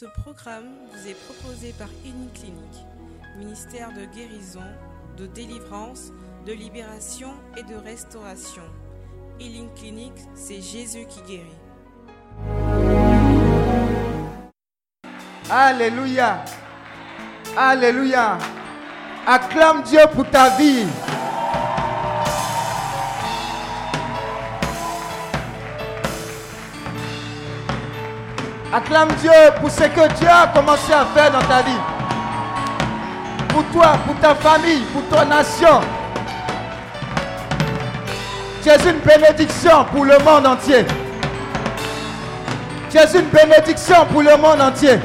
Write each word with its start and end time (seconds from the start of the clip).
Ce 0.00 0.06
programme 0.06 0.64
vous 0.90 1.08
est 1.10 1.24
proposé 1.26 1.74
par 1.78 1.88
Clinique, 2.02 2.86
ministère 3.36 3.90
de 3.92 4.06
guérison, 4.06 4.64
de 5.18 5.26
délivrance, 5.26 6.10
de 6.46 6.54
libération 6.54 7.34
et 7.58 7.62
de 7.64 7.74
restauration. 7.74 8.62
Healing 9.38 9.68
Clinic, 9.74 10.14
c'est 10.34 10.62
Jésus 10.62 11.04
qui 11.06 11.20
guérit. 11.28 11.58
Alléluia. 15.50 16.46
Alléluia. 17.54 18.38
Acclame 19.26 19.82
Dieu 19.82 20.00
pour 20.14 20.30
ta 20.30 20.56
vie. 20.56 20.86
Acclame 28.72 29.08
Dieu 29.20 29.30
pour 29.60 29.68
ce 29.68 29.82
que 29.82 30.14
Dieu 30.18 30.28
a 30.28 30.46
commencé 30.46 30.92
à 30.92 31.04
faire 31.06 31.32
dans 31.32 31.42
ta 31.42 31.62
vie. 31.62 31.80
Pour 33.48 33.64
toi, 33.72 33.98
pour 34.06 34.14
ta 34.20 34.32
famille, 34.36 34.82
pour 34.92 35.02
ton 35.08 35.26
nation. 35.26 35.80
Tu 38.62 38.68
es 38.68 38.76
une 38.76 39.00
bénédiction 39.00 39.84
pour 39.86 40.04
le 40.04 40.16
monde 40.18 40.46
entier. 40.46 40.84
Tu 42.90 42.96
es 42.96 43.18
une 43.18 43.26
bénédiction 43.26 44.06
pour 44.06 44.22
le 44.22 44.36
monde 44.36 44.60
entier. 44.60 45.00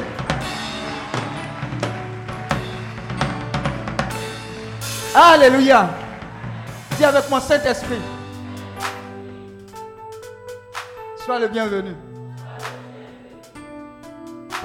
Alléluia. 5.12 5.88
Dis 6.96 7.04
avec 7.04 7.28
mon 7.28 7.40
Saint-Esprit. 7.40 8.00
Sois 11.24 11.40
le 11.40 11.48
bienvenu. 11.48 11.96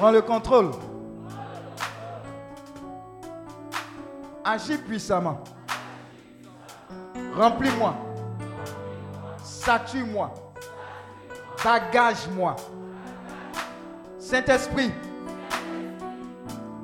Prends 0.01 0.09
le 0.09 0.23
contrôle. 0.23 0.71
Agis 4.43 4.79
puissamment. 4.79 5.43
Remplis-moi. 7.37 7.93
Sature-moi. 9.43 10.33
Bagage-moi. 11.63 12.55
Saint-Esprit, 14.17 14.91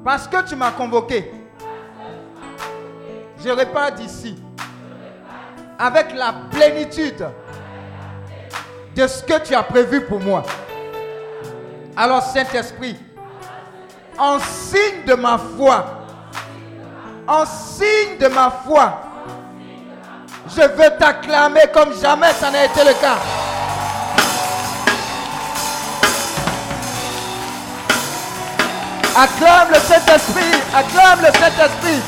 parce 0.06 0.28
que 0.28 0.48
tu 0.48 0.56
m'as 0.56 0.70
convoqué, 0.70 1.32
je 3.44 3.50
repars 3.50 3.94
d'ici 3.94 4.38
avec 5.80 6.14
la 6.14 6.36
plénitude 6.52 7.28
de 8.96 9.08
ce 9.08 9.24
que 9.24 9.44
tu 9.44 9.56
as 9.56 9.64
prévu 9.64 10.06
pour 10.06 10.20
moi. 10.20 10.44
Alors 11.96 12.22
Saint-Esprit, 12.22 12.96
en 14.18 14.40
signe 14.40 15.04
de 15.06 15.14
ma 15.14 15.38
foi, 15.38 15.86
en 17.28 17.46
signe 17.46 18.18
de 18.20 18.28
ma 18.28 18.52
foi, 18.66 18.94
je 20.56 20.62
veux 20.62 20.98
t'acclamer 20.98 21.68
comme 21.74 21.94
jamais 22.00 22.32
ça 22.34 22.50
n'a 22.52 22.66
été 22.66 22.84
le 22.84 22.94
cas. 22.94 23.18
Acclame 29.20 29.70
le 29.70 29.80
Saint-Esprit, 29.80 30.62
acclame 30.76 31.22
le 31.22 31.40
Saint-Esprit. 31.40 32.02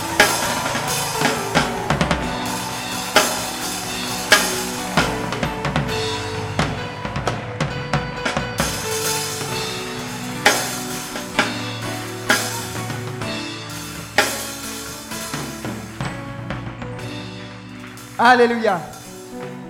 Alléluia. 18.22 18.82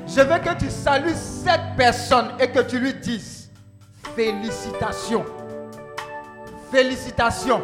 Je 0.08 0.22
veux 0.22 0.40
que 0.40 0.58
tu 0.58 0.72
salues 0.72 1.14
cette 1.14 1.78
personne 1.78 2.32
et 2.40 2.50
que 2.50 2.62
tu 2.62 2.80
lui 2.80 2.96
dises 2.96 3.48
félicitations. 4.16 5.24
Félicitations. 6.72 7.62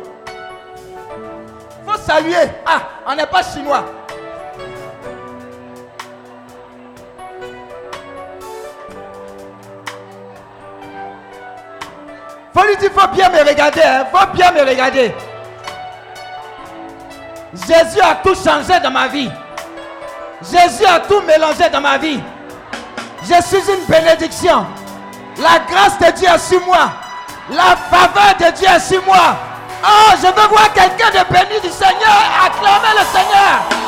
Faut 1.87 1.97
saluer. 1.97 2.51
Ah, 2.67 2.81
on 3.07 3.15
n'est 3.15 3.25
pas 3.25 3.41
chinois. 3.41 3.83
Faut 12.53 12.63
lui 12.63 12.77
dire, 12.77 12.91
faut 12.91 13.07
bien 13.07 13.29
me 13.31 13.49
regarder. 13.49 13.81
Hein. 13.81 14.05
Faut 14.13 14.31
bien 14.33 14.51
me 14.51 14.69
regarder. 14.69 15.15
Jésus 17.53 18.01
a 18.01 18.15
tout 18.23 18.35
changé 18.35 18.79
dans 18.83 18.91
ma 18.91 19.07
vie. 19.07 19.31
Jésus 20.41 20.85
a 20.85 20.99
tout 20.99 21.21
mélangé 21.21 21.69
dans 21.69 21.81
ma 21.81 21.97
vie. 21.97 22.21
Je 23.23 23.41
suis 23.41 23.71
une 23.71 23.85
bénédiction. 23.85 24.65
La 25.37 25.59
grâce 25.67 25.97
de 25.99 26.11
Dieu 26.17 26.27
est 26.27 26.37
sur 26.37 26.63
moi. 26.65 26.91
La 27.49 27.75
faveur 27.75 28.35
de 28.39 28.55
Dieu 28.55 28.67
est 28.67 28.79
sur 28.79 29.03
moi. 29.03 29.35
Oh, 29.83 30.11
je 30.17 30.27
veux 30.27 30.47
voir 30.47 30.71
quelqu'un 30.73 31.09
de 31.09 31.33
béni 31.33 31.61
du 31.61 31.69
Seigneur. 31.69 32.17
Acclamer 32.45 32.93
le 32.99 33.05
Seigneur. 33.11 33.85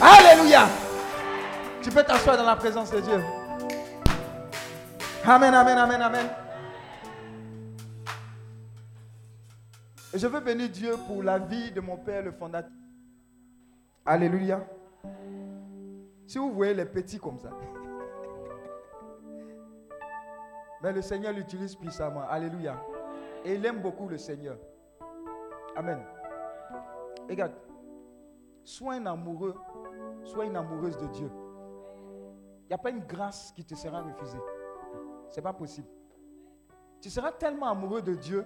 Alléluia. 0.00 0.68
Tu 1.82 1.90
peux 1.90 2.02
t'asseoir 2.02 2.36
dans 2.36 2.44
la 2.44 2.56
présence 2.56 2.90
de 2.90 3.00
Dieu. 3.00 3.24
Amen, 5.26 5.54
amen, 5.54 5.78
amen, 5.78 6.02
amen. 6.02 6.28
Je 10.18 10.26
veux 10.26 10.40
bénir 10.40 10.68
Dieu 10.68 10.94
pour 11.06 11.22
la 11.22 11.38
vie 11.38 11.70
de 11.72 11.80
mon 11.80 11.96
père, 11.96 12.22
le 12.22 12.32
fondateur. 12.32 12.70
Alléluia. 14.04 14.66
Si 16.26 16.38
vous 16.38 16.52
voyez 16.52 16.74
les 16.74 16.84
petits 16.84 17.18
comme 17.18 17.38
ça. 17.38 17.50
Mais 20.82 20.92
le 20.92 21.02
Seigneur 21.02 21.32
l'utilise 21.32 21.74
puissamment. 21.74 22.22
Alléluia. 22.28 22.80
Et 23.44 23.54
il 23.54 23.66
aime 23.66 23.80
beaucoup 23.80 24.08
le 24.08 24.18
Seigneur. 24.18 24.58
Amen. 25.74 26.00
Regarde. 27.28 27.54
Sois 28.64 28.94
un 28.94 29.06
amoureux. 29.06 29.54
Sois 30.24 30.44
une 30.46 30.56
amoureuse 30.56 30.96
de 30.98 31.06
Dieu. 31.08 31.30
Il 32.64 32.68
n'y 32.68 32.74
a 32.74 32.78
pas 32.78 32.90
une 32.90 33.04
grâce 33.06 33.52
qui 33.52 33.64
te 33.64 33.74
sera 33.74 34.02
refusée. 34.02 34.40
Ce 35.30 35.36
n'est 35.36 35.42
pas 35.42 35.52
possible. 35.52 35.88
Tu 37.00 37.10
seras 37.10 37.32
tellement 37.32 37.66
amoureux 37.66 38.02
de 38.02 38.14
Dieu 38.14 38.44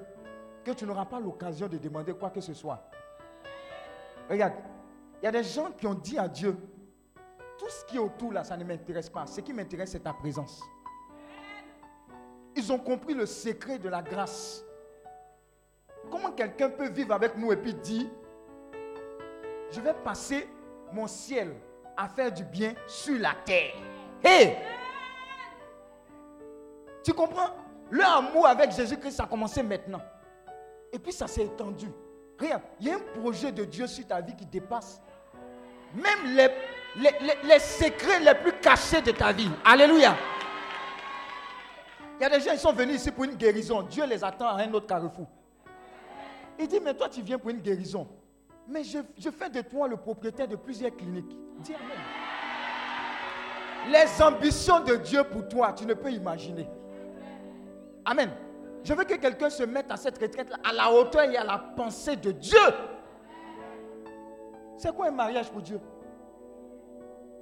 que 0.64 0.72
tu 0.72 0.84
n'auras 0.84 1.06
pas 1.06 1.20
l'occasion 1.20 1.68
de 1.68 1.78
demander 1.78 2.12
quoi 2.12 2.30
que 2.30 2.40
ce 2.40 2.54
soit. 2.54 2.82
Regarde, 4.28 4.54
il 5.22 5.24
y 5.24 5.28
a 5.28 5.32
des 5.32 5.42
gens 5.42 5.70
qui 5.72 5.86
ont 5.86 5.94
dit 5.94 6.18
à 6.18 6.28
Dieu, 6.28 6.56
tout 7.58 7.68
ce 7.68 7.84
qui 7.84 7.96
est 7.96 8.00
autour 8.00 8.32
là, 8.32 8.44
ça 8.44 8.56
ne 8.56 8.64
m'intéresse 8.64 9.10
pas. 9.10 9.26
Ce 9.26 9.40
qui 9.40 9.52
m'intéresse, 9.52 9.90
c'est 9.90 10.00
ta 10.00 10.12
présence. 10.12 10.62
Ils 12.56 12.72
ont 12.72 12.78
compris 12.78 13.14
le 13.14 13.26
secret 13.26 13.78
de 13.78 13.88
la 13.88 14.02
grâce. 14.02 14.64
Comment 16.10 16.32
quelqu'un 16.32 16.70
peut 16.70 16.88
vivre 16.88 17.12
avec 17.12 17.36
nous 17.36 17.52
et 17.52 17.56
puis 17.56 17.74
dire, 17.74 18.06
je 19.70 19.80
vais 19.80 19.94
passer 19.94 20.48
mon 20.92 21.06
ciel 21.06 21.54
à 21.96 22.08
faire 22.08 22.32
du 22.32 22.44
bien 22.44 22.74
sur 22.86 23.18
la 23.18 23.34
terre. 23.44 23.74
Hé! 24.24 24.56
Tu 27.04 27.12
comprends? 27.12 27.50
Le 27.90 28.04
amour 28.04 28.46
avec 28.46 28.72
Jésus-Christ 28.72 29.20
a 29.20 29.26
commencé 29.26 29.62
maintenant. 29.62 30.00
Et 30.92 30.98
puis 30.98 31.12
ça 31.12 31.26
s'est 31.26 31.44
étendu. 31.44 31.88
Regarde, 32.38 32.62
il 32.80 32.88
y 32.88 32.90
a 32.90 32.96
un 32.96 33.20
projet 33.20 33.52
de 33.52 33.64
Dieu 33.64 33.86
sur 33.86 34.06
ta 34.06 34.20
vie 34.20 34.34
qui 34.34 34.46
dépasse 34.46 35.00
même 35.94 36.36
les, 36.36 36.48
les, 37.44 37.58
secrets 37.58 38.20
les 38.20 38.34
plus 38.34 38.52
cachés 38.60 39.02
de 39.02 39.10
ta 39.10 39.32
vie. 39.32 39.50
Alléluia. 39.64 40.16
Il 42.18 42.22
y 42.22 42.26
a 42.26 42.30
des 42.30 42.40
gens 42.40 42.52
qui 42.52 42.58
sont 42.58 42.72
venus 42.72 42.96
ici 42.96 43.10
pour 43.10 43.24
une 43.24 43.34
guérison. 43.34 43.82
Dieu 43.82 44.04
les 44.06 44.22
attend 44.22 44.48
à 44.48 44.62
un 44.62 44.72
autre 44.72 44.86
carrefour. 44.86 45.26
Il 46.58 46.68
dit, 46.68 46.80
mais 46.80 46.94
toi 46.94 47.08
tu 47.08 47.22
viens 47.22 47.38
pour 47.38 47.50
une 47.50 47.60
guérison. 47.60 48.08
Mais 48.68 48.84
je, 48.84 48.98
je 49.18 49.30
fais 49.30 49.50
de 49.50 49.62
toi 49.62 49.88
le 49.88 49.96
propriétaire 49.96 50.46
de 50.46 50.56
plusieurs 50.56 50.94
cliniques. 50.94 51.36
Dis 51.58 51.74
Amen. 51.74 51.98
Les 53.90 54.22
ambitions 54.22 54.80
de 54.80 54.96
Dieu 54.96 55.24
pour 55.24 55.48
toi, 55.48 55.72
tu 55.72 55.86
ne 55.86 55.94
peux 55.94 56.12
imaginer. 56.12 56.68
Amen. 58.04 58.30
Je 58.82 58.94
veux 58.94 59.04
que 59.04 59.14
quelqu'un 59.14 59.50
se 59.50 59.62
mette 59.62 59.90
à 59.90 59.96
cette 59.96 60.18
retraite 60.18 60.52
à 60.64 60.72
la 60.72 60.90
hauteur 60.90 61.22
et 61.24 61.36
à 61.36 61.44
la 61.44 61.58
pensée 61.58 62.16
de 62.16 62.32
Dieu. 62.32 62.58
C'est 64.76 64.94
quoi 64.94 65.08
un 65.08 65.12
mariage 65.12 65.50
pour 65.50 65.60
Dieu? 65.60 65.80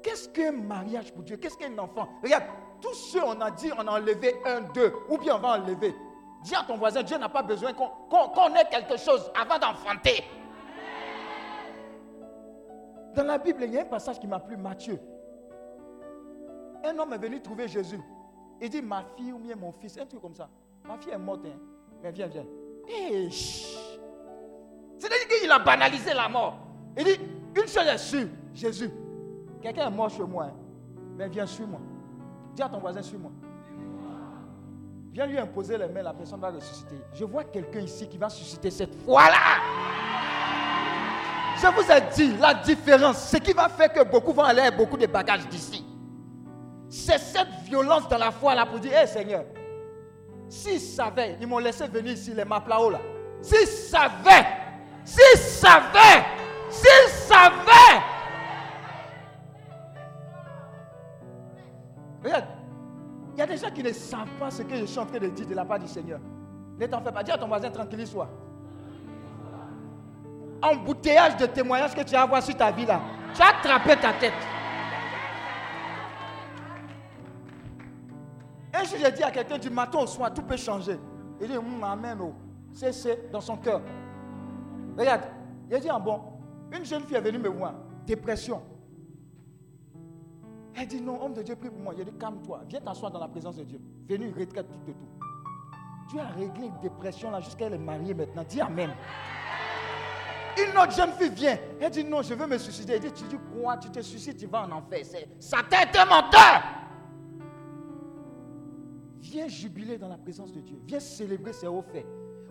Qu'est-ce 0.03 0.29
qu'un 0.29 0.53
mariage 0.53 1.13
pour 1.13 1.23
Dieu? 1.23 1.37
Qu'est-ce 1.37 1.57
qu'un 1.57 1.77
enfant? 1.79 2.09
Regarde, 2.23 2.45
tous 2.81 2.95
ceux 2.95 3.23
on 3.23 3.41
a 3.41 3.51
dit, 3.51 3.71
on 3.77 3.87
a 3.87 4.01
enlevé 4.01 4.35
un, 4.45 4.63
deux, 4.73 4.93
ou 5.09 5.19
bien 5.19 5.37
on 5.37 5.39
va 5.39 5.59
enlever. 5.61 5.95
Dis 6.43 6.55
à 6.55 6.65
ton 6.67 6.77
voisin, 6.77 7.03
Dieu 7.03 7.19
n'a 7.19 7.29
pas 7.29 7.43
besoin 7.43 7.73
qu'on 7.73 8.55
ait 8.55 8.69
quelque 8.71 8.97
chose 8.97 9.31
avant 9.41 9.59
d'enfanter. 9.59 10.25
Dans 13.15 13.25
la 13.25 13.39
Bible, 13.39 13.65
il 13.65 13.75
y 13.75 13.79
a 13.79 13.83
un 13.83 13.87
passage 13.87 14.21
qui 14.21 14.27
m'a 14.27 14.39
plu, 14.39 14.57
Matthieu. 14.57 15.01
Un 16.85 16.97
homme 16.99 17.13
est 17.13 17.19
venu 17.19 17.41
trouver 17.43 17.67
Jésus. 17.67 18.01
Il 18.61 18.71
dit, 18.71 18.83
ma 18.83 19.03
fille 19.17 19.33
ou 19.33 19.39
bien 19.39 19.57
mon 19.57 19.73
fils, 19.73 19.99
un 19.99 20.07
truc 20.07 20.21
comme 20.21 20.35
ça. 20.35 20.49
Ma 20.89 20.97
fille 20.97 21.13
est 21.13 21.19
morte. 21.19 21.43
Hein. 21.45 21.59
Mais 22.03 22.11
viens, 22.11 22.27
viens. 22.29 22.47
Eh, 22.89 23.29
C'est-à-dire 23.31 25.29
qu'il 25.41 25.51
a 25.51 25.59
banalisé 25.59 26.15
la 26.15 26.29
mort. 26.31 26.57
Il 26.97 27.05
dit, 27.05 27.21
une 27.55 27.69
chose 27.69 27.87
est 27.87 27.99
sûre, 27.99 28.29
Jésus, 28.55 28.91
quelqu'un 29.61 29.89
est 29.89 29.91
mort 29.95 30.09
chez 30.09 30.23
moi. 30.23 30.45
Hein. 30.45 30.55
Mais 31.17 31.29
viens, 31.29 31.45
suis-moi. 31.45 31.79
Dis 32.55 32.63
à 32.63 32.69
ton 32.71 32.79
voisin, 32.79 33.03
suis-moi. 33.03 33.31
Viens 35.13 35.27
lui 35.27 35.39
imposer 35.39 35.77
les 35.77 35.89
mains, 35.89 36.03
la 36.03 36.15
personne 36.15 36.41
va 36.41 36.51
ressusciter. 36.51 36.97
Je 37.13 37.25
vois 37.25 37.45
quelqu'un 37.45 37.81
ici 37.81 38.09
qui 38.09 38.17
va 38.17 38.31
susciter 38.31 38.71
cette 38.71 38.95
foi-là. 39.05 39.61
Je 41.61 41.67
vous 41.67 41.91
ai 41.91 42.01
dit 42.15 42.37
la 42.39 42.55
différence. 42.55 43.29
Ce 43.29 43.37
qui 43.37 43.53
va 43.53 43.69
faire 43.69 43.93
que 43.93 44.05
beaucoup 44.05 44.33
vont 44.33 44.45
aller 44.45 44.61
avec 44.61 44.77
beaucoup 44.77 44.97
de 44.97 45.07
bagages 45.07 45.47
d'ici. 45.49 45.85
C'est 46.89 47.19
cette 47.19 47.51
violence 47.65 48.09
dans 48.09 48.19
la 48.19 48.31
foi 48.31 48.55
là 48.55 48.65
pour 48.65 48.79
dire, 48.79 48.93
hé 48.97 49.07
Seigneur, 49.07 49.45
s'ils 50.49 50.81
savaient, 50.81 51.37
ils 51.41 51.47
m'ont 51.47 51.59
laissé 51.59 51.87
venir 51.87 52.13
ici, 52.13 52.33
les 52.35 52.45
maplao 52.45 52.91
là. 52.91 53.01
S'ils 53.41 53.67
savaient, 53.67 54.47
s'ils 55.05 55.39
savaient, 55.39 56.25
s'ils 56.71 57.11
savaient. 57.11 58.03
Regarde, 62.25 62.45
il 63.35 63.39
y 63.39 63.43
a 63.43 63.47
des 63.47 63.57
gens 63.57 63.71
qui 63.71 63.83
ne 63.83 63.93
savent 63.93 64.27
pas 64.39 64.51
ce 64.51 64.63
que 64.63 64.75
je 64.75 64.85
suis 64.85 64.99
en 64.99 65.07
train 65.07 65.19
de 65.19 65.29
dire 65.29 65.47
de 65.47 65.55
la 65.55 65.65
part 65.65 65.79
du 65.79 65.87
Seigneur. 65.87 66.19
Ne 66.79 66.87
t'en 66.87 67.01
fais 67.01 67.13
pas. 67.13 67.23
Dis 67.23 67.31
à 67.31 67.39
ton 67.39 67.47
voisin, 67.47 67.71
tranquille-toi. 67.71 68.29
Embouteillage 70.61 71.37
de 71.37 71.47
témoignages 71.47 71.95
que 71.95 72.03
tu 72.03 72.13
vas 72.13 72.23
avoir 72.23 72.43
sur 72.43 72.57
ta 72.57 72.73
vie 72.73 72.87
là. 72.87 73.01
Tu 73.35 73.43
as 73.43 73.49
attrapé 73.49 73.97
ta 73.97 74.13
tête. 74.15 74.33
Un 78.79 78.85
jour, 78.85 78.99
j'ai 79.01 79.11
dit 79.11 79.23
à 79.23 79.31
quelqu'un 79.31 79.59
du 79.59 79.71
matin 79.71 79.99
au 79.99 80.07
soir, 80.07 80.33
tout 80.33 80.43
peut 80.43 80.57
changer. 80.57 80.99
Il 81.41 81.49
dit, 81.49 81.57
hum, 81.57 81.83
amen, 81.83 82.19
oh. 82.23 82.35
C'est 82.73 83.31
dans 83.33 83.41
son 83.41 83.57
cœur. 83.57 83.81
Regarde, 84.97 85.23
il 85.71 85.81
dit, 85.81 85.91
en 85.91 85.99
bon, 85.99 86.21
une 86.73 86.85
jeune 86.85 87.03
fille 87.03 87.17
est 87.17 87.21
venue 87.21 87.39
me 87.39 87.49
voir, 87.49 87.75
dépression. 88.07 88.63
Elle 90.77 90.87
dit 90.87 91.01
non, 91.01 91.21
homme 91.21 91.35
de 91.35 91.43
Dieu, 91.43 91.57
prie 91.57 91.71
pour 91.71 91.81
moi. 91.81 91.93
Il 91.99 92.05
dit 92.05 92.13
calme-toi, 92.13 92.61
viens 92.69 92.81
t'asseoir 92.81 93.11
dans 93.11 93.19
la 93.19 93.27
présence 93.27 93.57
de 93.57 93.65
Dieu. 93.65 93.81
Venu, 94.09 94.33
retraite 94.39 94.69
tout 94.69 94.79
de 94.87 94.93
tout. 94.93 95.09
Dieu 96.09 96.21
a 96.21 96.29
réglé 96.29 96.67
une 96.67 96.81
dépression 96.81 97.33
là 97.33 97.41
jusqu'à 97.41 97.67
elle 97.67 97.75
est 97.75 97.79
mariée 97.79 98.15
maintenant. 98.15 98.45
Dis 98.49 98.61
Amen. 98.61 98.91
Une 100.57 100.79
autre 100.79 100.93
jeune 100.93 101.13
fille 101.13 101.31
vient. 101.31 101.59
Elle 101.81 101.91
dit 101.91 102.05
non, 102.05 102.23
je 102.23 102.33
veux 102.35 102.47
me 102.47 102.57
suicider. 102.59 102.93
Elle 102.93 103.01
dit 103.01 103.13
tu 103.13 103.25
dis 103.25 103.39
quoi? 103.53 103.77
Tu 103.79 103.91
te 103.91 104.01
suicides, 104.01 104.37
tu 104.37 104.47
vas 104.47 104.63
en 104.63 104.71
enfer. 104.71 105.05
Sa 105.41 105.59
tête 105.65 105.95
est 105.95 106.07
menteur. 106.07 106.63
Viens 109.21 109.49
jubiler 109.49 109.99
dans 109.99 110.09
la 110.09 110.19
présence 110.19 110.53
de 110.53 110.61
Dieu. 110.61 110.79
Viens 110.87 111.01
célébrer 111.01 111.53
ses 111.53 111.67
hauts 111.67 111.83
faits. 111.83 112.07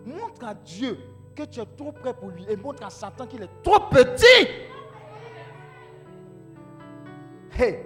Montre 0.05 0.45
à 0.45 0.53
Dieu 0.53 0.97
que 1.35 1.43
tu 1.43 1.59
es 1.59 1.65
trop 1.65 1.91
près 1.91 2.13
pour 2.13 2.29
lui 2.29 2.45
et 2.49 2.55
montre 2.55 2.85
à 2.85 2.89
Satan 2.89 3.25
qu'il 3.25 3.41
est 3.41 3.63
trop 3.63 3.79
petit. 3.89 4.47
Hey, 7.57 7.79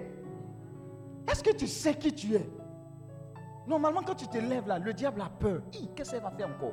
est-ce 1.30 1.42
que 1.42 1.54
tu 1.54 1.66
sais 1.66 1.94
qui 1.94 2.12
tu 2.12 2.34
es? 2.34 2.48
Normalement, 3.66 4.02
quand 4.02 4.14
tu 4.14 4.26
te 4.26 4.38
lèves 4.38 4.66
là, 4.66 4.78
le 4.78 4.92
diable 4.92 5.20
a 5.20 5.30
peur. 5.30 5.62
Qu'est-ce 5.94 6.10
qu'elle 6.10 6.22
va 6.22 6.30
faire 6.30 6.48
encore? 6.48 6.72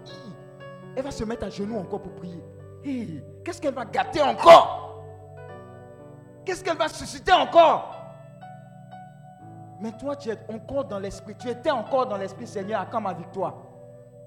Elle 0.95 1.03
va 1.03 1.11
se 1.11 1.23
mettre 1.23 1.45
à 1.45 1.49
genoux 1.49 1.77
encore 1.77 2.01
pour 2.01 2.15
prier. 2.15 2.43
Qu'est-ce 3.43 3.61
qu'elle 3.61 3.73
va 3.73 3.85
gâter 3.85 4.21
encore? 4.21 5.03
Qu'est-ce 6.45 6.63
qu'elle 6.63 6.77
va 6.77 6.87
susciter 6.87 7.31
encore? 7.31 7.98
Mais 9.81 9.91
toi, 9.93 10.15
tu 10.15 10.29
es 10.29 10.37
encore 10.49 10.85
dans 10.85 10.99
l'esprit. 10.99 11.35
Tu 11.39 11.49
étais 11.49 11.71
encore 11.71 12.05
dans 12.05 12.17
l'esprit, 12.17 12.45
Seigneur, 12.45 12.81
à 12.81 12.85
quand 12.85 12.99
ma 12.99 13.13
victoire 13.13 13.55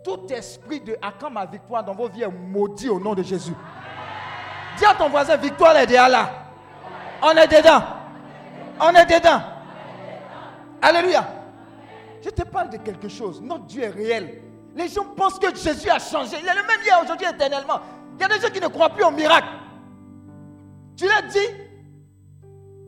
Tout 0.02 0.26
esprit 0.32 0.80
de 0.80 0.96
à 1.02 1.12
quand 1.12 1.30
ma 1.30 1.44
victoire 1.44 1.84
dans 1.84 1.94
vos 1.94 2.08
vies 2.08 2.22
est 2.22 2.28
maudit 2.28 2.88
au 2.88 2.98
nom 2.98 3.14
de 3.14 3.22
Jésus. 3.22 3.54
Dis 4.78 4.84
à 4.86 4.94
ton 4.94 5.10
voisin, 5.10 5.36
victoire 5.36 5.76
est 5.76 5.86
déjà 5.86 6.08
là. 6.08 6.30
On 7.22 7.30
est 7.32 7.46
dedans. 7.46 7.82
On 8.80 8.90
est 8.90 9.06
dedans. 9.06 9.40
Alléluia. 10.80 11.28
Je 12.24 12.30
te 12.30 12.42
parle 12.42 12.70
de 12.70 12.78
quelque 12.78 13.08
chose. 13.08 13.42
Notre 13.42 13.64
Dieu 13.66 13.82
est 13.82 13.90
réel. 13.90 14.42
Les 14.74 14.88
gens 14.88 15.04
pensent 15.04 15.38
que 15.38 15.54
Jésus 15.54 15.90
a 15.90 15.98
changé. 15.98 16.36
Il 16.40 16.48
est 16.48 16.54
le 16.54 16.66
même 16.66 16.80
hier, 16.82 16.98
aujourd'hui, 17.02 17.26
éternellement. 17.26 17.80
Il 18.16 18.22
y 18.22 18.24
a 18.24 18.28
des 18.28 18.40
gens 18.40 18.52
qui 18.52 18.60
ne 18.60 18.68
croient 18.68 18.88
plus 18.88 19.04
au 19.04 19.10
miracle. 19.10 19.48
Tu 20.96 21.06
l'as 21.06 21.22
dit 21.22 21.38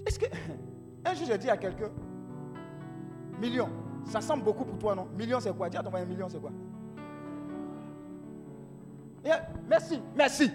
Est-ce 0.07 0.19
que. 0.19 0.27
Un 1.05 1.15
jour, 1.15 1.27
j'ai 1.27 1.37
dit 1.37 1.51
à 1.51 1.57
quelqu'un 1.59 1.91
Million. 3.44 3.69
Ça 4.06 4.23
semble 4.23 4.43
beaucoup 4.43 4.64
pour 4.64 4.79
toi, 4.79 4.94
non? 4.94 5.06
Million, 5.19 5.38
c'est 5.38 5.55
quoi? 5.55 5.69
Dis 5.69 5.76
à 5.76 5.82
ton 5.82 5.94
un 5.94 6.05
million, 6.06 6.29
c'est 6.31 6.41
quoi? 6.41 6.50
Merci, 9.69 10.00
merci. 10.17 10.50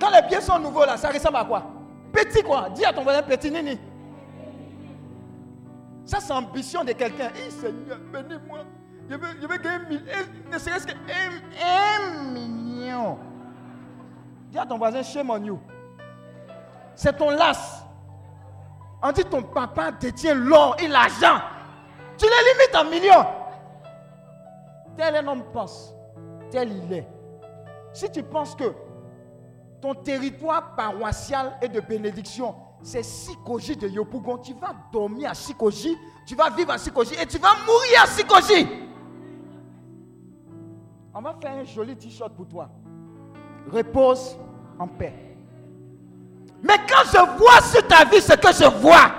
Quand 0.00 0.10
les 0.10 0.22
pieds 0.26 0.40
sont 0.40 0.58
nouveaux, 0.58 0.84
là, 0.84 0.96
ça 0.96 1.10
ressemble 1.10 1.36
à 1.36 1.44
quoi? 1.44 1.62
Petit, 2.12 2.42
quoi? 2.42 2.70
Dis 2.70 2.84
à 2.84 2.92
ton 2.92 3.04
voisin 3.04 3.22
petit, 3.22 3.52
nini. 3.52 3.78
Ça, 6.04 6.18
c'est 6.18 6.32
l'ambition 6.32 6.82
de 6.82 6.92
quelqu'un. 6.92 7.30
Eh, 7.36 7.50
Seigneur, 7.50 7.98
bénis-moi. 8.12 8.58
Je 9.08 9.14
veux, 9.14 9.28
je 9.40 9.46
veux 9.46 9.58
gagner. 9.58 10.00
Eh, 10.08 10.52
ne 10.52 10.58
serait-ce 10.58 10.86
qu'un 10.86 12.22
million. 12.32 13.16
Dis 14.50 14.58
à 14.58 14.66
ton 14.66 14.78
voisin, 14.78 15.02
shame 15.02 15.30
on 15.30 15.44
you. 15.44 15.60
C'est 16.96 17.16
ton 17.16 17.30
las. 17.30 17.84
On 19.02 19.12
dit 19.12 19.24
ton 19.24 19.42
papa 19.42 19.92
détient 19.92 20.34
l'or 20.34 20.76
et 20.80 20.88
l'argent. 20.88 21.38
Tu 22.16 22.26
les 22.26 22.52
limites 22.52 22.76
en 22.76 22.84
millions. 22.90 23.26
Tel 24.96 25.16
un 25.16 25.26
homme 25.26 25.44
pense, 25.52 25.94
tel 26.50 26.70
il 26.70 26.92
est. 26.92 27.08
Si 27.92 28.10
tu 28.10 28.22
penses 28.22 28.54
que 28.54 28.72
ton 29.80 29.94
territoire 29.94 30.74
paroissial 30.76 31.58
est 31.60 31.68
de 31.68 31.80
bénédiction, 31.80 32.54
c'est 32.82 33.02
Sikoji 33.02 33.76
de 33.76 33.88
Yopougon. 33.88 34.38
Tu 34.38 34.54
vas 34.54 34.74
dormir 34.92 35.30
à 35.30 35.34
Sikoji, 35.34 35.96
tu 36.26 36.34
vas 36.34 36.50
vivre 36.50 36.70
à 36.70 36.78
Sikoji 36.78 37.14
et 37.20 37.26
tu 37.26 37.38
vas 37.38 37.54
mourir 37.66 38.02
à 38.02 38.06
Sikoji. 38.06 38.68
On 41.14 41.20
va 41.20 41.34
faire 41.40 41.52
un 41.52 41.64
joli 41.64 41.96
t-shirt 41.96 42.32
pour 42.34 42.46
toi. 42.46 42.68
Repose 43.70 44.36
en 44.78 44.88
paix. 44.88 45.14
Mais 46.62 46.76
quand 46.88 47.04
je 47.06 47.38
vois 47.38 47.60
sur 47.60 47.86
ta 47.86 48.04
vie 48.04 48.20
ce 48.20 48.34
que 48.34 48.52
je 48.52 48.68
vois, 48.80 49.12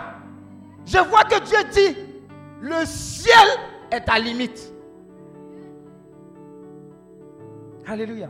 je 0.86 0.98
vois 0.98 1.24
que 1.24 1.40
Dieu 1.44 1.58
dit, 1.72 1.98
le 2.62 2.86
ciel 2.86 3.48
est 3.92 4.02
ta 4.02 4.18
limite. 4.20 4.74
Alléluia. 7.88 8.30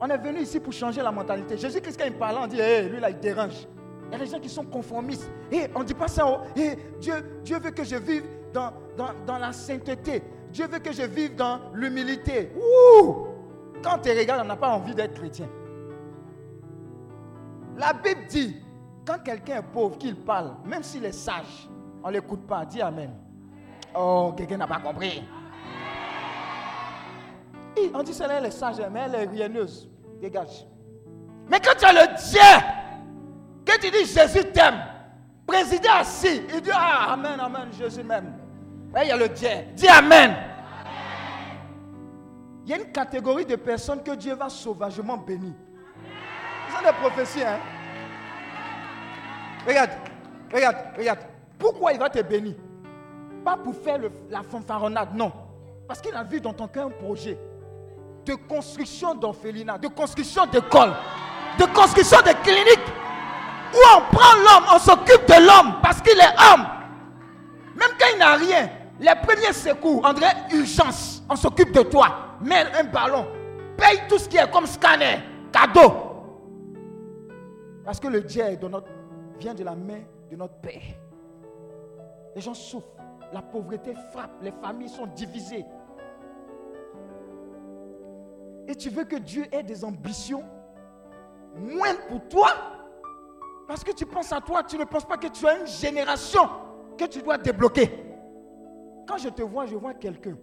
On 0.00 0.08
est 0.08 0.18
venu 0.18 0.40
ici 0.40 0.60
pour 0.60 0.72
changer 0.72 1.02
la 1.02 1.12
mentalité. 1.12 1.56
Jésus-Christ, 1.56 1.98
quand 1.98 2.06
il 2.06 2.14
parle, 2.14 2.36
on 2.40 2.46
dit, 2.46 2.60
hé, 2.60 2.88
lui 2.88 3.00
là, 3.00 3.10
il 3.10 3.18
dérange. 3.18 3.66
Il 4.08 4.12
y 4.12 4.14
a 4.16 4.18
des 4.18 4.30
gens 4.30 4.40
qui 4.40 4.48
sont 4.48 4.64
conformistes. 4.64 5.30
Et 5.50 5.66
on 5.74 5.80
ne 5.80 5.84
dit 5.84 5.94
pas 5.94 6.08
ça. 6.08 6.26
Oh, 6.26 6.38
et 6.56 6.76
Dieu, 7.00 7.14
Dieu 7.44 7.58
veut 7.58 7.70
que 7.70 7.84
je 7.84 7.96
vive 7.96 8.24
dans, 8.52 8.72
dans, 8.96 9.38
la 9.38 9.52
sainteté. 9.52 10.22
Dieu 10.50 10.66
veut 10.66 10.80
que 10.80 10.92
je 10.92 11.02
vive 11.02 11.34
dans 11.34 11.60
l'humilité. 11.72 12.52
Quand 13.82 13.98
tu 13.98 14.10
regardes, 14.10 14.42
on 14.44 14.48
n'a 14.48 14.56
pas 14.56 14.70
envie 14.70 14.94
d'être 14.94 15.14
chrétien. 15.14 15.48
La 17.76 17.92
Bible 17.92 18.26
dit, 18.28 18.56
quand 19.06 19.18
quelqu'un 19.24 19.60
est 19.60 19.72
pauvre, 19.72 19.96
qu'il 19.96 20.16
parle, 20.16 20.56
même 20.64 20.82
s'il 20.82 21.04
est 21.04 21.12
sage, 21.12 21.68
on 22.02 22.08
ne 22.08 22.12
l'écoute 22.12 22.46
pas. 22.46 22.66
Dis 22.66 22.82
Amen. 22.82 23.10
Oh, 23.94 24.32
quelqu'un 24.36 24.56
n'a 24.56 24.66
pas 24.66 24.80
compris. 24.80 25.22
on 27.94 28.02
dit 28.02 28.14
celle-là, 28.14 28.34
elle 28.38 28.46
est 28.46 28.50
sage, 28.50 28.76
mais 28.90 29.00
elle 29.06 29.14
est 29.14 29.26
rieneuse. 29.26 29.88
Dégage. 30.20 30.66
Mais 31.48 31.60
quand 31.60 31.74
tu 31.78 31.84
as 31.84 31.92
le 31.92 32.06
Dieu 32.30 32.40
quand 33.66 33.78
tu 33.80 33.90
dis 33.90 34.04
Jésus 34.06 34.44
t'aime, 34.52 34.82
président 35.46 35.94
assis, 36.00 36.42
il 36.52 36.60
dit 36.60 36.70
Ah, 36.72 37.12
Amen, 37.12 37.38
Amen, 37.38 37.68
Jésus 37.72 38.02
m'aime. 38.02 38.34
il 39.00 39.08
y 39.08 39.10
a 39.10 39.16
le 39.16 39.28
Dieu. 39.28 39.48
Dis 39.74 39.88
Amen. 39.88 40.34
Il 42.64 42.70
y 42.70 42.74
a 42.74 42.78
une 42.78 42.92
catégorie 42.92 43.44
de 43.44 43.56
personnes 43.56 44.02
que 44.02 44.12
Dieu 44.12 44.34
va 44.34 44.48
sauvagement 44.48 45.16
bénir. 45.16 45.52
C'est 46.70 46.84
des 46.86 46.92
prophéties, 46.92 47.42
hein. 47.44 47.58
Regarde, 49.66 49.90
regarde, 50.52 50.76
regarde. 50.96 51.18
Pourquoi 51.58 51.92
il 51.92 51.98
va 51.98 52.08
te 52.10 52.20
bénir? 52.22 52.54
Pas 53.44 53.56
pour 53.56 53.74
faire 53.74 53.98
la 54.30 54.42
fanfaronnade, 54.42 55.14
non. 55.14 55.32
Parce 55.88 56.00
qu'il 56.00 56.14
a 56.14 56.22
vu 56.22 56.40
dans 56.40 56.52
ton 56.52 56.68
cœur 56.68 56.86
un 56.86 56.90
projet 56.90 57.38
de 58.24 58.34
construction 58.34 59.14
d'orphelinat, 59.14 59.78
de 59.78 59.88
construction 59.88 60.46
d'école, 60.46 60.92
de 61.58 61.64
construction 61.74 62.18
de 62.18 62.32
cliniques 62.42 62.92
où 63.74 63.78
on 63.96 64.14
prend 64.14 64.36
l'homme, 64.36 64.64
on 64.74 64.78
s'occupe 64.78 65.26
de 65.26 65.46
l'homme 65.46 65.80
parce 65.82 66.00
qu'il 66.00 66.18
est 66.18 66.52
homme. 66.52 66.66
Même 67.74 67.90
quand 67.98 68.06
il 68.12 68.18
n'a 68.18 68.34
rien, 68.34 68.70
les 69.00 69.14
premiers 69.26 69.52
secours, 69.52 70.12
dirait 70.14 70.36
urgence, 70.52 71.22
on 71.28 71.36
s'occupe 71.36 71.72
de 71.72 71.82
toi. 71.82 72.36
Mets 72.40 72.66
un 72.78 72.84
ballon, 72.84 73.26
paye 73.76 74.00
tout 74.08 74.18
ce 74.18 74.28
qui 74.28 74.36
est 74.36 74.50
comme 74.50 74.66
scanner, 74.66 75.20
cadeau. 75.50 75.92
Parce 77.84 77.98
que 77.98 78.08
le 78.08 78.20
Dieu 78.20 78.44
vient 79.38 79.54
de 79.54 79.64
la 79.64 79.74
main 79.74 80.02
de 80.30 80.36
notre 80.36 80.54
Père. 80.60 80.82
Les 82.36 82.40
gens 82.40 82.54
souffrent. 82.54 83.01
La 83.32 83.42
pauvreté 83.42 83.94
frappe. 84.12 84.42
Les 84.42 84.52
familles 84.52 84.88
sont 84.88 85.06
divisées. 85.06 85.64
Et 88.68 88.74
tu 88.74 88.90
veux 88.90 89.04
que 89.04 89.16
Dieu 89.16 89.44
ait 89.52 89.62
des 89.62 89.84
ambitions 89.84 90.44
moins 91.56 91.94
pour 92.08 92.28
toi? 92.28 92.50
Parce 93.66 93.82
que 93.82 93.92
tu 93.92 94.06
penses 94.06 94.32
à 94.32 94.40
toi, 94.40 94.62
tu 94.62 94.76
ne 94.76 94.84
penses 94.84 95.04
pas 95.04 95.16
que 95.16 95.28
tu 95.28 95.46
as 95.46 95.58
une 95.58 95.66
génération 95.66 96.48
que 96.98 97.04
tu 97.06 97.22
dois 97.22 97.38
débloquer. 97.38 97.90
Quand 99.06 99.16
je 99.16 99.28
te 99.28 99.42
vois, 99.42 99.66
je 99.66 99.76
vois 99.76 99.94
quelqu'un 99.94 100.36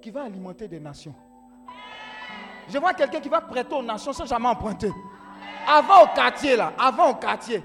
qui 0.00 0.10
va 0.10 0.22
alimenter 0.22 0.68
des 0.68 0.80
nations. 0.80 1.14
Je 2.68 2.78
vois 2.78 2.94
quelqu'un 2.94 3.20
qui 3.20 3.28
va 3.28 3.40
prêter 3.40 3.74
aux 3.74 3.82
nations 3.82 4.12
sans 4.12 4.24
jamais 4.24 4.48
emprunter. 4.48 4.90
Avant 5.66 6.04
au 6.04 6.06
quartier, 6.14 6.56
là, 6.56 6.72
avant 6.78 7.10
au 7.10 7.14
quartier. 7.14 7.62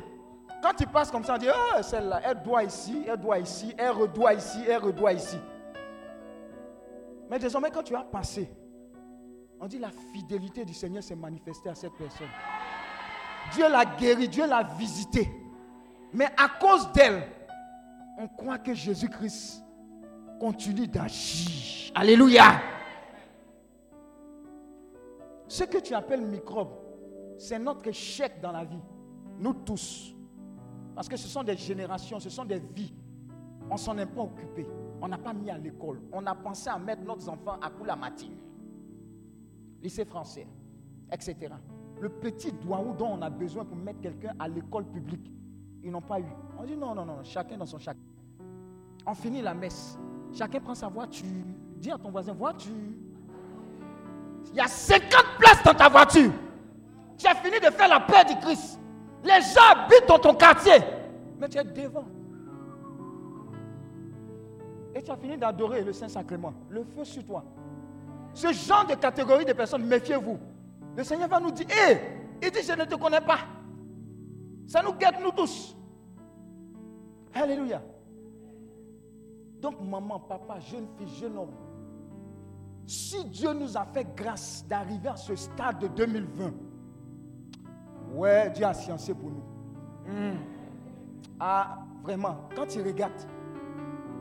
Quand 0.66 0.74
tu 0.74 0.88
passes 0.88 1.12
comme 1.12 1.24
ça, 1.24 1.36
on 1.36 1.38
dit, 1.38 1.48
oh, 1.48 1.84
celle-là, 1.84 2.22
elle 2.24 2.42
doit 2.42 2.64
ici, 2.64 3.06
elle 3.08 3.18
doit 3.18 3.38
ici, 3.38 3.72
elle 3.78 3.92
redoit 3.92 4.34
ici, 4.34 4.64
elle 4.68 4.80
redoit 4.80 5.14
ici. 5.14 5.38
Mais 7.30 7.38
désormais, 7.38 7.70
quand 7.70 7.84
tu 7.84 7.96
as 7.96 8.02
passé, 8.02 8.50
on 9.60 9.68
dit 9.68 9.78
la 9.78 9.92
fidélité 10.12 10.66
du 10.66 10.74
Seigneur 10.74 11.04
s'est 11.04 11.16
manifestée 11.16 11.70
à 11.70 11.76
cette 11.76 11.94
personne. 11.94 12.30
Dieu 13.54 13.70
l'a 13.70 13.86
guéri, 13.86 14.28
Dieu 14.28 14.48
l'a 14.48 14.64
visité. 14.64 15.30
Mais 16.12 16.30
à 16.36 16.50
cause 16.60 16.92
d'elle, 16.94 17.28
on 18.18 18.28
croit 18.28 18.58
que 18.58 18.74
Jésus-Christ 18.74 19.64
continue 20.40 20.88
d'agir. 20.88 21.92
Alléluia. 21.94 22.60
Ce 25.48 25.64
que 25.66 25.78
tu 25.78 25.94
appelles 25.94 26.26
microbe, 26.26 26.72
c'est 27.38 27.60
notre 27.60 27.88
échec 27.88 28.42
dans 28.42 28.52
la 28.52 28.64
vie. 28.64 28.82
Nous 29.38 29.54
tous. 29.54 30.15
Parce 30.96 31.10
que 31.10 31.18
ce 31.18 31.28
sont 31.28 31.44
des 31.44 31.58
générations, 31.58 32.20
ce 32.20 32.30
sont 32.30 32.46
des 32.46 32.60
vies. 32.74 32.94
On 33.70 33.78
s'en 33.78 33.98
est 33.98 34.06
pas 34.06 34.22
occupé. 34.22 34.66
On 35.02 35.08
n'a 35.08 35.18
pas 35.18 35.34
mis 35.34 35.50
à 35.50 35.58
l'école. 35.58 36.02
On 36.14 36.26
a 36.26 36.34
pensé 36.34 36.70
à 36.70 36.80
mettre 36.80 37.04
nos 37.04 37.28
enfants 37.28 37.58
à 37.62 37.70
Koulamati, 37.70 38.32
lycée 39.82 40.06
français, 40.06 40.48
etc. 41.12 41.54
Le 42.00 42.10
petit 42.10 42.52
doigt 42.54 42.84
dont 42.98 43.18
on 43.18 43.22
a 43.22 43.30
besoin 43.30 43.66
pour 43.66 43.76
mettre 43.76 44.00
quelqu'un 44.02 44.34
à 44.40 44.48
l'école 44.48 44.86
publique, 44.86 45.32
ils 45.84 45.92
n'ont 45.92 46.02
pas 46.02 46.20
eu. 46.20 46.26
On 46.58 46.64
dit 46.64 46.78
non, 46.78 46.96
non, 46.96 47.06
non, 47.06 47.24
chacun 47.24 47.58
dans 47.58 47.66
son 47.66 47.78
chacun. 47.78 48.00
On 49.06 49.14
finit 49.14 49.42
la 49.42 49.54
messe. 49.54 50.00
Chacun 50.34 50.60
prend 50.60 50.76
sa 50.76 50.88
voiture. 50.88 51.28
Dis 51.78 51.92
à 51.92 51.98
ton 51.98 52.10
voisin, 52.10 52.34
voiture. 52.34 52.74
Il 54.52 54.56
y 54.56 54.60
a 54.62 54.68
50 54.68 55.10
places 55.38 55.64
dans 55.64 55.74
ta 55.74 55.90
voiture. 55.90 56.32
Tu 57.18 57.28
as 57.28 57.36
fini 57.36 57.60
de 57.60 57.72
faire 57.72 57.88
la 57.88 58.00
paix 58.00 58.26
du 58.28 58.40
Christ. 58.40 58.80
Les 59.26 59.42
gens 59.42 59.72
habitent 59.72 60.08
dans 60.08 60.20
ton 60.20 60.36
quartier. 60.36 60.78
Mais 61.40 61.50
tu 61.50 61.58
es 61.58 61.64
devant. 61.64 62.06
Et 64.94 65.02
tu 65.02 65.12
as 65.12 65.18
fini 65.18 65.36
d'adorer 65.36 65.84
le 65.84 65.92
Saint-Sacrement. 65.92 66.54
Le 66.70 66.84
feu 66.84 67.04
sur 67.04 67.26
toi. 67.26 67.44
Ce 68.34 68.54
genre 68.54 68.86
de 68.86 68.94
catégorie 68.94 69.44
de 69.44 69.54
personnes, 69.54 69.84
méfiez-vous. 69.84 70.38
Le 70.96 71.04
Seigneur 71.04 71.28
va 71.28 71.40
nous 71.40 71.52
dire, 71.52 71.66
hé, 71.70 71.98
il 72.42 72.52
dit, 72.52 72.60
je 72.62 72.74
ne 72.74 72.86
te 72.86 72.96
connais 72.96 73.22
pas. 73.22 73.40
Ça 74.68 74.84
nous 74.84 74.94
guette, 74.94 75.16
nous 75.22 75.32
tous. 75.32 75.76
Alléluia. 77.34 77.82
Donc, 79.60 79.82
maman, 79.82 80.20
papa, 80.20 80.60
jeune 80.60 80.88
fille, 80.98 81.08
jeune 81.20 81.38
homme, 81.38 81.54
si 82.86 83.26
Dieu 83.26 83.54
nous 83.54 83.76
a 83.76 83.86
fait 83.86 84.08
grâce 84.16 84.64
d'arriver 84.68 85.10
à 85.10 85.16
ce 85.16 85.36
stade 85.36 85.80
de 85.80 85.88
2020, 85.88 86.54
ouais, 88.16 88.50
Dieu 88.52 88.66
a 88.66 88.74
sciencé 88.74 89.14
pour 89.14 89.30
nous. 89.30 89.44
Hmm. 90.08 90.38
Ah, 91.40 91.80
vraiment, 92.04 92.48
quand 92.56 92.66
tu 92.68 92.82
regardes, 92.82 93.12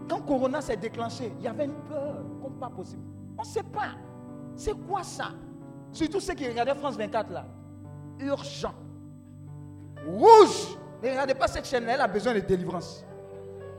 quand 0.08 0.20
Corona 0.20 0.60
s'est 0.60 0.76
déclenché, 0.76 1.32
il 1.38 1.44
y 1.44 1.48
avait 1.48 1.66
une 1.66 1.74
peur 1.88 2.16
comme 2.42 2.54
pas 2.54 2.68
possible. 2.68 3.02
On 3.38 3.42
ne 3.42 3.46
sait 3.46 3.62
pas. 3.62 3.92
C'est 4.56 4.74
quoi 4.86 5.02
ça? 5.02 5.30
Surtout 5.92 6.20
ceux 6.20 6.34
qui 6.34 6.46
regardaient 6.48 6.74
France 6.74 6.96
24 6.96 7.30
là. 7.30 7.46
Urgent. 8.20 8.74
Rouge. 10.06 10.76
Ne 11.02 11.10
regardez 11.10 11.34
pas 11.34 11.48
cette 11.48 11.66
chaîne-là, 11.66 11.94
elle 11.94 12.00
a 12.00 12.08
besoin 12.08 12.34
de 12.34 12.40
délivrance. 12.40 13.04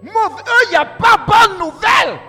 Mauvais, 0.02 0.44
il 0.68 0.70
n'y 0.72 0.76
a 0.76 0.86
pas 0.86 1.18
bonne 1.26 1.58
nouvelle. 1.60 2.20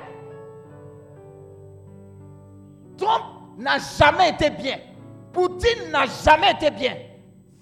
Trump 2.97 3.25
n'a 3.59 3.77
jamais 3.79 4.31
été 4.31 4.51
bien. 4.51 4.79
Poutine 5.33 5.91
n'a 5.91 6.07
jamais 6.07 6.53
été 6.53 6.71
bien. 6.71 6.97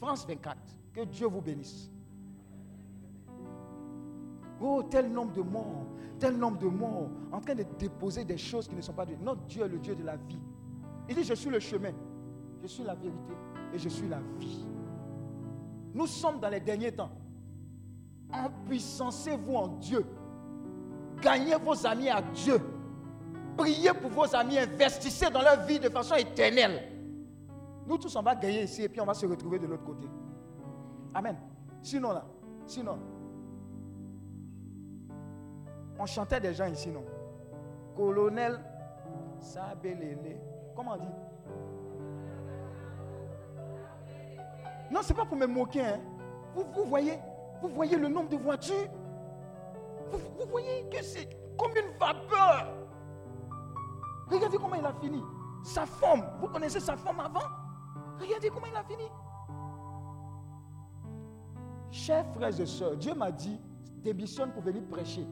France 0.04 0.26
24, 0.26 0.58
que 0.92 1.00
Dieu 1.06 1.26
vous 1.26 1.40
bénisse. 1.40 1.90
Oh, 4.60 4.82
tel 4.82 5.10
nombre 5.10 5.32
de 5.32 5.40
morts, 5.40 5.86
tel 6.18 6.36
nombre 6.36 6.58
de 6.58 6.66
morts, 6.66 7.08
en 7.32 7.40
train 7.40 7.54
de 7.54 7.64
déposer 7.78 8.22
des 8.22 8.36
choses 8.36 8.68
qui 8.68 8.74
ne 8.74 8.82
sont 8.82 8.92
pas 8.92 9.06
de 9.06 9.14
Notre 9.14 9.40
Dieu 9.46 9.64
est 9.64 9.68
le 9.68 9.78
Dieu 9.78 9.94
de 9.94 10.02
la 10.04 10.16
vie. 10.16 10.42
Il 11.08 11.14
dit, 11.14 11.24
je 11.24 11.32
suis 11.32 11.48
le 11.48 11.58
chemin, 11.58 11.92
je 12.60 12.66
suis 12.66 12.84
la 12.84 12.94
vérité 12.94 13.32
et 13.72 13.78
je 13.78 13.88
suis 13.88 14.06
la 14.06 14.20
vie. 14.38 14.66
Nous 15.94 16.06
sommes 16.06 16.38
dans 16.38 16.50
les 16.50 16.60
derniers 16.60 16.92
temps. 16.92 17.10
Empuissancez-vous 18.30 19.54
en 19.54 19.68
Dieu. 19.68 20.04
Gagnez 21.22 21.54
vos 21.56 21.86
amis 21.86 22.10
à 22.10 22.20
Dieu. 22.20 22.60
Priez 23.56 23.94
pour 23.94 24.10
vos 24.10 24.36
amis, 24.36 24.58
investissez 24.58 25.30
dans 25.30 25.40
leur 25.40 25.64
vie 25.64 25.78
de 25.78 25.88
façon 25.88 26.16
éternelle. 26.16 26.93
Nous 27.86 27.98
tous, 27.98 28.16
on 28.16 28.22
va 28.22 28.34
gagner 28.34 28.62
ici 28.62 28.82
et 28.82 28.88
puis 28.88 29.00
on 29.00 29.04
va 29.04 29.14
se 29.14 29.26
retrouver 29.26 29.58
de 29.58 29.66
l'autre 29.66 29.84
côté. 29.84 30.08
Amen. 31.12 31.36
Sinon, 31.82 32.12
là, 32.12 32.24
sinon, 32.66 32.98
on 35.98 36.06
chantait 36.06 36.40
des 36.40 36.54
gens 36.54 36.66
ici, 36.66 36.90
non? 36.90 37.04
Colonel 37.94 38.58
Sabelele. 39.38 40.40
Comment 40.74 40.92
on 40.92 40.96
dit? 40.96 41.12
Non, 44.90 45.02
ce 45.02 45.10
n'est 45.10 45.16
pas 45.16 45.24
pour 45.24 45.36
me 45.36 45.46
moquer. 45.46 45.84
Hein. 45.84 46.00
Vous, 46.54 46.84
voyez, 46.84 47.18
vous 47.60 47.68
voyez 47.68 47.96
le 47.96 48.08
nombre 48.08 48.30
de 48.30 48.36
voitures? 48.36 48.88
Vous, 50.10 50.18
vous 50.38 50.50
voyez 50.50 50.88
que 50.90 51.02
c'est 51.02 51.28
comme 51.56 51.72
une 51.72 51.96
vapeur. 51.98 52.74
Regardez 54.30 54.56
comment 54.56 54.76
il 54.76 54.86
a 54.86 54.92
fini. 54.94 55.22
Sa 55.62 55.86
forme, 55.86 56.24
vous 56.40 56.48
connaissez 56.48 56.80
sa 56.80 56.96
forme 56.96 57.20
avant? 57.20 57.63
Regardez 58.20 58.48
comment 58.48 58.66
il 58.66 58.76
a 58.76 58.84
fini. 58.84 59.04
Chers 61.90 62.26
frères 62.34 62.60
et 62.60 62.66
sœurs, 62.66 62.96
Dieu 62.96 63.14
m'a 63.14 63.30
dit, 63.30 63.58
démissionne 64.02 64.52
pour 64.52 64.62
venir 64.62 64.82
prêcher. 64.84 65.26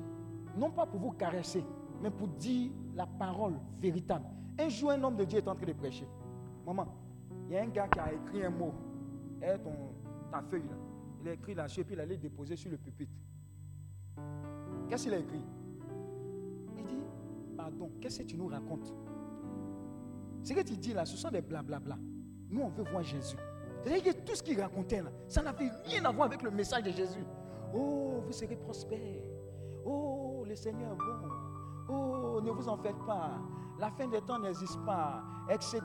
Non 0.56 0.70
pas 0.70 0.86
pour 0.86 1.00
vous 1.00 1.12
caresser, 1.12 1.64
mais 2.00 2.10
pour 2.10 2.28
dire 2.28 2.70
la 2.94 3.06
parole 3.06 3.54
véritable. 3.80 4.26
Un 4.58 4.68
jour, 4.68 4.90
un 4.90 5.02
homme 5.02 5.16
de 5.16 5.24
Dieu 5.24 5.38
est 5.38 5.48
en 5.48 5.54
train 5.54 5.66
de 5.66 5.72
prêcher. 5.72 6.06
Maman, 6.66 6.86
il 7.48 7.54
y 7.54 7.56
a 7.56 7.62
un 7.62 7.68
gars 7.68 7.88
qui 7.88 7.98
a 7.98 8.12
écrit 8.12 8.44
un 8.44 8.50
mot. 8.50 8.72
Et 9.42 9.58
ton, 9.58 9.72
ta 10.30 10.42
feuille 10.42 10.68
là. 10.68 10.76
Il 11.20 11.28
a 11.28 11.32
écrit 11.32 11.54
là-dessus 11.54 11.80
et 11.80 11.84
puis 11.84 11.94
il 11.94 12.00
allait 12.00 12.16
déposer 12.16 12.56
sur 12.56 12.70
le 12.70 12.78
pupitre. 12.78 13.12
Qu'est-ce 14.88 15.04
qu'il 15.04 15.14
a 15.14 15.18
écrit? 15.18 15.44
Il 16.76 16.84
dit, 16.84 17.02
pardon, 17.56 17.90
qu'est-ce 18.00 18.20
que 18.20 18.24
tu 18.24 18.36
nous 18.36 18.46
racontes? 18.46 18.94
Ce 20.42 20.52
que 20.52 20.62
tu 20.62 20.76
dis 20.76 20.92
là, 20.92 21.04
ce 21.04 21.16
sont 21.16 21.30
des 21.30 21.40
blablabla. 21.40 21.96
Nous, 22.52 22.60
on 22.60 22.68
veut 22.68 22.84
voir 22.84 23.02
Jésus. 23.02 23.36
C'est-à-dire 23.82 24.12
que 24.12 24.20
tout 24.20 24.36
ce 24.36 24.42
qu'il 24.42 24.60
racontait 24.60 25.02
là, 25.02 25.10
ça 25.26 25.42
n'avait 25.42 25.70
rien 25.86 26.04
à 26.04 26.12
voir 26.12 26.26
avec 26.26 26.42
le 26.42 26.50
message 26.50 26.82
de 26.84 26.90
Jésus. 26.90 27.24
Oh, 27.74 28.22
vous 28.24 28.32
serez 28.32 28.56
prospères. 28.56 28.98
Oh, 29.84 30.44
le 30.46 30.54
Seigneur 30.54 30.92
est 30.92 30.96
bon. 30.96 31.28
Oh, 31.88 32.40
ne 32.42 32.50
vous 32.50 32.68
en 32.68 32.76
faites 32.76 32.98
pas. 33.06 33.40
La 33.80 33.90
fin 33.90 34.06
des 34.06 34.20
temps 34.20 34.38
n'existe 34.38 34.78
pas, 34.84 35.22
etc. 35.48 35.80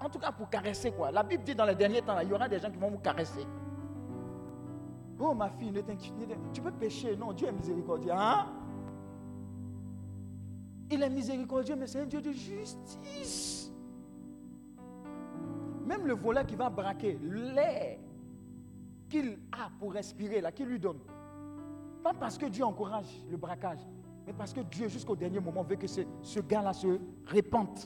En 0.00 0.08
tout 0.08 0.18
cas, 0.18 0.30
pour 0.30 0.48
caresser 0.50 0.92
quoi. 0.92 1.10
La 1.10 1.22
Bible 1.22 1.42
dit 1.42 1.54
dans 1.54 1.64
les 1.64 1.74
derniers 1.74 2.02
temps, 2.02 2.20
il 2.20 2.28
y 2.28 2.32
aura 2.32 2.46
des 2.48 2.58
gens 2.58 2.70
qui 2.70 2.78
vont 2.78 2.90
vous 2.90 2.98
caresser. 2.98 3.46
Oh, 5.18 5.34
ma 5.34 5.48
fille, 5.50 5.72
ne 5.72 5.80
t'inquiète. 5.80 6.38
Tu 6.52 6.60
peux 6.60 6.70
pécher. 6.70 7.16
Non, 7.16 7.32
Dieu 7.32 7.48
est 7.48 7.52
miséricordieux. 7.52 8.12
Hein? 8.12 8.46
Il 10.90 11.02
est 11.02 11.10
miséricordieux, 11.10 11.74
mais 11.74 11.86
c'est 11.86 12.02
un 12.02 12.06
Dieu 12.06 12.20
de 12.20 12.30
justice. 12.30 13.57
Le 16.04 16.14
volet 16.14 16.44
qui 16.46 16.56
va 16.56 16.70
braquer, 16.70 17.18
l'air 17.22 17.98
qu'il 19.08 19.38
a 19.52 19.70
pour 19.78 19.92
respirer, 19.92 20.40
là, 20.40 20.52
qu'il 20.52 20.66
lui 20.66 20.78
donne. 20.78 20.98
Pas 22.02 22.12
parce 22.14 22.38
que 22.38 22.46
Dieu 22.46 22.64
encourage 22.64 23.24
le 23.30 23.36
braquage, 23.36 23.80
mais 24.26 24.32
parce 24.32 24.52
que 24.52 24.60
Dieu, 24.60 24.88
jusqu'au 24.88 25.16
dernier 25.16 25.40
moment, 25.40 25.62
veut 25.62 25.76
que 25.76 25.86
ce, 25.86 26.40
gars-là 26.40 26.72
se 26.72 26.98
répande. 27.26 27.78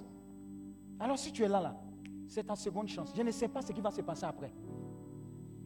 Alors 0.98 1.18
si 1.18 1.32
tu 1.32 1.42
es 1.42 1.48
là, 1.48 1.60
là, 1.60 1.76
c'est 2.26 2.44
ta 2.44 2.56
seconde 2.56 2.88
chance. 2.88 3.12
Je 3.16 3.22
ne 3.22 3.30
sais 3.30 3.48
pas 3.48 3.62
ce 3.62 3.72
qui 3.72 3.80
va 3.80 3.90
se 3.90 4.02
passer 4.02 4.24
après. 4.24 4.52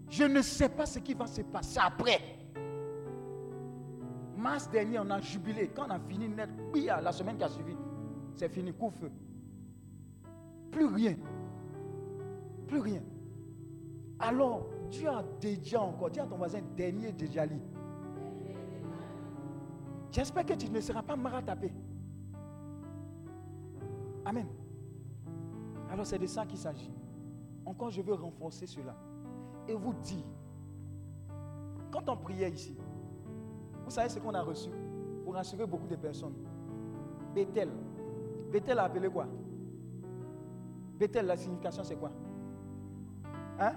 Je 0.08 0.24
ne 0.24 0.40
sais 0.42 0.68
pas 0.68 0.86
ce 0.86 0.98
qui 0.98 1.14
va 1.14 1.26
se 1.26 1.42
passer 1.42 1.78
après. 1.82 2.20
Mars 4.36 4.70
dernier, 4.70 4.98
on 4.98 5.10
a 5.10 5.20
jubilé. 5.20 5.70
Quand 5.74 5.86
on 5.88 5.90
a 5.90 5.98
fini 5.98 6.28
net, 6.28 6.50
la 7.02 7.12
semaine 7.12 7.36
qui 7.36 7.44
a 7.44 7.48
suivi, 7.48 7.74
c'est 8.34 8.48
fini, 8.48 8.72
coup 8.72 8.90
feu. 8.90 9.10
Plus 10.70 10.86
rien. 10.86 11.16
Plus 12.66 12.80
rien. 12.80 13.02
Alors, 14.18 14.66
Dieu 14.90 15.08
a 15.08 15.22
déjà 15.40 15.80
encore, 15.80 16.10
dis 16.10 16.20
à 16.20 16.26
ton 16.26 16.36
voisin, 16.36 16.60
dernier 16.76 17.12
déjà 17.12 17.46
lit. 17.46 17.60
J'espère 20.10 20.46
que 20.46 20.54
tu 20.54 20.70
ne 20.70 20.80
seras 20.80 21.02
pas 21.02 21.16
maratapé. 21.16 21.70
Amen. 24.24 24.46
Alors 25.90 26.06
c'est 26.06 26.18
de 26.18 26.26
ça 26.26 26.46
qu'il 26.46 26.58
s'agit. 26.58 26.92
Encore, 27.64 27.90
je 27.90 28.00
veux 28.00 28.14
renforcer 28.14 28.66
cela. 28.66 28.96
Et 29.68 29.74
vous 29.74 29.92
dire, 29.94 30.24
quand 31.90 32.08
on 32.08 32.16
priait 32.16 32.50
ici, 32.50 32.76
vous 33.84 33.90
savez 33.90 34.08
ce 34.08 34.18
qu'on 34.18 34.34
a 34.34 34.42
reçu 34.42 34.70
pour 35.24 35.34
rassurer 35.34 35.66
beaucoup 35.66 35.86
de 35.86 35.96
personnes. 35.96 36.34
Bethel. 37.34 37.68
Bethel 38.50 38.78
a 38.78 38.84
appelé 38.84 39.08
quoi? 39.08 39.26
Bethel, 40.98 41.26
la 41.26 41.36
signification 41.36 41.84
c'est 41.84 41.96
quoi? 41.96 42.10
Hein? 43.58 43.72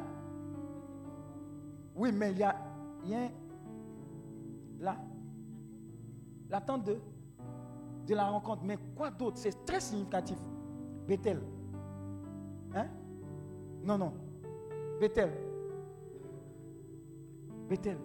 Oui, 1.95 2.11
mais 2.11 2.31
il 2.31 2.37
y 2.37 2.43
a, 2.43 2.55
il 3.03 3.09
y 3.11 3.15
a 3.15 3.29
là, 4.79 4.97
l'attente 6.49 6.85
de, 6.85 8.13
la 8.13 8.29
rencontre. 8.29 8.63
Mais 8.63 8.77
quoi 8.95 9.11
d'autre? 9.11 9.37
C'est 9.37 9.65
très 9.65 9.79
significatif. 9.79 10.37
Bethel. 11.07 11.39
Hein? 12.73 12.87
Non, 13.83 13.97
non. 13.97 14.13
Bethel. 14.99 15.31
Bethel. 17.69 17.97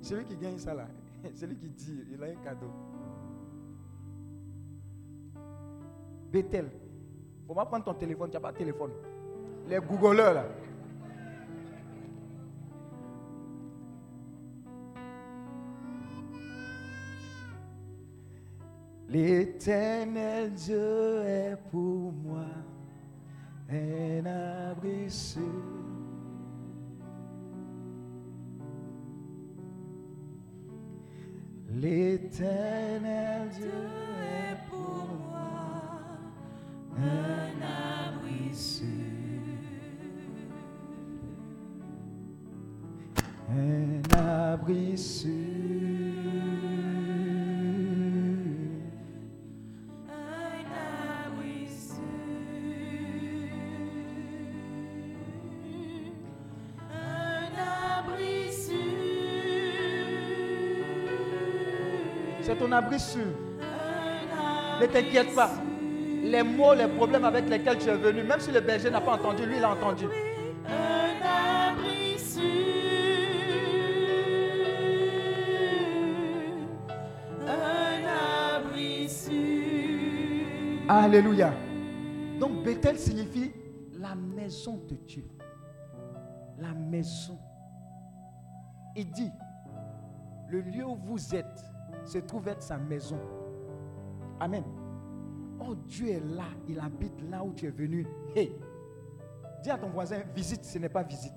Celui 0.00 0.24
qui 0.24 0.36
gagne 0.36 0.58
ça 0.58 0.72
là, 0.72 0.88
celui 1.34 1.56
qui 1.56 1.68
dit, 1.68 2.04
il 2.10 2.22
a 2.22 2.26
un 2.26 2.36
cadeau. 2.36 2.70
Bethel. 6.32 6.70
Faut 7.46 7.54
pas 7.54 7.66
prendre 7.66 7.84
ton 7.84 7.94
téléphone, 7.94 8.30
tu 8.30 8.36
n'as 8.36 8.40
pas 8.40 8.52
de 8.52 8.58
téléphone. 8.58 8.92
Les 9.70 9.78
googleurs 9.78 10.34
là. 10.34 10.44
L'éternel 19.08 20.52
Dieu 20.54 21.22
est 21.24 21.56
pour 21.70 22.12
moi 22.12 22.46
un 23.70 24.26
abri 24.26 25.08
sûr. 25.08 25.40
L'éternel 31.68 33.48
Dieu 33.50 33.70
est 34.20 34.68
pour 34.68 35.06
moi 35.28 35.70
un 36.98 38.08
abri 38.10 38.52
sûr. 38.52 39.09
Un 43.52 44.00
abri 44.16 44.96
sûr. 44.96 45.28
Un 50.08 50.62
abri 51.26 51.66
sûr. 51.66 51.96
Un 56.92 57.50
abri 57.98 58.52
sûr. 58.52 58.76
C'est 62.42 62.56
ton 62.56 62.70
abri 62.70 63.00
sûr. 63.00 63.20
Ne 64.80 64.86
t'inquiète 64.86 65.34
pas. 65.34 65.50
Les 66.22 66.44
mots, 66.44 66.74
les 66.74 66.86
problèmes 66.86 67.24
avec 67.24 67.48
lesquels 67.48 67.78
tu 67.78 67.88
es 67.88 67.96
venu, 67.96 68.22
même 68.22 68.38
si 68.38 68.52
le 68.52 68.60
berger 68.60 68.90
n'a 68.90 69.00
pas 69.00 69.14
entendu, 69.14 69.44
lui, 69.44 69.56
il 69.56 69.64
a 69.64 69.70
entendu. 69.70 70.06
Alléluia. 81.10 81.52
Donc 82.38 82.62
Bethel 82.62 82.96
signifie 82.96 83.50
la 83.98 84.14
maison 84.14 84.76
de 84.88 84.94
Dieu. 84.94 85.26
La 86.56 86.72
maison. 86.72 87.36
Il 88.94 89.10
dit, 89.10 89.32
le 90.50 90.60
lieu 90.60 90.86
où 90.86 90.94
vous 90.94 91.34
êtes 91.34 91.64
se 92.04 92.18
trouve 92.18 92.46
être 92.46 92.62
sa 92.62 92.78
maison. 92.78 93.18
Amen. 94.38 94.62
Oh, 95.58 95.74
Dieu 95.74 96.10
est 96.10 96.20
là, 96.20 96.44
il 96.68 96.78
habite 96.78 97.20
là 97.28 97.42
où 97.42 97.54
tu 97.54 97.66
es 97.66 97.70
venu. 97.70 98.06
Hey, 98.36 98.52
dis 99.64 99.70
à 99.70 99.78
ton 99.78 99.90
voisin, 99.90 100.20
visite, 100.32 100.64
ce 100.64 100.78
n'est 100.78 100.88
pas 100.88 101.02
visite. 101.02 101.34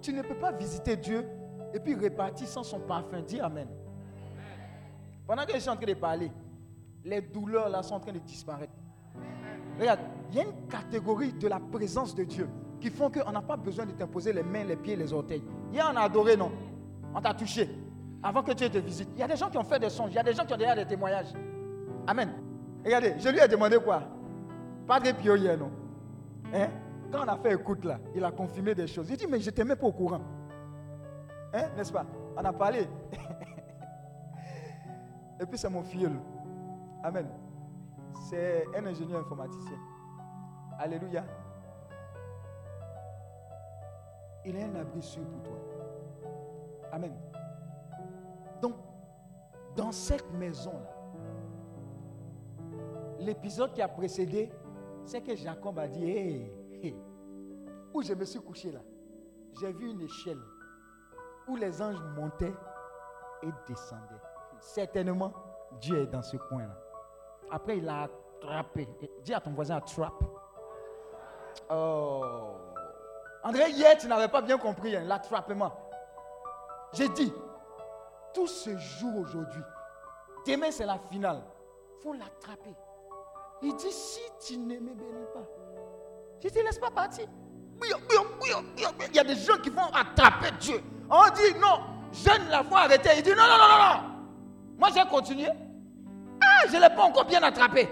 Tu 0.00 0.14
ne 0.14 0.22
peux 0.22 0.38
pas 0.38 0.52
visiter 0.52 0.96
Dieu 0.96 1.26
et 1.74 1.78
puis 1.78 1.94
repartir 1.94 2.48
sans 2.48 2.62
son 2.62 2.80
parfum. 2.80 3.20
Dis 3.20 3.38
Amen. 3.38 3.68
Pendant 5.26 5.44
que 5.44 5.52
je 5.52 5.58
suis 5.58 5.68
en 5.68 5.76
train 5.76 5.84
de 5.84 5.92
parler, 5.92 6.30
les 7.04 7.20
douleurs 7.20 7.68
là 7.68 7.82
sont 7.82 7.94
en 7.94 8.00
train 8.00 8.12
de 8.12 8.18
disparaître. 8.18 8.72
Regarde, 9.78 10.00
il 10.30 10.36
y 10.36 10.40
a 10.40 10.44
une 10.44 10.66
catégorie 10.68 11.32
de 11.32 11.48
la 11.48 11.60
présence 11.60 12.14
de 12.14 12.24
Dieu 12.24 12.48
qui 12.80 12.90
font 12.90 13.10
qu'on 13.10 13.32
n'a 13.32 13.42
pas 13.42 13.56
besoin 13.56 13.86
de 13.86 13.92
t'imposer 13.92 14.32
les 14.32 14.42
mains, 14.42 14.64
les 14.64 14.76
pieds, 14.76 14.96
les 14.96 15.12
orteils. 15.12 15.44
Hier, 15.72 15.88
on 15.92 15.96
a 15.96 16.02
adoré, 16.02 16.36
non? 16.36 16.50
On 17.14 17.20
t'a 17.20 17.34
touché 17.34 17.68
avant 18.22 18.42
que 18.42 18.52
Dieu 18.52 18.70
te 18.70 18.78
visite. 18.78 19.10
Il 19.14 19.20
y 19.20 19.22
a 19.22 19.28
des 19.28 19.36
gens 19.36 19.50
qui 19.50 19.58
ont 19.58 19.64
fait 19.64 19.78
des 19.78 19.90
songes, 19.90 20.12
il 20.12 20.16
y 20.16 20.18
a 20.18 20.22
des 20.22 20.32
gens 20.32 20.46
qui 20.46 20.54
ont 20.54 20.58
déjà 20.58 20.74
des 20.74 20.86
témoignages. 20.86 21.32
Amen. 22.06 22.32
Regardez, 22.84 23.14
je 23.18 23.28
lui 23.28 23.38
ai 23.38 23.48
demandé 23.48 23.76
quoi? 23.78 24.02
Padre 24.86 25.12
Pio 25.14 25.36
hier, 25.36 25.58
non? 25.58 25.70
Hein? 26.52 26.68
Quand 27.12 27.24
on 27.24 27.28
a 27.28 27.36
fait 27.36 27.54
écoute 27.54 27.84
là, 27.84 27.98
il 28.14 28.24
a 28.24 28.30
confirmé 28.30 28.74
des 28.74 28.86
choses. 28.86 29.08
Il 29.10 29.16
dit, 29.16 29.26
mais 29.26 29.40
je 29.40 29.46
n'étais 29.46 29.64
même 29.64 29.76
pas 29.76 29.86
au 29.86 29.92
courant. 29.92 30.20
Hein 31.52 31.64
N'est-ce 31.76 31.92
pas? 31.92 32.06
On 32.36 32.44
a 32.44 32.52
parlé. 32.52 32.88
Et 35.40 35.46
puis 35.46 35.58
c'est 35.58 35.68
mon 35.68 35.82
filleul. 35.82 36.12
Amen. 37.04 37.28
C'est 38.30 38.64
un 38.74 38.86
ingénieur 38.86 39.20
informaticien. 39.20 39.76
Alléluia. 40.78 41.22
Il 44.46 44.56
est 44.56 44.64
un 44.64 44.74
abri 44.74 45.02
sûr 45.02 45.22
pour 45.22 45.42
toi. 45.42 45.58
Amen. 46.90 47.14
Donc, 48.62 48.76
dans 49.76 49.92
cette 49.92 50.32
maison-là, 50.32 50.94
l'épisode 53.18 53.74
qui 53.74 53.82
a 53.82 53.88
précédé, 53.88 54.50
c'est 55.04 55.20
que 55.20 55.36
Jacob 55.36 55.78
a 55.78 55.86
dit, 55.86 56.04
hé, 56.08 56.52
hé, 56.82 56.96
où 57.92 58.00
je 58.00 58.14
me 58.14 58.24
suis 58.24 58.40
couché 58.40 58.72
là, 58.72 58.80
j'ai 59.60 59.72
vu 59.72 59.90
une 59.90 60.00
échelle 60.00 60.40
où 61.46 61.56
les 61.56 61.82
anges 61.82 62.02
montaient 62.16 62.54
et 63.42 63.50
descendaient. 63.68 64.22
Certainement, 64.58 65.34
Dieu 65.78 66.00
est 66.00 66.06
dans 66.06 66.22
ce 66.22 66.38
coin-là. 66.38 66.83
Après, 67.50 67.78
il 67.78 67.88
a 67.88 68.08
attrapé. 68.42 68.88
Dis 69.22 69.34
à 69.34 69.40
ton 69.40 69.52
voisin, 69.52 69.76
attrape. 69.76 70.22
Oh. 71.70 72.56
André, 73.42 73.70
hier, 73.70 73.96
tu 73.98 74.06
n'avais 74.06 74.28
pas 74.28 74.42
bien 74.42 74.58
compris 74.58 74.96
hein, 74.96 75.04
l'attrapement. 75.04 75.72
J'ai 76.92 77.08
dit, 77.08 77.32
tout 78.32 78.46
se 78.46 78.76
joue 78.76 79.20
aujourd'hui. 79.20 79.62
Demain, 80.46 80.70
c'est 80.70 80.86
la 80.86 80.98
finale. 81.10 81.42
Il 81.98 82.02
faut 82.02 82.12
l'attraper. 82.12 82.74
Il 83.62 83.74
dit, 83.76 83.90
si 83.90 84.20
tu 84.46 84.58
ne 84.58 84.74
me 84.74 84.94
bénis 84.94 85.26
pas, 85.32 85.46
je 86.40 86.48
ne 86.48 86.52
te 86.52 86.58
laisse 86.58 86.78
pas 86.78 86.90
partir. 86.90 87.26
Il 87.82 89.14
y 89.14 89.18
a 89.18 89.24
des 89.24 89.36
gens 89.36 89.56
qui 89.58 89.70
vont 89.70 89.92
attraper 89.92 90.50
Dieu. 90.60 90.82
On 91.10 91.24
dit, 91.34 91.58
non, 91.58 91.80
jeune 92.12 92.48
la 92.48 92.62
foi 92.62 92.80
arrêter. 92.80 93.10
Il 93.16 93.22
dit, 93.22 93.30
non, 93.30 93.36
non, 93.36 93.58
non, 93.58 93.68
non, 93.68 93.78
non. 93.78 94.14
Moi, 94.78 94.88
j'ai 94.94 95.08
continué. 95.08 95.48
Je 96.68 96.76
ne 96.76 96.82
l'ai 96.82 96.94
pas 96.94 97.04
encore 97.04 97.26
bien 97.26 97.42
attrapé. 97.42 97.88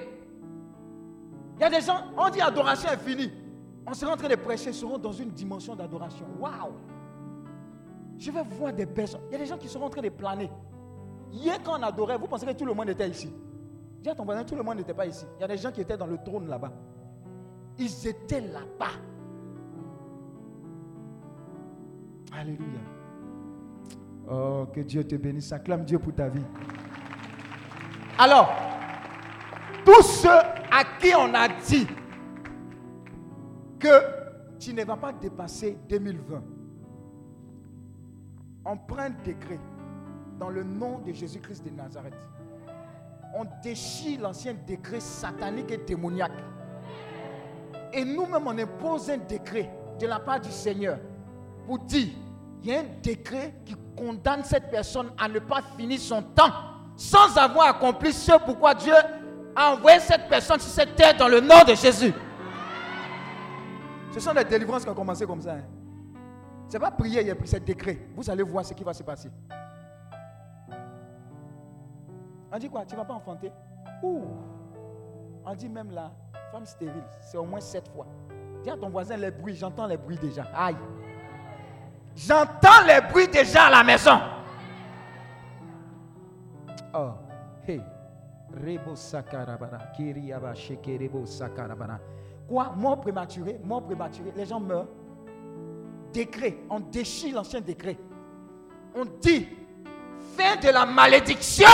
Il 1.57 1.63
y 1.63 1.65
a 1.65 1.71
des 1.71 1.81
gens, 1.81 2.05
on 2.17 2.29
dit 2.31 2.41
adoration 2.41 2.91
est 2.91 2.97
finie. 2.99 3.31
On 3.87 3.95
sera 3.95 4.13
en 4.13 4.17
train 4.17 4.29
de 4.29 4.37
prêcher, 4.37 4.73
seront 4.73 4.99
dans 4.99 5.13
une 5.13 5.31
dimension 5.31 5.75
d'adoration. 5.75 6.27
Waouh! 6.41 6.73
Je 8.19 8.31
vais 8.31 8.43
voir 8.43 8.73
des 8.73 8.87
personnes. 8.87 9.21
Il 9.29 9.33
y 9.33 9.37
a 9.37 9.39
des 9.39 9.47
gens 9.47 9.59
qui 9.59 9.69
seront 9.69 9.87
en 9.87 9.91
train 9.91 10.03
de 10.03 10.09
planer. 10.09 10.51
Hier, 11.33 11.59
quand 11.63 11.79
on 11.79 11.83
adorait, 11.83 12.17
vous 12.19 12.27
pensez 12.27 12.47
que 12.47 12.53
tout 12.53 12.67
le 12.67 12.75
monde 12.75 12.91
était 12.91 13.09
ici? 13.09 13.33
Dis 14.01 14.09
à 14.09 14.15
ton 14.15 14.25
voisin, 14.25 14.45
tout 14.45 14.55
le 14.55 14.63
monde 14.63 14.77
n'était 14.77 14.95
pas 14.95 15.07
ici. 15.07 15.25
Il 15.39 15.41
y 15.41 15.45
a 15.45 15.49
des 15.49 15.57
gens 15.57 15.73
qui 15.73 15.81
étaient 15.81 15.97
dans 15.97 16.07
le 16.07 16.19
trône 16.19 16.49
là-bas. 16.49 16.73
Ils 17.79 18.07
étaient 18.07 18.41
là-bas. 18.41 18.99
Alléluia. 22.33 22.81
Oh, 24.31 24.67
que 24.73 24.81
Dieu 24.81 25.05
te 25.05 25.17
bénisse. 25.17 25.53
Acclame 25.53 25.85
Dieu 25.85 25.99
pour 25.99 26.15
ta 26.15 26.29
vie. 26.29 26.45
Alors, 28.25 28.53
tous 29.85 30.01
ceux 30.05 30.29
à 30.29 30.85
qui 31.01 31.13
on 31.13 31.35
a 31.35 31.49
dit 31.49 31.89
que 33.81 33.89
tu 34.61 34.73
ne 34.73 34.85
vas 34.85 34.97
pas 34.97 35.13
dépasser 35.13 35.77
2020, 35.89 36.41
on 38.65 38.77
prend 38.77 38.99
un 38.99 39.11
décret 39.11 39.59
dans 40.39 40.51
le 40.51 40.63
nom 40.63 41.01
de 41.01 41.13
Jésus-Christ 41.13 41.65
de 41.65 41.71
Nazareth. 41.71 42.15
On 43.35 43.45
déchire 43.61 44.21
l'ancien 44.21 44.55
décret 44.69 45.01
satanique 45.01 45.73
et 45.73 45.79
démoniaque. 45.79 46.31
Et 47.93 48.05
nous-mêmes, 48.05 48.47
on 48.47 48.57
impose 48.57 49.11
un 49.11 49.19
décret 49.19 49.69
de 49.99 50.07
la 50.07 50.21
part 50.21 50.41
du 50.41 50.53
Seigneur 50.53 51.01
pour 51.67 51.81
dire, 51.81 52.11
il 52.63 52.71
y 52.71 52.73
a 52.77 52.83
un 52.83 52.85
décret 53.03 53.55
qui 53.65 53.75
condamne 53.97 54.45
cette 54.45 54.71
personne 54.71 55.11
à 55.19 55.27
ne 55.27 55.41
pas 55.41 55.63
finir 55.77 55.99
son 55.99 56.23
temps 56.23 56.72
sans 57.03 57.37
avoir 57.37 57.69
accompli 57.69 58.13
ce 58.13 58.33
pourquoi 58.45 58.75
Dieu 58.75 58.95
a 59.57 59.73
envoyé 59.73 59.99
cette 59.99 60.29
personne 60.29 60.61
sur 60.61 60.71
cette 60.71 60.95
terre 60.95 61.17
dans 61.17 61.27
le 61.27 61.41
nom 61.41 61.65
de 61.67 61.75
Jésus. 61.75 62.15
Ce 64.13 64.21
sont 64.21 64.33
des 64.33 64.45
délivrances 64.45 64.85
qui 64.85 64.89
ont 64.89 64.95
commencé 64.95 65.27
comme 65.27 65.41
ça. 65.41 65.55
Hein. 65.55 65.65
Ce 66.69 66.75
n'est 66.75 66.79
pas 66.81 66.93
prier, 66.93 67.23
il 67.23 67.31
a 67.31 67.59
décret. 67.59 68.07
Vous 68.15 68.31
allez 68.31 68.45
voir 68.45 68.65
ce 68.65 68.73
qui 68.73 68.85
va 68.85 68.95
se 68.95 69.03
passer. 69.03 69.29
On 72.53 72.59
dit 72.59 72.69
quoi? 72.69 72.85
Tu 72.87 72.95
ne 72.95 73.01
vas 73.01 73.05
pas 73.05 73.15
enfanter? 73.15 73.51
Ouh. 74.05 74.23
On 75.45 75.55
dit 75.57 75.69
même 75.69 75.91
la 75.91 76.13
femme 76.53 76.65
stérile, 76.65 77.03
c'est 77.21 77.37
au 77.37 77.45
moins 77.45 77.61
sept 77.61 77.89
fois. 77.89 78.07
Dis 78.63 78.71
à 78.71 78.77
ton 78.77 78.91
voisin 78.91 79.17
les 79.17 79.33
bruits, 79.33 79.57
j'entends 79.57 79.87
les 79.87 79.97
bruits 79.97 80.19
déjà. 80.19 80.45
Aïe. 80.55 80.77
J'entends 82.15 82.87
les 82.87 83.01
bruits 83.01 83.27
déjà 83.27 83.65
à 83.65 83.71
la 83.71 83.83
maison. 83.83 84.21
Oh, 86.95 87.15
hey. 87.67 87.81
Rebo 88.53 88.95
sakarabara, 88.95 89.79
kiriyaba 89.97 90.55
shekerebo 90.55 91.27
sakarabara. 91.27 91.99
Quoi? 92.49 92.65
Mort 92.77 93.01
prématuré, 93.01 93.59
mort 93.65 93.83
prématuré, 93.85 94.33
les 94.37 94.45
gens 94.45 94.61
meurent. 94.61 94.89
Décret, 96.13 96.59
on 96.69 96.81
déchire 96.81 97.37
l'ancien 97.37 97.63
décret. 97.63 97.97
On 98.95 99.07
dit, 99.23 99.49
fin 100.37 100.57
de 100.57 100.69
la 100.69 100.85
malédiction. 100.85 101.67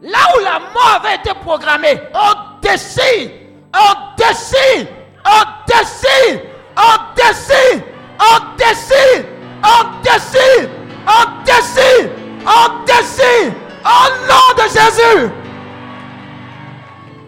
Là 0.00 0.18
où 0.34 0.40
la 0.42 0.60
mort 0.60 1.00
avait 1.00 1.16
été 1.16 1.34
programmée, 1.42 2.00
on 2.14 2.60
décide, 2.62 3.32
on 3.74 4.14
décide, 4.16 4.88
on 5.26 5.44
décide, 5.66 6.40
on 6.74 7.14
décide, 7.14 7.84
on 8.18 8.56
décide, 8.56 9.26
on 9.62 10.00
décide, 10.00 10.70
on 11.06 11.42
décide, 11.44 12.10
on 12.46 12.84
décide, 12.86 13.54
au 13.88 14.26
nom 14.26 14.54
de 14.56 14.68
Jésus. 14.68 15.32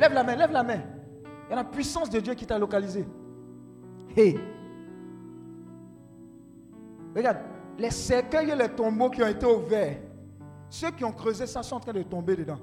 Lève 0.00 0.12
la 0.12 0.22
main, 0.22 0.36
lève 0.36 0.52
la 0.52 0.62
main. 0.62 0.80
Il 1.46 1.50
y 1.50 1.52
a 1.52 1.56
la 1.56 1.64
puissance 1.64 2.10
de 2.10 2.20
Dieu 2.20 2.34
qui 2.34 2.46
t'a 2.46 2.58
localisé. 2.58 3.06
Hey. 4.16 4.38
Regarde, 7.14 7.38
les 7.78 7.90
cercueils 7.90 8.50
et 8.50 8.56
les 8.56 8.68
tombeaux 8.68 9.10
qui 9.10 9.22
ont 9.22 9.26
été 9.26 9.46
ouverts, 9.46 9.98
ceux 10.68 10.90
qui 10.92 11.04
ont 11.04 11.12
creusé 11.12 11.46
ça 11.46 11.62
sont 11.62 11.76
en 11.76 11.80
train 11.80 11.92
de 11.92 12.02
tomber 12.02 12.36
dedans. 12.36 12.58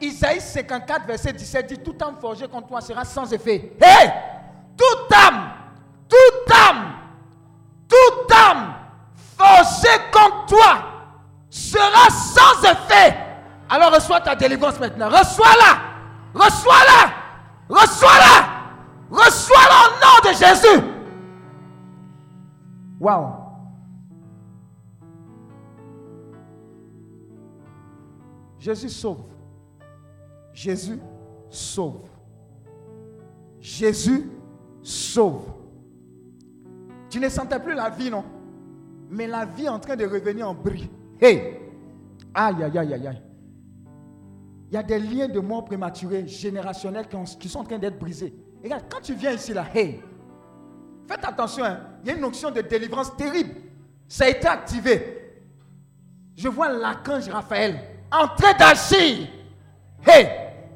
Isaïe 0.00 0.40
54, 0.40 1.06
verset 1.06 1.32
17 1.32 1.66
dit 1.66 1.78
Toute 1.78 2.00
âme 2.02 2.16
forgée 2.20 2.46
contre 2.48 2.68
toi 2.68 2.80
sera 2.80 3.04
sans 3.04 3.32
effet. 3.32 3.72
Hé 3.80 4.10
Toute 4.76 5.12
âme, 5.12 5.47
délivrance 14.36 14.78
maintenant. 14.80 15.08
Reçois-la. 15.08 15.80
Reçois-la. 16.34 17.12
Reçois-la. 17.68 18.58
Reçois-la 19.10 19.74
au 19.84 19.90
nom 20.00 20.30
de 20.30 20.36
Jésus. 20.36 20.86
Waouh. 23.00 23.32
Jésus 28.58 28.88
sauve. 28.88 29.24
Jésus 30.52 30.98
sauve. 31.48 32.08
Jésus 33.60 34.30
sauve. 34.82 35.46
Tu 37.08 37.20
ne 37.20 37.28
sentais 37.28 37.60
plus 37.60 37.74
la 37.74 37.90
vie, 37.90 38.10
non? 38.10 38.24
Mais 39.10 39.26
la 39.26 39.44
vie 39.46 39.64
est 39.64 39.68
en 39.68 39.78
train 39.78 39.96
de 39.96 40.04
revenir 40.04 40.48
en 40.48 40.54
bris. 40.54 40.90
Hey 41.20 41.58
Aïe, 42.34 42.62
aïe, 42.62 42.78
aïe, 42.78 42.94
aïe, 42.94 43.06
aïe. 43.06 43.22
Il 44.70 44.74
y 44.74 44.76
a 44.76 44.82
des 44.82 44.98
liens 44.98 45.28
de 45.28 45.40
mort 45.40 45.64
prématurés, 45.64 46.26
générationnels, 46.26 47.06
qui, 47.38 47.48
sont 47.48 47.60
en 47.60 47.64
train 47.64 47.78
d'être 47.78 47.98
brisés. 47.98 48.34
regarde, 48.62 48.84
quand 48.90 49.00
tu 49.00 49.14
viens 49.14 49.32
ici, 49.32 49.54
là, 49.54 49.64
hey, 49.74 50.02
faites 51.06 51.24
attention, 51.24 51.64
hein. 51.64 51.80
il 52.02 52.08
y 52.08 52.12
a 52.12 52.14
une 52.14 52.20
notion 52.20 52.50
de 52.50 52.60
délivrance 52.60 53.16
terrible. 53.16 53.54
Ça 54.06 54.24
a 54.24 54.28
été 54.28 54.46
activé. 54.46 55.42
Je 56.36 56.48
vois 56.48 56.68
l'archange 56.68 57.28
Raphaël 57.28 57.80
en 58.12 58.28
train 58.28 58.52
d'agir. 58.58 59.28
Hey, 60.06 60.28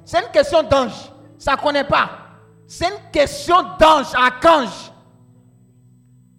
c'est 0.05 0.25
une 0.25 0.31
question 0.33 0.63
d'ange. 0.63 1.13
Ça 1.39 1.53
ne 1.53 1.61
connaît 1.61 1.85
pas. 1.85 2.11
C'est 2.67 2.87
une 2.87 3.11
question 3.13 3.57
d'ange, 3.79 4.15
archange. 4.15 4.93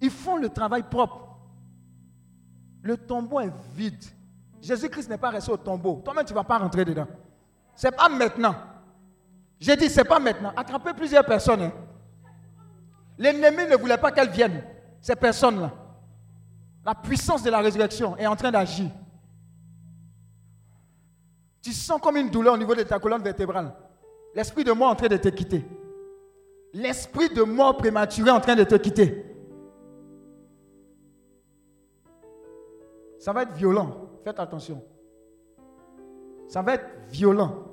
Ils 0.01 0.09
font 0.09 0.37
le 0.37 0.49
travail 0.49 0.83
propre. 0.83 1.37
Le 2.81 2.97
tombeau 2.97 3.39
est 3.39 3.53
vide. 3.75 4.03
Jésus-Christ 4.61 5.09
n'est 5.09 5.17
pas 5.17 5.29
resté 5.29 5.51
au 5.51 5.57
tombeau. 5.57 6.01
Toi-même, 6.03 6.25
tu 6.25 6.33
ne 6.33 6.37
vas 6.37 6.43
pas 6.43 6.57
rentrer 6.57 6.83
dedans. 6.83 7.07
Ce 7.75 7.87
n'est 7.87 7.91
pas 7.91 8.09
maintenant. 8.09 8.55
J'ai 9.59 9.75
dit, 9.75 9.89
ce 9.89 9.99
n'est 9.99 10.03
pas 10.07 10.19
maintenant. 10.19 10.53
Attrapez 10.55 10.93
plusieurs 10.93 11.25
personnes. 11.25 11.61
Hein. 11.61 11.71
L'ennemi 13.17 13.65
ne 13.69 13.75
voulait 13.75 13.97
pas 13.97 14.11
qu'elles 14.11 14.29
viennent. 14.29 14.63
Ces 15.01 15.15
personnes-là. 15.15 15.71
La 16.85 16.95
puissance 16.95 17.43
de 17.43 17.49
la 17.49 17.59
résurrection 17.59 18.17
est 18.17 18.27
en 18.27 18.35
train 18.35 18.51
d'agir. 18.51 18.89
Tu 21.61 21.71
sens 21.71 22.01
comme 22.01 22.17
une 22.17 22.29
douleur 22.29 22.55
au 22.55 22.57
niveau 22.57 22.75
de 22.75 22.83
ta 22.83 22.99
colonne 22.99 23.23
vertébrale. 23.23 23.73
L'esprit 24.35 24.63
de 24.63 24.71
mort 24.73 24.89
est 24.89 24.91
en 24.91 24.95
train 24.95 25.07
de 25.07 25.17
te 25.17 25.29
quitter. 25.29 25.65
L'esprit 26.73 27.29
de 27.29 27.43
mort 27.43 27.77
prématuré 27.77 28.29
est 28.29 28.33
en 28.33 28.41
train 28.41 28.55
de 28.55 28.63
te 28.63 28.75
quitter. 28.75 29.25
Ça 33.19 33.31
va 33.31 33.43
être 33.43 33.53
violent. 33.53 34.09
Faites 34.23 34.39
attention. 34.39 34.83
Ça 36.53 36.61
va 36.61 36.75
être 36.75 36.85
violent. 37.09 37.65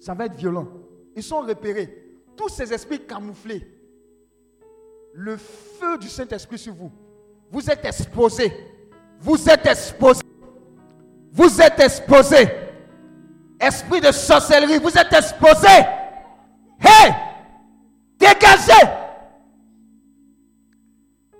Ça 0.00 0.12
va 0.12 0.26
être 0.26 0.34
violent. 0.34 0.68
Ils 1.16 1.22
sont 1.22 1.40
repérés. 1.40 2.18
Tous 2.36 2.50
ces 2.50 2.70
esprits 2.74 3.06
camouflés. 3.06 3.66
Le 5.14 5.38
feu 5.38 5.96
du 5.96 6.10
Saint-Esprit 6.10 6.58
sur 6.58 6.74
vous. 6.74 6.92
Vous 7.50 7.70
êtes 7.70 7.86
exposés. 7.86 8.52
Vous 9.18 9.48
êtes 9.48 9.64
exposés. 9.64 10.26
Vous 11.32 11.62
êtes 11.62 11.80
exposé. 11.80 12.50
Esprit 13.58 14.02
de 14.02 14.12
sorcellerie, 14.12 14.76
vous 14.76 14.98
êtes 14.98 15.10
exposé. 15.10 15.68
Hé! 16.80 17.14
Dégagez! 18.18 18.90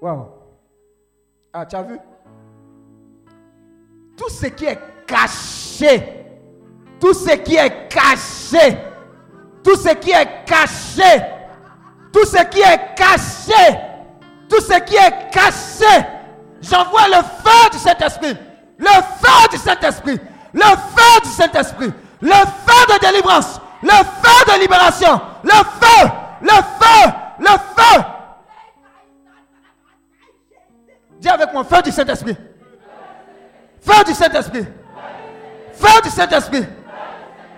Wow. 0.01 0.27
Ah, 1.53 1.67
tu 1.67 1.77
as 1.77 1.83
vu? 1.83 1.99
Tout 4.17 4.31
ce 4.31 4.47
qui 4.47 4.65
est 4.65 4.79
caché, 5.11 6.25
tout 7.01 7.15
ce 7.15 7.35
qui 7.37 7.57
est 7.57 7.89
caché, 7.89 8.79
tout 9.65 9.77
ce 9.77 9.95
qui 9.95 10.11
est 10.11 10.45
caché, 10.47 11.23
tout 12.13 12.25
ce 12.25 12.43
qui 12.45 12.61
est 12.61 12.95
caché, 12.97 13.79
tout 14.49 14.61
ce 14.61 14.79
qui 14.81 14.97
est 14.97 15.31
caché, 15.33 16.07
j'envoie 16.61 17.09
le 17.09 17.23
feu 17.43 17.71
de 17.73 17.79
cet 17.79 18.01
esprit 18.03 18.37
le 18.81 18.87
feu 18.87 19.49
du 19.51 19.59
Saint-Esprit, 19.59 20.19
le 20.55 20.63
feu 20.63 21.21
du 21.23 21.29
Saint-Esprit, 21.29 21.93
le 22.23 22.31
feu 22.31 22.95
de 22.95 23.07
délivrance, 23.07 23.61
le 23.83 23.91
feu 23.91 24.55
de 24.55 24.61
libération, 24.61 25.21
le 25.45 25.51
feu, 25.51 26.11
le 26.41 26.49
feu, 26.49 27.13
le 27.39 27.47
feu. 27.47 28.05
Dis 31.21 31.29
avec 31.29 31.53
moi, 31.53 31.65
feu 31.65 31.83
du 31.83 31.93
Saint-Esprit. 31.93 32.37
Feu 33.83 34.05
du 34.07 34.15
Saint-Esprit. 34.15 34.67
Feu 35.81 36.01
du 36.03 36.11
Saint-Esprit. 36.11 36.67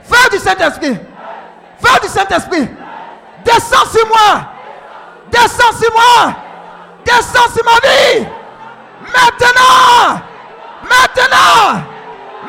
Feu 0.04 0.30
du 0.30 0.38
Saint-Esprit. 0.38 0.98
Feu 1.78 2.00
du 2.02 2.08
Saint-Esprit. 2.08 2.68
Descends 3.44 3.86
sur 3.90 4.06
moi. 4.06 4.48
Descends 5.30 5.72
sur 5.80 5.92
moi. 5.92 6.34
Descends 7.04 7.52
sur 7.52 7.64
ma 7.64 7.88
vie. 7.88 8.26
Maintenant. 9.02 10.22
Maintenant, 10.92 11.82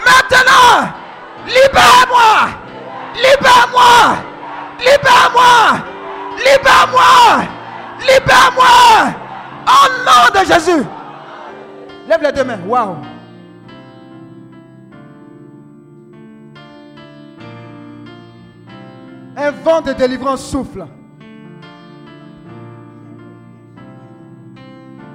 maintenant, 0.06 0.90
libère-moi, 1.46 2.50
libère-moi, 3.16 4.18
libère-moi, 4.82 5.80
libère-moi, 6.38 7.46
libère-moi, 8.02 9.14
au 9.68 9.88
nom 10.04 10.42
de 10.42 10.46
Jésus. 10.46 10.84
Lève 12.08 12.22
les 12.22 12.32
deux 12.32 12.44
mains, 12.44 12.60
waouh. 12.66 12.98
Un 19.36 19.52
vent 19.52 19.82
de 19.82 19.94
délivrance 19.94 20.46
souffle. 20.46 20.86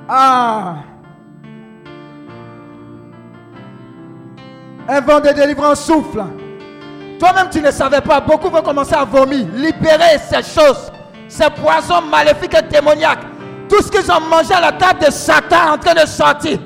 Ah. 0.08 0.76
Un 4.88 5.00
vent 5.02 5.20
de 5.20 5.28
délivrance 5.30 5.84
souffle. 5.84 6.24
Toi-même, 7.20 7.48
tu 7.50 7.60
ne 7.60 7.70
savais 7.70 8.00
pas. 8.00 8.20
Beaucoup 8.20 8.48
vont 8.48 8.62
commencer 8.62 8.94
à 8.94 9.04
vomir. 9.04 9.46
Libérer 9.54 10.18
ces 10.18 10.42
choses, 10.42 10.90
ces 11.28 11.50
poisons 11.50 12.00
maléfiques 12.02 12.54
et 12.54 12.62
démoniaques 12.62 13.24
Tout 13.68 13.82
ce 13.82 13.90
qu'ils 13.90 14.10
ont 14.10 14.20
mangé 14.20 14.54
à 14.54 14.60
la 14.60 14.72
table 14.72 15.04
de 15.04 15.10
Satan 15.10 15.74
en 15.74 15.78
train 15.78 15.94
de 15.94 16.06
sortir. 16.06 16.58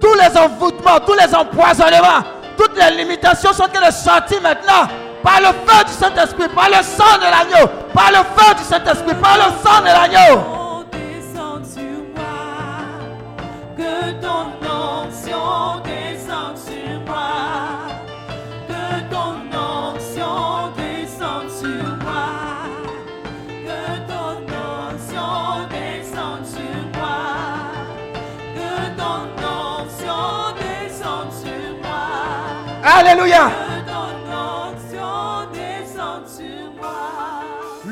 Tous 0.00 0.14
les 0.14 0.36
envoûtements, 0.38 1.00
tous 1.04 1.14
les 1.14 1.34
empoisonnements, 1.34 2.22
toutes 2.56 2.76
les 2.76 3.02
limitations 3.02 3.52
sont 3.52 3.64
en 3.64 3.68
train 3.68 3.88
de 3.88 3.92
sortir 3.92 4.40
maintenant. 4.42 4.88
Par 5.22 5.40
le 5.40 5.48
feu 5.48 5.84
du 5.84 5.92
Saint-Esprit, 5.92 6.48
par 6.48 6.68
le 6.68 6.82
sang 6.82 7.18
de 7.18 7.24
l'agneau, 7.24 7.68
par 7.92 8.10
le 8.10 8.18
feu 8.18 8.54
du 8.54 8.62
Saint-Esprit, 8.64 9.14
par 9.14 9.36
le 9.36 9.52
sang 9.62 9.80
de 9.80 9.86
l'agneau. 9.86 10.86
Descends 10.90 11.62
sur 11.64 12.00
moi. 12.16 12.48
Que 13.76 14.12
ton 14.22 14.46
onction 14.64 15.82
descende 15.84 16.56
sur 16.56 17.00
moi. 17.06 17.32
Que 18.66 18.84
ton 19.10 19.34
onction 19.54 20.72
descende 20.76 21.50
sur 21.50 21.84
moi. 22.02 22.28
Que 23.66 23.82
ton 24.08 24.34
onction 24.56 25.68
descende 25.70 26.46
sur 26.46 26.80
moi. 26.98 27.20
Que 28.54 28.70
ton 28.96 29.22
onction 29.44 30.54
descende 30.56 31.32
sur 31.32 31.68
moi. 31.82 32.04
Alléluia. 32.82 33.44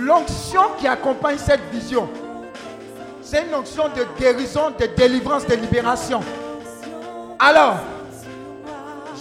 L'onction 0.08 0.62
qui 0.78 0.86
accompagne 0.88 1.36
cette 1.36 1.60
vision, 1.70 2.08
c'est 3.20 3.44
une 3.46 3.54
onction 3.54 3.90
de 3.94 4.06
guérison, 4.18 4.70
de 4.80 4.86
délivrance, 4.96 5.46
de 5.46 5.54
libération. 5.54 6.20
Alors, 7.38 7.76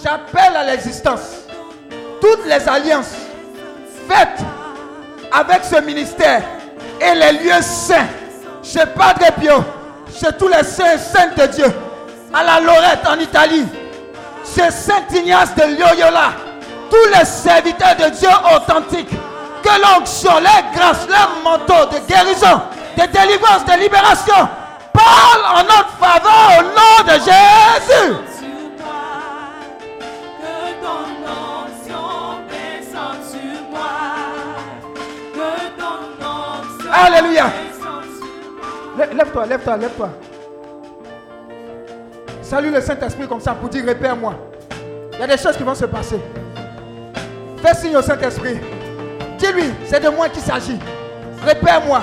j'appelle 0.02 0.56
à 0.56 0.63
l'existence 0.63 1.41
toutes 2.21 2.45
les 2.45 2.69
alliances 2.69 3.12
faites 4.08 4.39
avec 5.30 5.65
ce 5.65 5.82
ministère 5.82 6.41
et 7.02 7.15
les 7.15 7.34
lieux 7.34 7.62
saints, 7.62 8.08
chez 8.63 8.86
Padre 8.95 9.26
Pio, 9.41 9.56
chez 10.17 10.32
tous 10.39 10.47
les 10.47 10.63
saints 10.63 10.93
et 10.93 10.97
saintes 11.00 11.38
de 11.38 11.47
Dieu, 11.47 11.73
à 12.34 12.45
la 12.45 12.62
Lorette 12.62 13.06
en 13.10 13.19
Italie, 13.19 13.65
chez 14.56 14.71
Saint 14.71 15.04
Ignace 15.13 15.54
de 15.54 15.63
Loyola, 15.63 16.32
tous 16.89 17.10
les 17.19 17.26
serviteurs 17.26 17.97
de 17.97 18.10
Dieu 18.15 18.30
authentiques, 18.56 19.10
que 19.63 19.82
l'onction, 19.82 20.38
les 20.39 20.78
grâces, 20.78 21.08
les 21.08 21.43
manteaux 21.43 21.86
de 21.91 22.00
guérison, 22.08 22.62
de 22.98 23.06
délivrance, 23.06 23.65
de 23.65 23.80
libération 23.80 24.48
parlent 24.93 25.60
en 25.60 25.63
notre 25.63 25.89
faveur 26.00 26.60
au 26.60 26.63
nom 26.63 27.04
de 27.06 27.20
Jésus. 27.20 28.38
Alléluia. 36.91 37.52
Lève-toi, 38.98 39.46
lève-toi, 39.46 39.78
lève-toi. 39.78 40.10
Salue 42.41 42.74
le 42.74 42.82
Saint-Esprit 42.82 43.28
comme 43.28 43.41
ça 43.41 43.54
pour 43.54 43.70
dire 43.70 43.86
répère-moi. 43.86 44.34
Il 45.13 45.20
y 45.20 45.24
a 45.24 45.28
des 45.28 45.38
choses 45.38 45.58
qui 45.58 45.63
vont 45.63 45.76
se 45.76 45.86
passer. 45.86 46.20
Fais 47.62 47.76
signe 47.76 47.98
au 47.98 48.02
Saint-Esprit. 48.02 48.58
Dis-lui, 49.38 49.73
c'est 49.86 50.04
de 50.04 50.10
moi 50.10 50.30
qu'il 50.30 50.41
s'agit. 50.41 50.80
Répère-moi. 51.45 52.02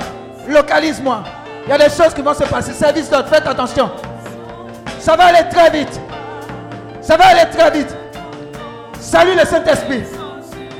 Localise-moi. 0.48 1.24
Il 1.66 1.70
y 1.70 1.72
a 1.72 1.78
des 1.78 1.94
choses 1.94 2.12
qui 2.14 2.22
vont 2.22 2.34
se 2.34 2.44
passer. 2.44 2.72
Service 2.72 3.08
d'ordre, 3.08 3.28
faites 3.28 3.46
attention. 3.46 3.90
Ça 4.98 5.16
va 5.16 5.24
aller 5.26 5.48
très 5.50 5.70
vite. 5.70 6.00
Ça 7.00 7.16
va 7.16 7.26
aller 7.26 7.50
très 7.50 7.70
vite. 7.70 7.94
Salue 9.00 9.36
le 9.38 9.44
Saint-Esprit. 9.44 10.02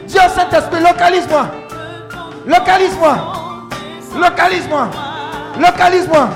Dis 0.06 0.16
au 0.16 0.28
Saint-Esprit, 0.28 0.80
localise-moi. 0.80 1.46
Localise-moi. 2.46 3.16
Localise-moi. 4.16 4.88
Localise-moi. 5.58 6.28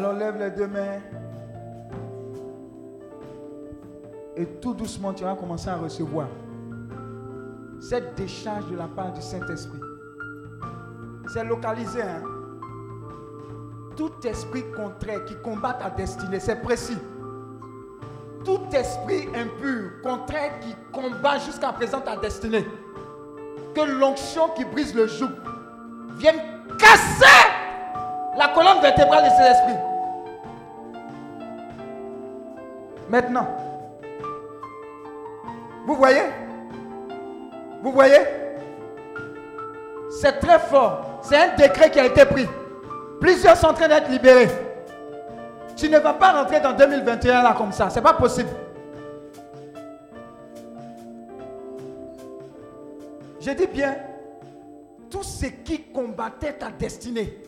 Alors 0.00 0.14
lève 0.14 0.38
les 0.38 0.50
deux 0.50 0.66
mains. 0.66 0.98
Et 4.34 4.46
tout 4.46 4.72
doucement, 4.72 5.12
tu 5.12 5.24
vas 5.24 5.34
commencer 5.34 5.68
à 5.68 5.76
recevoir 5.76 6.26
cette 7.78 8.14
décharge 8.14 8.66
de 8.70 8.76
la 8.78 8.86
part 8.86 9.12
du 9.12 9.20
Saint-Esprit. 9.20 9.78
C'est 11.34 11.44
localisé. 11.44 12.00
hein. 12.00 12.22
Tout 13.94 14.10
esprit 14.24 14.64
contraire 14.74 15.22
qui 15.26 15.34
combat 15.42 15.74
ta 15.74 15.90
destinée, 15.90 16.40
c'est 16.40 16.62
précis. 16.62 16.96
Tout 18.42 18.60
esprit 18.72 19.28
impur, 19.34 20.00
contraire 20.02 20.60
qui 20.60 20.74
combat 20.92 21.36
jusqu'à 21.36 21.72
présent 21.74 22.00
ta 22.00 22.16
destinée. 22.16 22.66
Que 23.74 23.82
l'onction 23.82 24.48
qui 24.56 24.64
brise 24.64 24.94
le 24.94 25.06
joug 25.08 25.28
vienne 26.16 26.40
casser 26.78 27.26
la 28.38 28.48
colonne 28.48 28.80
vertébrale 28.80 29.24
de 29.24 29.28
cet 29.28 29.56
esprit. 29.56 29.89
Maintenant, 33.10 33.48
vous 35.84 35.96
voyez? 35.96 36.22
Vous 37.82 37.90
voyez? 37.90 38.20
C'est 40.20 40.38
très 40.38 40.60
fort. 40.60 41.18
C'est 41.20 41.36
un 41.36 41.56
décret 41.56 41.90
qui 41.90 41.98
a 41.98 42.06
été 42.06 42.24
pris. 42.24 42.46
Plusieurs 43.20 43.56
sont 43.56 43.66
en 43.66 43.74
train 43.74 43.88
d'être 43.88 44.08
libérés. 44.08 44.48
Tu 45.76 45.88
ne 45.88 45.98
vas 45.98 46.12
pas 46.12 46.40
rentrer 46.40 46.60
dans 46.60 46.72
2021 46.72 47.42
là 47.42 47.54
comme 47.58 47.72
ça. 47.72 47.90
C'est 47.90 48.00
pas 48.00 48.12
possible. 48.12 48.50
Je 53.40 53.50
dis 53.50 53.66
bien, 53.66 53.96
tout 55.10 55.24
ce 55.24 55.46
qui 55.46 55.82
combattait 55.82 56.52
ta 56.52 56.70
destinée, 56.70 57.42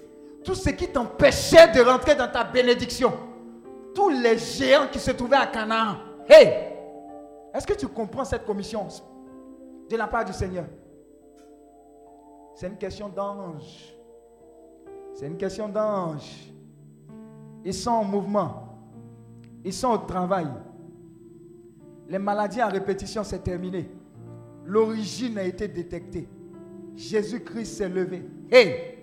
tout 0.45 0.57
ce 0.57 0.71
qui 0.71 0.89
t'empêchait 0.89 1.69
de 1.69 1.83
rentrer 1.83 2.17
dans 2.17 2.27
ta 2.29 2.43
bénédiction, 2.43 3.13
tous 3.95 4.09
les 4.09 4.39
géants 4.39 4.89
qui 4.91 4.99
se 4.99 5.11
trouvaient 5.11 5.37
à 5.37 5.47
Canaan. 5.47 5.97
Hey, 6.29 6.73
est-ce 7.55 7.67
que 7.67 7.75
tu 7.75 7.89
comprends 7.89 8.25
cette 8.25 8.45
commission 8.45 8.87
de 9.89 9.97
la 9.97 10.07
part 10.07 10.25
du 10.25 10.33
Seigneur? 10.33 10.65
C'est 12.55 12.69
une 12.69 12.77
question 12.77 13.09
d'ange. 13.09 13.95
C'est 15.15 15.27
une 15.27 15.37
question 15.37 15.69
d'ange. 15.69 16.53
Ils 17.65 17.75
sont 17.75 17.91
en 17.91 18.05
mouvement. 18.05 18.79
Ils 19.65 19.73
sont 19.73 19.91
au 19.91 19.99
travail. 19.99 20.49
Les 22.09 22.19
maladies 22.19 22.63
en 22.63 22.69
répétition, 22.69 23.23
c'est 23.25 23.39
terminé. 23.39 23.91
L'origine 24.65 25.39
a 25.39 25.45
été 25.45 25.69
détectée. 25.69 26.29
Jésus-Christ 26.95 27.77
s'est 27.77 27.89
levé. 27.89 28.25
Hey, 28.51 28.99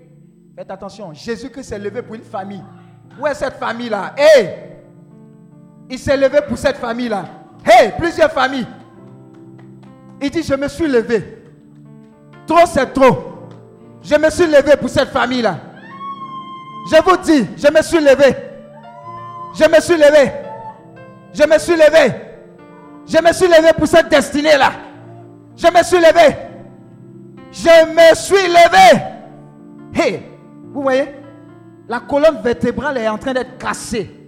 faites 0.56 0.70
attention. 0.70 1.14
Jésus-Christ 1.14 1.64
s'est 1.70 1.80
levé 1.80 2.02
pour 2.02 2.16
une 2.16 2.24
famille. 2.24 2.64
Où 3.20 3.26
est 3.26 3.34
cette 3.34 3.56
famille-là? 3.56 4.14
Hey, 4.18 4.50
il 5.90 5.98
s'est 5.98 6.16
levé 6.16 6.40
pour 6.48 6.58
cette 6.58 6.78
famille-là. 6.78 7.26
Hey, 7.66 7.92
plusieurs 7.98 8.32
familles. 8.32 8.68
Il 10.22 10.30
dit, 10.30 10.44
je 10.44 10.54
me 10.54 10.68
suis 10.68 10.88
levé. 10.88 11.44
Trop, 12.46 12.66
c'est 12.66 12.94
trop. 12.94 13.48
Je 14.02 14.16
me 14.16 14.30
suis 14.30 14.46
levé 14.46 14.76
pour 14.80 14.90
cette 14.90 15.10
famille-là. 15.10 15.58
Je 16.92 17.02
vous 17.04 17.18
dis, 17.18 17.48
je 17.58 17.72
me 17.72 17.82
suis 17.82 18.00
levé. 18.00 18.36
Je 19.56 19.66
me 19.66 19.80
suis 19.82 19.98
levé. 19.98 20.32
Je 21.34 21.44
me 21.44 21.58
suis 21.60 21.74
levé. 21.76 22.14
Je 23.06 23.22
me 23.22 23.34
suis 23.34 23.48
levé 23.48 23.74
pour 23.76 23.88
cette 23.88 24.10
destinée-là. 24.10 24.72
Je 25.56 25.68
me 25.68 25.84
suis 25.84 25.98
levé. 25.98 26.36
Je 27.52 27.86
me 27.88 28.16
suis 28.16 28.48
levé. 28.48 29.02
Hey, 29.94 30.24
vous 30.72 30.84
voyez, 30.84 31.16
la 31.88 32.00
colonne 32.00 32.42
vertébrale 32.44 32.98
est 32.98 33.08
en 33.08 33.18
train 33.18 33.34
d'être 33.34 33.58
cassée. 33.58 34.19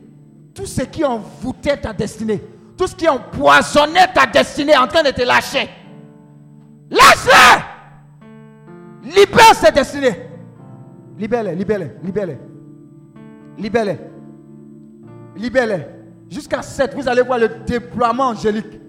Tout 0.54 0.66
ce 0.66 0.82
qui 0.82 1.04
envoûtait 1.06 1.78
ta 1.78 1.94
destinée, 1.94 2.44
tout 2.78 2.88
ce 2.88 2.96
qui 2.96 3.08
empoisonnait 3.08 4.12
ta 4.14 4.26
destinée 4.26 4.74
est 4.74 4.78
en 4.78 4.88
train 4.88 5.04
de 5.04 5.12
te 5.12 5.22
lâcher. 5.22 5.70
Lâche-le! 6.90 7.62
Libère 9.04 9.56
cette 9.56 9.76
destinée. 9.76 10.30
Libère-les, 11.18 11.56
libère-les, 11.56 11.92
libère-les. 12.04 12.38
Libère-les. 13.58 13.98
Libère-les. 15.36 15.86
Jusqu'à 16.30 16.62
7, 16.62 16.94
vous 16.96 17.08
allez 17.08 17.22
voir 17.22 17.40
le 17.40 17.50
déploiement 17.66 18.30
angélique. 18.30 18.80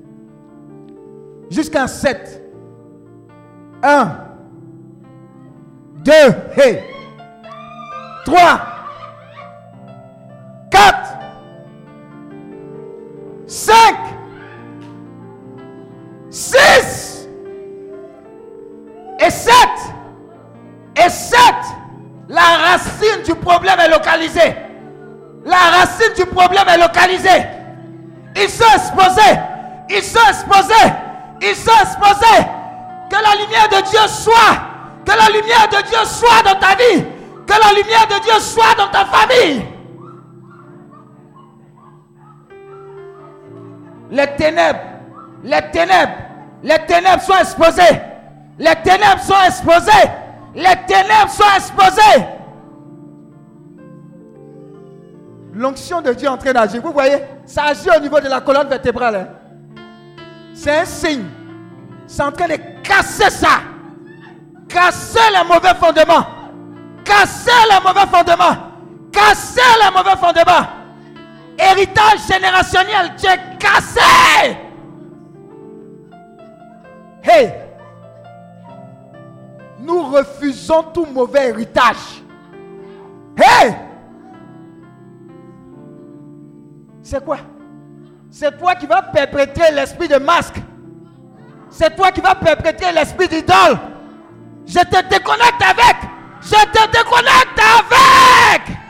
Jusqu'à 1.51 1.87
7. 1.87 2.43
1, 3.83 4.17
2, 6.05 6.13
hey. 6.57 6.81
3, 8.25 8.72
5, 13.53 13.75
6 16.31 17.29
et 19.21 19.31
7. 19.31 19.53
Et 20.97 21.11
7, 21.11 21.39
la 22.31 22.41
racine 22.41 23.23
du 23.27 23.35
problème 23.35 23.79
est 23.79 23.91
localisée. 23.91 24.57
La 25.45 25.59
racine 25.59 26.15
du 26.17 26.25
problème 26.25 26.67
est 26.67 26.79
localisée. 26.79 27.45
Ils 28.37 28.49
sont 28.49 28.65
exposés. 28.75 29.39
Ils 29.91 30.03
sont 30.03 30.27
exposés. 30.31 30.93
Ils 31.43 31.55
sont 31.55 31.79
exposés. 31.83 32.47
Que 33.11 33.17
la 33.17 33.35
lumière 33.39 33.69
de 33.69 33.87
Dieu 33.91 34.01
soit. 34.09 34.57
Que 35.05 35.13
la 35.13 35.29
lumière 35.29 35.69
de 35.69 35.87
Dieu 35.89 35.99
soit 36.07 36.43
dans 36.43 36.59
ta 36.59 36.75
vie. 36.75 37.05
Que 37.47 37.53
la 37.53 37.79
lumière 37.79 38.07
de 38.07 38.19
Dieu 38.25 38.41
soit 38.41 38.75
dans 38.79 38.89
ta 38.89 39.05
famille. 39.05 39.72
Les 44.13 44.27
ténèbres, 44.37 44.79
les 45.43 45.63
ténèbres, 45.73 46.13
les 46.63 46.79
ténèbres 46.87 47.23
sont 47.23 47.37
exposées. 47.41 47.99
Les 48.59 48.75
ténèbres 48.85 49.21
sont 49.23 49.43
exposées. 49.47 50.09
Les 50.55 50.77
ténèbres 50.87 51.31
sont 51.31 51.57
exposées. 51.57 52.25
L'onction 55.55 56.03
de 56.03 56.13
Dieu 56.13 56.27
est 56.27 56.31
en 56.31 56.37
train 56.37 56.53
d'agir. 56.53 56.83
Vous 56.83 56.93
voyez, 56.93 57.17
ça 57.47 57.65
agit 57.65 57.89
au 57.97 58.01
niveau 58.01 58.21
de 58.21 58.29
la 58.29 58.43
colonne 58.43 58.69
vertébrale. 58.69 59.17
hein. 59.17 59.29
C'est 60.55 60.79
un 60.81 60.85
signe. 60.85 61.25
C'est 62.07 62.23
en 62.23 62.33
train 62.33 62.49
de 62.49 62.57
casser 62.83 63.31
ça. 63.31 63.61
Casser 64.69 65.21
les 65.33 65.49
mauvais 65.49 65.75
fondements. 65.81 66.27
Casser 67.03 67.51
les 67.71 67.81
mauvais 67.83 68.07
fondements. 68.07 68.57
Casser 69.11 69.61
les 69.83 69.91
mauvais 69.91 70.17
fondements. 70.17 70.67
Héritage 71.71 72.27
générationnel, 72.27 73.13
tu 73.17 73.27
es 73.27 73.39
cassé. 73.59 74.57
Hey, 77.23 77.53
nous 79.79 80.03
refusons 80.11 80.83
tout 80.95 81.07
mauvais 81.07 81.51
héritage. 81.51 82.23
Hey, 83.37 83.75
c'est 87.03 87.25
quoi? 87.25 87.39
C'est 88.31 88.59
toi 88.59 88.75
qui 88.75 88.87
vas 88.87 89.03
perpétrer 89.03 89.71
l'esprit 89.73 90.09
de 90.09 90.17
masque. 90.17 90.57
C'est 91.71 91.95
toi 91.95 92.11
qui 92.11 92.21
vas 92.21 92.35
perpétrer 92.35 92.93
l'esprit 92.93 93.29
d'idole. 93.29 93.79
Je 94.67 94.81
te 94.81 95.09
déconnecte 95.09 95.63
avec. 95.63 95.97
Je 96.41 96.51
te 96.51 96.91
déconnecte 96.91 97.61
avec. 97.79 98.82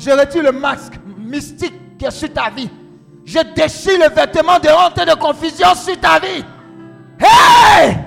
Je 0.00 0.10
retire 0.10 0.42
le 0.44 0.52
masque 0.52 0.94
mystique 1.18 1.98
qui 1.98 2.06
est 2.06 2.10
sur 2.10 2.32
ta 2.32 2.48
vie? 2.48 2.70
Je 3.26 3.38
déchire 3.54 3.98
le 3.98 4.14
vêtement 4.14 4.58
de 4.58 4.68
honte 4.68 4.98
et 4.98 5.04
de 5.04 5.14
confusion 5.14 5.74
sur 5.74 6.00
ta 6.00 6.18
vie. 6.18 6.42
Hey! 7.20 7.98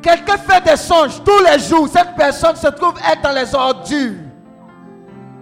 Quelqu'un 0.00 0.36
fait 0.36 0.62
des 0.64 0.76
songes 0.76 1.20
tous 1.24 1.44
les 1.44 1.58
jours. 1.58 1.88
Cette 1.92 2.14
personne 2.16 2.54
se 2.54 2.68
trouve 2.68 2.94
être 3.10 3.22
dans 3.22 3.32
les 3.32 3.52
ordures. 3.52 4.14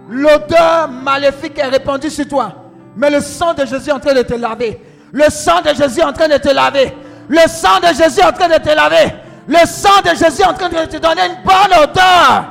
L'odeur 0.09 0.89
maléfique 0.89 1.57
est 1.59 1.67
répandue 1.67 2.09
sur 2.09 2.27
toi. 2.27 2.53
Mais 2.95 3.11
le 3.11 3.21
sang 3.21 3.53
de 3.53 3.63
Jésus 3.63 3.89
est 3.89 3.93
en 3.93 3.99
train 3.99 4.15
de 4.15 4.23
te 4.23 4.33
laver. 4.33 4.81
Le 5.11 5.29
sang 5.29 5.61
de 5.61 5.69
Jésus 5.69 5.99
est 5.99 6.03
en 6.03 6.13
train 6.13 6.29
de 6.29 6.37
te 6.37 6.49
laver. 6.49 6.93
Le 7.29 7.47
sang 7.47 7.79
de 7.79 7.87
Jésus 7.95 8.19
est 8.21 8.25
en 8.25 8.33
train 8.33 8.49
de 8.49 8.57
te 8.57 8.69
laver. 8.75 9.13
Le 9.47 9.67
sang 9.67 10.01
de 10.03 10.09
Jésus 10.09 10.41
est 10.41 10.45
en 10.45 10.53
train 10.53 10.69
de 10.69 10.85
te 10.87 10.97
donner 10.97 11.21
une 11.27 11.43
bonne 11.43 11.79
odeur. 11.79 12.50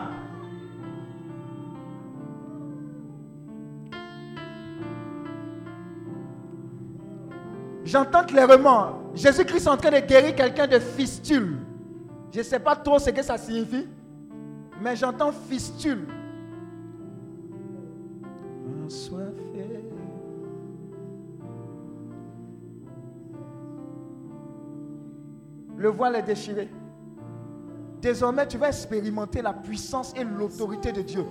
J'entends 7.91 8.23
clairement 8.25 9.01
Jésus-Christ 9.17 9.67
est 9.67 9.69
en 9.69 9.77
train 9.77 9.91
de 9.91 10.07
guérir 10.07 10.37
quelqu'un 10.37 10.69
de 10.69 10.79
fistule. 10.79 11.59
Je 12.33 12.39
ne 12.39 12.45
sais 12.45 12.61
pas 12.61 12.77
trop 12.77 13.01
ce 13.01 13.11
que 13.11 13.21
ça 13.21 13.37
signifie, 13.37 13.89
mais 14.81 14.95
j'entends 14.95 15.33
fistule. 15.33 16.07
Le 25.77 25.89
voile 25.89 26.15
est 26.15 26.23
déchiré. 26.23 26.69
Désormais, 28.01 28.47
tu 28.47 28.57
vas 28.57 28.69
expérimenter 28.69 29.43
la 29.43 29.53
puissance 29.53 30.15
et 30.17 30.23
l'autorité 30.23 30.93
de 30.93 31.03
Dieu. 31.03 31.25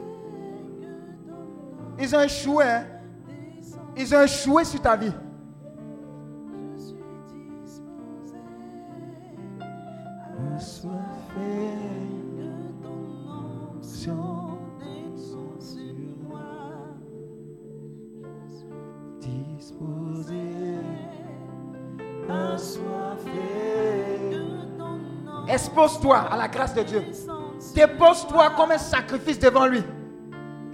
Ils 1.97 2.13
ont 2.15 2.21
échoué. 2.21 2.65
hein. 2.65 2.83
Ils 3.95 4.13
ont 4.13 4.21
échoué 4.23 4.65
sur 4.65 4.81
ta 4.81 4.97
vie. 4.97 5.13
Expose-toi 25.99 26.17
à 26.31 26.37
la 26.37 26.47
grâce 26.47 26.73
de 26.73 26.83
Dieu. 26.83 27.03
Dépose-toi 27.75 28.51
comme 28.55 28.71
un 28.71 28.77
sacrifice 28.77 29.37
devant 29.37 29.65
lui. 29.65 29.83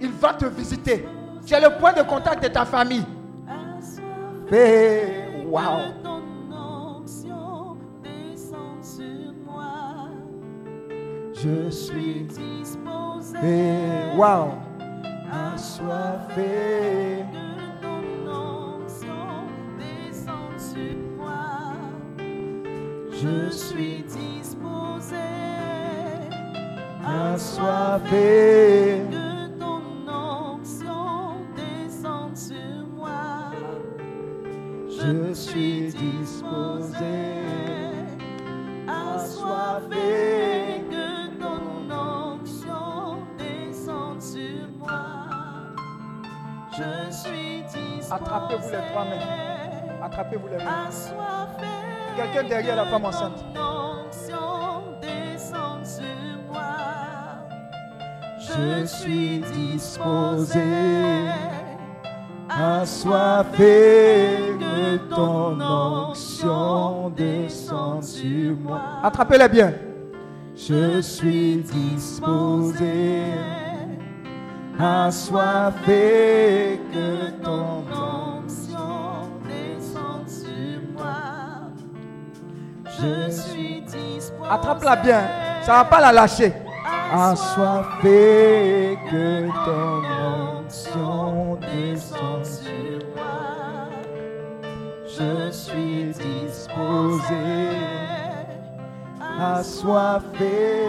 Il 0.00 0.12
va 0.12 0.34
te 0.34 0.44
visiter. 0.44 1.04
Tu 1.44 1.52
es 1.52 1.60
le 1.60 1.76
point 1.78 1.92
de 1.92 2.02
contact 2.02 2.44
de 2.44 2.48
ta 2.48 2.64
famille. 2.64 3.04
Fais, 4.48 5.28
wow. 5.44 5.80
Je 11.34 11.70
suis 11.70 12.24
disposé. 12.24 13.38
Fais, 13.40 14.16
wow. 14.16 14.52
Assoiffé. 15.54 17.24
Je 23.10 23.50
suis 23.50 24.04
Assoiffé. 27.36 29.02
Que 29.10 29.58
ton 29.58 29.82
onction 30.08 31.36
descende 31.54 32.34
sur 32.34 32.86
moi. 32.96 33.52
Je 34.88 35.34
suis 35.34 35.92
disposé. 35.92 37.44
Assoiffé, 38.88 40.82
que 40.90 41.36
ton 41.38 41.92
onction 41.92 43.18
descende 43.36 44.22
sur 44.22 44.66
moi. 44.78 45.28
Je 46.72 47.12
suis 47.14 47.64
disposé. 47.64 48.12
Attrapez-vous 48.14 48.70
les 48.70 48.90
trois 48.90 49.04
mains. 49.04 50.02
Attrapez-vous 50.02 50.48
les 50.48 50.64
mains. 50.64 50.86
Assoiffé. 50.88 51.66
Quelqu'un 52.16 52.48
derrière 52.48 52.76
la 52.76 52.86
femme 52.86 53.04
enceinte. 53.04 53.55
Je 58.56 58.86
suis 58.86 59.40
disposé. 59.52 60.62
Assoiffé, 62.48 64.38
que 64.58 64.96
ton 65.14 65.60
onction 65.60 67.10
descende 67.10 68.02
sur 68.02 68.56
moi. 68.56 68.80
Attrapez-les 69.02 69.48
bien. 69.48 69.74
Je 70.54 71.02
suis 71.02 71.56
disposé. 71.56 73.24
Assoiffé, 74.78 76.80
que 76.92 77.30
ton 77.44 77.84
onction 77.92 79.28
descende 79.44 80.28
sur 80.28 80.80
moi. 80.96 81.72
Je 82.86 83.30
suis 83.30 83.82
disposé. 83.82 84.50
Attrape-la 84.50 84.96
bien. 84.96 85.20
Ça 85.62 85.72
va 85.72 85.84
pas 85.84 86.00
la 86.00 86.12
lâcher. 86.12 86.52
Assoiffé, 87.12 88.98
que 89.08 89.46
ton 89.64 90.02
onction 90.58 91.56
descende 91.60 92.44
sur 92.44 93.00
moi. 93.14 93.88
Je 95.06 95.50
suis 95.52 96.12
disposé, 96.12 97.68
assoiffé. 99.40 100.88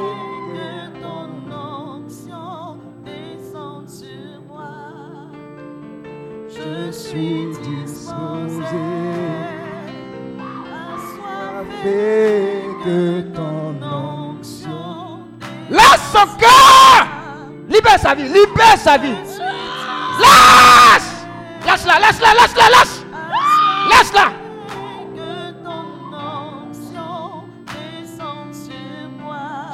Que 0.53 1.01
ton 1.01 1.29
onction 1.53 2.79
descende 3.05 3.87
sur 3.87 4.41
moi. 4.49 5.29
Je 6.49 6.91
suis 6.91 7.45
disposé, 7.61 8.87
assoiffé 10.95 12.63
que 12.83 13.21
ton 13.33 13.86
son 16.13 16.27
cœur! 16.37 17.07
Libère 17.69 17.99
sa 17.99 18.15
vie, 18.15 18.23
libère 18.23 18.77
sa 18.77 18.97
vie. 18.97 19.15
Lâche! 20.19 21.01
Lâche-la, 21.65 21.99
lâche-la, 21.99 22.33
lâche-la, 22.33 22.69
lâche! 22.69 22.97
Lâche-la! 23.89 24.31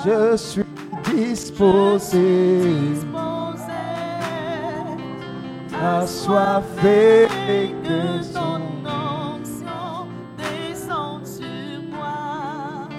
Je 0.05 0.35
suis 0.35 0.65
disposé, 1.15 2.67
assoiffé 5.81 7.29
que 7.83 7.87
que 7.87 8.21
son 8.21 8.33
ton 8.33 8.59
onction 8.85 10.07
descende 10.37 11.25
sur 11.25 11.79
moi. 11.89 12.89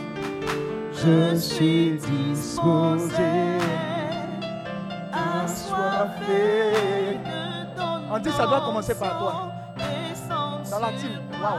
Je 0.95 1.37
suis 1.37 1.99
disposé, 1.99 2.34
assoiffé. 5.45 7.19
On 8.11 8.19
dit 8.19 8.31
ça 8.31 8.47
doit 8.47 8.61
commencer 8.61 8.95
par 8.95 9.19
toi. 9.19 9.53
Dans 10.71 10.79
la 10.79 10.89
team. 10.89 11.11
Wow. 11.43 11.59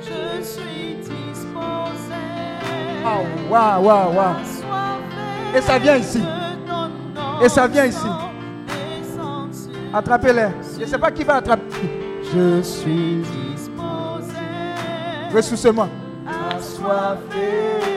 Je 0.00 0.42
suis 0.42 0.96
disposé. 0.96 2.14
Ah. 3.04 3.20
Et 5.54 5.60
ça 5.60 5.78
vient 5.78 5.96
ici. 5.96 6.22
Et 7.42 7.48
ça 7.48 7.66
vient 7.66 7.86
ici. 7.86 8.06
Attrapez-les. 9.92 10.48
Je 10.76 10.80
ne 10.80 10.86
sais 10.86 10.98
pas 10.98 11.10
qui 11.10 11.24
va 11.24 11.36
attraper. 11.36 11.62
Je 12.34 12.60
suis 12.62 13.22
disposé. 13.22 14.34
ressourcement. 15.32 15.88
Assoiffé. 16.50 17.87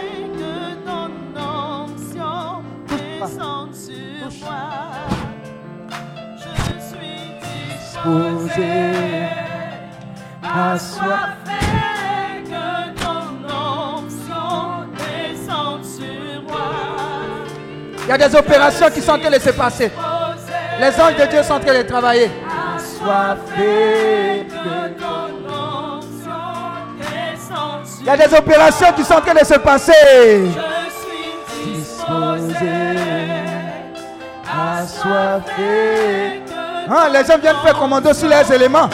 Il 8.04 8.10
y 18.08 18.12
a 18.12 18.18
des 18.18 18.36
opérations 18.36 18.89
qui 18.89 19.02
sont 19.02 19.12
en 19.12 19.20
train 19.20 19.30
de 19.30 19.39
se 19.39 19.52
passer. 19.52 19.91
Les 20.80 20.99
anges 20.99 21.16
de 21.16 21.26
Dieu 21.28 21.43
sont 21.43 21.54
en 21.54 21.60
train 21.60 21.78
de 21.78 21.84
travailler. 21.84 22.32
Il 27.99 28.06
y 28.08 28.10
a 28.10 28.18
des 28.18 28.34
opérations 28.36 28.93
qui 28.95 29.04
sont 29.04 29.14
en 29.14 29.22
train 29.22 29.36
de 29.36 29.45
se 29.45 29.60
passer. 29.60 29.93
Je 30.02 30.49
suis 31.62 31.76
Disposé. 31.76 33.02
Hein, 36.89 37.09
les 37.13 37.25
gens 37.25 37.38
viennent 37.39 37.55
faire 37.63 37.77
commando 37.77 38.13
sur 38.13 38.27
les 38.27 38.53
éléments. 38.53 38.89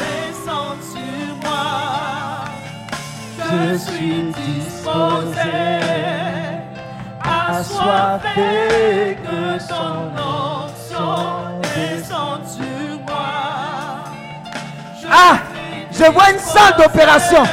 Je 3.49 3.77
suis 3.77 4.33
disposé. 4.33 5.37
Assoiffé 7.49 9.17
que 9.23 9.59
son 9.59 10.11
onction 10.17 11.59
descende 11.61 12.45
sur 12.45 12.99
moi. 13.07 14.03
Je 15.01 15.07
Ah, 15.11 15.37
je 15.91 16.11
vois 16.11 16.31
une 16.31 16.39
salle 16.39 16.75
d'opération. 16.77 17.43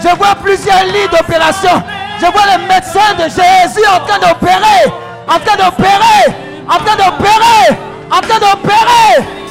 Je 0.00 0.08
vois 0.16 0.34
plusieurs 0.34 0.84
lits 0.84 1.08
d'opération. 1.10 1.82
Je 2.20 2.26
vois 2.26 2.46
les 2.56 2.64
médecins 2.66 3.14
de 3.18 3.24
Jésus 3.24 3.86
en 3.86 4.00
train 4.06 4.18
d'opérer. 4.18 4.92
En 5.28 5.38
train 5.38 5.56
d'opérer. 5.56 6.34
En 6.68 6.78
train 6.78 6.96
d'opérer. 6.96 7.76
En 8.10 8.20
train 8.20 8.38
d'opérer. 8.38 9.45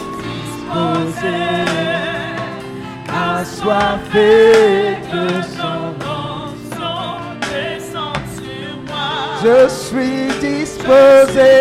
Assoiffé 3.37 4.97
que 5.11 5.27
son 5.57 5.83
onction 6.01 7.09
descende 7.41 8.27
sur 8.35 8.71
moi. 8.87 9.11
Je 9.43 9.57
suis 9.69 10.27
disposé. 10.39 11.51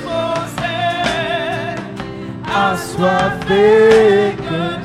Disposé. 0.00 0.78
Assoiffé 2.54 4.36
que 4.48 4.81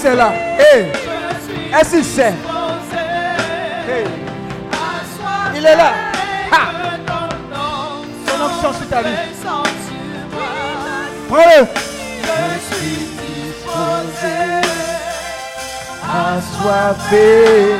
fils 0.00 0.04
est 0.04 0.16
là. 0.16 0.32
Hey, 0.58 0.92
suis 1.46 1.74
est-ce 1.78 1.90
qu'il 1.90 2.04
sait? 2.04 2.34
Hey, 3.88 4.04
soiffer 5.02 5.56
il 5.56 5.66
est 5.66 5.76
là. 5.76 5.92
Son 8.26 8.44
onction 8.44 8.72
sur 8.78 8.88
ta 8.88 9.02
vie. 9.02 9.16
Prends-le. 11.28 11.66
Je 12.22 12.76
suis 12.76 13.08
Assoiffé. 16.12 17.76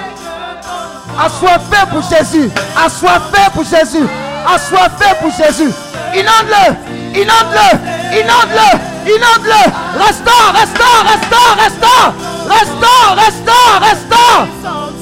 Assoiffé 1.18 1.86
pour 1.90 2.02
Jésus. 2.02 2.50
Assoiffé 2.76 3.50
pour 3.52 3.64
Jésus. 3.64 4.06
Assoiffé 4.46 5.14
pour 5.20 5.30
Jésus. 5.30 5.72
Inonde-le. 6.14 7.20
Inonde-le. 7.20 8.20
Inonde-le. 8.20 8.89
Inonde-le. 9.06 9.64
Restaure, 9.98 10.52
restaure, 10.52 11.04
restaure, 11.04 11.56
restaure. 11.56 12.14
Restaure, 12.48 13.14
restaure, 13.16 13.78
restaure. 13.80 14.48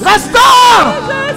Restaure. 0.03 1.28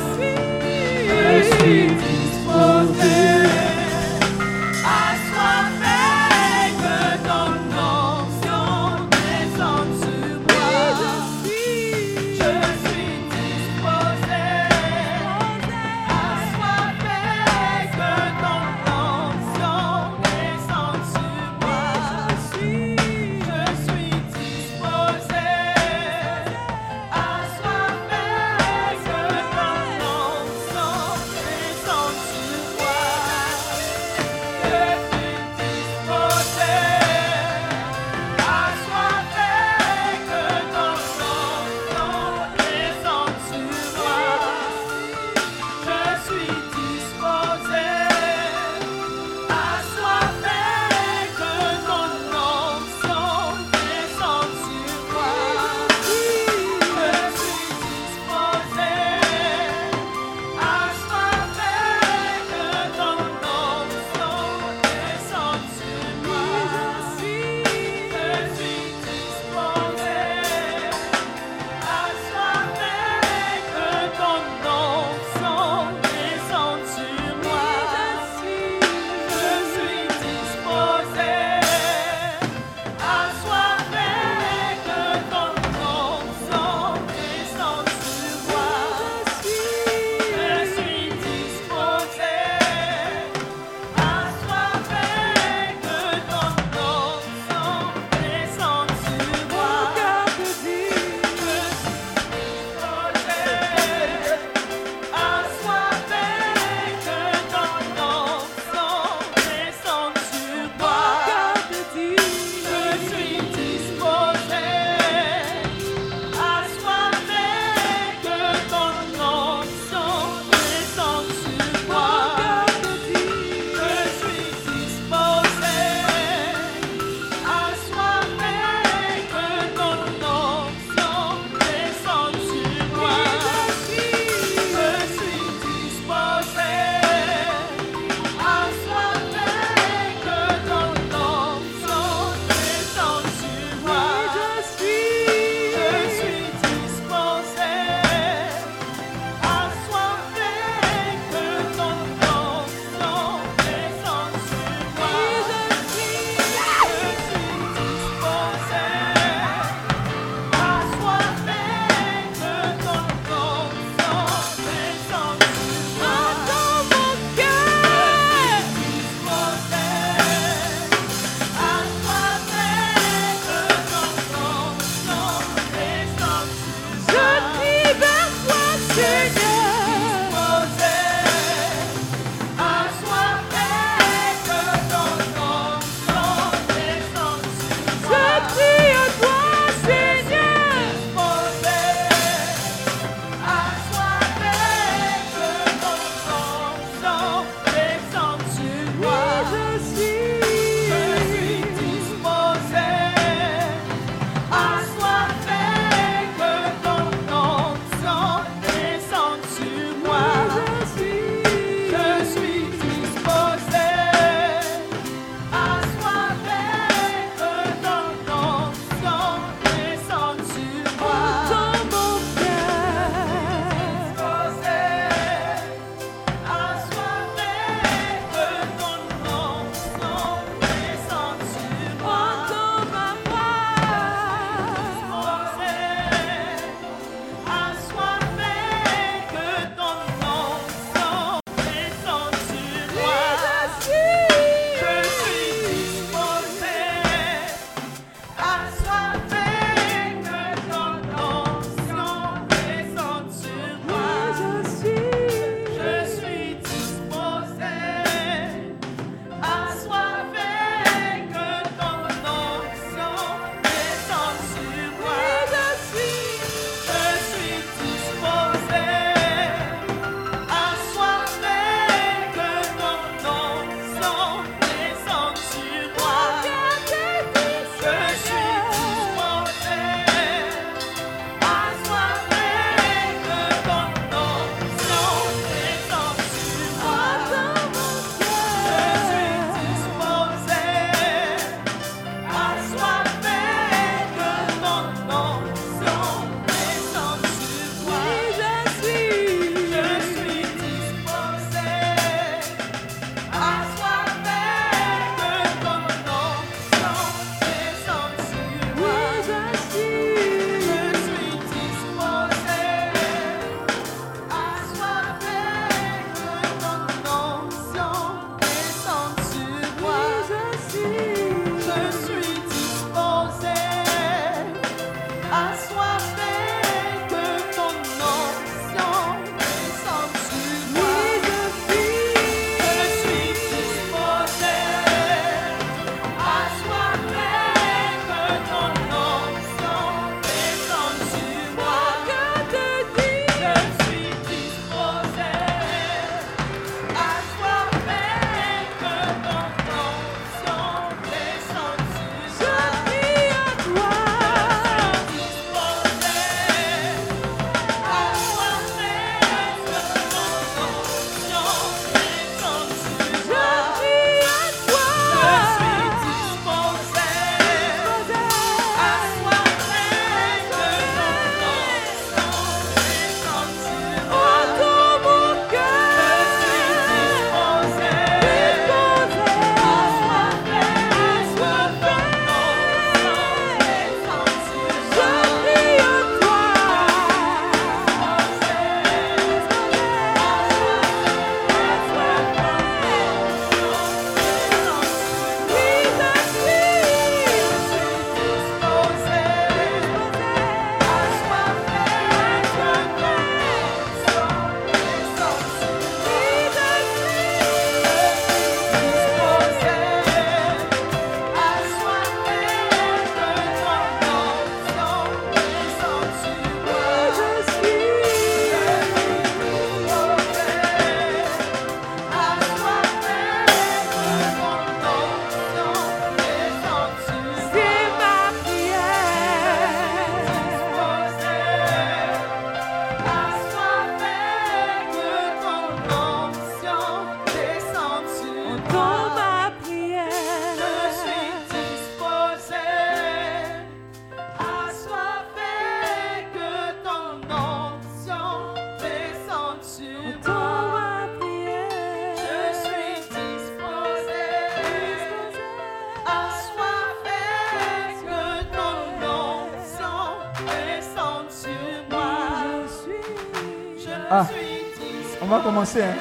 Va 465.31 465.39
commencer. 465.39 465.81
Hein. 465.81 465.95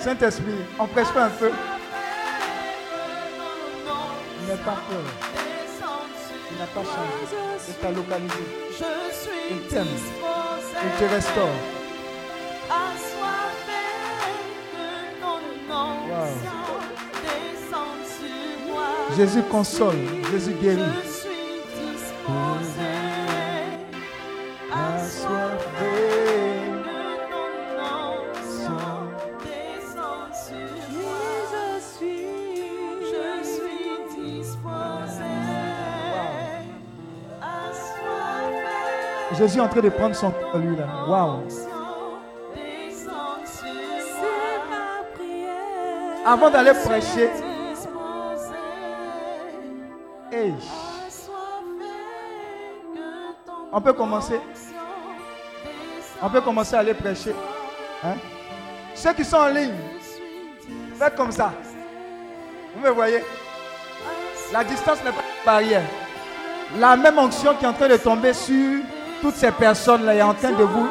Saint-Esprit, 0.00 0.64
on 0.78 0.86
prêche 0.86 1.08
pas 1.08 1.26
un 1.26 1.30
peu. 1.30 1.50
N'aie 4.46 4.56
pas 4.64 4.78
peur. 4.88 5.04
Il 6.50 6.58
n'a 6.58 6.66
pas 6.66 6.82
changé. 6.82 7.36
Il 7.68 7.74
t'a 7.74 7.90
localisé. 7.90 8.34
Il 9.50 9.60
t'aime. 9.68 9.86
Il 10.84 10.90
te 10.98 11.14
restaure. 11.14 11.48
Jésus 19.16 19.42
console. 19.50 19.96
Jésus 20.32 20.54
guérit. 20.60 21.07
Jésus 39.38 39.58
est 39.58 39.60
en 39.60 39.68
train 39.68 39.80
de 39.80 39.88
prendre 39.88 40.16
son 40.16 40.30
temps, 40.32 40.58
lui, 40.58 40.74
là. 40.74 40.86
Waouh. 41.06 41.44
Avant 46.26 46.50
d'aller 46.50 46.72
prêcher, 46.72 47.30
on 53.72 53.80
peut 53.80 53.92
commencer. 53.92 54.40
On 56.20 56.28
peut 56.28 56.40
commencer 56.40 56.74
à 56.74 56.80
aller 56.80 56.94
prêcher. 56.94 57.34
Hein? 58.04 58.14
Ceux 58.94 59.12
qui 59.12 59.24
sont 59.24 59.36
en 59.36 59.48
ligne, 59.48 59.74
faites 60.98 61.14
comme 61.14 61.30
ça. 61.30 61.52
Vous 62.74 62.82
me 62.82 62.90
voyez? 62.90 63.22
La 64.52 64.64
distance 64.64 64.98
n'est 65.04 65.12
pas 65.12 65.22
une 65.22 65.44
barrière. 65.46 65.82
La 66.76 66.96
même 66.96 67.18
onction 67.18 67.54
qui 67.54 67.64
est 67.64 67.68
en 67.68 67.72
train 67.72 67.88
de 67.88 67.96
tomber 67.96 68.32
sur 68.32 68.82
toutes 69.20 69.36
ces 69.36 69.50
personnes-là 69.50 70.14
est 70.14 70.22
en 70.22 70.34
train 70.34 70.52
de 70.52 70.64
vous 70.64 70.88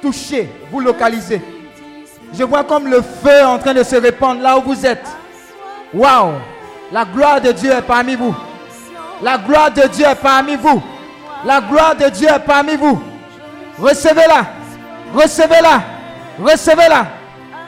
toucher, 0.00 0.48
vous 0.70 0.80
localiser. 0.80 1.42
Je 2.36 2.42
vois 2.44 2.64
comme 2.64 2.88
le 2.88 3.00
feu 3.00 3.44
en 3.44 3.58
train 3.58 3.74
de 3.74 3.82
se 3.82 3.96
répandre 3.96 4.40
là 4.40 4.58
où 4.58 4.62
vous 4.62 4.86
êtes. 4.86 5.06
Waouh! 5.92 6.32
La 6.92 7.04
gloire 7.04 7.40
de 7.40 7.52
Dieu 7.52 7.70
est 7.70 7.82
parmi 7.82 8.14
vous. 8.14 8.34
La 9.22 9.38
gloire 9.38 9.70
de 9.70 9.82
Dieu 9.88 10.06
est 10.06 10.14
parmi 10.14 10.56
vous. 10.56 10.82
La 11.44 11.60
gloire 11.60 11.94
de 11.94 12.08
Dieu 12.08 12.28
est 12.28 12.40
parmi 12.40 12.76
vous. 12.76 13.00
Recevez-la. 13.78 14.46
Recevez-la. 15.14 15.82
Recevez-la. 16.40 17.06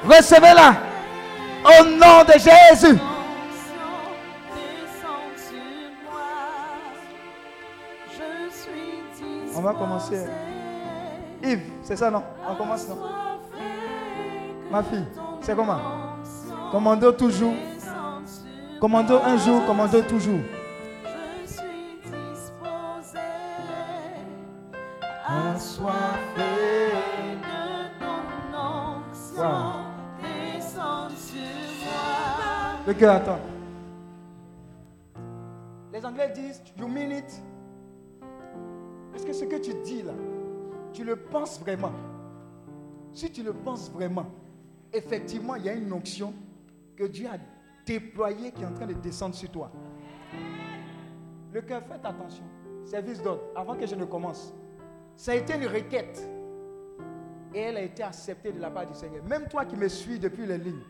Recevez-la. 0.08 0.74
Au 1.64 1.84
nom 1.84 2.24
de 2.26 2.32
Jésus. 2.32 2.98
Va 9.66 9.74
commencer. 9.74 10.24
Yves, 11.42 11.60
c'est 11.82 11.96
ça 11.96 12.10
non? 12.10 12.22
On 12.48 12.54
commence 12.54 12.88
non? 12.88 12.96
Ma 14.70 14.82
fille, 14.82 15.04
c'est 15.40 15.54
comment? 15.54 15.78
Commando 16.70 17.12
toujours. 17.12 17.54
Commando 18.80 19.18
un 19.24 19.36
jour, 19.38 19.64
commando 19.66 20.00
toujours. 20.02 20.40
Je 21.02 21.46
suis 21.46 21.98
disposé 22.04 23.18
assoiffé 25.26 26.52
de 27.42 28.00
ton 28.00 28.22
onction 28.56 29.84
Le 32.86 32.94
cœur 32.94 33.16
attend. 33.16 33.38
Les 35.92 36.04
Anglais 36.04 36.32
disent, 36.34 36.62
you 36.78 36.86
mean 36.86 37.10
it. 37.10 37.42
Est-ce 39.16 39.24
que 39.24 39.32
ce 39.32 39.44
que 39.46 39.56
tu 39.56 39.72
dis 39.82 40.02
là, 40.02 40.12
tu 40.92 41.02
le 41.02 41.16
penses 41.16 41.58
vraiment 41.58 41.92
Si 43.14 43.30
tu 43.32 43.42
le 43.42 43.54
penses 43.54 43.90
vraiment, 43.90 44.26
effectivement, 44.92 45.54
il 45.56 45.64
y 45.64 45.70
a 45.70 45.72
une 45.72 45.90
onction 45.90 46.34
que 46.94 47.04
Dieu 47.04 47.26
a 47.26 47.38
déployée 47.86 48.52
qui 48.52 48.62
est 48.62 48.66
en 48.66 48.74
train 48.74 48.86
de 48.86 48.92
descendre 48.92 49.34
sur 49.34 49.50
toi. 49.50 49.72
Le 51.50 51.62
cœur, 51.62 51.82
faites 51.88 52.04
attention. 52.04 52.44
Service 52.84 53.22
d'ordre, 53.22 53.40
avant 53.54 53.74
que 53.74 53.86
je 53.86 53.94
ne 53.94 54.04
commence. 54.04 54.52
Ça 55.16 55.32
a 55.32 55.36
été 55.36 55.54
une 55.54 55.66
requête. 55.66 56.22
Et 57.54 57.60
elle 57.60 57.78
a 57.78 57.82
été 57.82 58.02
acceptée 58.02 58.52
de 58.52 58.60
la 58.60 58.70
part 58.70 58.86
du 58.86 58.92
Seigneur. 58.92 59.24
Même 59.24 59.48
toi 59.48 59.64
qui 59.64 59.76
me 59.76 59.88
suis 59.88 60.18
depuis 60.18 60.44
les 60.44 60.58
lignes. 60.58 60.84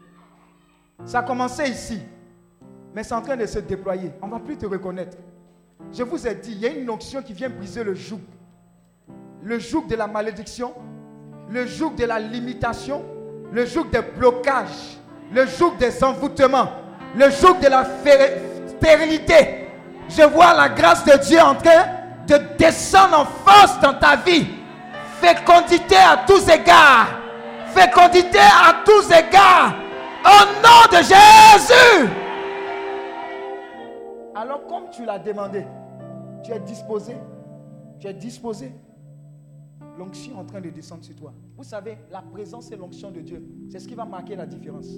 Ça 1.05 1.21
a 1.21 1.23
commencé 1.23 1.63
ici. 1.71 2.01
Mais 2.93 3.05
c'est 3.05 3.15
en 3.15 3.23
train 3.23 3.37
de 3.37 3.47
se 3.47 3.61
déployer. 3.61 4.11
On 4.21 4.27
ne 4.27 4.33
va 4.33 4.41
plus 4.41 4.57
te 4.57 4.67
reconnaître. 4.67 5.17
Je 5.93 6.03
vous 6.03 6.27
ai 6.27 6.35
dit, 6.35 6.53
il 6.53 6.59
y 6.59 6.67
a 6.67 6.71
une 6.71 6.91
onction 6.91 7.23
qui 7.23 7.33
vient 7.33 7.49
briser 7.49 7.83
le 7.85 7.95
joug. 7.95 8.21
Le 9.43 9.59
joug 9.59 9.87
de 9.89 9.97
la 9.97 10.07
malédiction, 10.07 10.75
le 11.51 11.67
joug 11.67 11.95
de 11.97 12.05
la 12.05 12.19
limitation, 12.19 13.05
le 13.53 13.65
joug 13.65 13.87
des 13.91 14.03
blocages, 14.03 14.99
le 15.33 15.47
joug 15.47 15.77
des 15.79 16.03
envoûtements, 16.03 16.69
le 17.17 17.31
joug 17.31 17.59
de 17.63 17.69
la 17.69 17.87
stérilité. 18.69 19.69
Je 20.09 20.23
vois 20.23 20.55
la 20.55 20.69
grâce 20.69 21.05
de 21.05 21.17
Dieu 21.25 21.41
en 21.41 21.55
train 21.55 21.87
de 22.27 22.39
descendre 22.59 23.21
en 23.21 23.25
force 23.25 23.81
dans 23.81 23.95
ta 23.95 24.17
vie. 24.17 24.47
Fécondité 25.21 25.97
à 25.97 26.25
tous 26.27 26.49
égards. 26.49 27.09
Fécondité 27.75 28.39
à 28.39 28.75
tous 28.85 29.07
égards. 29.11 29.75
Au 30.25 30.45
nom 30.63 30.99
de 30.99 31.03
Jésus. 31.03 32.26
Alors 34.37 34.67
comme 34.67 34.91
tu 34.91 35.07
l'as 35.07 35.19
demandé, 35.19 35.65
tu 36.45 36.53
es 36.53 36.61
disposé. 36.61 37.15
Tu 37.99 38.07
es 38.07 38.13
disposé. 38.13 38.71
L'onction 39.99 40.35
est 40.35 40.39
en 40.39 40.45
train 40.45 40.61
de 40.61 40.69
descendre 40.69 41.03
sur 41.03 41.17
toi. 41.17 41.33
Vous 41.57 41.65
savez, 41.65 41.97
la 42.11 42.21
présence 42.21 42.71
et 42.71 42.77
l'onction 42.77 43.11
de 43.11 43.21
Dieu, 43.23 43.43
c'est 43.71 43.79
ce 43.79 43.89
qui 43.89 43.95
va 43.95 44.05
marquer 44.05 44.37
la 44.37 44.45
différence. 44.45 44.89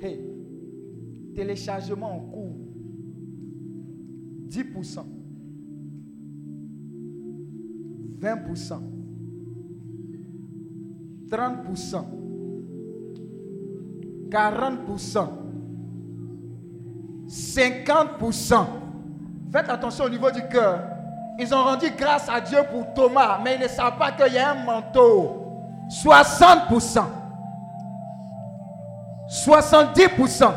Hey, 0.00 0.20
téléchargement 1.32 2.16
en 2.16 2.20
cours. 2.20 2.56
10%. 4.48 5.04
20%. 8.18 8.80
30%. 11.28 12.04
40%. 14.28 15.45
50%. 17.28 18.66
Faites 19.52 19.68
attention 19.68 20.04
au 20.04 20.08
niveau 20.08 20.30
du 20.30 20.46
cœur. 20.48 20.80
Ils 21.38 21.54
ont 21.54 21.62
rendu 21.62 21.86
grâce 21.96 22.28
à 22.28 22.40
Dieu 22.40 22.58
pour 22.70 22.92
Thomas, 22.94 23.38
mais 23.42 23.56
ils 23.56 23.62
ne 23.62 23.68
savent 23.68 23.98
pas 23.98 24.12
qu'il 24.12 24.32
y 24.32 24.38
a 24.38 24.52
un 24.52 24.64
manteau. 24.64 25.42
60%. 25.88 27.04
70%. 29.28 30.52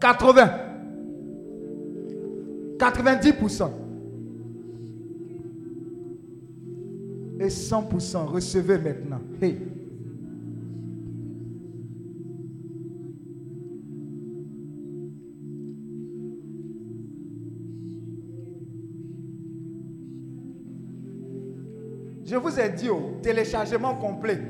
80. 0.00 0.50
90%. 2.78 3.70
Et 7.40 7.48
100%. 7.48 8.24
Recevez 8.26 8.78
maintenant. 8.78 9.20
Hey. 9.40 9.71
Je 22.24 22.36
vous 22.36 22.58
ai 22.60 22.68
dit 22.68 22.88
au 22.88 23.18
téléchargement 23.22 23.94
complet. 23.96 24.40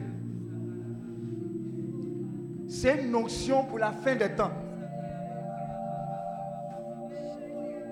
C'est 2.69 3.03
une 3.03 3.11
notion 3.11 3.65
pour 3.65 3.79
la 3.79 3.93
fin 3.93 4.15
des 4.15 4.31
temps. 4.31 4.51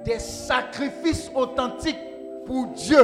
Des 0.05 0.18
sacrifices 0.18 1.31
authentiques 1.35 1.99
pour 2.47 2.66
Dieu. 2.68 3.01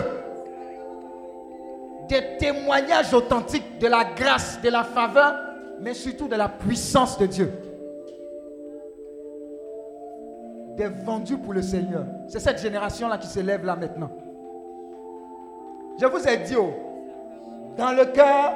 Des 2.09 2.37
témoignages 2.39 3.13
authentiques 3.13 3.79
de 3.79 3.87
la 3.89 4.05
grâce, 4.05 4.61
de 4.63 4.69
la 4.69 4.85
faveur, 4.85 5.35
mais 5.81 5.95
surtout 5.95 6.29
de 6.29 6.37
la 6.37 6.49
puissance 6.49 7.19
de 7.19 7.27
Dieu. 7.27 7.53
Des 10.77 10.89
vendus 10.89 11.39
pour 11.39 11.53
le 11.53 11.63
Seigneur. 11.63 12.05
C'est 12.29 12.41
cette 12.41 12.61
génération-là 12.61 13.19
qui 13.19 13.27
se 13.27 13.41
lève 13.41 13.65
là 13.65 13.77
maintenant. 13.77 14.11
Je 15.99 16.07
vous 16.07 16.29
ai 16.29 16.37
dit, 16.39 16.57
oh, 16.57 16.73
dans 17.77 17.93
le 17.93 18.05
cœur, 18.07 18.53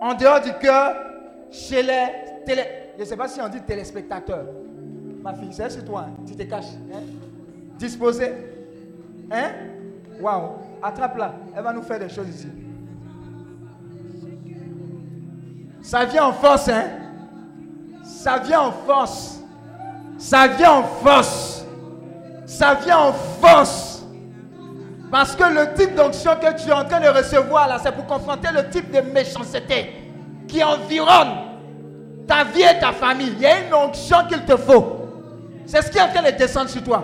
en 0.00 0.14
dehors 0.14 0.40
du 0.40 0.52
cœur, 0.54 0.96
chez 1.50 1.82
les 1.82 2.06
télé... 2.44 2.62
Je 2.96 3.02
ne 3.02 3.06
sais 3.06 3.16
pas 3.16 3.28
si 3.28 3.40
on 3.40 3.48
dit 3.48 3.60
téléspectateurs. 3.60 4.46
Ma 5.22 5.34
fille, 5.34 5.52
c'est 5.52 5.68
sur 5.70 5.84
toi, 5.84 6.06
hein. 6.08 6.22
tu 6.26 6.34
te 6.34 6.42
caches. 6.44 6.74
Hein? 6.92 7.00
Disposé. 7.78 8.32
Hein? 9.30 9.50
Waouh. 10.20 10.50
Attrape-la. 10.82 11.34
Elle 11.54 11.62
va 11.62 11.72
nous 11.72 11.82
faire 11.82 11.98
des 11.98 12.08
choses 12.08 12.28
ici. 12.28 12.48
Ça 15.82 16.04
vient 16.04 16.26
en 16.26 16.32
force, 16.32 16.68
hein 16.68 16.84
Ça 18.04 18.38
vient 18.38 18.60
en 18.60 18.72
force. 18.72 19.40
Ça 20.18 20.46
vient 20.48 20.72
en 20.72 20.82
force. 20.82 21.64
Ça 22.46 22.74
vient 22.74 22.98
en 22.98 23.12
force. 23.12 23.85
Parce 25.16 25.34
que 25.34 25.44
le 25.44 25.72
type 25.72 25.94
d'onction 25.94 26.32
que 26.36 26.62
tu 26.62 26.68
es 26.68 26.72
en 26.72 26.84
train 26.84 27.00
de 27.00 27.08
recevoir 27.08 27.66
là, 27.68 27.78
c'est 27.82 27.90
pour 27.90 28.04
confronter 28.04 28.48
le 28.52 28.68
type 28.68 28.90
de 28.90 29.00
méchanceté 29.00 29.90
qui 30.46 30.62
environne 30.62 31.30
ta 32.28 32.44
vie 32.44 32.60
et 32.60 32.78
ta 32.78 32.92
famille. 32.92 33.32
Il 33.32 33.40
y 33.40 33.46
a 33.46 33.60
une 33.66 33.72
onction 33.72 34.18
qu'il 34.28 34.44
te 34.44 34.54
faut. 34.58 35.08
C'est 35.64 35.80
ce 35.80 35.90
qui 35.90 35.96
est 35.96 36.02
en 36.02 36.08
train 36.08 36.20
de 36.22 36.36
descendre 36.36 36.68
sur 36.68 36.84
toi. 36.84 37.02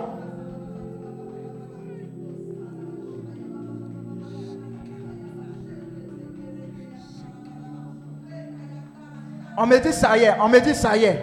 On 9.57 9.65
me 9.65 9.79
dit 9.79 9.91
ça 9.91 10.15
y 10.19 10.25
est, 10.25 10.35
on 10.39 10.49
me 10.49 10.59
dit 10.59 10.75
ça 10.75 10.95
y 10.95 11.05
est. 11.05 11.19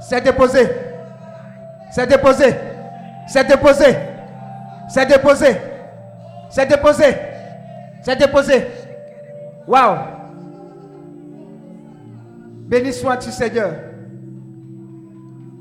C'est 0.00 0.22
déposé. 0.22 0.68
C'est 1.92 2.08
déposé. 2.08 2.52
C'est 3.28 3.46
déposé. 3.46 3.96
C'est 4.88 5.06
déposé. 5.06 5.75
C'est 6.56 6.64
déposé. 6.64 7.14
C'est 8.02 8.16
déposé. 8.16 8.66
Waouh. 9.66 9.98
Béni 12.66 12.94
sois-tu 12.94 13.30
Seigneur. 13.30 13.72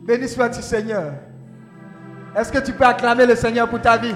Béni 0.07 0.25
sois-tu 0.29 0.61
Seigneur. 0.61 1.11
Est-ce 2.33 2.49
que 2.49 2.59
tu 2.59 2.71
peux 2.71 2.85
acclamer 2.85 3.25
le 3.25 3.35
Seigneur 3.35 3.67
pour 3.67 3.81
ta 3.81 3.97
vie? 3.97 4.13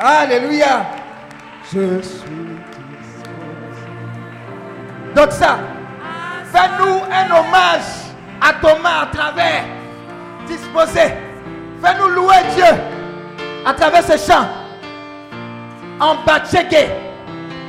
Alléluia. 0.00 0.84
Je 1.72 2.00
suis 2.02 2.32
donc 5.14 5.30
ça, 5.30 5.58
fais-nous 6.46 7.02
un 7.12 7.38
hommage 7.38 8.10
à 8.40 8.54
Thomas 8.54 9.02
à 9.02 9.06
travers 9.14 9.64
disposer. 10.46 11.12
Fais-nous 11.82 12.08
louer 12.08 12.36
Dieu 12.56 12.91
à 13.64 13.74
travers 13.74 14.04
ce 14.04 14.16
chant. 14.16 14.46
En 16.00 16.16
bacheke, 16.26 16.90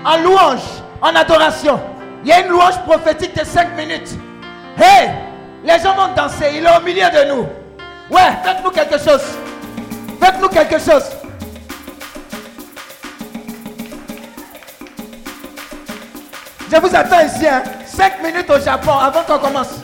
en 0.05 0.17
louange, 0.17 0.63
en 1.01 1.15
adoration. 1.15 1.79
Il 2.23 2.29
y 2.29 2.31
a 2.31 2.39
une 2.41 2.47
louange 2.47 2.79
prophétique 2.85 3.35
de 3.37 3.45
5 3.45 3.75
minutes. 3.75 4.09
Hey, 4.77 5.11
les 5.63 5.79
gens 5.79 5.95
vont 5.95 6.13
danser. 6.15 6.53
Il 6.55 6.65
est 6.65 6.77
au 6.77 6.81
milieu 6.81 7.05
de 7.09 7.29
nous. 7.33 7.47
Ouais, 8.09 8.31
faites-nous 8.43 8.71
quelque 8.71 8.97
chose. 8.97 9.21
Faites-nous 10.21 10.49
quelque 10.49 10.79
chose. 10.79 11.03
Je 16.71 16.79
vous 16.79 16.95
attends 16.95 17.19
ici, 17.19 17.45
5 17.85 18.03
hein. 18.03 18.09
minutes 18.23 18.49
au 18.49 18.59
Japon 18.59 18.93
avant 18.93 19.21
qu'on 19.21 19.37
commence. 19.37 19.75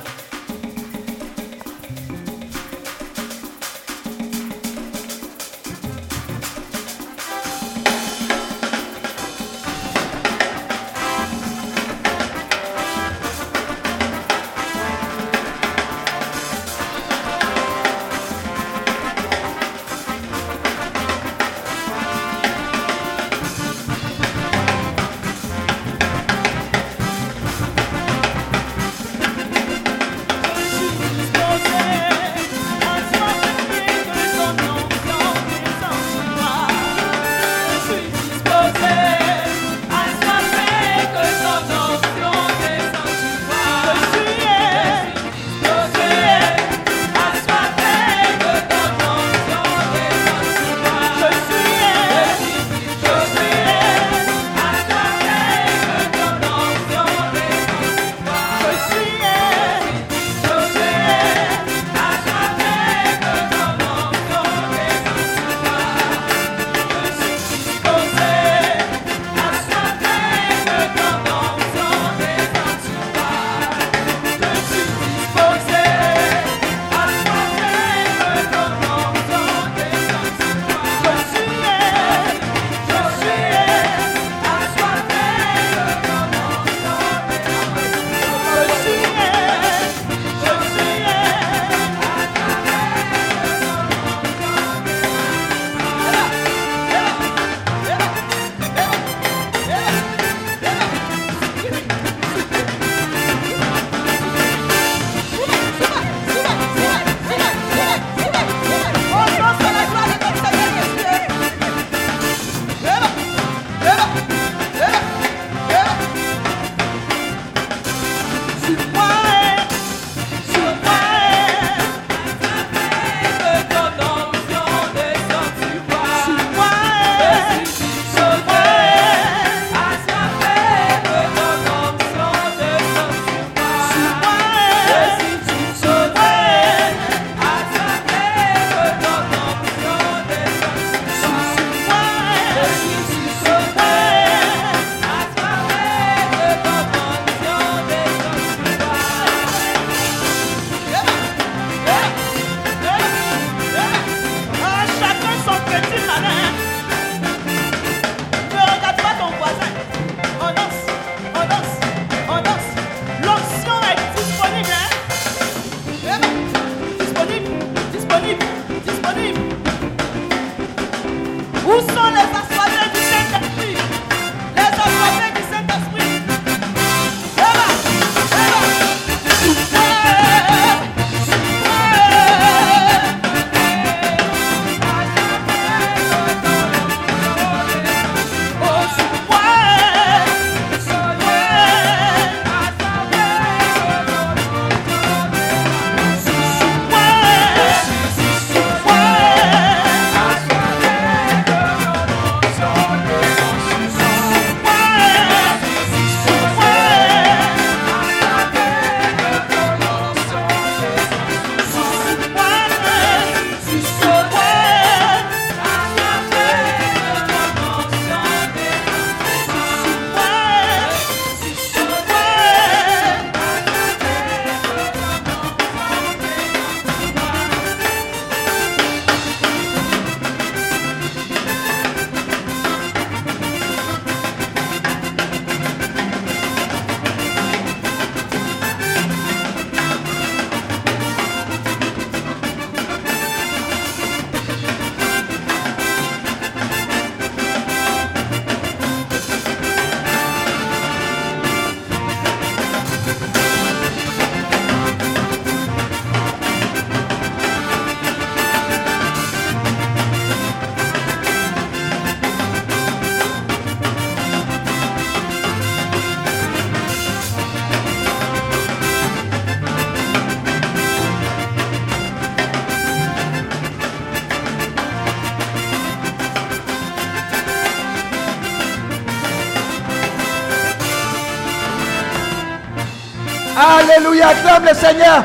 Acclame 284.21 284.65
le 284.65 284.73
Seigneur. 284.73 285.23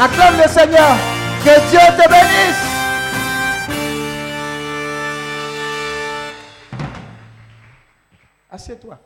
Acclame 0.00 0.36
le 0.36 0.48
Seigneur. 0.48 0.96
Que 1.44 1.70
Dieu 1.70 1.78
te 1.96 2.08
bénisse. 2.08 2.68
Assieds-toi. 8.50 8.98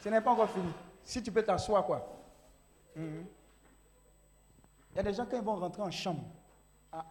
Ce 0.00 0.08
n'est 0.08 0.20
pas 0.20 0.30
encore 0.30 0.50
fini. 0.50 0.72
Si 1.04 1.22
tu 1.22 1.30
peux 1.30 1.42
t'asseoir, 1.42 1.84
quoi. 1.84 2.06
Mhm. 2.96 3.26
Il 4.92 4.96
y 4.96 5.00
a 5.00 5.02
des 5.02 5.12
gens, 5.14 5.26
quand 5.26 5.36
ils 5.36 5.42
vont 5.42 5.56
rentrer 5.56 5.82
en 5.82 5.90
chambre, 5.90 6.24
ah, 6.92 7.04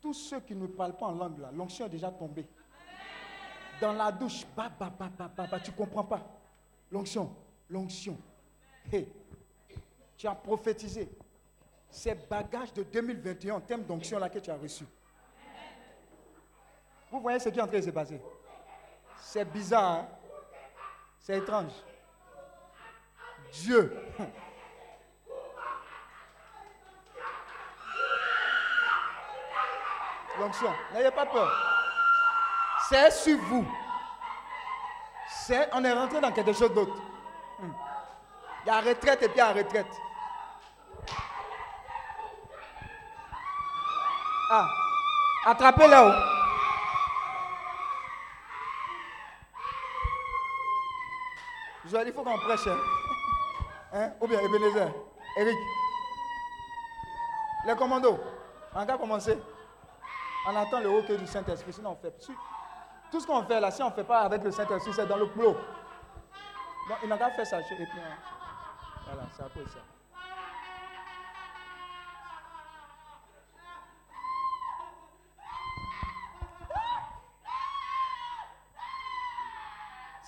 tous 0.00 0.14
ceux 0.14 0.40
qui 0.40 0.54
ne 0.54 0.66
parlent 0.66 0.96
pas 0.96 1.06
en 1.06 1.12
langue, 1.12 1.38
là, 1.38 1.50
l'onction 1.52 1.86
est 1.86 1.90
déjà 1.90 2.10
tombée. 2.10 2.46
Dans 3.80 3.92
la 3.92 4.10
douche, 4.10 4.40
tu 4.40 5.70
ne 5.70 5.76
comprends 5.76 6.04
pas. 6.04 6.20
L'onction, 6.90 7.30
l'onction. 7.70 8.18
Tu 10.18 10.26
as 10.26 10.34
prophétisé. 10.34 11.08
Ces 11.88 12.14
bagages 12.14 12.74
de 12.74 12.82
2021 12.82 13.54
en 13.54 13.60
termes 13.60 13.84
d'onction 13.84 14.18
là 14.18 14.28
que 14.28 14.40
tu 14.40 14.50
as 14.50 14.56
reçu. 14.56 14.84
Vous 17.10 17.20
voyez 17.20 17.38
ce 17.38 17.48
qui 17.48 17.58
est 17.58 17.62
en 17.62 17.66
train 17.66 17.78
de 17.78 17.84
se 17.84 17.90
passer 17.90 18.20
C'est 19.20 19.46
bizarre, 19.46 20.00
hein? 20.00 20.06
c'est 21.20 21.38
étrange. 21.38 21.72
Dieu. 23.52 23.96
L'onction, 30.38 30.72
n'ayez 30.92 31.10
pas 31.10 31.24
peur. 31.26 31.50
C'est 32.88 33.10
sur 33.10 33.38
vous. 33.38 33.66
C'est, 35.30 35.68
on 35.72 35.82
est 35.84 35.92
rentré 35.92 36.20
dans 36.20 36.32
quelque 36.32 36.52
chose 36.52 36.74
d'autre. 36.74 36.94
Hmm. 37.58 37.72
Il 38.64 38.68
y 38.68 38.70
a 38.70 38.80
retraite 38.80 39.22
et 39.22 39.28
puis 39.28 39.36
il 39.36 39.38
y 39.38 39.40
a 39.40 39.52
retraite. 39.52 39.86
Ah, 44.50 44.68
attrapez 45.46 45.86
là-haut. 45.88 46.12
il 52.06 52.12
faut 52.12 52.22
qu'on 52.22 52.38
prêche. 52.38 52.66
Hein? 52.66 52.76
hein? 53.92 54.10
Ou 54.20 54.26
bien 54.26 54.40
Ebenezer, 54.40 54.90
Eric. 55.36 55.56
Les 57.66 57.76
commandos, 57.76 58.18
on 58.74 58.84
va 58.84 58.98
commencer. 58.98 59.38
On 60.46 60.56
entend 60.56 60.80
le 60.80 60.88
haut 60.90 61.02
du 61.02 61.26
Saint-Esprit, 61.26 61.72
sinon 61.72 61.90
on 61.90 61.96
fait. 61.96 62.14
Tout 63.10 63.20
ce 63.20 63.26
qu'on 63.26 63.42
fait 63.44 63.60
là, 63.60 63.70
si 63.70 63.82
on 63.82 63.90
ne 63.90 63.94
fait 63.94 64.04
pas 64.04 64.20
avec 64.20 64.42
le 64.42 64.50
Saint-Esprit, 64.50 64.92
c'est 64.94 65.06
dans 65.06 65.16
le 65.16 65.28
plot. 65.28 65.56
Donc 66.88 66.98
il 67.02 67.08
n'a 67.08 67.18
qu'à 67.18 67.30
faire 67.30 67.46
ça. 67.46 67.58
Puis, 67.58 67.76
voilà, 67.76 69.22
c'est 69.36 69.52
cause 69.52 69.72
ça. 69.72 69.80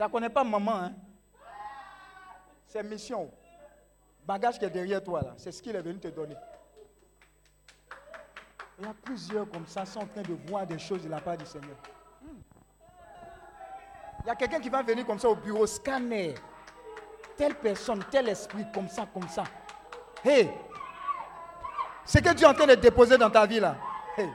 Ça 0.01 0.07
ne 0.07 0.12
connaît 0.12 0.30
pas 0.30 0.42
maman, 0.42 0.76
hein? 0.76 0.92
C'est 2.66 2.82
mission. 2.82 3.30
Bagage 4.26 4.59
qui 4.59 4.64
est 4.64 4.70
derrière 4.70 5.05
toi, 5.05 5.20
là. 5.20 5.34
C'est 5.36 5.53
ce 5.53 5.62
qu'il 5.62 5.76
est 5.76 5.82
venu 5.82 5.98
te 5.98 6.09
donner. 6.09 6.36
Il 8.78 8.86
y 8.86 8.88
a 8.88 8.94
plusieurs 8.94 9.46
comme 9.51 9.66
ça 9.66 9.84
sont 9.84 10.01
en 10.01 10.07
train 10.07 10.22
de 10.22 10.32
voir 10.48 10.66
des 10.66 10.78
choses 10.78 11.03
de 11.05 11.11
la 11.11 11.20
part 11.20 11.36
du 11.36 11.44
Seigneur. 11.44 11.76
Il 14.24 14.26
y 14.26 14.30
a 14.30 14.34
quelqu'un 14.36 14.59
qui 14.59 14.70
va 14.70 14.82
venir 14.82 15.05
comme 15.05 15.18
ça 15.18 15.28
au 15.28 15.34
bureau, 15.34 15.66
scanner. 15.66 16.34
Telle 17.36 17.57
personne, 17.57 18.03
tel 18.11 18.30
esprit, 18.30 18.64
comme 18.72 18.88
ça, 18.88 19.07
comme 19.12 19.28
ça. 19.28 19.44
Hey! 20.24 20.51
C'est 22.07 22.22
que 22.22 22.32
tu 22.32 22.44
es 22.44 22.46
en 22.46 22.55
train 22.55 22.68
de 22.68 22.74
déposer 22.76 23.18
dans 23.18 23.28
ta 23.28 23.44
vie 23.44 23.61
là. 23.61 23.76
Hey! 24.16 24.30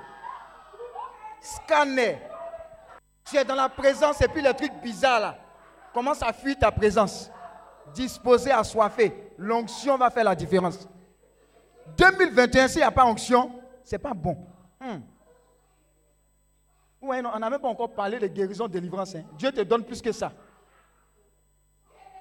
Scanner. 1.42 2.20
Tu 3.24 3.38
es 3.38 3.44
dans 3.44 3.56
la 3.56 3.70
présence 3.70 4.22
et 4.22 4.28
puis 4.28 4.44
le 4.44 4.54
truc 4.54 4.72
bizarre 4.84 5.20
là 5.20 5.40
commence 5.96 6.22
à 6.22 6.34
fuir 6.34 6.60
ta 6.60 6.70
présence. 6.72 7.32
Disposé, 7.94 8.52
assoiffé. 8.52 9.32
L'onction 9.38 9.98
va 9.98 10.10
faire 10.10 10.26
la 10.26 10.36
différence. 10.36 10.90
2021, 11.98 12.68
s'il 12.68 12.78
n'y 12.80 12.84
a 12.84 12.92
pas 12.92 13.06
onction, 13.06 13.54
ce 13.82 13.96
n'est 13.96 14.00
pas 14.00 14.14
bon. 14.14 14.38
Hmm. 14.82 15.00
on 17.02 17.40
n'a 17.40 17.50
même 17.50 17.62
pas 17.62 17.70
encore 17.70 17.94
parlé 17.94 18.20
de 18.20 18.28
guérison, 18.28 18.68
de 18.68 18.74
délivrance. 18.74 19.16
Hein. 19.16 19.24
Dieu 19.38 19.54
te 19.54 19.62
donne 19.62 19.86
plus 19.86 20.02
que 20.02 20.12
ça. 20.12 20.34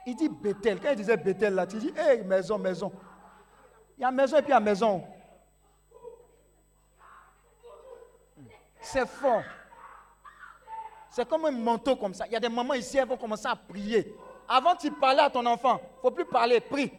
Il 0.07 0.15
dit 0.15 0.29
Bethel. 0.29 0.79
Quand 0.81 0.91
il 0.91 0.97
disait 0.97 1.17
Bethel, 1.17 1.55
là, 1.55 1.67
tu 1.67 1.79
dis, 1.79 1.93
hé, 1.99 2.23
maison, 2.23 2.59
maison. 2.59 2.93
Il 3.99 4.03
y 4.03 4.05
a 4.05 4.13
maison 4.13 4.37
et 4.37 4.43
puis 4.43 4.51
il 4.51 4.55
y 4.55 4.57
a 4.57 4.61
maison. 4.61 5.03
C'est 8.81 9.09
fort. 9.09 9.43
C'est 11.15 11.29
comme 11.29 11.45
un 11.45 11.53
manteau 11.53 11.95
comme 11.95 12.13
ça. 12.13 12.27
Il 12.27 12.33
y 12.33 12.37
a 12.37 12.41
des 12.41 12.49
mamans 12.49 12.75
ici, 12.75 12.99
elles 12.99 13.07
vont 13.07 13.17
commencer 13.17 13.47
à 13.47 13.55
prier. 13.55 14.17
Avant, 14.49 14.75
tu 14.75 14.91
parlais 14.91 15.23
à 15.23 15.31
ton 15.31 15.47
enfant. 15.47 15.79
Il 15.81 15.97
ne 15.97 16.01
faut 16.03 16.11
plus 16.11 16.25
parler, 16.25 16.59
prie. 16.59 16.91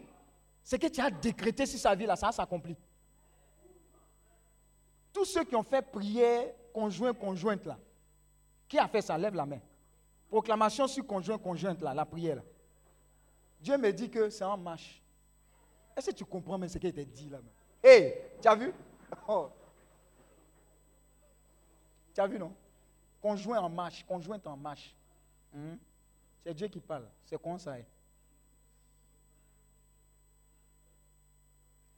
Ce 0.63 0.77
que 0.77 0.87
tu 0.87 1.01
as 1.01 1.11
décrété 1.11 1.65
sur 1.65 1.77
sa 1.77 1.93
vie, 1.93 2.05
là, 2.05 2.15
ça 2.15 2.31
s'accomplit. 2.31 2.77
Tous 5.11 5.25
ceux 5.25 5.43
qui 5.43 5.53
ont 5.53 5.63
fait 5.63 5.81
prière 5.81 6.47
conjoint, 6.73 7.13
conjointe, 7.13 7.65
là, 7.65 7.77
qui 8.69 8.79
a 8.79 8.87
fait 8.87 9.01
ça? 9.01 9.17
Lève 9.17 9.35
la 9.35 9.45
main. 9.45 9.59
Proclamation 10.29 10.87
sur 10.87 11.05
conjoint, 11.05 11.37
conjointe, 11.37 11.81
là, 11.81 11.93
la 11.93 12.05
prière. 12.05 12.41
Dieu 13.59 13.77
me 13.77 13.91
dit 13.91 14.09
que 14.09 14.29
c'est 14.29 14.45
en 14.45 14.55
marche. 14.55 15.03
Est-ce 15.93 16.11
que 16.11 16.15
tu 16.15 16.23
comprends 16.23 16.57
même 16.57 16.69
ce 16.69 16.77
qui 16.77 16.87
était 16.87 17.03
dit 17.03 17.27
là 17.27 17.39
Hé, 17.83 17.89
hey, 17.89 18.13
tu 18.41 18.47
as 18.47 18.55
vu? 18.55 18.73
Oh. 19.27 19.49
Tu 22.13 22.21
as 22.21 22.27
vu, 22.27 22.39
non? 22.39 22.53
Conjoint 23.25 23.59
en 23.59 23.69
marche, 23.69 24.05
conjointe 24.05 24.45
en 24.45 24.55
marche. 24.55 24.93
Hmm? 25.51 25.77
C'est 26.43 26.53
Dieu 26.53 26.67
qui 26.67 26.79
parle. 26.79 27.09
C'est 27.23 27.41
comme 27.41 27.57
ça. 27.57 27.79
Est-ce 27.79 27.87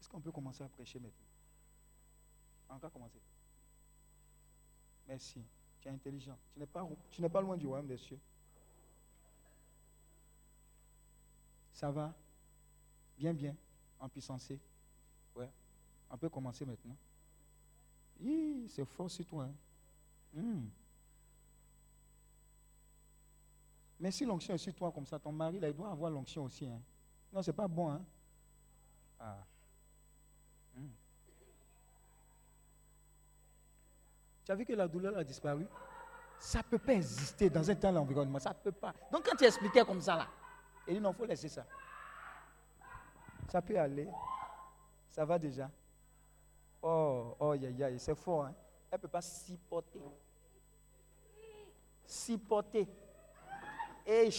qu'on 0.08 0.22
peut 0.22 0.32
commencer 0.32 0.64
à 0.64 0.70
prêcher 0.70 1.02
maintenant? 1.02 2.80
Va 2.82 2.90
commencer. 2.90 3.20
Merci. 5.06 5.44
Tu 5.82 5.90
es 5.90 5.92
intelligent. 5.92 6.38
Tu 6.54 6.60
n'es 6.62 6.66
pas, 6.66 6.88
tu 7.12 7.22
n'es 7.22 7.28
pas 7.28 7.42
loin 7.42 7.58
du 7.58 7.68
royaume 7.68 7.88
des 7.88 7.98
cieux. 7.98 8.20
Ça 11.74 11.92
va? 11.92 12.14
Bien, 13.18 13.34
bien. 13.34 13.54
En 14.00 14.08
puissance. 14.08 14.50
Ouais. 15.36 15.52
On 16.10 16.18
peut 16.18 16.30
commencer 16.30 16.66
maintenant. 16.66 16.96
c'est 18.70 18.86
fort 18.86 19.12
sur 19.12 19.26
toi. 19.26 19.44
Hein? 19.44 19.54
Hmm. 20.34 20.68
Mais 24.00 24.12
si 24.12 24.26
l'onction 24.26 24.54
est 24.54 24.60
sur 24.60 24.74
toi 24.74 24.92
comme 24.92 25.06
ça, 25.06 25.18
ton 25.18 25.32
mari, 25.32 25.60
il 25.62 25.74
doit 25.74 25.90
avoir 25.90 26.12
l'onction 26.12 26.44
aussi. 26.44 26.68
Hein. 26.68 26.80
Non, 27.34 27.42
c'est 27.42 27.54
pas 27.54 27.68
bon. 27.68 27.92
Hein? 27.92 28.02
Ah. 29.20 29.38
Hmm. 30.76 30.90
Tu 34.46 34.52
as 34.52 34.56
vu 34.56 34.66
que 34.66 34.74
la 34.74 34.88
douleur 34.88 35.18
a 35.18 35.24
disparu? 35.24 35.66
Ça 36.40 36.60
ne 36.60 36.64
peut 36.64 36.78
pas 36.78 36.94
exister 36.94 37.50
dans 37.50 37.68
un 37.70 37.76
tel 37.76 37.98
environnement. 37.98 38.40
Ça 38.40 38.52
ne 38.52 38.56
peut 38.56 38.72
pas. 38.72 38.94
Donc 39.12 39.26
quand 39.26 39.36
tu 39.36 39.46
expliquais 39.46 39.84
comme 39.84 40.02
ça, 40.02 40.16
là, 40.16 40.28
il 40.88 40.94
dit 40.94 41.02
non, 41.02 41.12
il 41.12 41.16
faut 41.16 41.26
laisser 41.26 41.50
ça. 41.50 41.66
Ça 43.50 43.62
peut 43.62 43.80
aller. 43.80 44.08
Ça 45.10 45.26
va 45.26 45.40
déjà. 45.40 45.72
Oh, 46.82 47.36
oh, 47.40 47.54
ya, 47.56 47.70
ya, 47.72 47.98
c'est 47.98 48.14
fort. 48.14 48.46
Hein? 48.46 48.54
Elle 48.92 48.98
ne 48.98 49.02
peut 49.02 49.08
pas 49.08 49.22
s'y 49.22 49.58
porter. 52.38 52.88
Et 54.10 54.30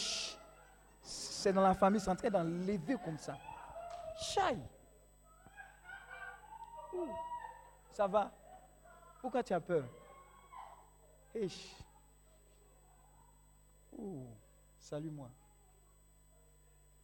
c'est 1.02 1.52
dans 1.52 1.60
la 1.60 1.74
famille, 1.74 2.00
c'est 2.00 2.10
en 2.10 2.16
train 2.16 2.30
d'enlever 2.30 2.96
comme 3.04 3.18
ça. 3.18 3.36
Chai. 4.18 4.58
Ça 7.92 8.06
va. 8.06 8.32
Pourquoi 9.20 9.42
tu 9.42 9.52
as 9.52 9.60
peur? 9.60 9.84
Oh, 13.98 14.26
salut-moi. 14.78 15.28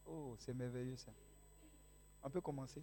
Oh, 0.07 0.35
c'est 0.39 0.53
merveilleux 0.53 0.97
ça. 0.97 1.11
On 2.23 2.29
peut 2.31 2.41
commencer. 2.41 2.81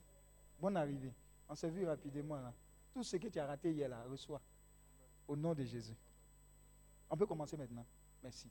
Bonne 0.60 0.76
arrivée. 0.76 1.12
On 1.48 1.56
s'est 1.56 1.70
vu 1.70 1.84
rapidement 1.84 2.36
là. 2.36 2.52
Tout 2.94 3.02
ce 3.02 3.16
que 3.16 3.26
tu 3.26 3.40
as 3.40 3.46
raté 3.46 3.72
hier 3.72 3.88
là, 3.88 4.04
reçois. 4.08 4.40
Au 5.26 5.34
nom 5.34 5.54
de 5.54 5.64
Jésus. 5.64 5.96
On 7.10 7.16
peut 7.16 7.26
commencer 7.26 7.56
maintenant. 7.56 7.84
Merci. 8.22 8.48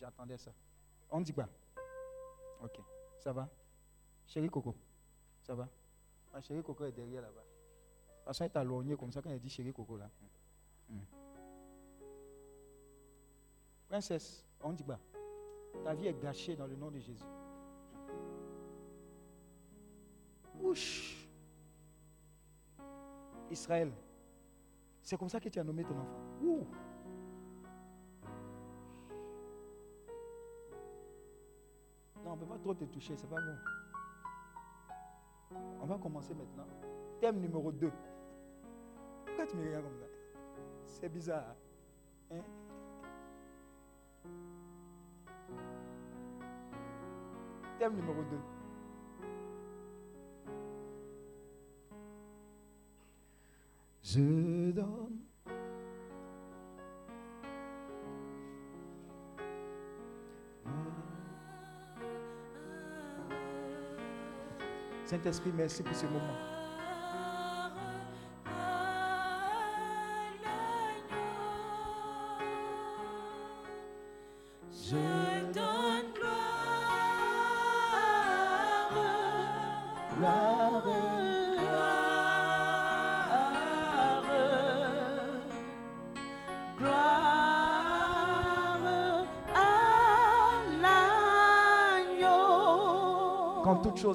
J'attendais 0.00 0.38
ça. 0.38 0.52
On 1.10 1.20
dit 1.20 1.32
quoi? 1.32 1.48
Ok. 2.62 2.80
Ça 3.18 3.32
va? 3.32 3.48
Chérie 4.26 4.48
Coco, 4.48 4.74
ça 5.42 5.54
va? 5.54 5.68
Ma 6.32 6.40
chérie 6.40 6.62
Coco 6.62 6.84
est 6.84 6.92
derrière 6.92 7.22
là-bas. 7.22 7.44
Parce 8.24 8.38
qu'elle 8.38 8.46
est 8.46 8.56
allongée 8.56 8.96
comme 8.96 9.10
ça 9.10 9.20
quand 9.20 9.30
elle 9.30 9.40
dit 9.40 9.50
chérie 9.50 9.72
Coco 9.72 9.96
là. 9.96 10.08
Hmm. 10.88 10.94
Hmm. 10.94 11.04
Princesse, 13.88 14.44
on 14.60 14.72
dit 14.72 14.84
quoi? 14.84 14.98
Ta 15.84 15.94
vie 15.94 16.06
est 16.06 16.14
gâchée 16.14 16.56
dans 16.56 16.66
le 16.66 16.76
nom 16.76 16.90
de 16.90 16.98
Jésus. 16.98 17.24
Ouch. 20.62 21.28
Israël. 23.50 23.92
C'est 25.02 25.16
comme 25.16 25.28
ça 25.28 25.40
que 25.40 25.48
tu 25.48 25.58
as 25.58 25.64
nommé 25.64 25.84
ton 25.84 25.98
enfant. 25.98 26.20
Ouh. 26.42 26.66
On 32.30 32.36
ne 32.36 32.38
peut 32.38 32.46
pas 32.46 32.58
trop 32.58 32.74
te 32.74 32.84
toucher, 32.84 33.16
c'est 33.16 33.28
pas 33.28 33.40
bon. 33.40 33.56
On 35.82 35.86
va 35.86 35.98
commencer 35.98 36.32
maintenant. 36.32 36.64
Thème 37.20 37.40
numéro 37.40 37.72
2. 37.72 37.90
Pourquoi 39.26 39.46
tu 39.46 39.56
me 39.56 39.66
regardes 39.66 39.86
comme 39.86 39.98
ça? 39.98 40.06
C'est 40.86 41.08
bizarre. 41.08 41.56
Hein? 42.30 42.44
Thème 47.80 47.96
numéro 47.96 48.22
2. 48.22 48.38
Je 54.04 54.70
donne. 54.70 55.19
Saint-Esprit, 65.10 65.50
merci 65.56 65.82
pour 65.82 65.96
ce 65.96 66.06
moment. 66.06 66.36
Je 66.54 66.59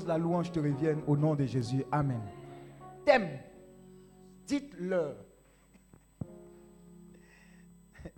la 0.04 0.18
louange 0.18 0.52
te 0.52 0.60
revienne 0.60 1.02
au 1.08 1.16
nom 1.16 1.36
de 1.36 1.46
Jésus. 1.46 1.86
Amen. 1.92 2.22
Thème. 3.06 3.40
Dites-leur. 4.46 5.16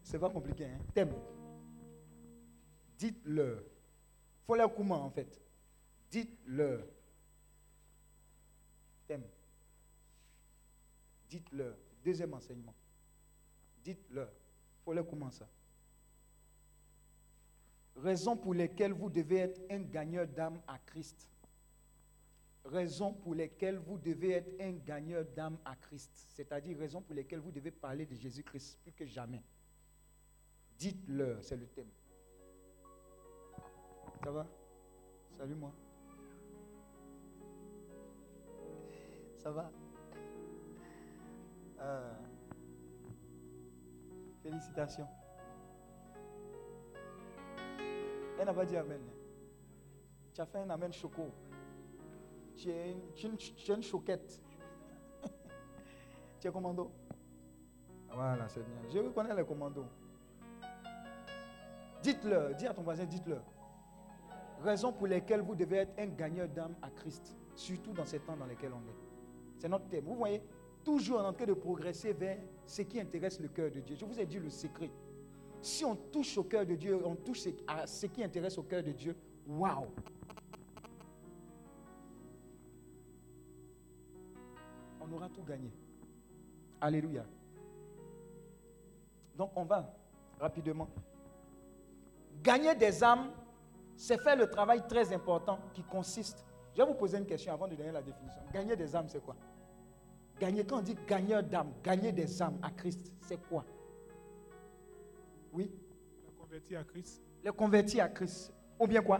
C'est 0.04 0.20
pas 0.20 0.30
compliqué, 0.30 0.66
hein? 0.66 0.80
Thème. 0.94 1.14
Dites-leur. 2.98 3.64
Faut 4.46 4.56
leur 4.56 4.74
comment 4.74 5.04
en 5.04 5.10
fait. 5.10 5.40
Dites-leur. 6.10 6.84
Thème. 9.08 9.24
Dites-leur. 11.30 11.76
Deuxième 12.04 12.34
enseignement. 12.34 12.74
Dites-leur. 13.84 14.32
Faut 14.84 14.94
leur 14.94 15.08
comment 15.08 15.30
ça. 15.30 15.48
Raison 17.98 18.38
pour 18.38 18.54
lesquelles 18.54 18.94
vous 18.94 19.10
devez 19.10 19.38
être 19.38 19.62
un 19.70 19.82
gagneur 19.82 20.28
d'âme 20.28 20.62
à 20.68 20.78
Christ. 20.80 21.30
Raison 22.68 23.13
pour 23.13 23.34
lesquelles 23.34 23.78
vous 23.78 23.97
devez 23.97 24.32
être 24.32 24.61
un 24.61 24.74
gagneur 24.74 25.24
d'âme 25.24 25.57
à 25.63 25.76
Christ. 25.76 26.11
C'est-à-dire 26.30 26.78
raison 26.78 27.01
pour 27.01 27.15
lesquelles 27.15 27.39
vous 27.39 27.51
devez 27.51 27.72
parler 27.72 28.05
de 28.05 28.13
Jésus-Christ 28.13 28.80
plus 28.82 28.91
que 28.91 29.05
jamais. 29.05 29.41
Dites-leur, 30.78 31.41
c'est 31.43 31.55
le 31.55 31.65
thème. 31.68 31.89
Ça 34.22 34.32
va? 34.32 34.45
Salut 35.32 35.55
moi. 35.55 35.74
Ça 39.38 39.51
va? 39.51 39.72
Euh, 41.80 42.13
Félicitations. 44.43 45.07
Elle 48.39 48.45
n'a 48.45 48.53
pas 48.53 48.65
dit 48.65 48.76
Amen. 48.76 49.01
Tu 50.34 50.41
as 50.41 50.45
fait 50.45 50.59
un 50.59 50.70
Amen 50.70 50.91
choco. 50.91 51.32
Tu 52.58 52.72
es 52.72 52.91
une, 52.91 53.38
tu 53.38 53.53
tu 53.53 53.72
es 53.72 53.76
une 53.76 53.84
choquette. 53.84 54.41
commando. 56.51 56.91
Voilà, 58.12 58.47
c'est 58.49 58.64
bien. 58.64 58.80
Je 58.91 58.97
reconnais 58.99 59.36
les 59.36 59.45
commandos. 59.45 59.86
Dites-leur, 62.01 62.55
dis 62.55 62.66
à 62.66 62.74
ton 62.74 62.82
voisin, 62.82 63.05
dites-leur. 63.05 63.43
Raison 64.64 64.91
pour 64.91 65.05
lesquelles 65.05 65.41
vous 65.41 65.53
devez 65.53 65.78
être 65.78 65.99
un 65.99 66.08
gagneur 66.08 66.47
d'âme 66.47 66.76
à 66.82 66.89
Christ, 66.89 67.36
surtout 67.55 67.93
dans 67.93 68.05
ces 68.05 68.20
temps 68.20 68.36
dans 68.36 68.45
lesquels 68.45 68.72
on 68.74 68.89
est. 68.89 68.95
C'est 69.60 69.70
notre 69.70 69.88
thème. 69.88 70.05
Vous 70.05 70.16
voyez, 70.16 70.41
toujours 70.84 71.24
en 71.24 71.34
train 71.34 71.45
de 71.45 71.53
progresser 71.53 72.14
vers 72.14 72.39
ce 72.66 72.82
qui 72.82 72.99
intéresse 72.99 73.39
le 73.39 73.49
cœur 73.49 73.70
de 73.70 73.82
Dieu. 73.82 73.95
Je 73.95 74.05
vous 74.05 74.20
ai 74.20 74.26
dit 74.26 74.39
le 74.39 74.49
secret. 74.49 74.89
Si 75.62 75.86
on 75.86 75.95
touche 75.95 76.38
au 76.38 76.43
cœur 76.43 76.66
de 76.66 76.76
Dieu, 76.76 76.99
on 77.05 77.16
touche 77.16 77.47
à 77.68 77.86
ce 77.86 78.08
qui 78.08 78.24
intéresse 78.24 78.58
au 78.58 78.64
cœur 78.64 78.82
de 78.82 78.91
Dieu, 78.93 79.16
waouh! 79.47 79.88
On 85.08 85.16
aura 85.16 85.30
tout 85.30 85.43
gagné. 85.43 85.72
Alléluia. 86.82 87.24
Donc 89.36 89.51
on 89.55 89.64
va 89.64 89.93
rapidement. 90.39 90.88
Gagner 92.41 92.76
des 92.76 93.03
âmes, 93.03 93.32
c'est 93.95 94.22
faire 94.22 94.36
le 94.36 94.49
travail 94.49 94.86
très 94.88 95.12
important 95.14 95.60
qui 95.74 95.84
consiste. 95.84 96.45
Je 96.74 96.82
vais 96.82 96.88
vous 96.88 96.93
poser 96.93 97.18
une 97.18 97.26
question 97.26 97.53
avant 97.53 97.68
de 97.68 97.76
donner 97.76 97.91
la 97.91 98.01
définition. 98.01 98.41
Gagner 98.53 98.76
des 98.76 98.95
âmes, 98.95 99.08
c'est 99.10 99.24
quoi? 99.24 99.36
Gagner, 100.39 100.64
quand 100.64 100.78
on 100.78 100.82
dit 100.82 100.95
gagneur 101.08 101.41
d'âmes, 101.41 101.74
gagner 101.84 102.12
des 102.12 102.41
âmes 102.41 102.60
à 102.62 102.70
Christ, 102.70 103.12
c'est 103.22 103.38
quoi? 103.47 103.66
Oui? 105.51 105.72
Le 106.26 106.32
converti 106.39 106.76
à 106.76 106.84
Christ. 106.84 107.24
les 107.43 107.51
convertir 107.51 108.03
à 108.03 108.10
Christ. 108.10 108.53
Ou 108.80 108.86
bien 108.86 109.01
quoi? 109.01 109.20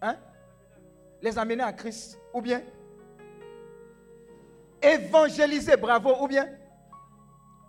Hein? 0.00 0.16
Les 1.20 1.38
amener 1.38 1.62
à 1.62 1.72
Christ. 1.74 2.18
Ou 2.32 2.40
bien 2.40 2.62
évangéliser, 4.82 5.76
bravo. 5.76 6.12
Ou 6.22 6.28
bien? 6.28 6.48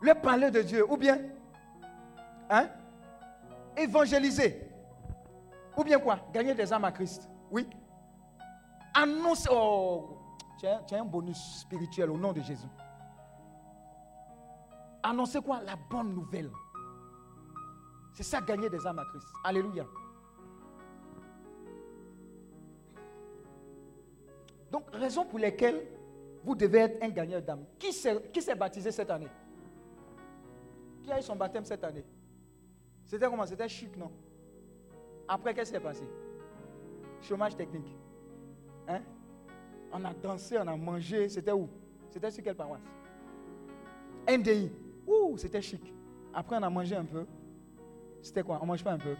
Le 0.01 0.13
parler 0.13 0.51
de 0.51 0.61
Dieu. 0.61 0.85
Ou 0.89 0.97
bien? 0.97 1.19
Hein? 2.49 2.69
Évangéliser. 3.75 4.69
Ou 5.75 5.83
bien 5.83 5.99
quoi? 5.99 6.19
Gagner 6.33 6.53
des 6.53 6.71
âmes 6.71 6.85
à 6.85 6.91
Christ. 6.91 7.29
Oui. 7.51 7.67
Annoncer. 8.93 9.49
Oh, 9.51 10.17
tu 10.59 10.95
un 10.95 11.05
bonus 11.05 11.59
spirituel 11.61 12.09
au 12.09 12.17
nom 12.17 12.33
de 12.33 12.41
Jésus. 12.41 12.67
Annoncer 15.03 15.39
quoi? 15.41 15.61
La 15.61 15.75
bonne 15.75 16.13
nouvelle. 16.13 16.51
C'est 18.13 18.23
ça, 18.23 18.41
gagner 18.41 18.69
des 18.69 18.85
âmes 18.87 18.99
à 18.99 19.05
Christ. 19.05 19.27
Alléluia. 19.43 19.85
Donc, 24.71 24.83
raison 24.91 25.23
pour 25.23 25.39
lesquelles 25.39 25.87
vous 26.47 26.55
devez 26.55 26.79
être 26.79 27.03
un 27.03 27.09
gagneur 27.09 27.41
d'âme. 27.41 27.65
Qui 27.77 27.91
s'est, 27.91 28.55
baptisé 28.55 28.89
cette 28.89 29.09
année? 29.09 29.27
Qui 31.03 31.11
a 31.11 31.19
eu 31.19 31.21
son 31.21 31.35
baptême 31.35 31.65
cette 31.65 31.83
année? 31.83 32.05
C'était 33.03 33.25
comment? 33.25 33.45
C'était 33.45 33.67
chic, 33.67 33.97
non? 33.97 34.09
Après, 35.27 35.53
qu'est-ce 35.53 35.71
qui 35.71 35.75
s'est 35.75 35.83
passé? 35.83 36.05
Chômage 37.21 37.53
technique. 37.57 37.93
Hein? 38.87 39.01
On 39.91 40.05
a 40.05 40.13
dansé, 40.13 40.57
on 40.57 40.67
a 40.67 40.77
mangé. 40.77 41.27
C'était 41.27 41.51
où? 41.51 41.67
C'était 42.09 42.31
sur 42.31 42.41
quelle 42.41 42.55
paroisse? 42.55 42.79
NDI. 44.25 44.71
Ouh, 45.05 45.37
c'était 45.37 45.61
chic. 45.61 45.93
Après, 46.33 46.55
on 46.55 46.63
a 46.63 46.69
mangé 46.69 46.95
un 46.95 47.03
peu. 47.03 47.25
C'était 48.21 48.43
quoi? 48.43 48.57
On 48.61 48.65
mange 48.65 48.85
pas 48.85 48.93
un 48.93 48.99
peu. 48.99 49.17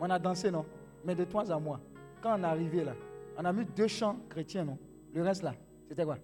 On 0.00 0.10
a 0.10 0.18
dansé, 0.18 0.50
non? 0.50 0.66
Mais 1.04 1.14
de 1.14 1.22
toi 1.22 1.48
à 1.52 1.58
moi, 1.60 1.80
quand 2.20 2.36
on 2.36 2.42
est 2.42 2.46
arrivé 2.46 2.82
là, 2.82 2.94
on 3.36 3.44
a 3.44 3.52
mis 3.52 3.64
deux 3.64 3.86
chants 3.86 4.16
chrétiens, 4.28 4.64
non? 4.64 4.76
Le 5.14 5.22
reste 5.22 5.44
là, 5.44 5.54
c'était 5.88 6.04
quoi? 6.04 6.18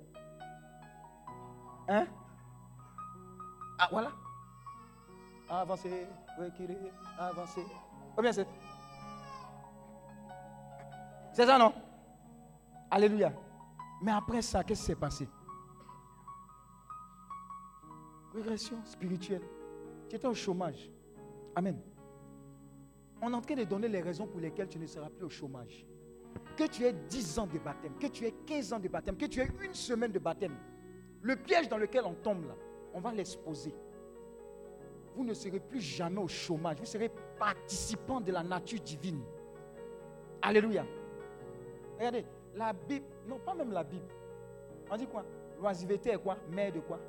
Hein? 1.89 2.07
Ah, 3.79 3.89
voilà. 3.91 4.13
Avancez, 5.49 6.07
reculez, 6.39 6.79
avancez. 7.19 7.65
Ou 8.17 8.23
bien 8.23 8.33
c'est. 8.33 8.47
C'est 11.33 11.47
ça, 11.47 11.59
non? 11.59 11.73
Alléluia. 12.91 13.33
Mais 14.03 14.13
après 14.13 14.41
ça, 14.41 14.63
qu'est-ce 14.65 14.81
qui 14.81 14.87
s'est 14.87 14.95
passé? 14.95 15.29
Régression 18.35 18.85
spirituelle. 18.85 19.43
Tu 20.09 20.17
étais 20.17 20.27
au 20.27 20.35
chômage. 20.35 20.91
Amen. 21.55 21.81
On 23.21 23.33
est 23.33 23.35
en 23.35 23.41
train 23.41 23.55
de 23.55 23.65
donner 23.65 23.89
les 23.89 24.01
raisons 24.01 24.27
pour 24.27 24.41
lesquelles 24.41 24.69
tu 24.69 24.79
ne 24.79 24.87
seras 24.87 25.09
plus 25.09 25.25
au 25.25 25.31
chômage. 25.31 25.87
Que 26.57 26.65
tu 26.65 26.85
aies 26.85 26.93
10 26.93 27.39
ans 27.39 27.47
de 27.47 27.59
baptême, 27.59 27.95
que 27.99 28.07
tu 28.09 28.25
aies 28.25 28.35
15 28.47 28.73
ans 28.73 28.81
de 28.81 28.89
baptême, 28.89 29.17
que 29.17 29.27
tu 29.27 29.41
aies 29.41 29.51
une 29.63 29.75
semaine 29.75 30.13
de 30.13 30.19
baptême. 30.19 30.57
Le 31.25 31.37
piège 31.37 31.71
dans 31.71 31.79
lequel 31.79 32.05
on 32.05 32.13
tombe 32.13 32.47
là, 32.47 32.55
on 32.93 33.01
va 33.01 33.11
l'exposer. 33.11 33.75
Vous 35.17 35.25
ne 35.25 35.33
serez 35.33 35.59
plus 35.59 35.81
jamais 35.81 36.21
au 36.21 36.29
chômage. 36.29 36.77
Vous 36.81 36.85
serez 36.85 37.11
participant 37.39 38.21
de 38.21 38.31
la 38.31 38.43
nature 38.43 38.79
divine. 38.81 39.23
Alléluia. 40.43 40.85
Regardez, 41.97 42.27
La 42.55 42.75
Bible, 42.75 43.07
non 43.27 43.39
pas 43.39 43.55
même 43.55 43.73
la 43.73 43.83
Bible. 43.83 44.07
On 44.91 44.97
dit 44.99 45.07
quoi? 45.07 45.25
L'oisiveté 45.59 46.11
est 46.11 46.19
quoi? 46.19 46.37
Mère 46.51 46.73
de 46.73 46.81
quoi? 46.81 47.01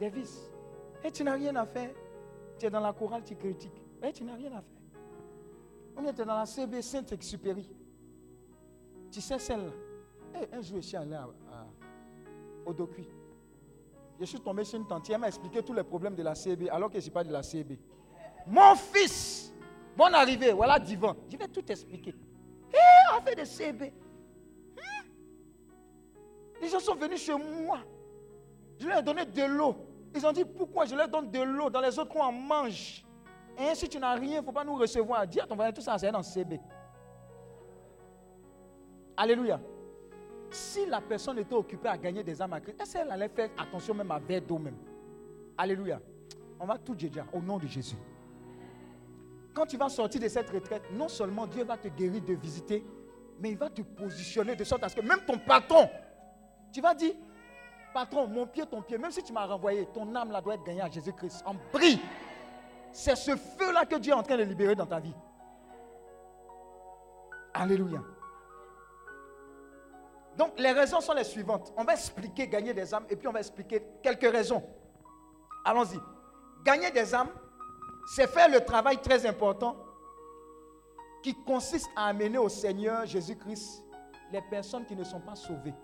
Des 0.00 0.08
vices. 0.08 0.50
Et 1.04 1.10
tu 1.12 1.22
n'as 1.22 1.34
rien 1.34 1.54
à 1.56 1.66
faire. 1.66 1.90
Tu 2.58 2.64
es 2.64 2.70
dans 2.70 2.80
la 2.80 2.94
chorale, 2.94 3.22
tu 3.22 3.36
critiques. 3.36 3.82
Et 4.02 4.12
tu 4.14 4.24
n'as 4.24 4.34
rien 4.34 4.52
à 4.52 4.62
faire. 4.62 5.00
On 5.94 6.06
était 6.08 6.24
dans 6.24 6.36
la 6.38 6.46
CB 6.46 6.80
Saint-Exupéry. 6.80 7.68
Tu 9.10 9.20
sais 9.20 9.38
celle-là 9.38 9.72
Eh, 10.40 10.54
Un 10.56 10.62
jour, 10.62 10.78
je 10.80 10.86
suis 10.86 10.96
allé 10.96 11.16
au 12.64 12.72
Docuit. 12.72 13.08
Je 14.18 14.24
suis 14.24 14.40
tombé 14.40 14.64
sur 14.64 14.78
une 14.78 14.86
tante. 14.86 15.08
Elle 15.10 15.18
m'a 15.18 15.28
expliqué 15.28 15.62
tous 15.62 15.74
les 15.74 15.82
problèmes 15.82 16.14
de 16.14 16.22
la 16.22 16.34
CB 16.34 16.70
alors 16.70 16.88
que 16.88 16.94
je 16.94 16.98
ne 16.98 17.02
suis 17.02 17.10
pas 17.10 17.24
de 17.24 17.32
la 17.32 17.42
CB. 17.42 17.78
Mon 18.46 18.74
fils, 18.74 19.52
bonne 19.96 20.14
arrivée, 20.14 20.52
voilà 20.52 20.78
divan. 20.78 21.14
Je 21.30 21.36
vais 21.36 21.48
tout 21.48 21.64
expliquer. 21.70 22.14
Eh, 22.72 23.16
on 23.16 23.20
fait 23.22 23.34
des 23.34 23.44
CB. 23.44 23.92
Hmm. 24.76 25.06
Les 26.62 26.68
gens 26.68 26.80
sont 26.80 26.94
venus 26.94 27.20
chez 27.20 27.34
moi. 27.34 27.80
Je 28.78 28.86
leur 28.86 28.98
ai 28.98 29.02
donné 29.02 29.24
de 29.24 29.42
l'eau. 29.42 29.76
Ils 30.14 30.26
ont 30.26 30.32
dit 30.32 30.44
pourquoi 30.44 30.86
je 30.86 30.94
leur 30.94 31.08
donne 31.08 31.30
de 31.30 31.40
l'eau. 31.40 31.68
Dans 31.68 31.80
les 31.80 31.98
autres 31.98 32.10
coins, 32.10 32.28
on 32.28 32.32
mange? 32.32 33.04
Et 33.58 33.74
si 33.74 33.88
tu 33.88 33.98
n'as 33.98 34.14
rien, 34.14 34.36
il 34.36 34.40
ne 34.40 34.42
faut 34.42 34.52
pas 34.52 34.64
nous 34.64 34.76
recevoir. 34.76 35.26
Dis 35.26 35.40
à 35.40 35.46
ton 35.46 35.56
voisin, 35.56 35.72
tout 35.72 35.80
ça, 35.80 35.98
c'est 35.98 36.10
dans 36.10 36.22
CB. 36.22 36.60
Alléluia. 39.16 39.60
Si 40.50 40.86
la 40.86 41.00
personne 41.00 41.38
était 41.38 41.54
occupée 41.54 41.88
à 41.88 41.98
gagner 41.98 42.22
des 42.22 42.40
âmes 42.40 42.52
à 42.52 42.60
Christ, 42.60 42.80
est-ce 42.80 42.92
qu'elle 42.94 43.10
allait 43.10 43.28
faire 43.28 43.50
attention 43.58 43.94
même 43.94 44.10
à 44.10 44.18
verre 44.18 44.42
d'eau 44.42 44.58
même? 44.58 44.76
Alléluia. 45.58 46.00
On 46.58 46.66
va 46.66 46.78
tout 46.78 46.94
dire 46.94 47.26
au 47.32 47.40
nom 47.40 47.58
de 47.58 47.66
Jésus. 47.66 47.96
Quand 49.52 49.66
tu 49.66 49.76
vas 49.76 49.88
sortir 49.88 50.20
de 50.20 50.28
cette 50.28 50.50
retraite, 50.50 50.82
non 50.92 51.08
seulement 51.08 51.46
Dieu 51.46 51.64
va 51.64 51.76
te 51.76 51.88
guérir 51.88 52.22
de 52.22 52.34
visiter, 52.34 52.84
mais 53.38 53.50
il 53.50 53.56
va 53.56 53.70
te 53.70 53.82
positionner 53.82 54.54
de 54.54 54.64
sorte 54.64 54.84
à 54.84 54.88
ce 54.88 54.96
que 54.96 55.00
même 55.00 55.20
ton 55.26 55.38
patron, 55.38 55.88
tu 56.72 56.80
vas 56.80 56.94
dire, 56.94 57.14
patron, 57.92 58.26
mon 58.26 58.46
pied, 58.46 58.64
ton 58.66 58.82
pied, 58.82 58.98
même 58.98 59.10
si 59.10 59.22
tu 59.22 59.32
m'as 59.32 59.46
renvoyé, 59.46 59.86
ton 59.86 60.14
âme 60.14 60.30
là 60.30 60.40
doit 60.40 60.54
être 60.54 60.64
gagnée 60.64 60.82
à 60.82 60.90
Jésus-Christ. 60.90 61.42
En 61.46 61.54
brille. 61.72 62.00
C'est 62.92 63.16
ce 63.16 63.36
feu-là 63.36 63.84
que 63.84 63.96
Dieu 63.96 64.12
est 64.12 64.16
en 64.16 64.22
train 64.22 64.38
de 64.38 64.42
libérer 64.42 64.74
dans 64.74 64.86
ta 64.86 65.00
vie. 65.00 65.14
Alléluia. 67.52 68.02
Donc 70.36 70.58
les 70.58 70.72
raisons 70.72 71.00
sont 71.00 71.14
les 71.14 71.24
suivantes. 71.24 71.72
On 71.76 71.84
va 71.84 71.94
expliquer 71.94 72.46
gagner 72.46 72.74
des 72.74 72.92
âmes 72.92 73.06
et 73.08 73.16
puis 73.16 73.26
on 73.26 73.32
va 73.32 73.40
expliquer 73.40 73.82
quelques 74.02 74.30
raisons. 74.30 74.62
Allons-y. 75.64 75.98
Gagner 76.64 76.90
des 76.90 77.14
âmes, 77.14 77.30
c'est 78.06 78.26
faire 78.26 78.48
le 78.48 78.60
travail 78.60 79.00
très 79.00 79.26
important 79.26 79.76
qui 81.22 81.34
consiste 81.44 81.88
à 81.96 82.06
amener 82.06 82.38
au 82.38 82.48
Seigneur 82.48 83.06
Jésus-Christ 83.06 83.82
les 84.32 84.42
personnes 84.42 84.84
qui 84.84 84.94
ne 84.94 85.04
sont 85.04 85.20
pas 85.20 85.34
sauvées. 85.34 85.74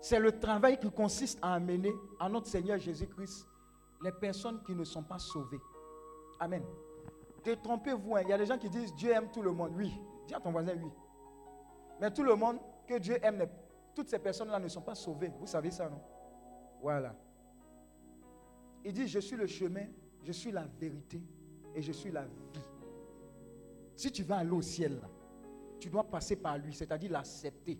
C'est 0.00 0.18
le 0.18 0.38
travail 0.38 0.78
qui 0.78 0.90
consiste 0.90 1.38
à 1.42 1.54
amener 1.54 1.92
à 2.18 2.28
notre 2.28 2.48
Seigneur 2.48 2.78
Jésus-Christ 2.78 3.46
les 4.02 4.12
personnes 4.12 4.60
qui 4.64 4.74
ne 4.74 4.84
sont 4.84 5.02
pas 5.02 5.18
sauvées. 5.18 5.60
Amen. 6.40 6.62
Détrompez-vous, 7.44 8.16
hein. 8.16 8.22
il 8.22 8.28
y 8.28 8.32
a 8.32 8.38
des 8.38 8.46
gens 8.46 8.58
qui 8.58 8.68
disent 8.68 8.92
Dieu 8.94 9.12
aime 9.12 9.30
tout 9.30 9.42
le 9.42 9.52
monde. 9.52 9.72
Oui, 9.76 9.92
dis 10.26 10.34
à 10.34 10.40
ton 10.40 10.50
voisin 10.50 10.72
oui. 10.76 10.90
Mais 12.00 12.10
tout 12.10 12.24
le 12.24 12.34
monde 12.34 12.58
que 12.86 12.98
Dieu 12.98 13.18
aime, 13.22 13.36
ne- 13.38 13.44
toutes 13.94 14.08
ces 14.08 14.18
personnes-là 14.18 14.58
ne 14.58 14.68
sont 14.68 14.80
pas 14.80 14.94
sauvées. 14.94 15.30
Vous 15.38 15.46
savez 15.46 15.70
ça, 15.70 15.88
non? 15.88 16.00
Voilà. 16.80 17.14
Il 18.84 18.92
dit, 18.92 19.06
je 19.06 19.18
suis 19.20 19.36
le 19.36 19.46
chemin, 19.46 19.86
je 20.24 20.32
suis 20.32 20.50
la 20.50 20.64
vérité 20.80 21.20
et 21.74 21.82
je 21.82 21.92
suis 21.92 22.10
la 22.10 22.22
vie. 22.22 22.60
Si 23.94 24.10
tu 24.10 24.22
veux 24.22 24.34
aller 24.34 24.50
au 24.50 24.62
ciel, 24.62 24.98
tu 25.78 25.88
dois 25.88 26.04
passer 26.04 26.36
par 26.36 26.58
lui, 26.58 26.72
c'est-à-dire 26.74 27.12
l'accepter. 27.12 27.78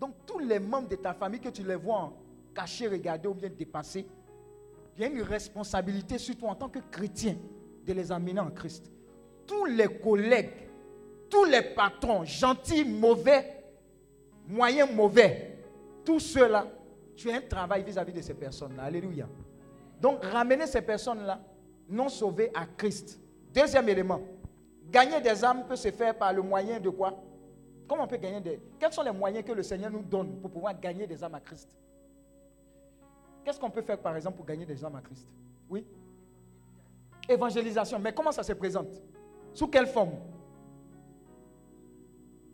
Donc 0.00 0.14
tous 0.26 0.38
les 0.38 0.58
membres 0.58 0.88
de 0.88 0.96
ta 0.96 1.14
famille 1.14 1.40
que 1.40 1.48
tu 1.48 1.62
les 1.62 1.76
vois 1.76 2.12
cachés, 2.54 2.88
regardés 2.88 3.28
ou 3.28 3.34
bien 3.34 3.50
dépassés, 3.50 4.06
il 4.96 5.02
y 5.02 5.04
a 5.04 5.08
une 5.08 5.22
responsabilité 5.22 6.18
sur 6.18 6.36
toi 6.36 6.50
en 6.50 6.54
tant 6.54 6.68
que 6.68 6.78
chrétien 6.90 7.36
de 7.84 7.92
les 7.92 8.10
amener 8.10 8.40
en 8.40 8.50
Christ. 8.50 8.90
Tous 9.46 9.66
les 9.66 9.86
collègues, 10.00 10.50
tous 11.30 11.44
les 11.44 11.62
patrons, 11.62 12.24
gentils, 12.24 12.84
mauvais, 12.84 13.55
moyens, 14.48 14.90
mauvais, 14.92 15.58
tous 16.04 16.20
ceux-là, 16.20 16.66
tu 17.16 17.30
as 17.30 17.36
un 17.36 17.40
travail 17.40 17.82
vis-à-vis 17.82 18.12
de 18.12 18.20
ces 18.20 18.34
personnes-là. 18.34 18.84
Alléluia. 18.84 19.26
Donc, 20.00 20.22
ramener 20.24 20.66
ces 20.66 20.82
personnes-là 20.82 21.40
non 21.88 22.08
sauvées 22.08 22.50
à 22.54 22.66
Christ. 22.66 23.20
Deuxième 23.52 23.88
élément, 23.88 24.20
gagner 24.90 25.20
des 25.20 25.44
âmes 25.44 25.64
peut 25.66 25.76
se 25.76 25.90
faire 25.90 26.16
par 26.16 26.32
le 26.32 26.42
moyen 26.42 26.78
de 26.78 26.90
quoi? 26.90 27.14
Comment 27.88 28.04
on 28.04 28.06
peut 28.06 28.16
gagner 28.16 28.40
des... 28.40 28.60
Quels 28.78 28.92
sont 28.92 29.02
les 29.02 29.12
moyens 29.12 29.44
que 29.44 29.52
le 29.52 29.62
Seigneur 29.62 29.90
nous 29.90 30.02
donne 30.02 30.40
pour 30.40 30.50
pouvoir 30.50 30.78
gagner 30.78 31.06
des 31.06 31.22
âmes 31.22 31.34
à 31.34 31.40
Christ? 31.40 31.68
Qu'est-ce 33.44 33.60
qu'on 33.60 33.70
peut 33.70 33.82
faire, 33.82 33.98
par 33.98 34.16
exemple, 34.16 34.36
pour 34.36 34.44
gagner 34.44 34.66
des 34.66 34.84
âmes 34.84 34.96
à 34.96 35.00
Christ? 35.00 35.26
Oui? 35.70 35.86
Évangélisation. 37.28 37.98
Mais 37.98 38.12
comment 38.12 38.32
ça 38.32 38.42
se 38.42 38.52
présente? 38.52 39.00
Sous 39.54 39.68
quelle 39.68 39.86
forme? 39.86 40.14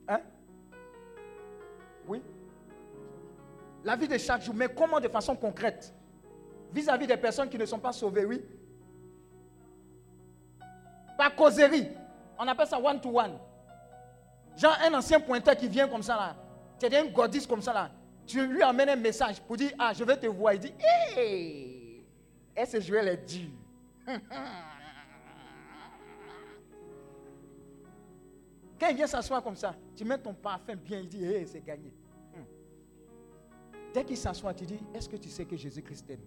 Hein? 0.07 0.21
Oui 2.07 2.23
La 3.85 3.97
vie 3.97 4.09
de 4.09 4.19
chaque 4.19 4.43
jour. 4.43 4.55
Mais 4.55 4.69
comment 4.69 5.01
de 5.01 5.09
façon 5.09 5.35
concrète? 5.37 5.93
Vis-à-vis 6.73 7.07
des 7.07 7.17
personnes 7.17 7.49
qui 7.49 7.59
ne 7.59 7.67
sont 7.67 7.79
pas 7.79 7.93
sauvées, 7.93 8.25
oui 8.25 8.43
Par 11.19 11.35
causerie. 11.35 11.89
On 12.39 12.47
appelle 12.49 12.67
ça 12.67 12.81
one-to-one. 12.81 13.39
Genre 14.57 14.77
un 14.85 14.95
ancien 14.95 15.21
pointeur 15.21 15.57
qui 15.57 15.69
vient 15.69 15.89
comme 15.89 16.03
ça 16.03 16.17
là. 16.17 16.37
Tu 16.79 16.87
es 16.87 16.99
un 16.99 17.07
godiste 17.07 17.49
comme 17.49 17.63
ça 17.63 17.73
là. 17.73 17.91
Tu 18.27 18.47
lui 18.47 18.63
amènes 18.63 18.91
un 18.91 18.97
message 18.97 19.41
pour 19.41 19.57
dire 19.57 19.73
Ah, 19.79 19.93
je 19.95 20.05
vais 20.05 20.17
te 20.17 20.27
voir. 20.27 20.55
Il 20.55 20.61
dit 20.61 20.75
Hé 21.17 22.05
Est-ce 22.57 22.73
que 22.73 22.81
je 22.81 22.93
vais 22.93 23.03
les 23.03 23.17
dire 23.19 23.49
Quand 28.83 28.89
il 28.89 28.97
vient 28.97 29.07
s'asseoir 29.07 29.41
comme 29.45 29.55
ça, 29.55 29.77
tu 29.95 30.05
mets 30.05 30.19
ton 30.19 30.35
parfum 30.35 30.75
bien, 30.75 30.99
il 30.99 31.09
dit 31.09 31.25
Hé, 31.25 31.47
c'est 31.47 31.65
gagné. 31.65 31.95
Hmm. 32.35 32.43
Dès 33.95 34.05
qu'il 34.05 34.17
s'assoit, 34.17 34.53
tu 34.53 34.67
dis 34.67 34.81
Est-ce 34.93 35.09
que 35.09 35.15
tu 35.15 35.29
sais 35.29 35.45
que 35.45 35.57
Jésus-Christ 35.57 36.05
t'aime? 36.05 36.19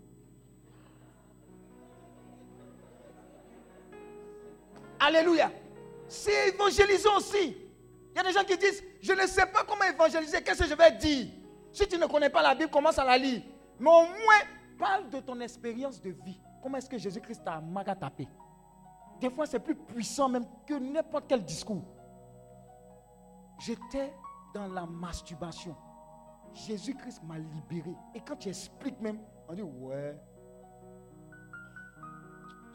Alléluia. 4.98 5.52
C'est 6.07 6.48
évangéliser 6.48 7.10
aussi. 7.18 7.57
Il 8.14 8.15
y 8.15 8.19
a 8.19 8.23
des 8.23 8.32
gens 8.32 8.45
qui 8.45 8.57
disent, 8.57 8.82
je 9.02 9.11
ne 9.11 9.27
sais 9.27 9.48
pas 9.48 9.65
comment 9.68 9.84
évangéliser, 9.84 10.41
qu'est-ce 10.41 10.64
que 10.64 10.69
je 10.69 10.76
vais 10.76 10.91
dire? 10.94 11.27
Si 11.73 11.86
tu 11.86 11.98
ne 11.98 12.06
connais 12.06 12.30
pas 12.30 12.41
la 12.41 12.56
Bible, 12.56 12.69
commence 12.69 12.98
à 12.98 13.03
la 13.03 13.18
lire. 13.18 13.41
Mais 13.77 13.90
au 13.90 14.03
moins, 14.03 14.41
parle 14.80 15.10
de 15.10 15.19
ton 15.19 15.38
expérience 15.41 16.02
de 16.02 16.11
vie. 16.11 16.40
Comment 16.64 16.77
est-ce 16.77 16.90
que 16.90 16.98
Jésus-Christ 16.98 17.41
t'a 17.44 17.60
magatapé 17.60 18.30
Des 19.19 19.30
fois, 19.30 19.45
c'est 19.45 19.60
plus 19.60 19.76
puissant 19.76 20.30
même 20.30 20.45
que 20.65 20.76
n'importe 20.76 21.26
quel 21.27 21.44
discours. 21.44 21.84
J'étais 23.60 24.14
dans 24.53 24.68
la 24.68 24.86
masturbation. 24.86 25.76
Jésus-Christ 26.53 27.22
m'a 27.23 27.38
libéré. 27.38 27.94
Et 28.14 28.22
quand 28.22 28.36
tu 28.36 28.49
expliques 28.49 28.99
même, 29.02 29.19
on 29.48 29.53
dit, 29.53 29.61
ouais. 29.61 30.18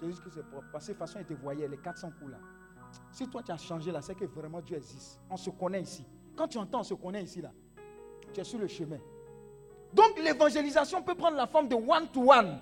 Jésus-Christ 0.02 0.38
est 0.38 0.50
propre. 0.50 0.66
Parce 0.72 0.86
que 0.86 0.92
de 0.92 0.96
façon, 0.96 1.18
il 1.20 1.26
te 1.26 1.34
voyait 1.34 1.68
les 1.68 1.78
400 1.78 2.10
coups 2.18 2.32
là. 2.32 2.38
Si 3.12 3.28
toi 3.28 3.42
tu 3.42 3.52
as 3.52 3.56
changé 3.56 3.92
là, 3.92 4.02
c'est 4.02 4.14
que 4.14 4.24
vraiment 4.24 4.60
Dieu 4.60 4.76
existe. 4.76 5.20
On 5.30 5.36
se 5.36 5.50
connaît 5.50 5.82
ici. 5.82 6.04
Quand 6.36 6.48
tu 6.48 6.58
entends 6.58 6.80
on 6.80 6.84
se 6.84 6.94
connaît 6.94 7.22
ici 7.22 7.40
là, 7.40 7.52
tu 8.32 8.40
es 8.40 8.44
sur 8.44 8.58
le 8.58 8.66
chemin. 8.66 8.98
Donc 9.92 10.18
l'évangélisation 10.18 11.02
peut 11.02 11.14
prendre 11.14 11.36
la 11.36 11.46
forme 11.46 11.68
de 11.68 11.74
one-to-one. 11.74 12.58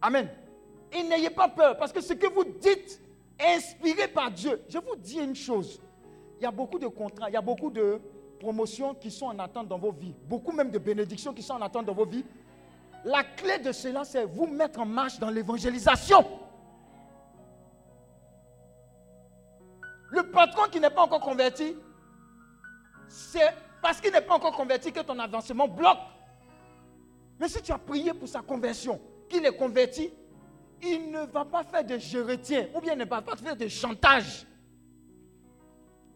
Amen. 0.00 0.28
Et 0.92 1.02
n'ayez 1.02 1.30
pas 1.30 1.48
peur, 1.48 1.76
parce 1.76 1.92
que 1.92 2.00
ce 2.00 2.14
que 2.14 2.26
vous 2.32 2.44
dites 2.44 3.00
inspiré 3.40 4.08
par 4.08 4.30
Dieu. 4.30 4.62
Je 4.68 4.78
vous 4.78 4.96
dis 4.96 5.18
une 5.18 5.34
chose. 5.34 5.80
Il 6.38 6.44
y 6.44 6.46
a 6.46 6.50
beaucoup 6.50 6.78
de 6.78 6.86
contrats, 6.86 7.28
il 7.28 7.34
y 7.34 7.36
a 7.36 7.40
beaucoup 7.40 7.70
de 7.70 8.00
promotions 8.38 8.94
qui 8.94 9.10
sont 9.10 9.26
en 9.26 9.38
attente 9.38 9.68
dans 9.68 9.78
vos 9.78 9.92
vies. 9.92 10.14
Beaucoup 10.24 10.52
même 10.52 10.70
de 10.70 10.78
bénédictions 10.78 11.32
qui 11.34 11.42
sont 11.42 11.54
en 11.54 11.62
attente 11.62 11.86
dans 11.86 11.94
vos 11.94 12.06
vies. 12.06 12.24
La 13.04 13.24
clé 13.24 13.58
de 13.58 13.72
cela, 13.72 14.04
c'est 14.04 14.24
vous 14.24 14.46
mettre 14.46 14.80
en 14.80 14.86
marche 14.86 15.18
dans 15.18 15.30
l'évangélisation. 15.30 16.24
Le 20.10 20.30
patron 20.30 20.68
qui 20.70 20.80
n'est 20.80 20.90
pas 20.90 21.02
encore 21.02 21.20
converti, 21.20 21.76
c'est 23.08 23.54
parce 23.82 24.00
qu'il 24.00 24.12
n'est 24.12 24.20
pas 24.20 24.34
encore 24.34 24.56
converti 24.56 24.92
que 24.92 25.00
ton 25.00 25.18
avancement 25.18 25.68
bloque. 25.68 25.98
Mais 27.38 27.48
si 27.48 27.62
tu 27.62 27.72
as 27.72 27.78
prié 27.78 28.12
pour 28.14 28.28
sa 28.28 28.40
conversion, 28.40 29.00
qu'il 29.28 29.44
est 29.44 29.56
converti, 29.56 30.12
il 30.82 31.10
ne 31.10 31.26
va 31.26 31.44
pas 31.44 31.64
faire 31.64 31.84
de 31.84 31.98
géretien 31.98 32.68
ou 32.74 32.80
bien 32.80 32.92
il 32.94 32.98
ne 32.98 33.04
va 33.04 33.22
pas 33.22 33.36
faire 33.36 33.56
de 33.56 33.68
chantage. 33.68 34.46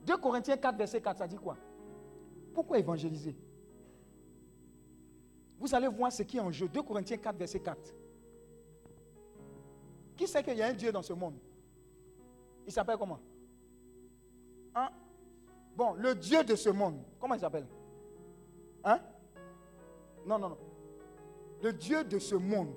2 0.04 0.16
Corinthiens 0.16 0.56
4, 0.56 0.76
verset 0.76 1.00
4, 1.00 1.18
ça 1.18 1.26
dit 1.26 1.36
quoi? 1.36 1.56
Pourquoi 2.52 2.78
évangéliser? 2.78 3.36
Vous 5.58 5.74
allez 5.74 5.88
voir 5.88 6.12
ce 6.12 6.22
qui 6.22 6.36
est 6.36 6.40
en 6.40 6.50
jeu. 6.50 6.68
2 6.68 6.82
Corinthiens 6.82 7.16
4, 7.16 7.36
verset 7.36 7.60
4. 7.60 7.94
Qui 10.16 10.26
sait 10.26 10.42
qu'il 10.42 10.56
y 10.56 10.62
a 10.62 10.66
un 10.66 10.72
Dieu 10.72 10.92
dans 10.92 11.02
ce 11.02 11.12
monde? 11.12 11.38
Il 12.66 12.72
s'appelle 12.72 12.96
comment? 12.98 13.20
Hein? 14.74 14.90
Bon, 15.74 15.94
le 15.94 16.14
Dieu 16.14 16.44
de 16.44 16.54
ce 16.54 16.68
monde, 16.68 17.02
comment 17.18 17.34
il 17.34 17.40
s'appelle? 17.40 17.66
Hein? 18.84 19.00
Non, 20.26 20.38
non, 20.38 20.50
non. 20.50 20.58
Le 21.62 21.72
Dieu 21.72 22.04
de 22.04 22.18
ce 22.18 22.34
monde. 22.34 22.76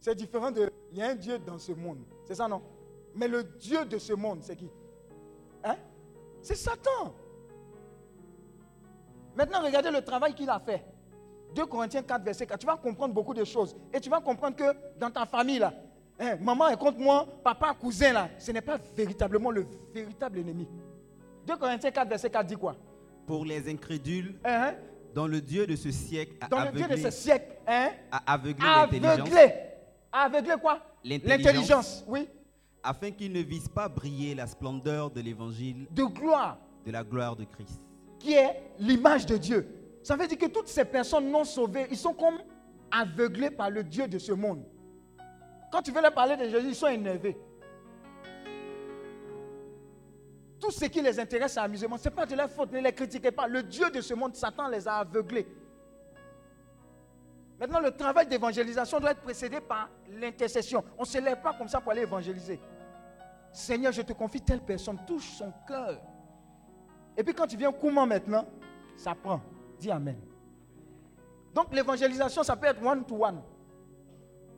C'est 0.00 0.14
différent 0.14 0.50
de. 0.50 0.70
Il 0.92 0.98
y 0.98 1.02
a 1.02 1.10
un 1.10 1.14
Dieu 1.14 1.38
dans 1.38 1.58
ce 1.58 1.72
monde. 1.72 1.98
C'est 2.24 2.34
ça, 2.34 2.48
non? 2.48 2.62
Mais 3.14 3.28
le 3.28 3.44
Dieu 3.44 3.84
de 3.84 3.98
ce 3.98 4.12
monde, 4.12 4.38
c'est 4.42 4.56
qui? 4.56 4.70
Hein? 5.62 5.76
C'est 6.40 6.54
Satan. 6.56 7.14
Maintenant, 9.36 9.62
regardez 9.62 9.90
le 9.90 10.02
travail 10.02 10.34
qu'il 10.34 10.48
a 10.48 10.58
fait. 10.58 10.84
2 11.54 11.66
Corinthiens 11.66 12.02
4, 12.02 12.24
verset 12.24 12.46
4. 12.46 12.58
Tu 12.58 12.66
vas 12.66 12.76
comprendre 12.76 13.14
beaucoup 13.14 13.34
de 13.34 13.44
choses. 13.44 13.76
Et 13.92 14.00
tu 14.00 14.08
vas 14.08 14.20
comprendre 14.20 14.56
que 14.56 14.98
dans 14.98 15.10
ta 15.10 15.26
famille, 15.26 15.58
là, 15.58 15.74
hein, 16.18 16.36
maman 16.40 16.68
est 16.68 16.76
contre 16.76 16.98
moi, 16.98 17.26
papa, 17.44 17.74
cousin, 17.78 18.12
là, 18.12 18.28
ce 18.38 18.52
n'est 18.52 18.60
pas 18.60 18.78
véritablement 18.96 19.50
le 19.50 19.66
véritable 19.92 20.38
ennemi. 20.38 20.68
2 21.46 21.56
Corinthiens 21.56 21.90
4, 21.90 22.08
verset 22.08 22.30
4 22.30 22.46
dit 22.46 22.56
quoi? 22.56 22.76
Pour 23.26 23.44
les 23.44 23.68
incrédules, 23.68 24.38
Hein, 24.44 24.74
dont 25.14 25.26
le 25.26 25.40
Dieu 25.40 25.66
de 25.66 25.76
ce 25.76 25.90
siècle 25.90 26.36
a 26.40 26.48
Dans 26.48 26.64
le 26.64 26.70
Dieu 26.70 26.80
de 26.80 26.84
aveuglé, 26.84 27.02
ce 27.02 27.10
siècle, 27.10 27.56
hein, 27.66 27.90
a 28.10 28.32
aveuglé 28.32 28.66
aveuglé. 28.66 29.69
Aveuglé 30.12 30.54
quoi? 30.60 30.80
L'intelligence. 31.04 32.04
Oui. 32.06 32.28
afin 32.82 33.10
qu'ils 33.10 33.32
ne 33.32 33.40
visent 33.40 33.68
pas 33.68 33.88
briller 33.88 34.34
la 34.34 34.46
splendeur 34.46 35.10
de 35.10 35.20
l'évangile 35.20 35.86
De 35.90 36.04
gloire, 36.04 36.58
de 36.86 36.90
la 36.90 37.04
gloire 37.04 37.36
de 37.36 37.44
Christ. 37.44 37.80
qui 38.18 38.32
est 38.34 38.62
l'image 38.78 39.26
de 39.26 39.36
Dieu. 39.36 39.66
Ça 40.02 40.16
veut 40.16 40.26
dire 40.26 40.38
que 40.38 40.46
toutes 40.46 40.68
ces 40.68 40.84
personnes 40.84 41.30
non 41.30 41.44
sauvées, 41.44 41.86
ils 41.90 41.96
sont 41.96 42.14
comme 42.14 42.38
aveuglés 42.90 43.50
par 43.50 43.70
le 43.70 43.84
Dieu 43.84 44.08
de 44.08 44.18
ce 44.18 44.32
monde. 44.32 44.64
Quand 45.70 45.82
tu 45.82 45.92
veux 45.92 46.00
leur 46.02 46.12
parler 46.14 46.36
de 46.36 46.48
Jésus, 46.48 46.68
ils 46.68 46.74
sont 46.74 46.88
énervés. 46.88 47.36
Tout 50.58 50.70
ce 50.70 50.84
qui 50.86 51.00
les 51.00 51.18
intéresse, 51.18 51.52
c'est 51.54 51.60
l'amusement. 51.60 51.96
Ce 51.96 52.08
n'est 52.08 52.14
pas 52.14 52.26
de 52.26 52.34
leur 52.34 52.50
faute, 52.50 52.72
ne 52.72 52.80
les 52.80 52.92
critiquez 52.92 53.30
pas. 53.30 53.46
Le 53.46 53.62
Dieu 53.62 53.90
de 53.90 54.00
ce 54.00 54.12
monde, 54.14 54.34
Satan, 54.34 54.68
les 54.68 54.86
a 54.86 54.96
aveuglés. 54.96 55.46
Maintenant, 57.60 57.80
le 57.80 57.90
travail 57.90 58.26
d'évangélisation 58.26 58.98
doit 58.98 59.10
être 59.10 59.20
précédé 59.20 59.60
par 59.60 59.90
l'intercession. 60.08 60.82
On 60.96 61.02
ne 61.02 61.06
se 61.06 61.18
lève 61.18 61.42
pas 61.42 61.52
comme 61.52 61.68
ça 61.68 61.78
pour 61.78 61.92
aller 61.92 62.00
évangéliser. 62.00 62.58
Seigneur, 63.52 63.92
je 63.92 64.00
te 64.00 64.14
confie 64.14 64.40
telle 64.40 64.62
personne, 64.62 64.98
touche 65.06 65.28
son 65.32 65.52
cœur. 65.68 66.00
Et 67.18 67.22
puis 67.22 67.34
quand 67.34 67.46
tu 67.46 67.58
viens 67.58 67.70
comment 67.70 68.06
maintenant, 68.06 68.46
ça 68.96 69.14
prend. 69.14 69.42
Dis 69.78 69.90
Amen. 69.90 70.16
Donc 71.52 71.74
l'évangélisation, 71.74 72.42
ça 72.42 72.56
peut 72.56 72.66
être 72.66 72.82
one-to-one. 72.82 73.42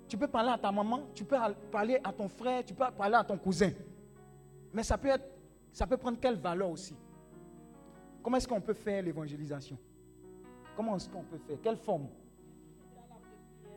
Tu 0.06 0.16
peux 0.16 0.28
parler 0.28 0.50
à 0.50 0.58
ta 0.58 0.70
maman, 0.70 1.08
tu 1.12 1.24
peux 1.24 1.36
parler 1.72 1.98
à 2.04 2.12
ton 2.12 2.28
frère, 2.28 2.64
tu 2.64 2.72
peux 2.72 2.84
parler 2.96 3.16
à 3.16 3.24
ton 3.24 3.36
cousin. 3.36 3.70
Mais 4.72 4.84
ça 4.84 4.96
peut, 4.96 5.08
être, 5.08 5.24
ça 5.72 5.86
peut 5.88 5.96
prendre 5.96 6.20
quelle 6.20 6.36
valeur 6.36 6.70
aussi? 6.70 6.94
Comment 8.22 8.36
est-ce 8.36 8.46
qu'on 8.46 8.60
peut 8.60 8.74
faire 8.74 9.02
l'évangélisation? 9.02 9.76
Comment 10.76 10.96
est-ce 10.96 11.08
qu'on 11.08 11.24
peut 11.24 11.38
faire? 11.38 11.56
Quelle 11.62 11.76
forme? 11.76 12.08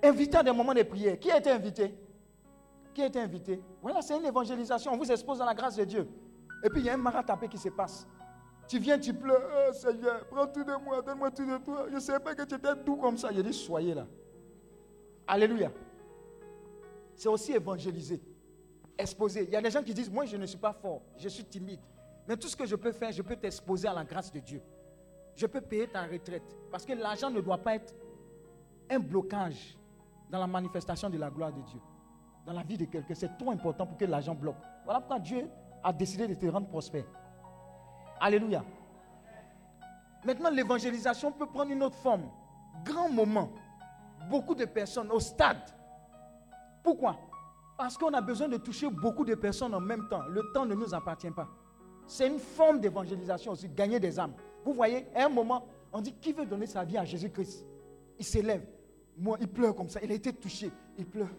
Inviter 0.06 0.38
à 0.38 0.44
des 0.44 0.52
moments 0.52 0.74
de 0.74 0.84
prière. 0.84 1.20
Qui 1.20 1.32
a 1.32 1.40
été 1.40 1.50
invité? 1.50 1.96
Qui 2.94 3.02
a 3.02 3.08
été 3.08 3.20
invité? 3.20 3.60
Voilà, 3.82 4.04
c'est 4.04 4.16
une 4.16 4.26
évangélisation. 4.26 4.94
On 4.94 4.98
vous 4.98 5.12
expose 5.12 5.40
dans 5.40 5.46
la 5.46 5.56
grâce 5.56 5.76
de 5.76 5.84
Dieu. 5.84 6.08
Et 6.64 6.70
puis 6.70 6.82
il 6.82 6.86
y 6.86 6.90
a 6.90 6.94
un 6.94 6.98
maratapé 6.98 7.48
qui 7.48 7.58
se 7.58 7.70
passe. 7.70 8.08
Tu 8.68 8.78
viens, 8.78 9.00
tu 9.00 9.14
pleures, 9.14 9.42
oh, 9.42 9.74
Seigneur, 9.74 10.26
prends 10.28 10.48
tout 10.48 10.64
de 10.64 10.84
moi, 10.84 11.02
donne-moi 11.02 11.32
tout 11.32 11.46
de 11.46 11.58
toi. 11.58 11.86
Je 11.90 11.96
ne 11.96 12.00
savais 12.00 12.20
pas 12.20 12.36
que 12.36 12.44
tu 12.44 12.56
étais 12.56 12.76
doux 12.86 12.98
comme 12.98 13.18
ça. 13.18 13.30
A 13.30 13.32
dit, 13.32 13.54
soyez 13.54 13.94
là. 13.96 14.06
Alléluia. 15.28 15.72
C'est 17.16 17.30
aussi 17.30 17.54
évangéliser, 17.54 18.22
exposer. 18.98 19.44
Il 19.46 19.52
y 19.52 19.56
a 19.56 19.62
des 19.62 19.72
gens 19.72 19.82
qui 19.82 19.94
disent, 19.94 20.12
moi 20.12 20.26
je 20.26 20.38
ne 20.38 20.46
suis 20.46 20.58
pas 20.58 20.74
fort, 20.74 21.02
je 21.18 21.30
suis 21.30 21.46
timide. 21.46 21.80
Mais 22.28 22.38
tout 22.38 22.48
ce 22.48 22.56
que 22.56 22.66
je 22.66 22.76
peux 22.76 22.92
faire, 22.92 23.12
je 23.12 23.22
peux 23.22 23.36
t'exposer 23.36 23.88
à 23.88 23.94
la 23.94 24.04
grâce 24.04 24.32
de 24.32 24.40
Dieu. 24.40 24.62
Je 25.36 25.46
peux 25.48 25.62
payer 25.62 25.88
ta 25.88 26.04
retraite. 26.04 26.56
Parce 26.72 26.86
que 26.86 26.94
l'argent 26.94 27.30
ne 27.30 27.42
doit 27.42 27.58
pas 27.58 27.76
être 27.76 27.94
un 28.90 29.00
blocage 29.00 29.78
dans 30.30 30.40
la 30.40 30.48
manifestation 30.48 31.10
de 31.10 31.18
la 31.18 31.30
gloire 31.30 31.52
de 31.52 31.62
Dieu. 31.62 31.80
Dans 32.46 32.54
la 32.54 32.64
vie 32.64 32.78
de 32.78 32.86
quelqu'un, 32.86 33.14
c'est 33.16 33.38
trop 33.38 33.52
important 33.52 33.86
pour 33.86 33.98
que 33.98 34.06
l'argent 34.06 34.36
bloque. 34.36 34.58
Voilà 34.84 35.00
pourquoi 35.00 35.20
Dieu 35.20 35.50
a 35.84 35.92
décidé 35.92 36.28
de 36.28 36.36
te 36.36 36.46
rendre 36.46 36.68
prospère. 36.68 37.06
Alléluia. 38.20 38.64
Maintenant, 40.24 40.50
l'évangélisation 40.50 41.32
peut 41.32 41.46
prendre 41.46 41.72
une 41.72 41.84
autre 41.84 41.98
forme. 41.98 42.30
Grand 42.84 43.10
moment. 43.10 43.50
Beaucoup 44.30 44.56
de 44.56 44.66
personnes 44.66 45.12
au 45.12 45.20
stade. 45.20 45.62
Pourquoi? 46.84 47.18
Parce 47.78 47.98
qu'on 47.98 48.14
a 48.14 48.22
besoin 48.22 48.48
de 48.48 48.58
toucher 48.58 48.90
beaucoup 48.90 49.26
de 49.26 49.36
personnes 49.36 49.74
en 49.74 49.80
même 49.80 50.08
temps. 50.10 50.24
Le 50.30 50.52
temps 50.54 50.66
ne 50.66 50.74
nous 50.76 50.94
appartient 50.94 51.32
pas. 51.32 51.48
C'est 52.08 52.28
une 52.28 52.40
forme 52.40 52.80
d'évangélisation 52.80 53.52
aussi, 53.52 53.68
gagner 53.70 54.00
des 54.00 54.20
âmes. 54.20 54.34
Vous 54.64 54.74
voyez, 54.74 55.08
à 55.16 55.26
un 55.26 55.30
moment, 55.30 55.66
on 55.92 56.02
dit 56.02 56.14
qui 56.14 56.32
veut 56.34 56.46
donner 56.46 56.68
sa 56.68 56.84
vie 56.84 56.98
à 56.98 57.06
Jésus-Christ? 57.06 57.66
Il 58.18 58.26
s'élève. 58.26 58.66
Moi, 59.18 59.38
il 59.40 59.48
pleure 59.48 59.76
comme 59.76 59.90
ça. 59.90 60.00
Il 60.04 60.12
a 60.12 60.16
été 60.16 60.34
touché. 60.34 60.72
Il 60.98 61.06
pleure. 61.06 61.30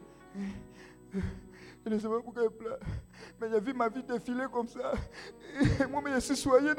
Je 1.86 1.90
ne 1.94 1.98
sais 2.00 2.08
pas 2.08 2.20
pourquoi 2.20 2.42
il 2.44 2.50
pleure. 2.50 2.78
Mais 3.40 3.48
j'ai 3.48 3.60
vu 3.60 3.72
ma 3.72 3.88
vie 3.88 4.02
défiler 4.02 4.46
comme 4.52 4.66
ça. 4.66 4.92
Et 5.80 5.86
moi, 5.86 6.02
je 6.14 6.20
suis 6.20 6.36
soigné. 6.36 6.70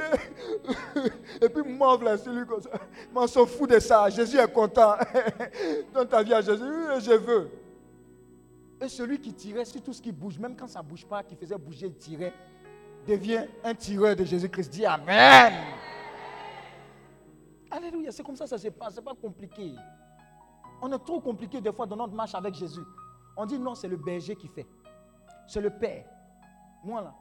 Et 1.41 1.47
puis, 1.47 1.63
moi, 1.63 1.97
là, 2.03 2.17
c'est 2.17 2.29
lui 2.29 2.45
comme 2.45 2.61
ça. 2.61 2.71
Mais 3.13 3.21
on 3.21 3.27
s'en 3.27 3.45
fout 3.45 3.69
de 3.69 3.79
ça. 3.79 4.09
Jésus 4.09 4.37
est 4.37 4.51
content. 4.51 4.95
Donne 5.93 6.07
ta 6.07 6.21
vie 6.21 6.33
à 6.33 6.41
Jésus. 6.41 6.63
Je 6.99 7.13
veux. 7.13 7.49
Et 8.81 8.89
celui 8.89 9.19
qui 9.19 9.33
tirait 9.33 9.65
sur 9.65 9.81
tout 9.81 9.93
ce 9.93 10.01
qui 10.01 10.11
bouge, 10.11 10.37
même 10.37 10.55
quand 10.55 10.67
ça 10.67 10.81
ne 10.81 10.87
bouge 10.87 11.05
pas, 11.05 11.23
qui 11.23 11.35
faisait 11.35 11.57
bouger, 11.57 11.87
il 11.87 11.95
tirait, 11.95 12.33
devient 13.07 13.45
un 13.63 13.73
tireur 13.73 14.15
de 14.15 14.25
Jésus-Christ. 14.25 14.69
Dis 14.69 14.85
Amen. 14.85 15.53
Alléluia. 17.71 18.11
C'est 18.11 18.23
comme 18.23 18.35
ça 18.35 18.45
ça 18.45 18.57
se 18.57 18.67
passe. 18.67 18.95
Ce 18.95 18.99
n'est 18.99 19.05
pas 19.05 19.15
compliqué. 19.15 19.73
On 20.81 20.91
est 20.91 20.99
trop 20.99 21.19
compliqué 21.19 21.59
des 21.59 21.71
fois 21.71 21.85
dans 21.85 21.95
notre 21.95 22.13
marche 22.13 22.35
avec 22.35 22.53
Jésus. 22.53 22.83
On 23.35 23.45
dit 23.45 23.59
non, 23.59 23.75
c'est 23.75 23.87
le 23.87 23.97
berger 23.97 24.35
qui 24.35 24.47
fait. 24.47 24.67
C'est 25.47 25.61
le 25.61 25.69
Père. 25.69 26.05
Moi 26.83 27.01
là, 27.01 27.13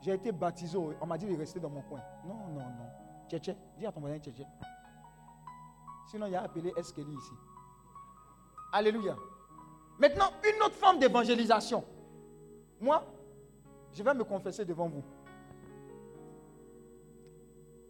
j'ai 0.00 0.14
été 0.14 0.32
baptisé. 0.32 0.78
On 1.00 1.06
m'a 1.06 1.18
dit 1.18 1.26
de 1.26 1.36
rester 1.36 1.60
dans 1.60 1.70
mon 1.70 1.82
coin. 1.82 2.00
Non, 2.26 2.34
non, 2.48 2.60
non. 2.60 2.88
Tchétché, 3.28 3.56
dis 3.76 3.86
à 3.86 3.92
ton 3.92 4.00
voisin 4.00 4.18
Tchétché. 4.18 4.44
Sinon, 6.06 6.26
il 6.26 6.34
a 6.34 6.42
appelé 6.42 6.72
Eskeli 6.76 7.14
ici. 7.14 7.32
Alléluia. 8.72 9.16
Maintenant, 9.98 10.30
une 10.42 10.62
autre 10.62 10.76
forme 10.76 10.98
d'évangélisation. 10.98 11.84
Moi, 12.80 13.04
je 13.92 14.02
vais 14.02 14.14
me 14.14 14.24
confesser 14.24 14.64
devant 14.64 14.88
vous. 14.88 15.02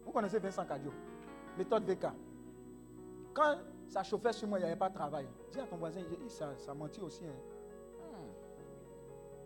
Vous 0.04 0.10
connaissez 0.10 0.38
Vincent 0.38 0.64
Cadio, 0.64 0.90
méthode 1.56 1.84
VK. 1.84 2.06
Quand 3.34 3.58
ça 3.88 4.02
chauffait 4.02 4.32
sur 4.32 4.46
moi, 4.48 4.58
il 4.58 4.62
n'y 4.62 4.68
avait 4.68 4.78
pas 4.78 4.88
de 4.88 4.94
travail. 4.94 5.26
Dis 5.50 5.60
à 5.60 5.64
ton 5.64 5.76
voisin, 5.76 6.00
ça, 6.28 6.50
ça 6.58 6.74
mentit 6.74 7.00
aussi. 7.00 7.24
Hein. 7.24 8.12
Hmm. 8.12 8.30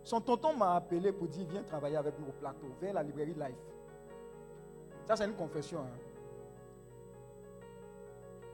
Son 0.03 0.19
tonton 0.21 0.53
m'a 0.55 0.75
appelé 0.75 1.11
pour 1.11 1.27
dire 1.27 1.45
Viens 1.47 1.63
travailler 1.63 1.95
avec 1.95 2.19
nous 2.19 2.27
au 2.27 2.31
plateau, 2.33 2.67
vers 2.79 2.93
la 2.93 3.03
librairie 3.03 3.33
Life. 3.33 3.55
Ça, 5.05 5.15
c'est 5.15 5.25
une 5.25 5.35
confession. 5.35 5.79
Hein. 5.79 5.97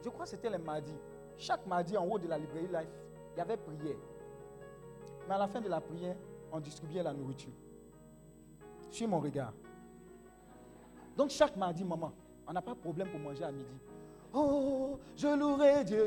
Je 0.04 0.10
crois 0.10 0.26
que 0.26 0.30
c'était 0.30 0.50
le 0.50 0.60
mardi. 0.60 0.94
Chaque 1.38 1.66
mardi, 1.66 1.98
en 1.98 2.06
haut 2.06 2.20
de 2.20 2.28
la 2.28 2.38
librairie 2.38 2.68
Life, 2.68 2.94
il 3.34 3.38
y 3.40 3.42
avait 3.42 3.58
prière. 3.58 3.98
Mais 5.28 5.36
à 5.36 5.38
la 5.40 5.48
fin 5.48 5.62
de 5.62 5.70
la 5.70 5.82
prière, 5.82 6.16
on 6.52 6.60
distribuait 6.60 7.04
la 7.04 7.14
nourriture. 7.14 7.54
Suis 8.92 9.08
mon 9.08 9.20
regard. 9.20 9.54
Donc 11.16 11.30
chaque 11.30 11.56
mardi, 11.56 11.84
maman, 11.84 12.12
on 12.48 12.54
n'a 12.54 12.62
pas 12.62 12.74
de 12.74 12.80
problème 12.80 13.10
pour 13.10 13.20
manger 13.20 13.44
à 13.44 13.52
midi. 13.52 13.76
Oh, 14.34 15.00
je 15.18 15.28
louerai 15.28 15.84
Dieu, 15.84 16.06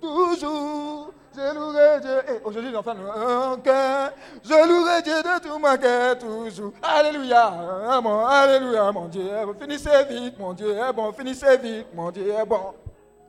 toujours, 0.00 1.12
je 1.34 1.54
louerai 1.54 2.00
Dieu. 2.00 2.18
Et 2.28 2.44
aujourd'hui, 2.44 2.70
les 2.70 2.76
enfants, 2.76 2.94
je 2.94 4.68
louerai 4.68 5.02
Dieu 5.02 5.22
de 5.22 5.40
tout 5.42 5.58
mon 5.58 5.76
cœur, 5.76 6.18
toujours. 6.18 6.72
Alléluia, 6.80 8.00
mon, 8.00 8.26
alléluia, 8.26 8.92
mon 8.92 9.08
Dieu. 9.08 9.28
Finissez 9.60 10.04
vite, 10.08 10.38
mon 10.38 10.52
Dieu 10.52 10.70
est 10.70 10.92
bon, 10.92 11.12
finissez 11.12 11.56
vite, 11.58 11.86
mon 11.92 12.12
Dieu 12.12 12.30
est 12.30 12.46
bon. 12.46 12.74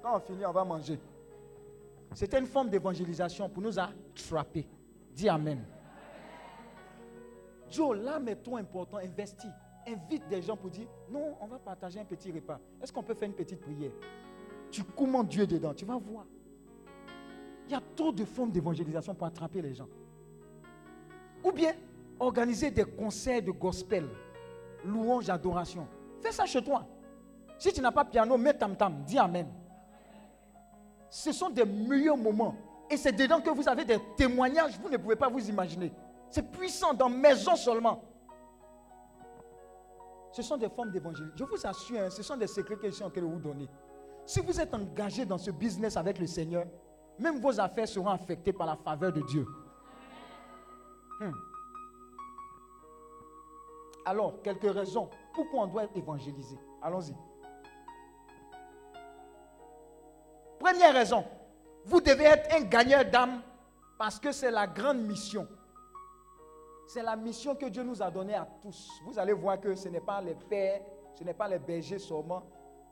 Quand 0.03 0.17
on 0.17 0.19
finit, 0.19 0.45
on 0.45 0.51
va 0.51 0.63
manger. 0.63 0.99
C'était 2.13 2.37
une 2.37 2.45
forme 2.47 2.69
d'évangélisation 2.69 3.49
pour 3.49 3.63
nous 3.63 3.79
attraper. 3.79 4.67
Dis 5.11 5.27
Amen. 5.27 5.63
Joe, 7.71 7.97
l'âme 7.97 8.27
est 8.27 8.35
trop 8.35 8.57
important, 8.57 8.97
investis. 8.97 9.49
Invite 9.85 10.27
des 10.29 10.41
gens 10.41 10.55
pour 10.55 10.69
dire, 10.69 10.87
non, 11.09 11.35
on 11.41 11.47
va 11.47 11.59
partager 11.59 11.99
un 11.99 12.05
petit 12.05 12.31
repas. 12.31 12.59
Est-ce 12.81 12.93
qu'on 12.93 13.03
peut 13.03 13.13
faire 13.13 13.27
une 13.27 13.35
petite 13.35 13.59
prière? 13.59 13.91
Tu 14.71 14.83
commandes 14.83 15.27
Dieu 15.27 15.45
dedans, 15.45 15.73
tu 15.73 15.85
vas 15.85 15.97
voir. 15.97 16.25
Il 17.67 17.71
y 17.71 17.75
a 17.75 17.81
trop 17.95 18.11
de 18.11 18.25
formes 18.25 18.51
d'évangélisation 18.51 19.13
pour 19.13 19.27
attraper 19.27 19.61
les 19.61 19.73
gens. 19.73 19.87
Ou 21.43 21.51
bien, 21.51 21.73
organiser 22.19 22.71
des 22.71 22.85
concerts 22.85 23.41
de 23.41 23.51
gospel, 23.51 24.07
louange, 24.85 25.29
adoration. 25.29 25.87
Fais 26.21 26.31
ça 26.31 26.45
chez 26.45 26.63
toi. 26.63 26.85
Si 27.57 27.71
tu 27.71 27.81
n'as 27.81 27.91
pas 27.91 28.05
piano, 28.05 28.37
mets 28.37 28.53
tam-tam, 28.53 29.03
dis 29.05 29.17
Amen. 29.17 29.47
Ce 31.09 31.31
sont 31.31 31.49
des 31.49 31.65
meilleurs 31.65 32.17
moments. 32.17 32.55
Et 32.89 32.97
c'est 32.97 33.11
dedans 33.11 33.39
que 33.39 33.49
vous 33.49 33.67
avez 33.67 33.85
des 33.85 33.99
témoignages, 34.17 34.79
vous 34.81 34.89
ne 34.89 34.97
pouvez 34.97 35.15
pas 35.15 35.29
vous 35.29 35.47
imaginer. 35.49 35.91
C'est 36.29 36.51
puissant 36.51 36.93
dans 36.93 37.09
maison 37.09 37.55
seulement. 37.55 38.01
Ce 40.33 40.41
sont 40.41 40.57
des 40.57 40.67
formes 40.67 40.89
d'évangélisme. 40.89 41.35
Je 41.37 41.43
vous 41.43 41.65
assure, 41.65 41.99
hein, 42.01 42.09
ce 42.09 42.23
sont 42.23 42.35
des 42.35 42.47
secrets 42.47 42.75
que 42.75 42.87
je 42.87 42.95
suis 42.95 43.03
en 43.03 43.09
train 43.11 43.21
de 43.21 43.27
vous 43.27 43.39
donner. 43.39 43.69
Si 44.25 44.39
vous 44.39 44.59
êtes 44.59 44.73
engagé 44.73 45.25
dans 45.25 45.37
ce 45.37 45.51
business 45.51 45.95
avec 45.95 46.17
le 46.17 46.25
Seigneur, 46.25 46.65
même 47.19 47.39
vos 47.39 47.59
affaires 47.59 47.87
seront 47.87 48.09
affectées 48.09 48.51
par 48.51 48.65
la 48.65 48.75
faveur 48.75 49.13
de 49.13 49.21
Dieu. 49.21 49.45
Hmm. 51.19 51.31
Alors, 54.05 54.41
quelques 54.41 54.73
raisons 54.73 55.07
pourquoi 55.35 55.65
on 55.65 55.67
doit 55.67 55.85
évangéliser. 55.95 56.57
Allons-y. 56.81 57.15
Première 60.59 60.93
raison, 60.95 61.25
vous 61.85 62.01
devez 62.01 62.23
être 62.23 62.55
un 62.55 62.61
gagneur 62.61 63.05
d'âme 63.05 63.39
parce 63.99 64.19
que 64.19 64.31
c'est 64.31 64.49
la 64.49 64.65
grande 64.65 65.01
mission. 65.05 65.47
C'est 66.93 67.01
la 67.01 67.15
mission 67.15 67.55
que 67.55 67.65
Dieu 67.65 67.81
nous 67.81 68.03
a 68.03 68.11
donnée 68.11 68.35
à 68.35 68.47
tous. 68.61 68.87
Vous 69.03 69.17
allez 69.17 69.33
voir 69.33 69.59
que 69.59 69.73
ce 69.73 69.89
n'est 69.89 69.99
pas 69.99 70.21
les 70.21 70.35
pères, 70.35 70.79
ce 71.15 71.23
n'est 71.23 71.33
pas 71.33 71.47
les 71.47 71.57
bergers 71.57 71.97
seulement, 71.97 72.43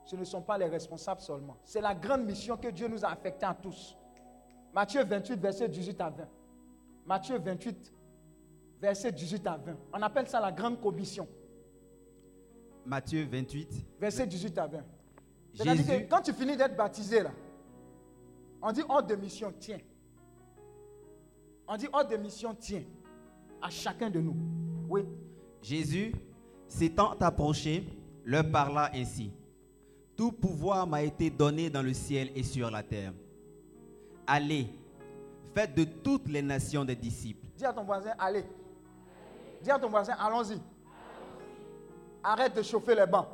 ce 0.04 0.16
ne 0.16 0.24
sont 0.24 0.42
pas 0.42 0.58
les 0.58 0.66
responsables 0.66 1.20
seulement. 1.20 1.56
C'est 1.64 1.80
la 1.80 1.94
grande 1.94 2.24
mission 2.24 2.56
que 2.56 2.66
Dieu 2.66 2.88
nous 2.88 3.04
a 3.04 3.10
affectée 3.10 3.46
à 3.46 3.54
tous. 3.54 3.96
Matthieu 4.74 5.04
28, 5.04 5.38
verset 5.38 5.68
18 5.68 6.00
à 6.00 6.10
20. 6.10 6.28
Matthieu 7.06 7.38
28, 7.38 7.92
verset 8.80 9.12
18 9.12 9.46
à 9.46 9.56
20. 9.56 9.76
On 9.92 10.02
appelle 10.02 10.26
ça 10.26 10.40
la 10.40 10.50
grande 10.50 10.80
commission. 10.80 11.28
Matthieu 12.84 13.24
28. 13.30 13.86
Verset 14.00 14.26
18 14.26 14.58
à 14.58 14.66
20. 14.66 14.78
C'est-à-dire 15.54 15.86
que 15.86 16.10
quand 16.10 16.22
tu 16.22 16.32
finis 16.32 16.56
d'être 16.56 16.74
baptisé, 16.74 17.22
là, 17.22 17.30
on 18.60 18.72
dit 18.72 18.82
ordre 18.88 19.06
de 19.06 19.14
mission, 19.14 19.54
tiens. 19.60 19.78
On 21.68 21.76
dit 21.76 21.86
ordre 21.92 22.10
de 22.10 22.16
mission, 22.16 22.52
tiens. 22.58 22.82
À 23.62 23.70
chacun 23.70 24.10
de 24.10 24.20
nous. 24.20 24.36
Oui. 24.88 25.06
Jésus, 25.62 26.12
s'étant 26.66 27.12
approché, 27.20 27.86
leur 28.24 28.50
parla 28.50 28.90
ainsi. 28.92 29.32
Tout 30.16 30.32
pouvoir 30.32 30.86
m'a 30.86 31.02
été 31.02 31.30
donné 31.30 31.70
dans 31.70 31.82
le 31.82 31.94
ciel 31.94 32.30
et 32.34 32.42
sur 32.42 32.70
la 32.70 32.82
terre. 32.82 33.12
Allez, 34.26 34.68
faites 35.54 35.74
de 35.74 35.84
toutes 35.84 36.28
les 36.28 36.42
nations 36.42 36.84
des 36.84 36.96
disciples. 36.96 37.46
Dis 37.56 37.64
à 37.64 37.72
ton 37.72 37.84
voisin, 37.84 38.12
allez. 38.18 38.44
Dis 39.62 39.70
à 39.70 39.78
ton 39.78 39.88
voisin, 39.88 40.14
allons-y. 40.18 40.60
Arrête 42.22 42.54
de 42.56 42.62
chauffer 42.62 42.94
les 42.94 43.06
bancs. 43.06 43.28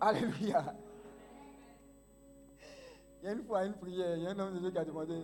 Alléluia. 0.00 0.74
Il 3.22 3.26
y 3.26 3.28
a 3.28 3.32
une 3.32 3.44
fois 3.44 3.64
une 3.64 3.74
prière, 3.74 4.16
il 4.16 4.22
y 4.22 4.26
a 4.26 4.30
un 4.30 4.38
homme 4.38 4.54
de 4.54 4.60
Dieu 4.60 4.70
qui 4.70 4.78
a 4.78 4.84
demandé 4.84 5.22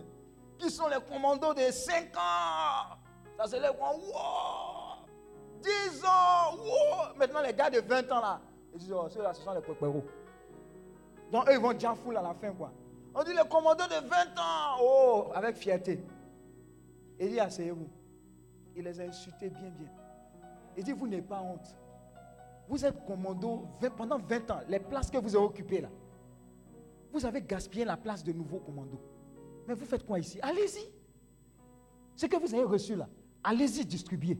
Qui 0.59 0.69
sont 0.69 0.87
les 0.87 0.99
commandos 1.09 1.53
de 1.53 1.71
5 1.71 2.15
ans? 2.17 2.97
Ça 3.37 3.47
se 3.47 3.55
lève, 3.55 3.73
wow 3.79 3.99
10 5.61 6.05
ans, 6.05 6.57
wow 6.57 7.17
Maintenant, 7.17 7.41
les 7.41 7.53
gars 7.53 7.69
de 7.69 7.79
20 7.79 8.11
ans 8.11 8.21
là, 8.21 8.41
ils 8.73 8.79
disent 8.79 8.93
Oh, 8.93 9.07
ceux-là, 9.09 9.33
ce 9.33 9.41
sont 9.41 9.53
les 9.53 9.61
préparos. 9.61 10.03
Donc, 11.31 11.47
eux, 11.49 11.53
ils 11.53 11.59
vont 11.59 11.73
déjà 11.73 11.95
full 11.95 12.15
à 12.17 12.21
la 12.21 12.33
fin, 12.33 12.51
quoi. 12.53 12.71
On 13.13 13.23
dit 13.23 13.33
les 13.33 13.47
commandos 13.49 13.85
de 13.85 14.07
20 14.07 14.15
ans, 14.37 14.77
oh, 14.81 15.25
avec 15.33 15.55
fierté. 15.55 16.03
Il 17.19 17.29
dit 17.29 17.39
Asseyez-vous. 17.39 17.89
Il 18.75 18.83
les 18.83 18.99
a 18.99 19.03
insultés 19.05 19.49
bien, 19.49 19.69
bien. 19.69 19.89
Il 20.77 20.83
dit 20.83 20.91
Vous 20.91 21.07
n'avez 21.07 21.21
pas 21.21 21.41
honte. 21.41 21.75
Vous 22.67 22.83
êtes 22.83 23.05
commando 23.05 23.67
pendant 23.95 24.17
20 24.17 24.51
ans. 24.51 24.59
Les 24.67 24.79
places 24.79 25.09
que 25.09 25.17
vous 25.17 25.35
avez 25.35 25.45
occupées 25.45 25.81
là, 25.81 25.89
vous 27.11 27.25
avez 27.25 27.41
gaspillé 27.41 27.85
la 27.85 27.95
place 27.95 28.23
de 28.23 28.33
nouveaux 28.33 28.59
commandos. 28.59 29.01
Mais 29.67 29.73
vous 29.73 29.85
faites 29.85 30.05
quoi 30.05 30.19
ici? 30.19 30.39
Allez-y. 30.41 30.91
Ce 32.15 32.25
que 32.25 32.35
vous 32.37 32.53
avez 32.53 32.63
reçu 32.63 32.95
là, 32.95 33.07
allez-y 33.45 33.85
distribuer. 33.85 34.37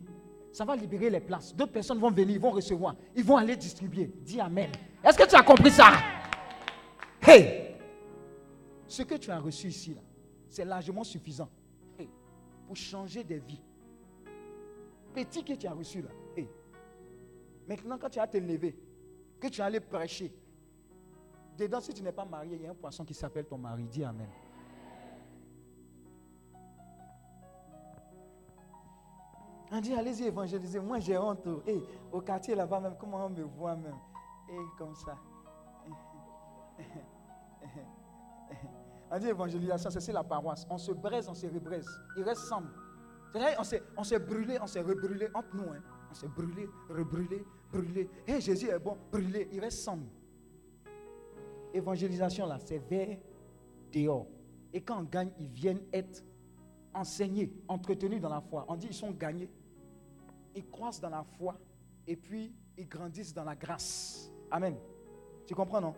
Ça 0.52 0.66
va 0.66 0.76
libérer 0.76 1.10
les 1.10 1.20
places. 1.20 1.56
D'autres 1.56 1.72
personnes 1.74 2.00
vont 2.00 2.12
venir, 2.12 2.36
ils 2.36 2.40
vont 2.40 2.52
recevoir. 2.52 2.96
Ils 3.16 3.24
vont 3.24 3.38
aller 3.38 3.56
distribuer. 3.56 4.12
Dis 4.22 4.40
Amen. 4.40 4.72
Est-ce 5.04 5.18
que 5.18 5.28
tu 5.28 5.36
as 5.36 5.44
compris 5.44 5.72
ça? 5.72 5.92
Hey 7.22 7.76
Ce 8.88 9.04
que 9.04 9.16
tu 9.16 9.32
as 9.32 9.40
reçu 9.40 9.68
ici, 9.68 9.96
c'est 10.50 10.66
largement 10.66 11.04
suffisant 11.04 11.50
pour 12.66 12.76
changer 12.76 13.24
des 13.24 13.40
vies. 13.40 13.62
Petit 15.14 15.44
que 15.44 15.54
tu 15.54 15.68
as 15.68 15.74
reçu 15.74 16.02
là. 16.02 16.10
Maintenant, 17.68 17.98
quand 17.98 18.10
tu 18.10 18.20
vas 18.20 18.28
te 18.28 18.38
lever, 18.38 18.76
que 19.40 19.48
tu 19.48 19.62
aller 19.62 19.80
prêcher, 19.80 20.32
dedans, 21.58 21.82
si 21.82 21.94
tu 21.94 22.04
n'es 22.04 22.12
pas 22.12 22.26
marié, 22.26 22.56
il 22.56 22.62
y 22.62 22.68
a 22.68 22.72
un 22.72 22.76
poisson 22.76 23.04
qui 23.04 23.14
s'appelle 23.14 23.46
ton 23.46 23.58
mari. 23.58 23.86
Dis 23.88 24.04
Amen. 24.04 24.30
On 29.72 29.82
dit, 29.82 29.94
allez-y 29.94 30.26
évangéliser. 30.26 30.80
Moi, 30.80 31.00
j'ai 31.00 31.18
honte. 31.18 31.48
Et 31.68 31.82
au 32.12 32.22
quartier 32.22 32.56
là-bas, 32.56 32.80
même, 32.80 32.96
comment 33.00 33.26
on 33.26 33.30
me 33.30 33.44
voit 33.44 33.76
même? 33.76 33.98
Et 34.50 34.58
comme 34.78 34.96
ça. 34.96 35.18
On 39.12 39.20
dit 39.20 39.28
évangélisation, 39.28 39.90
c'est 39.92 40.12
la 40.12 40.24
paroisse. 40.24 40.66
On 40.70 40.78
se 40.78 40.92
braise, 40.92 41.30
on 41.30 41.34
se 41.34 41.46
rebraise. 41.48 41.88
Il 42.18 42.24
reste 42.24 42.42
ensemble. 42.46 42.70
On 43.98 44.04
s'est 44.04 44.20
brûlé, 44.20 44.58
on 44.62 44.68
s'est 44.68 44.82
rebrûlé 44.82 45.28
entre 45.34 45.56
nous. 45.56 45.72
Hein. 45.72 45.82
On 46.10 46.14
s'est 46.14 46.28
brûlé, 46.28 46.68
rebrûlé, 46.90 47.46
brûlé. 47.72 48.10
Et 48.28 48.42
Jésus 48.42 48.68
est 48.68 48.80
bon, 48.80 48.98
brûlé. 49.12 49.48
Il 49.52 49.60
reste 49.60 49.88
ensemble. 49.88 50.08
Évangélisation 51.74 52.46
là, 52.48 52.58
c'est 52.60 52.78
vers 52.78 53.18
dehors. 53.92 54.28
Et 54.74 54.82
quand 54.82 55.00
on 55.00 55.04
gagne, 55.04 55.32
ils 55.40 55.50
viennent 55.50 55.84
être 55.94 56.24
enseignés, 56.96 57.54
entretenus 57.68 58.22
dans 58.22 58.30
la 58.30 58.42
foi. 58.42 58.66
On 58.68 58.76
dit 58.76 58.88
ils 58.88 58.94
sont 58.94 59.12
gagnés. 59.12 59.50
Ils 60.56 60.68
croissent 60.70 61.02
dans 61.02 61.10
la 61.10 61.24
foi 61.24 61.60
et 62.08 62.16
puis 62.16 62.56
ils 62.78 62.88
grandissent 62.88 63.34
dans 63.34 63.44
la 63.44 63.56
grâce. 63.56 64.32
Amen. 64.50 64.76
Tu 65.46 65.54
comprends, 65.54 65.82
non? 65.82 65.94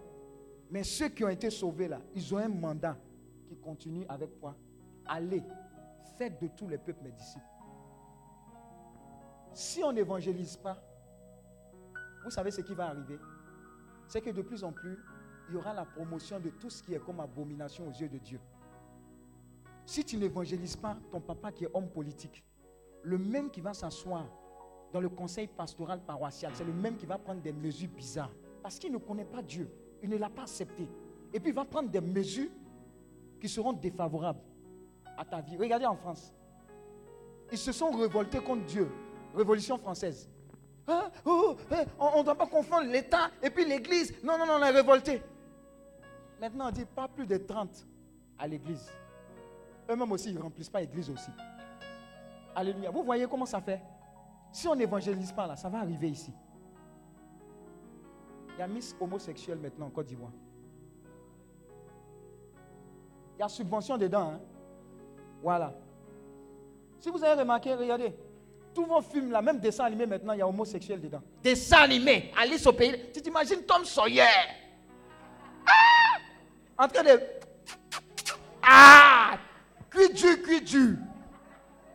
Mais 0.69 0.83
ceux 0.83 1.09
qui 1.09 1.23
ont 1.23 1.29
été 1.29 1.49
sauvés 1.49 1.87
là, 1.87 2.01
ils 2.13 2.33
ont 2.33 2.39
un 2.39 2.49
mandat 2.49 2.97
qui 3.47 3.55
continue 3.57 4.05
avec 4.09 4.39
quoi 4.39 4.55
Allez, 5.05 5.43
faites 6.17 6.41
de 6.41 6.47
tous 6.47 6.67
les 6.67 6.77
peuples 6.77 7.03
mes 7.03 7.11
disciples. 7.11 7.45
Si 9.53 9.81
on 9.83 9.93
n'évangélise 9.93 10.57
pas, 10.57 10.77
vous 12.23 12.31
savez 12.31 12.51
ce 12.51 12.61
qui 12.61 12.73
va 12.73 12.87
arriver? 12.87 13.17
C'est 14.07 14.21
que 14.21 14.29
de 14.31 14.41
plus 14.41 14.63
en 14.63 14.71
plus, 14.71 14.97
il 15.47 15.53
y 15.53 15.57
aura 15.57 15.73
la 15.73 15.85
promotion 15.85 16.39
de 16.39 16.49
tout 16.49 16.69
ce 16.69 16.83
qui 16.83 16.93
est 16.93 16.99
comme 16.99 17.19
abomination 17.19 17.87
aux 17.87 17.91
yeux 17.91 18.09
de 18.09 18.17
Dieu. 18.17 18.39
Si 19.88 20.03
tu 20.03 20.18
n'évangélises 20.18 20.76
pas 20.76 20.97
ton 21.09 21.22
papa 21.22 21.49
qui 21.53 21.64
est 21.64 21.69
homme 21.73 21.88
politique, 21.88 22.43
le 23.03 23.18
même 23.18 23.49
qui 23.49 23.61
va 23.61 23.73
s'asseoir 23.73 24.26
dans 24.91 24.99
le 24.99 25.07
conseil 25.07 25.47
pastoral 25.47 26.01
paroissial, 26.01 26.51
c'est 26.53 26.65
le 26.65 26.73
même 26.73 26.97
qui 26.97 27.05
va 27.05 27.18
prendre 27.18 27.41
des 27.41 27.53
mesures 27.53 27.89
bizarres. 27.89 28.34
Parce 28.61 28.77
qu'il 28.77 28.91
ne 28.91 28.97
connaît 28.97 29.23
pas 29.23 29.41
Dieu. 29.41 29.72
Il 30.03 30.09
ne 30.09 30.18
l'a 30.18 30.30
pas 30.30 30.41
accepté. 30.41 30.89
Et 31.34 31.39
puis 31.39 31.51
il 31.51 31.55
va 31.55 31.64
prendre 31.64 31.89
des 31.89 32.01
mesures 32.01 32.49
qui 33.39 33.47
seront 33.47 33.72
défavorables 33.72 34.41
à 35.18 35.23
ta 35.23 35.39
vie. 35.39 35.55
Regardez 35.55 35.85
en 35.85 35.95
France. 35.95 36.34
Ils 37.49 37.57
se 37.57 37.72
sont 37.72 37.91
révoltés 37.91 38.39
contre 38.39 38.65
Dieu. 38.65 38.91
Révolution 39.34 39.77
française. 39.77 40.30
Hein? 40.85 41.09
Oh, 41.26 41.55
oh, 41.55 41.57
hein? 41.72 41.85
on 41.97 42.19
ne 42.19 42.23
doit 42.23 42.35
pas 42.35 42.47
confondre 42.47 42.91
l'État 42.91 43.31
et 43.41 43.49
puis 43.49 43.64
l'Église. 43.64 44.14
Non, 44.22 44.38
non, 44.38 44.45
non, 44.45 44.57
on 44.59 44.64
est 44.65 44.69
révolté. 44.69 45.22
Maintenant, 46.41 46.68
on 46.68 46.72
dit 46.72 46.84
pas 46.84 47.07
plus 47.07 47.26
de 47.26 47.38
30 47.38 47.88
à 48.38 48.47
l'Église. 48.47 48.91
Eux-mêmes 49.89 50.11
aussi, 50.11 50.30
ils 50.30 50.35
ne 50.35 50.41
remplissent 50.41 50.69
pas 50.69 50.81
l'Église 50.81 51.09
aussi. 51.09 51.31
Alléluia. 52.55 52.89
Vous 52.89 53.03
voyez 53.03 53.27
comment 53.27 53.45
ça 53.45 53.61
fait? 53.61 53.81
Si 54.51 54.68
on 54.68 54.76
n'évangélise 54.76 55.31
pas 55.31 55.47
là, 55.47 55.55
ça 55.55 55.69
va 55.69 55.80
arriver 55.80 56.09
ici. 56.09 56.34
Il 58.55 58.59
y 58.59 58.61
a 58.64 58.68
Miss 58.68 58.95
homosexuelle 58.99 59.59
maintenant 59.59 59.85
en 59.85 59.89
Côte 59.91 60.07
d'Ivoire. 60.07 60.31
Il 63.38 63.41
y 63.41 63.43
a 63.43 63.49
subvention 63.49 63.97
dedans. 63.97 64.31
Hein? 64.31 64.39
Voilà. 65.43 65.73
Si 66.99 67.09
vous 67.11 67.23
avez 67.23 67.39
remarqué, 67.39 67.76
regardez. 67.76 68.15
Tous 68.73 68.85
vos 68.85 69.01
films, 69.01 69.31
là, 69.31 69.41
même 69.41 69.59
dessins 69.59 69.85
animés 69.85 70.07
maintenant, 70.07 70.34
il 70.34 70.39
y 70.39 70.41
a 70.41 70.47
homosexuel 70.47 70.99
dedans. 70.99 71.22
Dessins 71.43 71.84
animés. 71.84 72.31
Alice 72.35 72.65
au 72.65 72.73
pays. 72.73 73.11
Tu 73.14 73.22
t'imagines 73.22 73.61
Tom 73.61 73.85
Sawyer? 73.85 74.23
Ah! 75.65 76.84
En 76.84 76.88
train 76.88 77.03
de. 77.03 77.22
Ah! 78.61 79.38
Cuit 79.97 80.41
cuit 80.43 80.61
dur. 80.61 80.97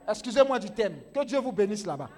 Excusez-moi 0.09 0.59
du 0.59 0.71
thème. 0.71 1.03
Que 1.15 1.25
Dieu 1.25 1.39
vous 1.39 1.53
bénisse 1.53 1.87
là-bas. 1.87 2.11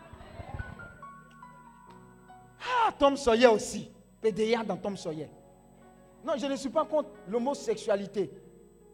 Ah, 2.61 2.91
Tom 2.99 3.17
Sawyer 3.17 3.49
aussi. 3.49 3.91
PDA 4.23 4.65
dans 4.65 4.79
Tom 4.79 4.97
Sawyer. 4.97 5.29
Non, 6.25 6.35
je 6.39 6.47
ne 6.47 6.57
suis 6.57 6.71
pas 6.71 6.87
contre 6.87 7.11
l'homosexualité. 7.29 8.31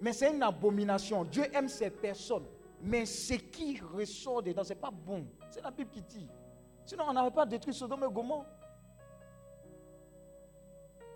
Mais 0.01 0.13
c'est 0.13 0.35
une 0.35 0.43
abomination. 0.43 1.25
Dieu 1.25 1.45
aime 1.53 1.69
ces 1.69 1.91
personnes. 1.91 2.47
Mais 2.83 3.07
ce 3.07 3.35
qui 3.35 3.79
ressort 3.95 4.43
dedans, 4.43 4.65
ce 4.65 4.71
n'est 4.71 4.81
pas 4.81 4.91
bon. 4.91 5.27
C'est 5.51 5.63
la 5.63 5.71
Bible 5.71 5.91
qui 5.91 6.03
dit. 6.03 6.29
Sinon, 6.85 7.05
on 7.09 7.13
n'avait 7.13 7.31
pas 7.31 7.47
détruit 7.47 7.75
Sodome 7.75 8.05
et 8.11 8.13
Gomorrhe. 8.13 8.47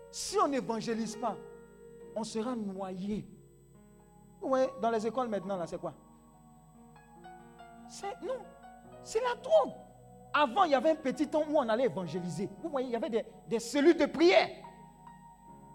Si 0.09 0.37
on 0.37 0.47
n'évangélise 0.47 1.17
pas, 1.17 1.35
on 2.15 2.23
sera 2.23 2.55
noyé. 2.55 3.27
Oui, 4.45 4.59
dans 4.79 4.91
les 4.91 5.05
écoles 5.07 5.27
maintenant, 5.27 5.57
là, 5.57 5.65
c'est 5.65 5.79
quoi? 5.79 5.93
C'est, 7.89 8.21
Non, 8.21 8.37
c'est 9.03 9.21
la 9.21 9.35
drogue. 9.35 9.73
Avant, 10.33 10.65
il 10.65 10.71
y 10.71 10.75
avait 10.75 10.91
un 10.91 10.95
petit 10.95 11.27
temps 11.27 11.43
où 11.49 11.57
on 11.57 11.67
allait 11.67 11.85
évangéliser. 11.85 12.49
Vous 12.61 12.69
voyez, 12.69 12.87
il 12.87 12.91
y 12.91 12.95
avait 12.95 13.09
des, 13.09 13.25
des 13.47 13.59
cellules 13.59 13.97
de 13.97 14.05
prière. 14.05 14.49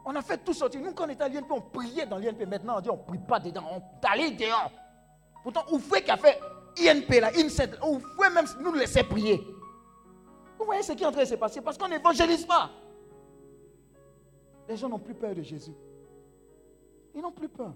On 0.04 0.14
a 0.14 0.22
fait 0.22 0.38
tout 0.38 0.52
sortir. 0.52 0.80
Nous, 0.80 0.92
quand 0.92 1.06
on 1.06 1.08
était 1.08 1.24
à 1.24 1.28
l'INP, 1.28 1.50
on 1.50 1.60
priait 1.60 2.06
dans 2.06 2.16
l'INP. 2.16 2.46
Maintenant, 2.46 2.76
on 2.78 2.80
dit 2.80 2.90
on 2.90 2.96
ne 2.96 3.02
prie 3.02 3.18
pas 3.18 3.40
dedans, 3.40 3.64
on 3.72 3.82
allait 4.06 4.30
dehors. 4.30 4.70
Pourtant, 5.42 5.64
Oufoué 5.72 6.02
qui 6.02 6.10
a 6.10 6.16
fait 6.16 6.38
INP, 6.78 7.20
là, 7.20 7.30
INSET, 7.36 7.70
Oufoué 7.82 8.30
même 8.30 8.44
nous 8.60 8.72
laissait 8.74 9.02
prier? 9.04 9.38
Vous 10.58 10.64
voyez 10.64 10.82
ce 10.82 10.92
qui 10.92 11.02
est 11.02 11.06
en 11.06 11.12
train 11.12 11.22
de 11.22 11.28
se 11.28 11.34
passer? 11.34 11.60
Parce 11.60 11.76
qu'on 11.76 11.88
n'évangélise 11.88 12.44
pas. 12.44 12.70
Les 14.68 14.76
gens 14.76 14.88
n'ont 14.88 14.98
plus 14.98 15.14
peur 15.14 15.34
de 15.34 15.42
Jésus. 15.42 15.74
Ils 17.14 17.20
n'ont 17.22 17.32
plus 17.32 17.48
peur. 17.48 17.72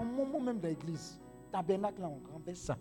Au 0.00 0.04
moment 0.04 0.40
même 0.40 0.58
de 0.58 0.68
l'église, 0.68 1.20
tabernacle, 1.52 2.00
on 2.02 2.32
renverse 2.32 2.60
ça. 2.60 2.78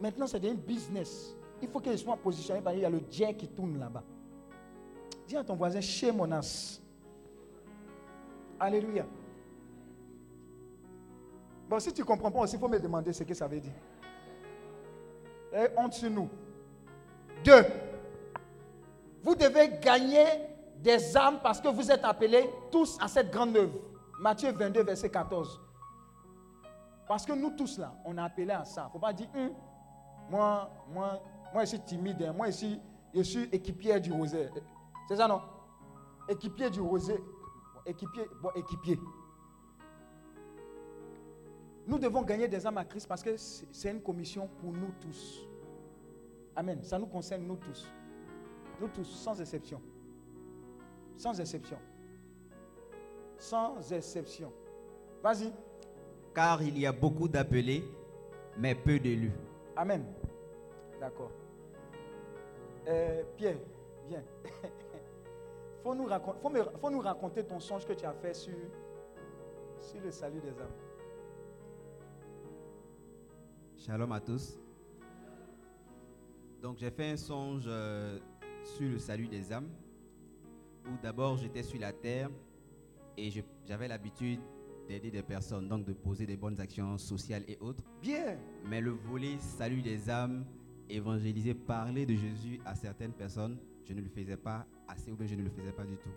Maintenant, 0.00 0.26
c'est 0.26 0.44
un 0.44 0.54
business. 0.54 1.36
Il 1.62 1.68
faut 1.68 1.78
qu'il 1.78 1.96
soit 1.96 2.16
positionné 2.16 2.60
parce 2.60 2.74
qu'il 2.74 2.82
y 2.82 2.86
a 2.86 2.90
le 2.90 3.00
dieu 3.00 3.28
qui 3.38 3.46
tourne 3.46 3.78
là-bas. 3.78 4.02
Dis 5.28 5.36
à 5.36 5.44
ton 5.44 5.54
voisin, 5.54 5.80
chez 5.80 6.10
mon 6.10 6.30
as. 6.32 6.80
Alléluia. 8.58 9.06
Bon, 11.68 11.78
si 11.78 11.92
tu 11.92 12.00
ne 12.00 12.06
comprends 12.06 12.30
pas 12.30 12.40
aussi, 12.40 12.56
il 12.56 12.58
faut 12.58 12.68
me 12.68 12.80
demander 12.80 13.12
ce 13.12 13.22
que 13.22 13.34
ça 13.34 13.46
veut 13.46 13.60
dire. 13.60 13.72
Et 15.52 15.66
honte 15.76 15.94
sur 15.94 16.10
nous. 16.10 16.28
Deux, 17.44 17.64
vous 19.22 19.36
devez 19.36 19.78
gagner 19.80 20.26
des 20.78 21.16
âmes 21.16 21.38
parce 21.42 21.60
que 21.60 21.68
vous 21.68 21.90
êtes 21.90 22.04
appelés 22.04 22.50
tous 22.72 22.98
à 23.00 23.06
cette 23.06 23.30
grande 23.30 23.56
œuvre. 23.56 23.78
Matthieu 24.18 24.52
22, 24.52 24.82
verset 24.82 25.10
14. 25.10 25.60
Parce 27.06 27.24
que 27.24 27.32
nous 27.32 27.50
tous 27.50 27.78
là, 27.78 27.94
on 28.04 28.16
est 28.16 28.20
appelés 28.20 28.50
à 28.50 28.64
ça. 28.64 28.82
Il 28.82 28.86
ne 28.86 28.90
faut 28.92 28.98
pas 28.98 29.12
dire, 29.12 29.28
hum, 29.34 29.50
moi, 30.30 30.70
moi, 30.88 31.22
moi, 31.52 31.64
je 31.64 31.70
suis 31.70 31.80
timide, 31.80 32.22
hein. 32.22 32.32
moi, 32.32 32.48
ici, 32.48 32.80
je 33.14 33.22
suis 33.22 33.44
équipier 33.52 34.00
du 34.00 34.12
rosé. 34.12 34.48
C'est 35.08 35.16
ça, 35.16 35.28
non? 35.28 35.40
Équipier 36.28 36.70
du 36.70 36.80
rosé. 36.80 37.16
Équipier, 37.86 38.24
bon, 38.42 38.50
équipier. 38.56 38.98
Nous 41.86 41.98
devons 41.98 42.22
gagner 42.22 42.48
des 42.48 42.66
âmes 42.66 42.78
à 42.78 42.84
Christ 42.84 43.06
parce 43.06 43.22
que 43.22 43.36
c'est 43.36 43.90
une 43.90 44.02
commission 44.02 44.48
pour 44.60 44.72
nous 44.72 44.90
tous. 45.00 45.46
Amen. 46.56 46.82
Ça 46.82 46.98
nous 46.98 47.06
concerne 47.06 47.42
nous 47.46 47.56
tous. 47.56 47.86
Nous 48.80 48.88
tous, 48.88 49.04
sans 49.04 49.40
exception. 49.40 49.80
Sans 51.16 51.38
exception. 51.38 51.78
Sans 53.38 53.92
exception. 53.92 54.52
Vas-y. 55.22 55.52
Car 56.34 56.62
il 56.62 56.78
y 56.78 56.86
a 56.86 56.92
beaucoup 56.92 57.28
d'appelés, 57.28 57.84
mais 58.58 58.74
peu 58.74 58.98
d'élus. 58.98 59.32
Amen. 59.76 60.04
D'accord. 61.00 61.30
Euh, 62.88 63.22
Pierre, 63.36 63.58
viens. 64.08 64.22
faut, 65.82 65.94
nous 65.94 66.06
raconter, 66.06 66.38
faut, 66.40 66.50
me, 66.50 66.62
faut 66.62 66.90
nous 66.90 67.00
raconter 67.00 67.44
ton 67.44 67.58
songe 67.58 67.86
que 67.86 67.92
tu 67.92 68.04
as 68.04 68.12
fait 68.12 68.34
sur, 68.34 68.54
sur 69.80 70.00
le 70.00 70.10
salut 70.10 70.40
des 70.40 70.60
âmes. 70.60 70.74
Shalom 73.76 74.12
à 74.12 74.20
tous. 74.20 74.58
Donc 76.62 76.78
j'ai 76.78 76.90
fait 76.90 77.10
un 77.10 77.16
songe 77.16 77.64
euh, 77.66 78.18
sur 78.64 78.88
le 78.88 78.98
salut 78.98 79.28
des 79.28 79.52
âmes, 79.52 79.68
où 80.86 80.96
d'abord 81.02 81.36
j'étais 81.36 81.62
sur 81.62 81.78
la 81.78 81.92
terre 81.92 82.30
et 83.16 83.30
j'avais 83.66 83.88
l'habitude 83.88 84.40
d'aider 84.88 85.10
des 85.10 85.22
personnes, 85.22 85.68
donc 85.68 85.84
de 85.84 85.92
poser 85.92 86.26
des 86.26 86.36
bonnes 86.36 86.60
actions 86.60 86.96
sociales 86.98 87.42
et 87.48 87.58
autres. 87.60 87.82
Bien. 88.00 88.38
Mais 88.68 88.80
le 88.80 88.90
volet 88.90 89.36
salut 89.38 89.82
des 89.82 90.08
âmes, 90.08 90.44
évangéliser, 90.88 91.54
parler 91.54 92.06
de 92.06 92.14
Jésus 92.14 92.60
à 92.64 92.74
certaines 92.74 93.12
personnes, 93.12 93.58
je 93.84 93.92
ne 93.92 94.00
le 94.00 94.08
faisais 94.08 94.36
pas 94.36 94.66
assez 94.88 95.10
ou 95.10 95.16
bien 95.16 95.26
je 95.26 95.34
ne 95.34 95.42
le 95.42 95.50
faisais 95.50 95.72
pas 95.72 95.84
du 95.84 95.96
tout. 95.96 96.10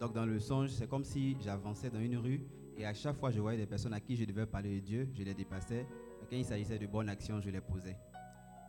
Donc 0.00 0.14
dans 0.14 0.26
le 0.26 0.38
songe, 0.38 0.70
c'est 0.70 0.88
comme 0.88 1.04
si 1.04 1.36
j'avançais 1.40 1.90
dans 1.90 2.00
une 2.00 2.16
rue 2.16 2.40
et 2.76 2.86
à 2.86 2.94
chaque 2.94 3.16
fois 3.16 3.30
je 3.30 3.40
voyais 3.40 3.58
des 3.58 3.66
personnes 3.66 3.92
à 3.92 4.00
qui 4.00 4.16
je 4.16 4.24
devais 4.24 4.46
parler 4.46 4.80
de 4.80 4.84
Dieu, 4.84 5.08
je 5.12 5.22
les 5.22 5.34
dépassais. 5.34 5.86
Quand 6.30 6.36
il 6.36 6.44
s'agissait 6.44 6.78
de 6.78 6.86
bonnes 6.86 7.08
actions, 7.08 7.40
je 7.40 7.50
les 7.50 7.60
posais. 7.60 7.96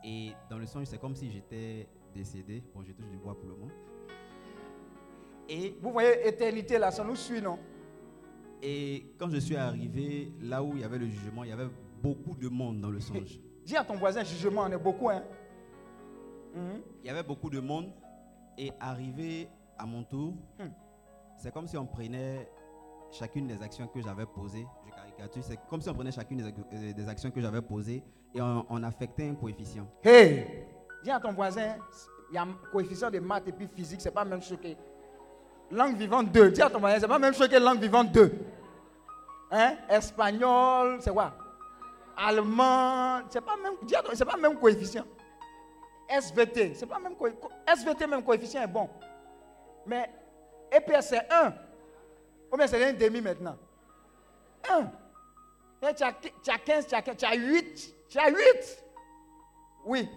Et 0.04 0.32
dans 0.48 0.58
le 0.58 0.66
songe, 0.66 0.86
c'est 0.86 0.98
comme 0.98 1.14
si 1.14 1.30
j'étais 1.30 1.86
décédé. 2.14 2.62
Bon, 2.74 2.82
je 2.82 2.92
touche 2.92 3.10
du 3.10 3.18
bois 3.18 3.38
pour 3.38 3.48
le 3.48 3.54
moment. 3.54 3.72
Et 5.52 5.76
Vous 5.82 5.90
voyez, 5.90 6.26
éternité 6.28 6.78
là, 6.78 6.90
ça 6.92 7.02
nous 7.02 7.16
suit, 7.16 7.42
non? 7.42 7.58
Et 8.62 9.14
quand 9.18 9.28
je 9.30 9.38
suis 9.38 9.56
arrivé 9.56 10.32
là 10.40 10.62
où 10.62 10.72
il 10.74 10.80
y 10.80 10.84
avait 10.84 10.98
le 10.98 11.06
jugement, 11.08 11.42
il 11.44 11.50
y 11.50 11.52
avait 11.52 11.68
beaucoup 12.00 12.36
de 12.36 12.48
monde 12.48 12.80
dans 12.80 12.90
le 12.90 13.00
songe. 13.00 13.40
Dis 13.64 13.76
à 13.76 13.82
ton 13.84 13.96
voisin, 13.96 14.22
jugement, 14.22 14.62
on 14.62 14.70
est 14.72 14.78
beaucoup, 14.78 15.08
hein? 15.10 15.24
Mhm. 16.54 16.82
Il 17.02 17.06
y 17.06 17.10
avait 17.10 17.22
beaucoup 17.24 17.50
de 17.50 17.58
monde. 17.60 17.92
Et 18.58 18.70
arrivé 18.78 19.48
à 19.78 19.86
mon 19.86 20.04
tour, 20.04 20.34
Hmm. 20.58 20.68
c'est 21.38 21.52
comme 21.52 21.66
si 21.66 21.76
on 21.78 21.86
prenait 21.86 22.48
chacune 23.10 23.46
des 23.46 23.60
actions 23.62 23.86
que 23.88 24.00
j'avais 24.02 24.26
posées. 24.26 24.66
Je 24.86 24.90
caricature. 24.94 25.42
C'est 25.42 25.58
comme 25.68 25.80
si 25.80 25.88
on 25.88 25.94
prenait 25.94 26.12
chacune 26.12 26.38
des, 26.38 27.02
euh, 27.02 27.08
actions 27.08 27.30
que 27.30 27.40
j'avais 27.40 27.62
posées 27.62 28.02
et 28.34 28.40
on, 28.42 28.66
on 28.68 28.82
affectait 28.82 29.28
un 29.28 29.34
coefficient. 29.34 29.86
Hey 30.04 30.66
Dis 31.02 31.10
à 31.10 31.18
ton 31.18 31.32
voisin, 31.32 31.76
il 32.30 32.34
y 32.34 32.38
a 32.38 32.42
un 32.42 32.52
coefficient 32.70 33.10
de 33.10 33.18
maths 33.20 33.48
et 33.48 33.52
puis 33.52 33.66
physique, 33.66 34.00
c'est 34.02 34.10
pas 34.10 34.24
même 34.24 34.42
chose 34.42 34.58
que. 34.62 34.68
Langue 35.70 35.96
vivante 35.96 36.30
2. 36.32 36.50
Dis 36.50 36.62
à 36.62 36.68
ton 36.70 36.78
voisin, 36.80 36.98
c'est 37.00 37.08
pas 37.08 37.18
même 37.18 37.34
chose 37.34 37.48
que 37.48 37.56
langue 37.56 37.80
vivante 37.80 38.10
2. 38.12 38.32
Hein? 39.52 39.76
Espagnol, 39.88 40.98
c'est 41.00 41.12
quoi? 41.12 41.32
Allemand, 42.16 43.20
c'est 43.30 43.40
pas 43.40 43.56
même. 43.56 43.74
Dis 43.82 43.94
à 43.96 44.02
ton- 44.02 44.10
c'est 44.14 44.24
pas 44.24 44.36
même 44.36 44.58
coefficient. 44.58 45.04
SVT, 46.08 46.74
c'est 46.74 46.86
pas 46.86 46.98
même 46.98 47.14
co- 47.16 47.30
co- 47.40 47.50
SVT 47.66 48.06
même 48.06 48.22
coefficient 48.24 48.62
est 48.62 48.66
bon. 48.66 48.88
Mais 49.86 50.10
EPS 50.72 51.08
c'est 51.08 51.32
1. 51.32 51.52
Ou 52.52 52.56
bien 52.56 52.66
c'est 52.66 52.84
un 52.84 52.92
demi 52.92 53.20
maintenant? 53.20 53.56
1. 54.68 54.90
Et 55.88 55.94
tu 55.94 56.02
as, 56.02 56.12
tu 56.12 56.50
as 56.50 56.58
15, 56.58 56.86
tu 56.88 56.94
as 56.94 57.02
15, 57.02 57.16
tu 57.16 57.24
as 57.24 57.34
8. 57.34 57.94
Tu 58.08 58.18
as 58.18 58.28
8. 58.28 58.84
Oui. 59.86 60.08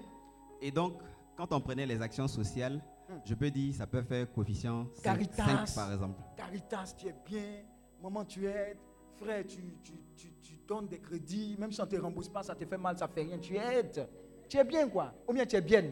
Et 0.62 0.72
donc, 0.72 1.00
quand 1.38 1.52
on 1.54 1.62
prenait 1.62 1.86
les 1.86 2.02
actions 2.02 2.28
sociales, 2.28 2.82
je 3.26 3.34
peux 3.36 3.50
dire 3.52 3.74
ça 3.76 3.88
peut 3.88 4.02
faire 4.02 4.32
coefficient 4.32 4.88
5, 4.94 5.04
Caritas. 5.04 5.74
par 5.76 5.94
exemple. 5.94 6.22
Caritas, 6.36 6.96
tu 6.98 7.08
es 7.08 7.16
bien. 7.26 7.64
Maman, 8.02 8.26
tu 8.26 8.46
aides. 8.46 8.78
Frère, 9.18 9.46
tu, 9.46 9.58
tu, 9.84 9.94
tu, 10.16 10.34
tu 10.42 10.60
donnes 10.68 10.88
des 10.88 11.00
crédits. 11.00 11.56
Même 11.60 11.72
si 11.72 11.80
on 11.82 11.86
ne 11.86 11.90
te 11.90 11.96
rembourse 11.96 12.30
pas, 12.30 12.44
ça 12.44 12.56
te 12.56 12.66
fait 12.66 12.78
mal, 12.78 12.98
ça 12.98 13.08
fait 13.08 13.22
rien. 13.22 13.38
Tu 13.38 13.56
aides. 13.56 14.08
Tu 14.50 14.58
es 14.58 14.64
bien, 14.64 14.88
quoi. 14.90 15.14
Ou 15.28 15.34
bien 15.34 15.46
tu 15.46 15.56
es 15.56 15.62
bien. 15.62 15.86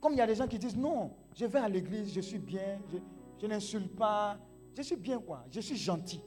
Comme 0.00 0.12
il 0.12 0.18
y 0.18 0.20
a 0.20 0.26
des 0.26 0.34
gens 0.34 0.46
qui 0.48 0.58
disent 0.58 0.76
non, 0.76 1.12
je 1.34 1.44
vais 1.46 1.58
à 1.58 1.68
l'église, 1.68 2.12
je 2.12 2.20
suis 2.20 2.38
bien, 2.38 2.80
je, 2.92 2.98
je 3.40 3.46
n'insulte 3.46 3.94
pas. 3.96 4.38
Je 4.74 4.82
suis 4.82 4.96
bien, 4.96 5.18
quoi. 5.20 5.44
Je 5.50 5.60
suis 5.60 5.76
gentil. 5.76 6.20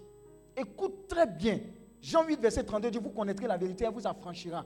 Écoute 0.56 1.08
très 1.08 1.26
bien. 1.28 1.60
Jean 2.02 2.24
8, 2.26 2.40
verset 2.40 2.64
32 2.64 2.92
dit 2.92 3.00
Vous 3.00 3.10
connaîtrez 3.10 3.48
la 3.48 3.58
vérité, 3.58 3.86
elle 3.86 3.94
vous 3.94 4.06
affranchira. 4.06 4.66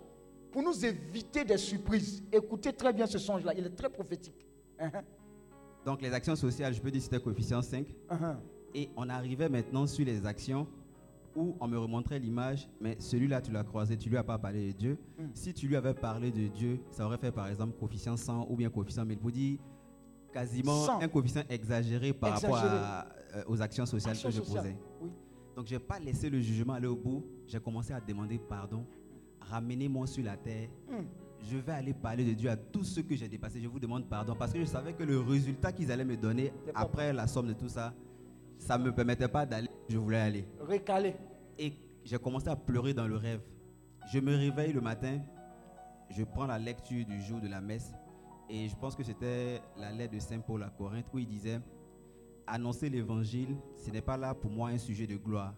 Pour 0.51 0.61
nous 0.63 0.83
éviter 0.85 1.45
des 1.45 1.57
surprises, 1.57 2.23
écoutez 2.31 2.73
très 2.73 2.91
bien 2.91 3.05
ce 3.07 3.17
songe-là. 3.17 3.53
Il 3.55 3.65
est 3.65 3.75
très 3.75 3.89
prophétique. 3.89 4.45
Uh-huh, 4.81 5.03
Donc, 5.85 6.01
les 6.01 6.11
actions 6.13 6.35
sociales, 6.35 6.73
je 6.73 6.81
peux 6.81 6.91
dire 6.91 7.01
c'était 7.01 7.19
coefficient 7.19 7.61
5. 7.61 7.87
uh-huh. 8.09 8.35
Et 8.75 8.89
on 8.95 9.09
arrivait 9.09 9.49
maintenant 9.49 9.87
sur 9.87 10.05
les 10.05 10.25
actions 10.25 10.67
où 11.35 11.55
on 11.59 11.67
me 11.67 11.77
remontrait 11.77 12.19
l'image, 12.19 12.69
mais 12.81 12.95
celui-là, 12.99 13.41
tu 13.41 13.51
l'as 13.51 13.63
croisé, 13.63 13.97
tu 13.97 14.09
lui 14.09 14.17
as 14.17 14.23
pas 14.23 14.37
parlé 14.37 14.67
de 14.73 14.77
Dieu. 14.77 14.97
Mm. 15.17 15.23
Si 15.33 15.53
tu 15.53 15.67
lui 15.67 15.75
avais 15.75 15.93
parlé 15.93 16.31
de 16.31 16.47
Dieu, 16.47 16.79
ça 16.89 17.05
aurait 17.05 17.17
fait 17.17 17.31
par 17.31 17.47
exemple 17.47 17.77
coefficient 17.79 18.17
100 18.17 18.47
ou 18.49 18.55
bien 18.55 18.69
coefficient 18.69 19.05
1000 19.05 19.17
pour 19.19 19.31
dire 19.31 19.59
quasiment 20.33 20.85
100. 20.85 21.01
un 21.01 21.07
coefficient 21.07 21.43
exagéré 21.49 22.13
par 22.13 22.33
Exagéré. 22.35 22.53
rapport 22.53 22.71
à, 22.71 23.07
euh, 23.35 23.43
aux 23.47 23.61
actions 23.61 23.85
sociales 23.85 24.13
Action 24.13 24.29
que 24.29 24.35
je 24.35 24.41
sociale. 24.41 24.63
posais. 24.63 24.77
Oui. 25.01 25.09
Donc, 25.55 25.67
je 25.67 25.73
n'ai 25.75 25.79
pas 25.79 25.99
laissé 25.99 26.29
le 26.29 26.39
jugement 26.39 26.73
aller 26.73 26.87
au 26.87 26.95
bout. 26.95 27.23
J'ai 27.47 27.59
commencé 27.59 27.93
à 27.93 28.01
demander 28.01 28.37
pardon. 28.39 28.85
Ramenez-moi 29.41 30.07
sur 30.07 30.23
la 30.23 30.35
terre. 30.37 30.69
Hmm. 30.89 31.05
Je 31.41 31.57
vais 31.57 31.71
aller 31.71 31.93
parler 31.93 32.25
de 32.25 32.33
Dieu 32.33 32.49
à 32.49 32.57
tous 32.57 32.83
ceux 32.83 33.01
que 33.01 33.15
j'ai 33.15 33.27
dépassés. 33.27 33.61
Je 33.61 33.67
vous 33.67 33.79
demande 33.79 34.07
pardon 34.07 34.35
parce 34.35 34.51
que 34.53 34.59
je 34.59 34.65
savais 34.65 34.93
que 34.93 35.03
le 35.03 35.19
résultat 35.19 35.71
qu'ils 35.71 35.91
allaient 35.91 36.05
me 36.05 36.17
donner 36.17 36.51
après 36.75 37.13
la 37.13 37.27
somme 37.27 37.47
de 37.47 37.53
tout 37.53 37.69
ça, 37.69 37.93
ça 38.57 38.77
ne 38.77 38.83
me 38.83 38.91
permettait 38.91 39.27
pas 39.27 39.45
d'aller 39.45 39.67
où 39.67 39.91
je 39.91 39.97
voulais 39.97 40.19
aller. 40.19 40.45
Recalé. 40.59 41.15
Et 41.57 41.73
j'ai 42.03 42.17
commencé 42.17 42.49
à 42.49 42.55
pleurer 42.55 42.93
dans 42.93 43.07
le 43.07 43.15
rêve. 43.15 43.41
Je 44.11 44.19
me 44.19 44.35
réveille 44.35 44.73
le 44.73 44.81
matin, 44.81 45.19
je 46.09 46.23
prends 46.23 46.45
la 46.45 46.59
lecture 46.59 47.05
du 47.05 47.21
jour 47.21 47.39
de 47.39 47.47
la 47.47 47.61
messe 47.61 47.93
et 48.49 48.67
je 48.67 48.75
pense 48.75 48.95
que 48.95 49.03
c'était 49.03 49.61
la 49.77 49.91
lettre 49.91 50.15
de 50.15 50.19
Saint 50.19 50.39
Paul 50.39 50.63
à 50.63 50.69
Corinthe 50.69 51.05
où 51.13 51.19
il 51.19 51.27
disait 51.27 51.59
Annoncer 52.47 52.89
l'évangile, 52.89 53.55
ce 53.77 53.91
n'est 53.91 54.01
pas 54.01 54.17
là 54.17 54.33
pour 54.33 54.49
moi 54.49 54.69
un 54.69 54.79
sujet 54.79 55.05
de 55.05 55.15
gloire, 55.17 55.53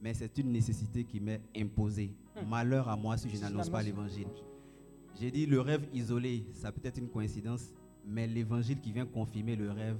mais 0.00 0.14
c'est 0.14 0.38
une 0.38 0.50
nécessité 0.50 1.04
qui 1.04 1.20
m'est 1.20 1.42
imposée. 1.54 2.10
Malheur 2.48 2.88
à 2.88 2.96
moi 2.96 3.18
si 3.18 3.28
je 3.28 3.38
n'annonce 3.38 3.68
pas 3.68 3.82
l'évangile. 3.82 4.28
J'ai 5.14 5.30
dit 5.30 5.46
le 5.46 5.60
rêve 5.60 5.86
isolé, 5.92 6.44
ça 6.52 6.72
peut 6.72 6.80
être 6.84 6.98
une 6.98 7.08
coïncidence, 7.08 7.72
mais 8.04 8.26
l'évangile 8.26 8.80
qui 8.80 8.92
vient 8.92 9.06
confirmer 9.06 9.54
le 9.54 9.70
rêve, 9.70 9.98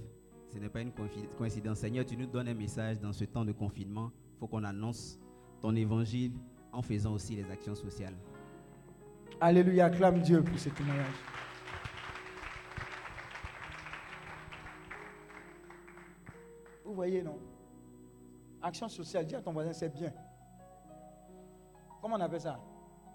ce 0.52 0.58
n'est 0.58 0.68
pas 0.68 0.80
une 0.80 0.92
coïncidence. 1.38 1.78
Seigneur, 1.78 2.04
tu 2.04 2.16
nous 2.16 2.26
donnes 2.26 2.48
un 2.48 2.54
message 2.54 2.98
dans 2.98 3.12
ce 3.12 3.24
temps 3.24 3.44
de 3.44 3.52
confinement. 3.52 4.10
Il 4.34 4.38
faut 4.38 4.46
qu'on 4.48 4.64
annonce 4.64 5.18
ton 5.60 5.74
évangile 5.76 6.32
en 6.72 6.82
faisant 6.82 7.12
aussi 7.12 7.36
les 7.36 7.48
actions 7.50 7.74
sociales. 7.74 8.16
Alléluia, 9.40 9.86
acclame 9.86 10.20
Dieu 10.20 10.42
pour 10.42 10.58
ce 10.58 10.68
témoignage. 10.70 11.14
Vous 16.84 16.94
voyez, 16.94 17.22
non? 17.22 17.38
Action 18.60 18.88
sociale, 18.88 19.26
dis 19.26 19.34
à 19.34 19.40
ton 19.40 19.52
voisin, 19.52 19.72
c'est 19.72 19.92
bien. 19.92 20.12
Comment 22.00 22.16
on 22.16 22.20
appelle 22.20 22.40
ça? 22.40 22.60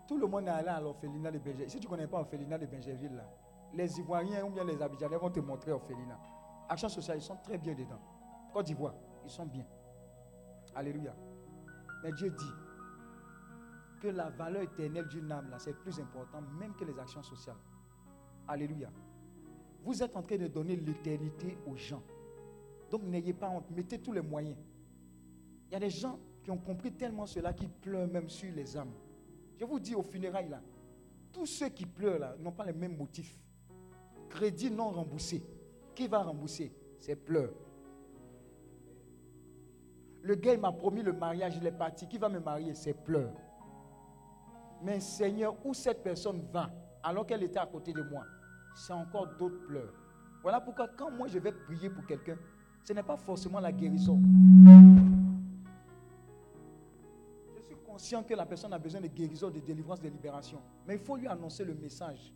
Tout 0.08 0.18
le 0.18 0.28
monde 0.28 0.48
est 0.48 0.52
allé 0.52 0.70
à 0.70 0.80
l'orphelinat 0.80 1.32
de 1.32 1.40
Benjerville. 1.40 1.70
Si 1.70 1.80
tu 1.80 1.88
ne 1.88 1.90
connais 1.90 2.08
pas 2.08 2.18
l'orphelinat 2.18 2.58
de 2.58 2.66
Benjerville, 2.66 3.16
là, 3.16 3.30
les 3.74 4.00
Ivoiriens 4.00 4.46
ou 4.46 4.52
bien 4.52 4.64
les 4.64 4.82
Abidjanais 4.82 5.18
vont 5.18 5.30
te 5.30 5.42
montrer 5.42 5.72
l'orphelinat. 5.72 6.18
Action 6.70 6.88
sociale, 6.88 7.18
ils 7.18 7.22
sont 7.22 7.38
très 7.44 7.58
bien 7.58 7.74
dedans. 7.74 8.00
Côte 8.54 8.66
d'Ivoire, 8.66 8.96
ils 9.26 9.30
sont 9.30 9.46
bien. 9.46 9.66
Alléluia. 10.74 11.14
Mais 12.04 12.12
Dieu 12.14 12.30
dit 12.30 12.52
que 14.02 14.08
la 14.08 14.30
valeur 14.30 14.62
éternelle 14.62 15.08
d'une 15.08 15.32
âme, 15.32 15.50
là, 15.50 15.60
c'est 15.60 15.74
plus 15.74 16.00
important 16.00 16.42
même 16.58 16.74
que 16.76 16.86
les 16.86 16.98
actions 16.98 17.24
sociales. 17.24 17.58
Alléluia. 18.48 18.90
Vous 19.84 20.02
êtes 20.02 20.16
en 20.16 20.22
train 20.22 20.38
de 20.38 20.48
donner 20.48 20.76
l'éternité 20.76 21.58
aux 21.66 21.76
gens. 21.76 22.04
Donc 22.90 23.04
n'ayez 23.04 23.34
pas 23.34 23.50
honte, 23.50 23.70
mettez 23.72 24.00
tous 24.00 24.14
les 24.14 24.22
moyens. 24.22 24.58
Il 25.70 25.74
y 25.74 25.76
a 25.76 25.80
des 25.80 25.90
gens 25.90 26.18
qui 26.44 26.52
ont 26.52 26.58
compris 26.58 26.94
tellement 26.94 27.26
cela 27.26 27.52
qu'ils 27.52 27.70
pleurent 27.70 28.08
même 28.08 28.30
sur 28.30 28.54
les 28.54 28.78
âmes. 28.78 28.94
Je 29.58 29.66
vous 29.66 29.80
dis 29.80 29.96
au 29.96 30.04
funérailles 30.04 30.50
là, 30.50 30.62
tous 31.34 31.48
ceux 31.48 31.70
qui 31.70 31.86
pleurent 31.86 32.20
là 32.20 32.36
n'ont 32.40 32.52
pas 32.52 32.66
les 32.66 32.74
mêmes 32.74 32.96
motifs. 32.96 33.40
Crédit 34.30 34.70
non 34.70 34.90
remboursé. 34.90 35.44
Qui 35.96 36.08
va 36.08 36.20
rembourser? 36.20 36.72
C'est 37.00 37.16
pleurs. 37.16 37.54
Le 40.22 40.36
gars 40.36 40.58
m'a 40.58 40.72
promis 40.72 41.02
le 41.02 41.14
mariage, 41.14 41.58
il 41.58 41.66
est 41.66 41.72
parti. 41.72 42.08
Qui 42.08 42.18
va 42.18 42.30
me 42.30 42.40
marier? 42.40 42.74
C'est 42.76 42.94
pleurs. 42.94 43.34
Mais 44.84 45.00
Seigneur, 45.00 45.56
où 45.66 45.74
cette 45.74 46.04
personne 46.04 46.42
va 46.52 46.70
alors 47.02 47.26
qu'elle 47.26 47.44
était 47.44 47.60
à 47.60 47.66
côté 47.66 47.94
de 47.94 48.04
moi? 48.04 48.26
C'est 48.76 48.94
encore 48.94 49.28
d'autres 49.40 49.66
pleurs. 49.66 49.94
Voilà 50.44 50.62
pourquoi 50.62 50.88
quand 50.88 51.10
moi 51.10 51.28
je 51.28 51.40
vais 51.40 51.52
prier 51.52 51.90
pour 51.90 52.06
quelqu'un, 52.06 52.38
ce 52.84 52.94
n'est 52.94 53.04
pas 53.04 53.18
forcément 53.18 53.60
la 53.60 53.72
guérison. 53.72 54.22
Conscient 57.98 58.24
que 58.24 58.36
la 58.36 58.46
personne 58.46 58.72
a 58.74 58.78
besoin 58.78 59.02
de 59.02 59.08
guérison, 59.08 59.50
de 59.50 59.60
délivrance, 59.60 60.00
de 60.00 60.08
libération. 60.08 60.62
Mais 60.86 60.94
il 60.94 61.00
faut 61.00 61.16
lui 61.16 61.28
annoncer 61.28 61.66
le 61.66 61.74
message. 61.74 62.32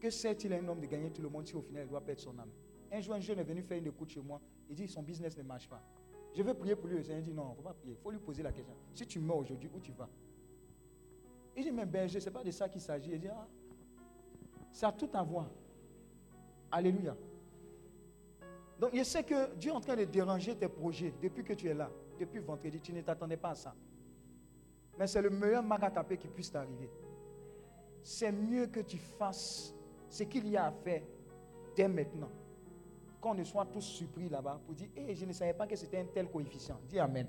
Que 0.00 0.10
certes, 0.10 0.42
il 0.42 0.52
est 0.52 0.58
un 0.58 0.66
homme 0.66 0.80
de 0.80 0.86
gagner 0.86 1.08
tout 1.12 1.22
le 1.22 1.28
monde 1.28 1.46
si 1.46 1.54
au 1.54 1.62
final 1.62 1.84
il 1.84 1.88
doit 1.88 2.00
perdre 2.00 2.20
son 2.20 2.36
âme? 2.36 2.50
Un 2.90 3.00
jour, 3.00 3.14
un 3.14 3.20
jeune 3.20 3.38
est 3.38 3.44
venu 3.44 3.62
faire 3.62 3.78
une 3.78 3.86
écoute 3.86 4.10
chez 4.10 4.20
moi. 4.20 4.40
Il 4.68 4.74
dit 4.74 4.88
son 4.88 5.04
business 5.04 5.38
ne 5.38 5.44
marche 5.44 5.68
pas. 5.68 5.80
Je 6.34 6.42
veux 6.42 6.52
prier 6.52 6.74
pour 6.74 6.88
lui. 6.88 6.96
Le 6.96 7.04
Seigneur 7.04 7.22
dit 7.22 7.32
non, 7.32 7.44
il 7.46 7.50
ne 7.50 7.54
faut 7.54 7.62
pas 7.62 7.74
prier. 7.74 7.94
Il 7.96 8.02
faut 8.02 8.10
lui 8.10 8.18
poser 8.18 8.42
la 8.42 8.50
question. 8.50 8.74
Si 8.92 9.06
tu 9.06 9.20
meurs 9.20 9.36
aujourd'hui, 9.36 9.70
où 9.72 9.78
tu 9.78 9.92
vas? 9.92 10.08
Il 11.56 11.62
dit 11.62 11.70
mais 11.70 11.86
berger, 11.86 12.18
ce 12.18 12.24
n'est 12.24 12.32
pas 12.32 12.42
de 12.42 12.50
ça 12.50 12.68
qu'il 12.68 12.80
s'agit. 12.80 13.12
Il 13.12 13.20
dit 13.20 13.28
ah, 13.28 13.46
ça 14.72 14.88
a 14.88 14.92
tout 14.92 15.10
à 15.14 15.22
voir. 15.22 15.48
Alléluia. 16.72 17.16
Donc, 18.80 18.90
je 18.92 19.04
sais 19.04 19.22
que 19.22 19.54
Dieu 19.54 19.70
est 19.70 19.74
en 19.74 19.80
train 19.80 19.94
de 19.94 20.04
déranger 20.04 20.56
tes 20.56 20.66
projets 20.66 21.14
depuis 21.22 21.44
que 21.44 21.52
tu 21.52 21.68
es 21.68 21.74
là. 21.74 21.88
Depuis 22.18 22.38
vendredi, 22.40 22.80
tu 22.80 22.92
ne 22.92 23.00
t'attendais 23.00 23.36
pas 23.36 23.50
à 23.50 23.54
ça. 23.54 23.74
Mais 24.98 25.06
c'est 25.06 25.22
le 25.22 25.30
meilleur 25.30 25.62
magatapé 25.62 26.16
qui 26.16 26.28
puisse 26.28 26.50
t'arriver. 26.50 26.88
C'est 28.02 28.30
mieux 28.30 28.66
que 28.66 28.80
tu 28.80 28.98
fasses 28.98 29.74
ce 30.08 30.22
qu'il 30.24 30.48
y 30.48 30.56
a 30.56 30.66
à 30.66 30.70
faire 30.70 31.02
dès 31.74 31.88
maintenant. 31.88 32.30
Qu'on 33.20 33.34
ne 33.34 33.42
soit 33.42 33.64
tous 33.66 33.80
surpris 33.80 34.28
là-bas 34.28 34.60
pour 34.64 34.74
dire 34.74 34.88
hey, 34.96 35.14
Je 35.16 35.24
ne 35.24 35.32
savais 35.32 35.54
pas 35.54 35.66
que 35.66 35.74
c'était 35.74 35.98
un 35.98 36.04
tel 36.04 36.28
coefficient. 36.28 36.78
Dis 36.88 36.98
Amen. 36.98 37.26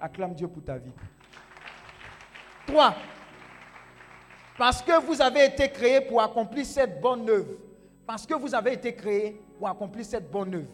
Acclame 0.00 0.34
Dieu 0.34 0.48
pour 0.48 0.62
ta 0.64 0.78
vie. 0.78 0.92
Trois. 2.66 2.94
Parce 4.56 4.80
que 4.82 5.04
vous 5.04 5.20
avez 5.20 5.46
été 5.46 5.70
créé 5.70 6.00
pour 6.00 6.20
accomplir 6.22 6.64
cette 6.64 7.00
bonne 7.00 7.28
œuvre. 7.28 7.56
Parce 8.06 8.26
que 8.26 8.34
vous 8.34 8.54
avez 8.54 8.74
été 8.74 8.94
créé 8.94 9.40
pour 9.58 9.68
accomplir 9.68 10.04
cette 10.04 10.30
bonne 10.30 10.54
œuvre. 10.54 10.68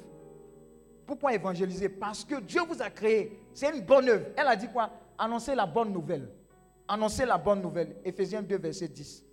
Pourquoi 1.09 1.33
évangéliser? 1.35 1.89
Parce 1.89 2.23
que 2.23 2.39
Dieu 2.39 2.61
vous 2.69 2.83
a 2.83 2.91
créé. 2.91 3.41
C'est 3.55 3.75
une 3.75 3.83
bonne 3.83 4.11
œuvre. 4.11 4.27
Elle 4.37 4.47
a 4.47 4.55
dit 4.55 4.69
quoi? 4.69 4.91
Annoncer 5.17 5.55
la 5.55 5.65
bonne 5.65 5.91
nouvelle. 5.91 6.29
Annoncer 6.87 7.25
la 7.25 7.39
bonne 7.39 7.63
nouvelle. 7.63 7.97
Éphésiens 8.05 8.43
2, 8.43 8.59
verset 8.59 8.89
10. 8.89 9.25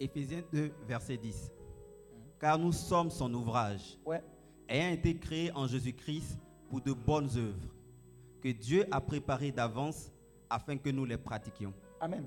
Éphésiens 0.00 0.42
2, 0.52 0.72
verset 0.86 1.16
10. 1.16 1.50
Car 2.40 2.58
nous 2.58 2.72
sommes 2.72 3.10
son 3.10 3.32
ouvrage, 3.34 3.98
Ouais. 4.04 4.22
ayant 4.68 4.92
été 4.92 5.16
créés 5.16 5.52
en 5.54 5.66
Jésus-Christ 5.66 6.38
pour 6.68 6.80
de 6.80 6.92
bonnes 6.92 7.28
œuvres, 7.36 7.68
que 8.40 8.48
Dieu 8.48 8.84
a 8.90 9.00
préparées 9.00 9.52
d'avance 9.52 10.10
afin 10.50 10.76
que 10.76 10.90
nous 10.90 11.04
les 11.04 11.16
pratiquions. 11.18 11.72
Amen. 12.00 12.24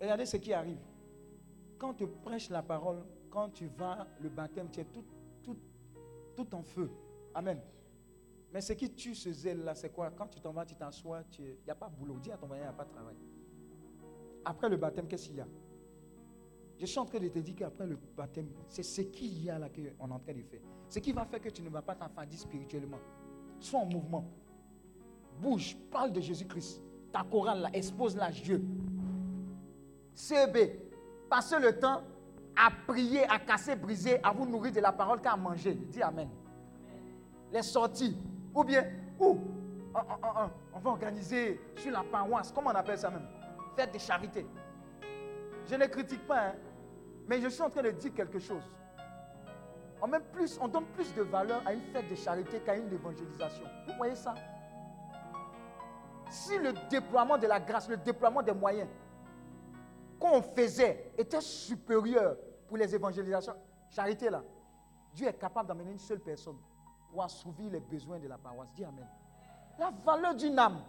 Regardez 0.00 0.24
ce 0.26 0.38
qui 0.38 0.52
arrive. 0.52 0.78
Quand 1.78 1.94
tu 1.94 2.06
prêches 2.06 2.50
la 2.50 2.62
parole, 2.62 3.04
quand 3.30 3.50
tu 3.50 3.66
vas 3.66 4.06
le 4.20 4.28
baptême, 4.28 4.68
tu 4.70 4.80
es 4.80 4.84
tout, 4.84 5.04
tout, 5.42 5.56
tout 6.34 6.54
en 6.54 6.62
feu. 6.62 6.90
Amen. 7.34 7.60
Mais 8.52 8.60
ce 8.60 8.72
qui 8.72 8.90
tue 8.90 9.14
ce 9.14 9.32
zèle-là, 9.32 9.74
c'est 9.74 9.90
quoi? 9.90 10.10
Quand 10.10 10.28
tu 10.28 10.40
t'en 10.40 10.52
vas, 10.52 10.64
tu 10.64 10.74
t'assois, 10.74 11.22
il 11.38 11.56
n'y 11.64 11.70
a 11.70 11.74
pas 11.74 11.88
de 11.88 11.96
boulot. 11.96 12.18
Dis 12.18 12.30
à 12.32 12.36
ton 12.38 12.46
voisin, 12.46 12.62
il 12.62 12.66
n'y 12.66 12.70
a 12.70 12.72
pas 12.72 12.84
de 12.84 12.90
travail. 12.90 13.16
Après 14.44 14.68
le 14.68 14.76
baptême, 14.76 15.06
qu'est-ce 15.06 15.26
qu'il 15.26 15.36
y 15.36 15.40
a? 15.40 15.46
Je 16.78 16.86
suis 16.86 16.98
en 16.98 17.04
train 17.06 17.18
de 17.18 17.28
te 17.28 17.38
dire 17.38 17.54
qu'après 17.56 17.86
le 17.86 17.98
baptême, 18.16 18.48
c'est 18.68 18.82
ce 18.82 19.00
qu'il 19.02 19.42
y 19.42 19.50
a 19.50 19.58
là 19.58 19.68
qu'on 19.68 19.82
est 19.82 20.12
en 20.12 20.18
train 20.18 20.34
de 20.34 20.42
faire. 20.42 20.60
Ce 20.88 20.98
qui 20.98 21.12
va 21.12 21.24
faire 21.24 21.40
que 21.40 21.48
tu 21.48 21.62
ne 21.62 21.68
vas 21.68 21.82
pas 21.82 21.94
t'affadir 21.94 22.38
spirituellement. 22.38 23.00
Sois 23.58 23.80
en 23.80 23.86
mouvement. 23.86 24.24
Bouge, 25.40 25.76
parle 25.90 26.12
de 26.12 26.20
Jésus-Christ. 26.20 26.82
Ta 27.12 27.24
chorale, 27.24 27.60
là, 27.62 27.70
expose-la 27.72 28.30
Dieu. 28.30 28.62
CB, 30.14 30.85
passez 31.28 31.58
le 31.58 31.78
temps 31.78 32.02
à 32.56 32.70
prier, 32.86 33.24
à 33.28 33.38
casser, 33.38 33.76
briser, 33.76 34.18
à 34.24 34.30
vous 34.32 34.46
nourrir 34.46 34.72
de 34.72 34.80
la 34.80 34.92
parole 34.92 35.20
qu'à 35.20 35.36
manger. 35.36 35.74
Dis 35.74 36.02
Amen. 36.02 36.28
Les 37.52 37.62
sorties. 37.62 38.16
Ou 38.54 38.64
bien, 38.64 38.84
où 39.18 39.38
on, 39.94 39.98
on- 39.98 40.02
on- 40.44 40.50
on 40.74 40.78
va 40.78 40.90
organiser 40.90 41.60
sur 41.76 41.92
la 41.92 42.02
paroisse. 42.02 42.50
Comment 42.52 42.70
on 42.70 42.74
appelle 42.74 42.98
ça 42.98 43.10
même? 43.10 43.26
Fête 43.76 43.92
de 43.92 43.98
charité. 43.98 44.46
Je 45.68 45.74
ne 45.74 45.84
critique 45.86 46.26
pas, 46.26 46.48
hein, 46.48 46.52
mais 47.28 47.40
je 47.40 47.48
suis 47.48 47.62
en 47.62 47.68
train 47.70 47.82
de 47.82 47.90
dire 47.90 48.14
quelque 48.14 48.38
chose. 48.38 48.62
On, 50.00 50.08
plus, 50.32 50.58
on 50.60 50.68
donne 50.68 50.84
plus 50.86 51.14
de 51.14 51.22
valeur 51.22 51.62
à 51.66 51.72
une 51.72 51.80
fête 51.92 52.08
de 52.08 52.14
charité 52.14 52.60
qu'à 52.60 52.76
une 52.76 52.92
évangélisation. 52.92 53.64
Vous 53.86 53.94
voyez 53.96 54.14
ça? 54.14 54.34
Si 56.30 56.58
le 56.58 56.72
déploiement 56.90 57.38
de 57.38 57.46
la 57.46 57.58
grâce, 57.60 57.88
le 57.88 57.96
déploiement 57.96 58.42
des 58.42 58.52
moyens 58.52 58.88
qu'on 60.18 60.42
faisait 60.42 61.12
était 61.16 61.40
supérieur 61.40 62.36
pour 62.66 62.76
les 62.76 62.94
évangélisations, 62.94 63.54
charité 63.90 64.30
là, 64.30 64.42
Dieu 65.14 65.28
est 65.28 65.38
capable 65.38 65.68
d'amener 65.68 65.92
une 65.92 65.98
seule 65.98 66.20
personne 66.20 66.56
pour 67.10 67.22
assouvir 67.22 67.70
les 67.70 67.80
besoins 67.80 68.18
de 68.18 68.28
la 68.28 68.36
paroisse. 68.36 68.72
Dis 68.74 68.84
Amen. 68.84 69.06
La 69.78 69.90
valeur 69.90 70.34
d'une 70.34 70.58
âme. 70.58 70.82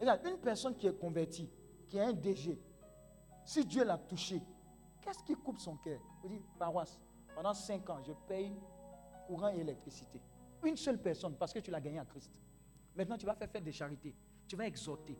Regarde, 0.00 0.20
une 0.26 0.38
personne 0.38 0.76
qui 0.76 0.86
est 0.86 0.98
convertie, 0.98 1.50
qui 1.88 1.98
est 1.98 2.02
un 2.02 2.12
DG, 2.12 2.58
si 3.44 3.64
Dieu 3.64 3.84
l'a 3.84 3.98
touché, 3.98 4.40
qu'est-ce 5.00 5.22
qui 5.22 5.34
coupe 5.34 5.58
son 5.58 5.76
cœur? 5.76 6.00
Vous 6.22 6.28
dites, 6.28 6.44
paroisse, 6.58 6.98
pendant 7.34 7.52
cinq 7.52 7.88
ans, 7.90 7.98
je 8.06 8.12
paye 8.26 8.52
courant 9.26 9.50
et 9.50 9.60
électricité. 9.60 10.20
Une 10.64 10.76
seule 10.76 10.98
personne, 10.98 11.34
parce 11.34 11.52
que 11.52 11.58
tu 11.58 11.70
l'as 11.70 11.80
gagné 11.80 11.98
à 11.98 12.04
Christ. 12.04 12.30
Maintenant, 12.96 13.16
tu 13.16 13.26
vas 13.26 13.34
faire 13.34 13.48
fête 13.48 13.64
de 13.64 13.70
charité. 13.70 14.14
Tu 14.46 14.56
vas 14.56 14.66
exhorter. 14.66 15.16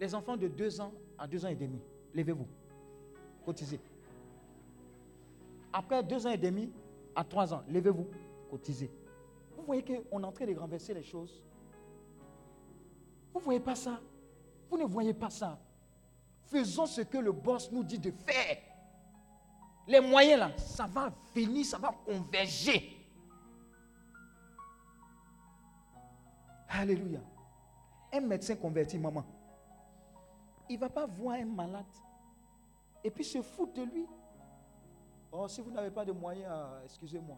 Les 0.00 0.14
enfants 0.14 0.36
de 0.36 0.48
deux 0.48 0.80
ans 0.80 0.92
à 1.18 1.26
deux 1.26 1.44
ans 1.44 1.48
et 1.48 1.56
demi, 1.56 1.82
levez-vous. 2.14 2.46
Cotisez. 3.44 3.80
Après 5.72 6.02
deux 6.02 6.26
ans 6.26 6.30
et 6.30 6.38
demi 6.38 6.72
à 7.14 7.24
trois 7.24 7.52
ans, 7.52 7.62
levez-vous. 7.68 8.06
Cotisez. 8.50 8.90
Vous 9.56 9.62
voyez 9.64 9.82
qu'on 9.82 10.22
est 10.22 10.26
en 10.26 10.32
train 10.32 10.46
de 10.46 10.54
renverser 10.54 10.94
les 10.94 11.02
choses. 11.02 11.42
Vous 13.32 13.40
ne 13.40 13.44
voyez 13.44 13.60
pas 13.60 13.74
ça? 13.74 14.00
Vous 14.70 14.78
ne 14.78 14.84
voyez 14.84 15.14
pas 15.14 15.30
ça? 15.30 15.58
Faisons 16.44 16.86
ce 16.86 17.02
que 17.02 17.18
le 17.18 17.32
boss 17.32 17.70
nous 17.70 17.84
dit 17.84 17.98
de 17.98 18.10
faire. 18.10 18.58
Les 19.86 20.00
moyens 20.00 20.40
là, 20.40 20.56
ça 20.56 20.86
va 20.86 21.12
venir, 21.34 21.64
ça 21.64 21.78
va 21.78 21.90
converger. 22.04 22.94
Alléluia. 26.68 27.20
Un 28.12 28.20
médecin 28.20 28.56
converti, 28.56 28.98
maman, 28.98 29.24
il 30.68 30.76
ne 30.76 30.80
va 30.80 30.88
pas 30.88 31.06
voir 31.06 31.36
un 31.36 31.44
malade 31.46 31.86
et 33.02 33.10
puis 33.10 33.24
se 33.24 33.40
foutre 33.42 33.74
de 33.74 33.82
lui. 33.82 34.06
Oh, 35.30 35.46
si 35.48 35.60
vous 35.60 35.70
n'avez 35.70 35.90
pas 35.90 36.04
de 36.04 36.12
moyens, 36.12 36.52
excusez-moi. 36.84 37.36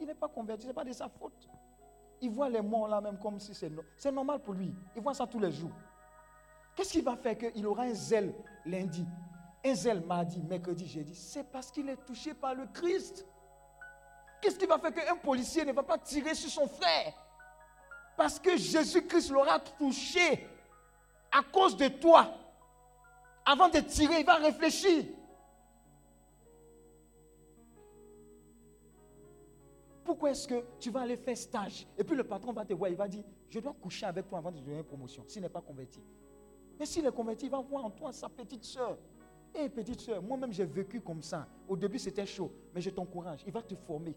Il 0.00 0.06
n'est 0.06 0.14
pas 0.14 0.28
converti, 0.28 0.62
ce 0.62 0.68
n'est 0.68 0.74
pas 0.74 0.84
de 0.84 0.92
sa 0.92 1.08
faute. 1.08 1.48
Il 2.20 2.30
voit 2.30 2.48
les 2.48 2.60
morts 2.62 2.86
là 2.88 3.00
même 3.00 3.18
comme 3.18 3.40
si 3.40 3.54
c'est 3.54 3.70
no- 3.70 3.82
c'est 3.96 4.12
normal 4.12 4.38
pour 4.40 4.54
lui. 4.54 4.72
Il 4.94 5.02
voit 5.02 5.14
ça 5.14 5.26
tous 5.26 5.40
les 5.40 5.50
jours. 5.50 5.72
Qu'est-ce 6.76 6.92
qui 6.92 7.00
va 7.00 7.16
faire 7.16 7.36
qu'il 7.36 7.66
aura 7.66 7.82
un 7.82 7.94
zèle 7.94 8.34
lundi, 8.64 9.04
un 9.64 9.74
zèle 9.74 10.00
mardi, 10.06 10.40
mercredi, 10.42 10.86
jeudi? 10.86 11.14
C'est 11.14 11.44
parce 11.44 11.70
qu'il 11.70 11.88
est 11.88 11.96
touché 12.06 12.34
par 12.34 12.54
le 12.54 12.66
Christ. 12.66 13.26
Qu'est-ce 14.40 14.58
qui 14.58 14.66
va 14.66 14.78
faire 14.78 14.92
qu'un 14.94 15.16
policier 15.16 15.64
ne 15.64 15.72
va 15.72 15.82
pas 15.82 15.98
tirer 15.98 16.34
sur 16.34 16.50
son 16.50 16.66
frère? 16.68 17.12
Parce 18.16 18.38
que 18.38 18.56
Jésus-Christ 18.56 19.30
l'aura 19.30 19.58
touché 19.58 20.46
à 21.32 21.42
cause 21.42 21.76
de 21.76 21.88
toi. 21.88 22.34
Avant 23.44 23.68
de 23.68 23.80
tirer, 23.80 24.20
il 24.20 24.26
va 24.26 24.34
réfléchir. 24.34 25.04
Pourquoi 30.04 30.30
est-ce 30.30 30.46
que 30.46 30.64
tu 30.78 30.90
vas 30.90 31.02
aller 31.02 31.16
faire 31.16 31.36
stage 31.36 31.86
Et 31.96 32.04
puis 32.04 32.16
le 32.16 32.24
patron 32.24 32.52
va 32.52 32.64
te 32.64 32.72
voir, 32.72 32.90
il 32.90 32.96
va 32.96 33.08
dire, 33.08 33.24
je 33.48 33.60
dois 33.60 33.74
coucher 33.80 34.06
avec 34.06 34.28
toi 34.28 34.38
avant 34.38 34.50
de 34.50 34.58
te 34.58 34.64
donner 34.64 34.78
une 34.78 34.84
promotion, 34.84 35.24
s'il 35.26 35.42
n'est 35.42 35.48
pas 35.48 35.60
converti. 35.60 36.02
Mais 36.78 36.86
s'il 36.86 37.06
est 37.06 37.12
converti, 37.12 37.46
il 37.46 37.50
va 37.50 37.60
voir 37.60 37.84
en 37.84 37.90
toi 37.90 38.12
sa 38.12 38.28
petite 38.28 38.64
soeur. 38.64 38.98
Et 39.54 39.68
petite 39.68 40.00
soeur, 40.00 40.22
moi-même 40.22 40.52
j'ai 40.52 40.64
vécu 40.64 41.00
comme 41.00 41.22
ça. 41.22 41.46
Au 41.68 41.76
début 41.76 41.98
c'était 41.98 42.26
chaud, 42.26 42.50
mais 42.74 42.80
je 42.80 42.90
t'encourage, 42.90 43.42
il 43.46 43.52
va 43.52 43.62
te 43.62 43.74
former. 43.74 44.16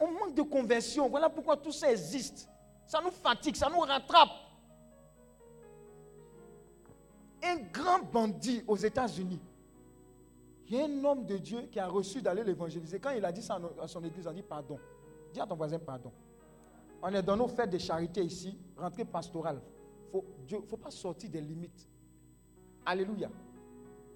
On 0.00 0.10
manque 0.10 0.34
de 0.34 0.42
conversion, 0.42 1.08
voilà 1.08 1.30
pourquoi 1.30 1.56
tout 1.56 1.72
ça 1.72 1.90
existe. 1.90 2.48
Ça 2.86 3.00
nous 3.02 3.10
fatigue, 3.10 3.56
ça 3.56 3.68
nous 3.70 3.80
rattrape. 3.80 4.43
Un 7.44 7.56
grand 7.72 8.02
bandit 8.10 8.64
aux 8.66 8.76
États-Unis, 8.76 9.40
il 10.68 10.76
y 10.76 10.80
a 10.80 10.86
un 10.86 11.04
homme 11.04 11.26
de 11.26 11.36
Dieu 11.36 11.62
qui 11.70 11.78
a 11.78 11.86
reçu 11.86 12.22
d'aller 12.22 12.42
l'évangéliser. 12.42 12.98
Quand 12.98 13.10
il 13.10 13.24
a 13.24 13.30
dit 13.30 13.42
ça 13.42 13.58
à 13.80 13.86
son 13.86 14.02
église, 14.02 14.24
il 14.24 14.28
a 14.28 14.32
dit 14.32 14.42
pardon. 14.42 14.78
Dis 15.32 15.40
à 15.40 15.46
ton 15.46 15.56
voisin 15.56 15.78
pardon. 15.78 16.10
On 17.02 17.08
est 17.08 17.22
dans 17.22 17.36
nos 17.36 17.48
fêtes 17.48 17.70
de 17.70 17.78
charité 17.78 18.22
ici, 18.24 18.58
rentrée 18.76 19.04
pastorale. 19.04 19.60
Il 20.48 20.56
ne 20.56 20.62
faut 20.62 20.78
pas 20.78 20.90
sortir 20.90 21.28
des 21.28 21.40
limites. 21.40 21.86
Alléluia. 22.86 23.28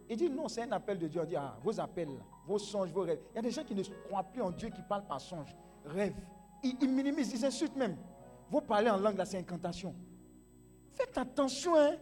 Il 0.08 0.16
dit 0.16 0.30
non, 0.30 0.48
c'est 0.48 0.62
un 0.62 0.72
appel 0.72 0.98
de 0.98 1.06
Dieu. 1.06 1.20
Il 1.24 1.28
dit 1.28 1.36
ah, 1.36 1.58
vos 1.62 1.78
appels, 1.78 2.08
vos 2.46 2.58
songes, 2.58 2.90
vos 2.90 3.02
rêves. 3.02 3.20
Il 3.32 3.36
y 3.36 3.38
a 3.40 3.42
des 3.42 3.50
gens 3.50 3.64
qui 3.64 3.74
ne 3.74 3.82
croient 3.82 4.22
plus 4.22 4.40
en 4.40 4.50
Dieu, 4.50 4.70
qui 4.70 4.80
parlent 4.82 5.06
par 5.06 5.20
songe, 5.20 5.54
rêve. 5.84 6.14
Ils, 6.62 6.88
minimisent, 6.88 7.32
ils 7.32 7.44
insultent 7.44 7.76
même. 7.76 7.96
Vous 8.50 8.62
parlez 8.62 8.88
en 8.88 8.96
langue, 8.96 9.18
là, 9.18 9.26
c'est 9.26 9.36
incantation. 9.36 9.94
Faites 10.94 11.18
attention, 11.18 11.76
hein. 11.76 11.96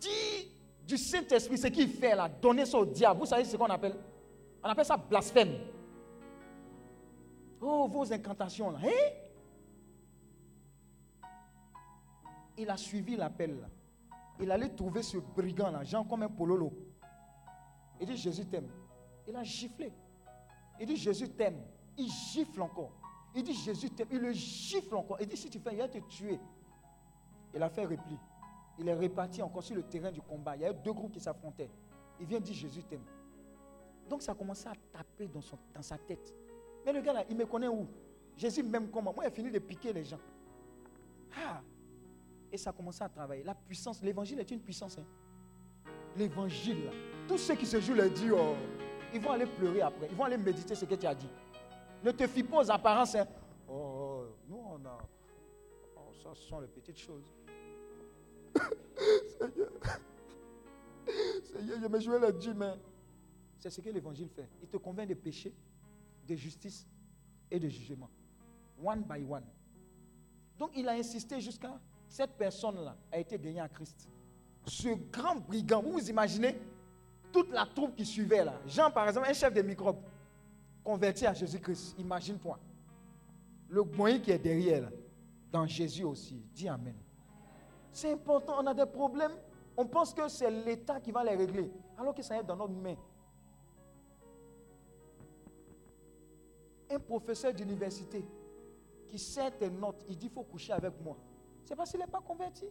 Dis 0.00 0.52
du 0.86 0.96
Saint-Esprit 0.96 1.58
ce 1.58 1.66
qu'il 1.66 1.88
fait 1.88 2.14
là, 2.14 2.28
donner 2.28 2.64
ça 2.64 2.78
au 2.78 2.86
diable. 2.86 3.20
Vous 3.20 3.26
savez 3.26 3.44
ce 3.44 3.56
qu'on 3.56 3.66
appelle? 3.66 3.96
On 4.62 4.68
appelle 4.68 4.84
ça 4.84 4.96
blasphème. 4.96 5.58
Oh, 7.60 7.88
vos 7.88 8.12
incantations 8.12 8.70
là. 8.70 8.78
Hein? 8.84 9.12
Il 12.58 12.70
a 12.70 12.76
suivi 12.76 13.16
l'appel 13.16 13.60
là. 13.60 13.68
Il 14.40 14.50
allait 14.50 14.68
trouver 14.68 15.02
ce 15.02 15.18
brigand 15.18 15.70
là, 15.70 15.82
Jean 15.82 16.04
comme 16.04 16.22
un 16.22 16.28
pololo. 16.28 16.72
Il 18.00 18.06
dit 18.06 18.16
Jésus 18.16 18.46
t'aime. 18.46 18.68
Il 19.26 19.34
a 19.34 19.42
giflé. 19.42 19.92
Il 20.78 20.86
dit 20.86 20.96
Jésus 20.96 21.28
t'aime. 21.30 21.60
Il 21.96 22.08
gifle 22.08 22.62
encore. 22.62 22.92
Il 23.34 23.42
dit 23.42 23.54
Jésus 23.54 23.90
t'aime. 23.90 24.08
Il 24.10 24.18
le 24.18 24.32
gifle 24.32 24.94
encore. 24.96 25.16
Il 25.20 25.26
dit 25.26 25.36
si 25.36 25.50
tu 25.50 25.58
fais, 25.58 25.72
il 25.72 25.78
va 25.78 25.88
te 25.88 25.98
tuer. 25.98 26.38
Il 27.54 27.62
a 27.62 27.68
fait 27.68 27.84
repli. 27.84 28.16
Il 28.78 28.88
est 28.88 28.94
réparti 28.94 29.42
encore 29.42 29.62
sur 29.62 29.74
le 29.74 29.82
terrain 29.82 30.10
du 30.10 30.20
combat. 30.20 30.56
Il 30.56 30.62
y 30.62 30.64
a 30.64 30.70
eu 30.70 30.74
deux 30.74 30.92
groupes 30.92 31.12
qui 31.12 31.20
s'affrontaient. 31.20 31.70
Il 32.20 32.26
vient 32.26 32.40
dire 32.40 32.54
Jésus 32.54 32.82
t'aime. 32.82 33.04
Donc 34.08 34.22
ça 34.22 34.32
a 34.32 34.34
commencé 34.34 34.68
à 34.68 34.74
taper 34.92 35.28
dans, 35.28 35.82
sa 35.82 35.98
tête. 35.98 36.34
Mais 36.84 36.92
le 36.92 37.00
gars 37.00 37.12
là, 37.12 37.24
il 37.28 37.36
me 37.36 37.46
connaît 37.46 37.68
où? 37.68 37.86
Jésus 38.36 38.62
m'aime 38.62 38.88
comment? 38.90 39.12
Moi, 39.12 39.24
il 39.24 39.28
a 39.28 39.30
fini 39.30 39.50
de 39.50 39.58
piquer 39.58 39.92
les 39.92 40.04
gens. 40.04 40.20
Ah 41.36 41.62
Et 42.52 42.56
ça 42.56 42.70
a 42.70 42.72
commencé 42.72 43.02
à 43.02 43.08
travailler. 43.08 43.42
La 43.42 43.54
puissance, 43.54 44.02
l'évangile 44.02 44.38
est 44.40 44.50
une 44.50 44.60
puissance. 44.60 44.98
Hein. 44.98 45.04
L'évangile, 46.16 46.90
tous 47.26 47.38
ceux 47.38 47.54
qui 47.54 47.66
se 47.66 47.80
jouent 47.80 47.94
les 47.94 48.10
dieux, 48.10 48.34
oh, 48.38 48.54
ils 49.12 49.20
vont 49.20 49.32
aller 49.32 49.46
pleurer 49.46 49.82
après. 49.82 50.08
Ils 50.10 50.16
vont 50.16 50.24
aller 50.24 50.38
méditer 50.38 50.74
ce 50.74 50.84
que 50.84 50.94
tu 50.94 51.06
as 51.06 51.14
dit. 51.14 51.28
Ne 52.04 52.10
te 52.12 52.26
fie 52.26 52.42
pas 52.42 52.58
aux 52.58 52.70
apparences. 52.70 53.14
Hein. 53.14 53.26
Oh, 53.68 54.24
nous 54.48 54.62
on 54.70 54.84
a. 54.86 54.98
Oh, 55.96 56.12
ça, 56.22 56.30
ce 56.34 56.42
sont 56.48 56.60
les 56.60 56.68
petites 56.68 56.98
choses. 56.98 57.24
Seigneur, 59.38 59.70
Seigneur, 61.42 61.78
je 61.82 61.88
me 61.88 62.00
jouais 62.00 62.20
la 62.20 62.32
Dieu, 62.32 62.54
mais 62.54 62.74
c'est 63.58 63.70
ce 63.70 63.80
que 63.80 63.90
l'évangile 63.90 64.28
fait. 64.28 64.48
Il 64.62 64.68
te 64.68 64.76
convainc 64.76 65.08
de 65.08 65.14
péché, 65.14 65.54
de 66.26 66.34
justice 66.34 66.86
et 67.50 67.58
de 67.58 67.68
jugement. 67.68 68.10
One 68.82 69.02
by 69.02 69.24
one. 69.28 69.44
Donc 70.58 70.70
il 70.74 70.88
a 70.88 70.92
insisté 70.92 71.40
jusqu'à 71.40 71.78
cette 72.08 72.32
personne-là 72.32 72.96
a 73.12 73.18
été 73.18 73.38
gagnée 73.38 73.60
à 73.60 73.68
Christ. 73.68 74.08
Ce 74.66 74.88
grand 75.12 75.36
brigand, 75.36 75.82
vous 75.82 75.92
vous 75.92 76.10
imaginez 76.10 76.58
toute 77.32 77.50
la 77.50 77.66
troupe 77.66 77.94
qui 77.96 78.04
suivait 78.04 78.44
là. 78.44 78.60
Jean, 78.66 78.90
par 78.90 79.08
exemple, 79.08 79.28
un 79.28 79.32
chef 79.32 79.52
des 79.52 79.62
microbes, 79.62 80.00
converti 80.82 81.26
à 81.26 81.34
Jésus-Christ. 81.34 81.96
Imagine-toi. 81.98 82.58
Le 83.68 83.82
moyen 83.82 84.18
qui 84.18 84.30
est 84.30 84.38
derrière, 84.38 84.90
dans 85.52 85.66
Jésus 85.66 86.04
aussi. 86.04 86.40
Dis 86.54 86.68
Amen. 86.68 86.94
C'est 87.96 88.12
important. 88.12 88.56
On 88.58 88.66
a 88.66 88.74
des 88.74 88.84
problèmes. 88.84 89.32
On 89.74 89.86
pense 89.86 90.12
que 90.12 90.28
c'est 90.28 90.50
l'État 90.50 91.00
qui 91.00 91.12
va 91.12 91.24
les 91.24 91.34
régler, 91.34 91.72
alors 91.96 92.14
que 92.14 92.20
ça 92.20 92.38
est 92.38 92.42
dans 92.42 92.54
notre 92.54 92.74
main. 92.74 92.94
Un 96.90 96.98
professeur 96.98 97.54
d'université 97.54 98.22
qui 99.06 99.18
sait 99.18 99.50
tes 99.52 99.70
notes, 99.70 100.04
il 100.10 100.18
dit 100.18 100.28
faut 100.28 100.42
coucher 100.42 100.74
avec 100.74 100.92
moi. 101.02 101.16
C'est 101.64 101.74
parce 101.74 101.90
qu'il 101.90 102.00
n'est 102.00 102.06
pas 102.06 102.20
converti. 102.20 102.66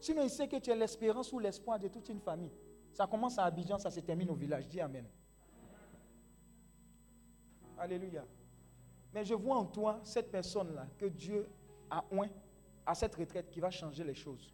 Sinon, 0.00 0.22
il 0.24 0.30
sait 0.30 0.48
que 0.48 0.56
tu 0.56 0.70
es 0.70 0.76
l'espérance 0.76 1.32
ou 1.32 1.38
l'espoir 1.38 1.78
de 1.78 1.86
toute 1.86 2.08
une 2.08 2.20
famille. 2.20 2.52
Ça 2.92 3.06
commence 3.06 3.38
à 3.38 3.44
Abidjan, 3.44 3.78
ça 3.78 3.92
se 3.92 4.00
termine 4.00 4.30
au 4.30 4.34
village. 4.34 4.66
Dis 4.66 4.80
Amen. 4.80 5.06
Alléluia. 7.78 8.24
Mais 9.12 9.24
je 9.24 9.34
vois 9.34 9.56
en 9.56 9.64
toi 9.64 10.00
cette 10.04 10.30
personne-là 10.30 10.86
que 10.98 11.06
Dieu 11.06 11.48
a 11.90 12.04
oint 12.12 12.28
à 12.86 12.94
cette 12.94 13.14
retraite 13.14 13.50
qui 13.50 13.60
va 13.60 13.70
changer 13.70 14.04
les 14.04 14.14
choses. 14.14 14.52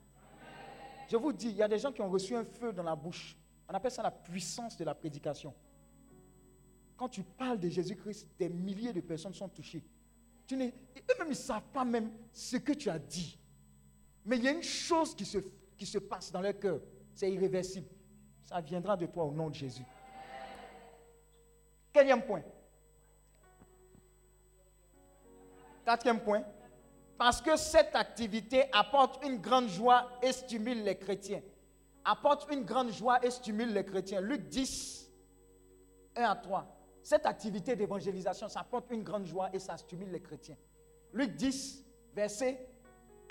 Je 1.08 1.16
vous 1.16 1.32
dis, 1.32 1.48
il 1.48 1.56
y 1.56 1.62
a 1.62 1.68
des 1.68 1.78
gens 1.78 1.92
qui 1.92 2.00
ont 2.02 2.10
reçu 2.10 2.34
un 2.34 2.44
feu 2.44 2.72
dans 2.72 2.82
la 2.82 2.96
bouche. 2.96 3.36
On 3.68 3.74
appelle 3.74 3.90
ça 3.90 4.02
la 4.02 4.10
puissance 4.10 4.76
de 4.76 4.84
la 4.84 4.94
prédication. 4.94 5.54
Quand 6.96 7.08
tu 7.08 7.22
parles 7.22 7.60
de 7.60 7.68
Jésus-Christ, 7.68 8.28
des 8.38 8.48
milliers 8.48 8.92
de 8.92 9.00
personnes 9.00 9.34
sont 9.34 9.48
touchées. 9.48 9.84
eux-mêmes, 10.52 10.72
ils 10.96 11.28
ne 11.28 11.34
savent 11.34 11.68
pas 11.72 11.84
même 11.84 12.10
ce 12.32 12.56
que 12.56 12.72
tu 12.72 12.88
as 12.88 12.98
dit. 12.98 13.38
Mais 14.24 14.38
il 14.38 14.44
y 14.44 14.48
a 14.48 14.52
une 14.52 14.62
chose 14.62 15.14
qui 15.14 15.24
se, 15.24 15.38
qui 15.76 15.86
se 15.86 15.98
passe 15.98 16.32
dans 16.32 16.40
leur 16.40 16.58
cœur. 16.58 16.80
C'est 17.14 17.30
irréversible. 17.30 17.88
Ça 18.44 18.60
viendra 18.60 18.96
de 18.96 19.06
toi 19.06 19.24
au 19.24 19.32
nom 19.32 19.50
de 19.50 19.54
Jésus. 19.54 19.84
Quatrième 21.92 22.22
point. 22.22 22.42
Quatrième 25.86 26.18
point. 26.18 26.42
Parce 27.16 27.40
que 27.40 27.56
cette 27.56 27.94
activité 27.94 28.64
apporte 28.72 29.24
une 29.24 29.38
grande 29.38 29.68
joie 29.68 30.10
et 30.20 30.32
stimule 30.32 30.82
les 30.82 30.98
chrétiens. 30.98 31.40
Apporte 32.04 32.52
une 32.52 32.64
grande 32.64 32.90
joie 32.90 33.24
et 33.24 33.30
stimule 33.30 33.72
les 33.72 33.84
chrétiens. 33.84 34.20
Luc 34.20 34.48
10, 34.48 35.08
1 36.16 36.22
à 36.24 36.34
3. 36.34 36.66
Cette 37.04 37.24
activité 37.24 37.76
d'évangélisation, 37.76 38.48
ça 38.48 38.60
apporte 38.60 38.90
une 38.90 39.04
grande 39.04 39.26
joie 39.26 39.48
et 39.52 39.60
ça 39.60 39.76
stimule 39.76 40.10
les 40.10 40.20
chrétiens. 40.20 40.56
Luc 41.12 41.36
10, 41.36 41.84
verset 42.12 42.68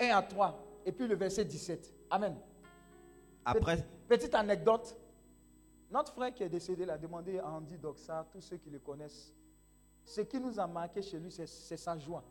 1 0.00 0.16
à 0.16 0.22
3. 0.22 0.58
Et 0.86 0.92
puis 0.92 1.06
le 1.06 1.14
verset 1.14 1.44
17. 1.44 1.92
Amen. 2.10 2.38
Après. 3.44 3.86
Petite, 4.08 4.34
anecdote. 4.34 4.96
Notre 5.90 6.14
frère 6.14 6.32
qui 6.32 6.42
est 6.42 6.48
décédé 6.48 6.86
l'a 6.86 6.96
demandé 6.96 7.38
à 7.38 7.50
Andy 7.50 7.76
Doxa, 7.76 8.26
tous 8.32 8.40
ceux 8.40 8.56
qui 8.56 8.70
le 8.70 8.78
connaissent. 8.78 9.34
Ce 10.04 10.22
qui 10.22 10.40
nous 10.40 10.58
a 10.58 10.66
marqué 10.66 11.02
chez 11.02 11.18
lui, 11.18 11.30
c'est 11.30 11.76
sa 11.76 11.98
joie. 11.98 12.24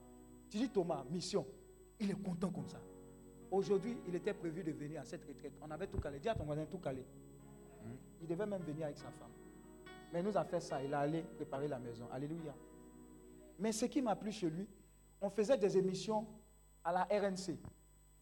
Tu 0.50 0.58
dis 0.58 0.70
Thomas, 0.70 1.04
mission. 1.10 1.46
Il 2.00 2.12
est 2.12 2.24
content 2.24 2.50
comme 2.50 2.68
ça. 2.68 2.80
Aujourd'hui, 3.52 3.98
il 4.08 4.16
était 4.16 4.34
prévu 4.34 4.64
de 4.64 4.72
venir 4.72 5.02
à 5.02 5.06
cette 5.06 5.26
retraite. 5.26 5.54
On 5.62 5.72
avait 5.72 5.88
tout 5.88 6.00
calé. 6.00 6.20
Dis 6.20 6.30
à 6.30 6.36
ton 6.36 6.44
voisin 6.44 6.66
tout 6.66 6.80
calé. 6.80 7.06
Hmm. 7.84 7.96
Il 8.22 8.28
devait 8.28 8.46
même 8.46 8.62
venir 8.64 8.86
avec 8.86 8.98
sa 8.98 9.12
femme. 9.12 9.32
Mais 10.12 10.20
il 10.20 10.26
nous 10.26 10.38
a 10.38 10.44
fait 10.44 10.60
ça. 10.60 10.84
Il 10.84 10.94
a 10.94 11.00
allé 11.00 11.22
préparer 11.22 11.68
la 11.68 11.80
maison. 11.80 12.08
Alléluia. 12.12 12.54
Mais 13.60 13.72
ce 13.72 13.86
qui 13.86 14.02
m'a 14.02 14.16
plu 14.16 14.32
chez 14.32 14.50
lui, 14.50 14.68
on 15.22 15.30
faisait 15.30 15.58
des 15.58 15.78
émissions 15.78 16.28
à 16.84 16.92
la 16.92 17.04
RNC. 17.04 17.58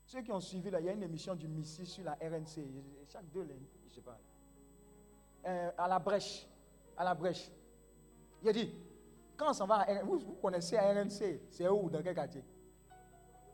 Ceux 0.06 0.22
qui 0.22 0.32
ont 0.32 0.40
suivi, 0.40 0.70
là, 0.70 0.80
il 0.80 0.86
y 0.86 0.90
a 0.90 0.94
une 0.94 1.04
émission 1.04 1.34
du 1.36 1.48
Missi 1.48 1.86
sur 1.86 2.04
la 2.04 2.14
RNC. 2.14 2.62
Chaque 3.08 3.30
deux, 3.32 3.44
je 3.44 3.54
ne 3.54 3.90
sais 3.90 4.02
pas. 4.02 4.20
Euh, 5.46 5.72
à 5.78 5.88
la 5.88 6.00
brèche. 6.00 6.48
À 6.98 7.04
la 7.04 7.16
brèche. 7.16 7.50
Il 8.42 8.50
a 8.50 8.54
dit, 8.54 8.74
on 9.50 9.54
s'en 9.54 9.66
va 9.66 9.82
à 9.82 10.04
vous, 10.04 10.20
vous 10.20 10.34
connaissez 10.42 10.78
RNC, 10.78 11.42
c'est 11.50 11.68
où, 11.68 11.90
dans 11.90 12.02
quel 12.02 12.16
quartier? 12.16 12.44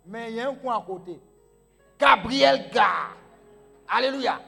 Mais 0.05 0.31
il 0.31 0.35
y 0.37 0.41
a 0.41 0.49
un 0.49 0.55
coin 0.55 0.77
à 0.77 0.81
côté. 0.81 1.21
Gabriel 1.99 2.69
Gare. 2.71 3.15
Alléluia. 3.87 4.39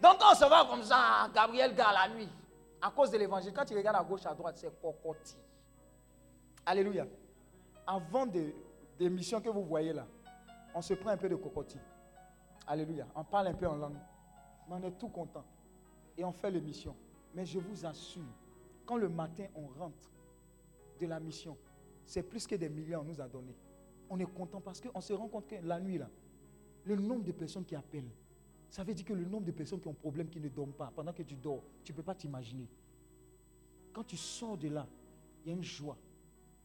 Donc 0.00 0.18
quand 0.18 0.32
on 0.32 0.34
se 0.34 0.44
va 0.48 0.66
comme 0.68 0.82
ça, 0.82 1.28
Gabriel 1.34 1.74
Gare 1.74 1.92
la 1.92 2.14
nuit, 2.14 2.28
à 2.80 2.90
cause 2.90 3.10
de 3.10 3.18
l'évangile, 3.18 3.52
quand 3.52 3.64
tu 3.64 3.76
regardes 3.76 3.96
à 3.96 4.04
gauche, 4.04 4.24
à 4.26 4.34
droite, 4.34 4.56
c'est 4.58 4.80
cocotti. 4.80 5.36
Alléluia. 6.64 7.06
Avant 7.86 8.26
des, 8.26 8.54
missions 9.00 9.40
que 9.40 9.48
vous 9.48 9.64
voyez 9.64 9.92
là, 9.92 10.06
on 10.74 10.82
se 10.82 10.94
prend 10.94 11.10
un 11.10 11.16
peu 11.16 11.28
de 11.28 11.34
cocotti. 11.36 11.78
Alléluia. 12.66 13.06
On 13.14 13.24
parle 13.24 13.48
un 13.48 13.54
peu 13.54 13.66
en 13.66 13.76
langue. 13.76 13.98
Mais 14.68 14.76
on 14.76 14.82
est 14.86 14.98
tout 14.98 15.08
content. 15.08 15.44
Et 16.16 16.24
on 16.24 16.32
fait 16.32 16.50
l'émission. 16.50 16.94
Mais 17.34 17.44
je 17.44 17.58
vous 17.58 17.84
assure, 17.86 18.22
quand 18.86 18.96
le 18.96 19.08
matin 19.08 19.46
on 19.54 19.66
rentre 19.78 20.08
de 20.98 21.06
la 21.06 21.20
mission, 21.20 21.56
c'est 22.04 22.22
plus 22.22 22.46
que 22.46 22.54
des 22.54 22.68
millions 22.68 23.00
on 23.00 23.04
nous 23.04 23.20
a 23.20 23.28
donné. 23.28 23.54
On 24.10 24.18
est 24.18 24.26
content 24.26 24.60
parce 24.60 24.80
qu'on 24.80 25.00
se 25.00 25.12
rend 25.12 25.28
compte 25.28 25.46
que 25.46 25.56
la 25.62 25.78
nuit, 25.78 25.98
là, 25.98 26.08
le 26.84 26.96
nombre 26.96 27.24
de 27.24 27.32
personnes 27.32 27.64
qui 27.64 27.74
appellent, 27.74 28.10
ça 28.70 28.84
veut 28.84 28.94
dire 28.94 29.04
que 29.04 29.12
le 29.12 29.24
nombre 29.24 29.46
de 29.46 29.52
personnes 29.52 29.80
qui 29.80 29.88
ont 29.88 29.94
problème, 29.94 30.28
qui 30.28 30.40
ne 30.40 30.48
dorment 30.48 30.72
pas, 30.72 30.92
pendant 30.94 31.12
que 31.12 31.22
tu 31.22 31.36
dors, 31.36 31.62
tu 31.84 31.92
ne 31.92 31.96
peux 31.96 32.02
pas 32.02 32.14
t'imaginer. 32.14 32.68
Quand 33.92 34.04
tu 34.04 34.16
sors 34.16 34.56
de 34.56 34.68
là, 34.68 34.86
il 35.44 35.48
y 35.48 35.52
a 35.52 35.56
une 35.56 35.64
joie. 35.64 35.96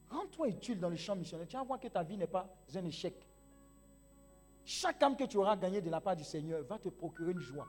Rends-toi 0.10 0.50
utile 0.50 0.80
dans 0.80 0.90
le 0.90 0.96
champ 0.96 1.16
missionnaire. 1.16 1.48
Tu 1.48 1.56
vas 1.58 1.64
voir 1.64 1.80
que 1.80 1.88
ta 1.88 2.04
vie 2.04 2.18
n'est 2.18 2.28
pas 2.28 2.48
un 2.76 2.86
échec. 2.86 3.16
Chaque 4.66 5.02
âme 5.02 5.18
que 5.18 5.24
tu 5.24 5.38
auras 5.38 5.58
gagné 5.58 5.82
de 5.82 5.90
la 5.90 6.00
part 6.00 6.16
du 6.16 6.24
Seigneur 6.24 6.64
va 6.64 6.78
te 6.78 6.90
procurer 6.90 7.32
une 7.32 7.40
joie. 7.40 7.68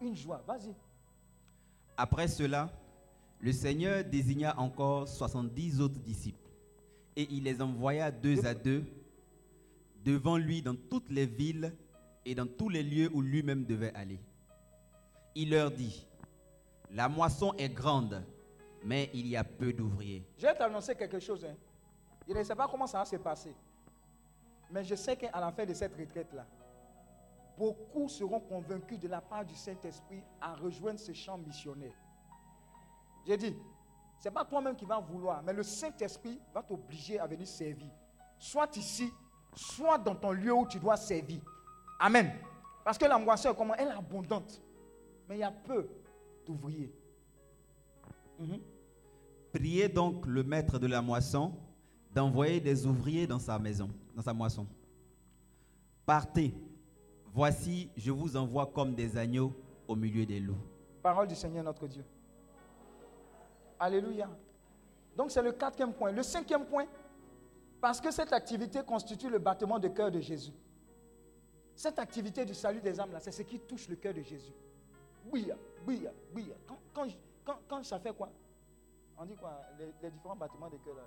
Une 0.00 0.16
joie. 0.16 0.42
Vas-y. 0.46 0.74
Après 1.96 2.26
cela, 2.26 2.70
le 3.44 3.52
Seigneur 3.52 4.02
désigna 4.04 4.58
encore 4.58 5.06
70 5.06 5.82
autres 5.82 5.98
disciples 5.98 6.48
et 7.14 7.28
il 7.30 7.44
les 7.44 7.60
envoya 7.60 8.10
deux 8.10 8.46
à 8.46 8.54
deux 8.54 8.82
devant 10.02 10.38
lui 10.38 10.62
dans 10.62 10.74
toutes 10.74 11.10
les 11.10 11.26
villes 11.26 11.76
et 12.24 12.34
dans 12.34 12.46
tous 12.46 12.70
les 12.70 12.82
lieux 12.82 13.10
où 13.12 13.20
lui-même 13.20 13.66
devait 13.66 13.92
aller. 13.94 14.18
Il 15.34 15.50
leur 15.50 15.70
dit, 15.70 16.06
la 16.90 17.06
moisson 17.06 17.52
est 17.58 17.68
grande, 17.68 18.24
mais 18.82 19.10
il 19.12 19.26
y 19.26 19.36
a 19.36 19.44
peu 19.44 19.74
d'ouvriers. 19.74 20.24
Je 20.38 20.46
vais 20.46 20.54
t'annoncer 20.54 20.94
quelque 20.94 21.20
chose. 21.20 21.44
Hein. 21.44 21.54
Je 22.26 22.32
ne 22.32 22.42
sais 22.42 22.54
pas 22.54 22.66
comment 22.66 22.86
ça 22.86 23.00
va 23.00 23.04
se 23.04 23.16
passer. 23.16 23.54
Mais 24.70 24.84
je 24.84 24.94
sais 24.94 25.16
qu'à 25.18 25.38
la 25.38 25.52
fin 25.52 25.66
de 25.66 25.74
cette 25.74 25.94
retraite-là, 25.94 26.46
beaucoup 27.58 28.08
seront 28.08 28.40
convaincus 28.40 28.98
de 28.98 29.08
la 29.08 29.20
part 29.20 29.44
du 29.44 29.54
Saint-Esprit 29.54 30.22
à 30.40 30.54
rejoindre 30.54 30.98
ce 30.98 31.12
champ 31.12 31.36
missionnaire. 31.36 31.92
J'ai 33.26 33.36
dit, 33.36 33.56
ce 34.18 34.28
n'est 34.28 34.34
pas 34.34 34.44
toi-même 34.44 34.76
qui 34.76 34.84
vas 34.84 34.98
vouloir, 34.98 35.42
mais 35.42 35.52
le 35.52 35.62
Saint-Esprit 35.62 36.40
va 36.52 36.62
t'obliger 36.62 37.18
à 37.18 37.26
venir 37.26 37.46
servir. 37.46 37.90
Soit 38.38 38.76
ici, 38.76 39.12
soit 39.54 39.98
dans 39.98 40.14
ton 40.14 40.32
lieu 40.32 40.52
où 40.52 40.66
tu 40.66 40.78
dois 40.78 40.96
servir. 40.96 41.40
Amen. 41.98 42.32
Parce 42.84 42.98
que 42.98 43.06
la 43.06 43.18
moisson, 43.18 43.54
comment? 43.54 43.74
Elle 43.74 43.88
est 43.88 43.92
abondante. 43.92 44.60
Mais 45.28 45.36
il 45.36 45.40
y 45.40 45.44
a 45.44 45.50
peu 45.50 45.88
d'ouvriers. 46.46 46.92
Mhm. 48.38 48.60
Priez 49.52 49.88
donc 49.88 50.26
le 50.26 50.42
maître 50.42 50.78
de 50.78 50.86
la 50.86 51.00
moisson 51.00 51.54
d'envoyer 52.12 52.60
des 52.60 52.86
ouvriers 52.86 53.26
dans 53.26 53.38
sa 53.38 53.58
maison, 53.58 53.90
dans 54.14 54.22
sa 54.22 54.34
moisson. 54.34 54.66
Partez. 56.04 56.54
Voici, 57.32 57.90
je 57.96 58.10
vous 58.10 58.36
envoie 58.36 58.66
comme 58.66 58.94
des 58.94 59.16
agneaux 59.16 59.52
au 59.88 59.96
milieu 59.96 60.26
des 60.26 60.40
loups. 60.40 60.60
Parole 61.02 61.26
du 61.26 61.34
Seigneur 61.34 61.64
notre 61.64 61.86
Dieu. 61.86 62.04
Alléluia. 63.78 64.28
Donc 65.16 65.30
c'est 65.30 65.42
le 65.42 65.52
quatrième 65.52 65.92
point. 65.92 66.12
Le 66.12 66.22
cinquième 66.22 66.64
point, 66.66 66.86
parce 67.80 68.00
que 68.00 68.10
cette 68.10 68.32
activité 68.32 68.82
constitue 68.82 69.28
le 69.28 69.38
battement 69.38 69.78
de 69.78 69.88
cœur 69.88 70.10
de 70.10 70.20
Jésus. 70.20 70.52
Cette 71.74 71.98
activité 71.98 72.44
du 72.44 72.54
salut 72.54 72.80
des 72.80 72.98
âmes, 73.00 73.12
là, 73.12 73.20
c'est 73.20 73.32
ce 73.32 73.42
qui 73.42 73.58
touche 73.60 73.88
le 73.88 73.96
cœur 73.96 74.14
de 74.14 74.22
Jésus. 74.22 74.52
Oui, 75.30 75.50
oui, 75.86 76.06
oui. 76.34 76.52
Quand, 76.94 77.58
quand, 77.68 77.82
ça 77.82 77.98
fait 77.98 78.14
quoi 78.14 78.30
On 79.18 79.24
dit 79.24 79.36
quoi 79.36 79.60
les, 79.78 80.10
différents 80.10 80.36
bâtiments 80.36 80.70
de 80.70 80.76
cœur, 80.78 80.94
là. 80.94 81.02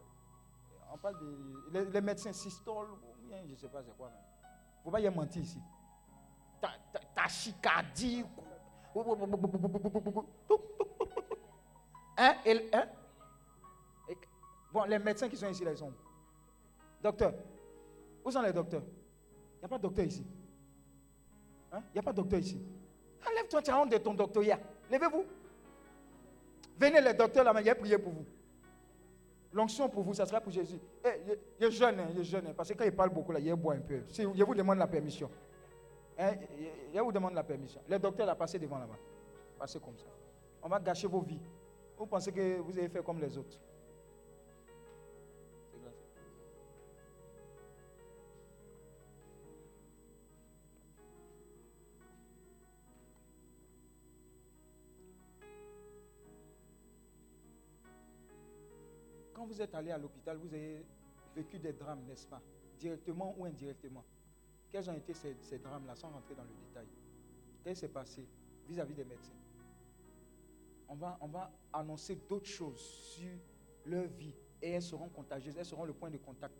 On 0.94 0.98
parle 0.98 1.19
de. 1.19 1.91
Les, 1.91 2.02
médecins 2.02 2.34
systole, 2.34 2.88
je 3.30 3.52
ne 3.52 3.56
sais 3.56 3.68
pas 3.68 3.81
c'est 3.84 3.95
quoi. 3.98 4.10
Il 4.14 4.80
ne 4.80 4.84
faut 4.84 4.91
pas 4.91 4.99
y 5.02 5.10
mentir 5.10 5.41
ici. 5.41 5.60
Tachycardie. 7.14 8.23
Hein? 12.18 12.35
Et, 12.45 12.69
hein? 12.73 12.85
bon, 14.72 14.84
les 14.85 14.99
médecins 14.99 15.30
qui 15.30 15.38
sont 15.38 15.49
ici, 15.49 15.64
là, 15.64 15.72
ils 15.72 15.77
sont. 15.77 15.94
Docteur. 17.02 17.34
Où 18.26 18.31
sont 18.31 18.41
les 18.41 18.53
docteurs? 18.53 18.84
Il 18.84 19.60
n'y 19.60 19.65
a 19.65 19.68
pas 19.68 19.77
de 19.77 19.84
docteur 19.84 20.06
ici. 20.06 20.26
Hein? 21.72 21.81
Il 21.89 21.94
n'y 21.94 21.99
a 21.99 22.03
pas 22.03 22.11
de 22.11 22.18
docteur 22.18 22.39
ici. 22.39 22.61
Enlève-toi, 23.30 23.61
tu 23.61 23.72
as 23.72 23.80
honte 23.80 23.91
de 23.91 23.98
ton 23.98 24.14
doctorat. 24.14 24.60
Levez-vous. 24.91 25.26
Venez 26.80 27.02
les 27.02 27.14
docteurs 27.14 27.44
là, 27.44 27.53
je 27.57 27.64
vais 27.64 27.76
prier 27.76 27.98
pour 27.98 28.14
vous. 28.14 28.26
L'onction 29.53 29.89
pour 29.89 30.03
vous, 30.03 30.14
ça 30.14 30.26
sera 30.26 30.39
pour 30.41 30.52
Jésus. 30.52 30.80
Eh, 31.03 31.35
il 31.60 31.65
est 31.65 31.72
jeune, 31.72 31.99
il 32.11 32.19
est 32.19 32.23
jeune, 32.23 32.53
parce 32.53 32.69
que 32.69 32.77
quand 32.77 32.84
il 32.84 32.91
parle 32.91 33.10
beaucoup 33.10 33.31
là, 33.31 33.39
il 33.39 33.53
boit 33.56 33.73
un 33.73 33.80
peu. 33.80 34.03
Si, 34.10 34.22
je 34.22 34.44
vous 34.44 34.53
demande 34.53 34.77
la 34.77 34.88
permission. 34.88 35.30
Hein, 36.19 36.34
je 36.94 36.99
vous 36.99 37.11
demande 37.11 37.34
la 37.34 37.44
permission. 37.44 37.81
Les 37.88 37.98
docteurs 37.98 38.27
là, 38.27 38.35
passez 38.35 38.60
devant 38.60 38.77
là-bas. 38.77 38.98
Passez 39.57 39.80
comme 39.80 39.98
ça. 39.98 40.06
On 40.61 40.68
va 40.68 40.80
gâcher 40.80 41.07
vos 41.07 41.22
vies. 41.22 41.39
Vous 41.98 42.06
pensez 42.06 42.32
que 42.32 42.60
vous 42.60 42.78
avez 42.78 42.90
fait 42.90 43.03
comme 43.03 43.19
les 43.19 43.36
autres? 43.38 43.60
Quand 59.34 59.45
vous 59.45 59.61
êtes 59.61 59.74
allé 59.74 59.91
à 59.91 59.98
l'hôpital, 59.98 60.38
vous 60.38 60.53
avez 60.53 60.84
vécu 61.36 61.57
des 61.57 61.74
drames, 61.74 62.03
n'est-ce 62.07 62.28
pas? 62.28 62.41
Directement 62.80 63.34
ou 63.38 63.45
indirectement. 63.45 64.03
Quels 64.69 64.88
ont 64.90 64.94
été 64.94 65.14
ces, 65.14 65.57
drames-là, 65.60 65.95
sans 65.95 66.10
rentrer 66.10 66.36
dans 66.36 66.44
le 66.44 66.49
détail? 66.68 66.88
Qu'est-ce 67.64 67.74
qui 67.74 67.80
s'est 67.88 67.94
passé 67.94 68.28
vis 68.68 68.80
à 68.80 68.86
-vis 68.86 68.94
des 68.94 69.06
médecins? 69.06 69.47
On 70.89 70.95
va, 70.95 71.18
on 71.22 71.27
va 71.27 71.51
annoncer 71.73 72.18
d'autres 72.30 72.47
choses 72.49 72.80
sur 72.80 73.31
leur 73.85 74.05
vie 74.07 74.34
et 74.61 74.72
elles 74.72 74.81
seront 74.81 75.09
contagieuses, 75.09 75.55
elles 75.57 75.65
seront 75.65 75.85
le 75.85 75.93
point 75.93 76.09
de 76.09 76.18
contact. 76.18 76.55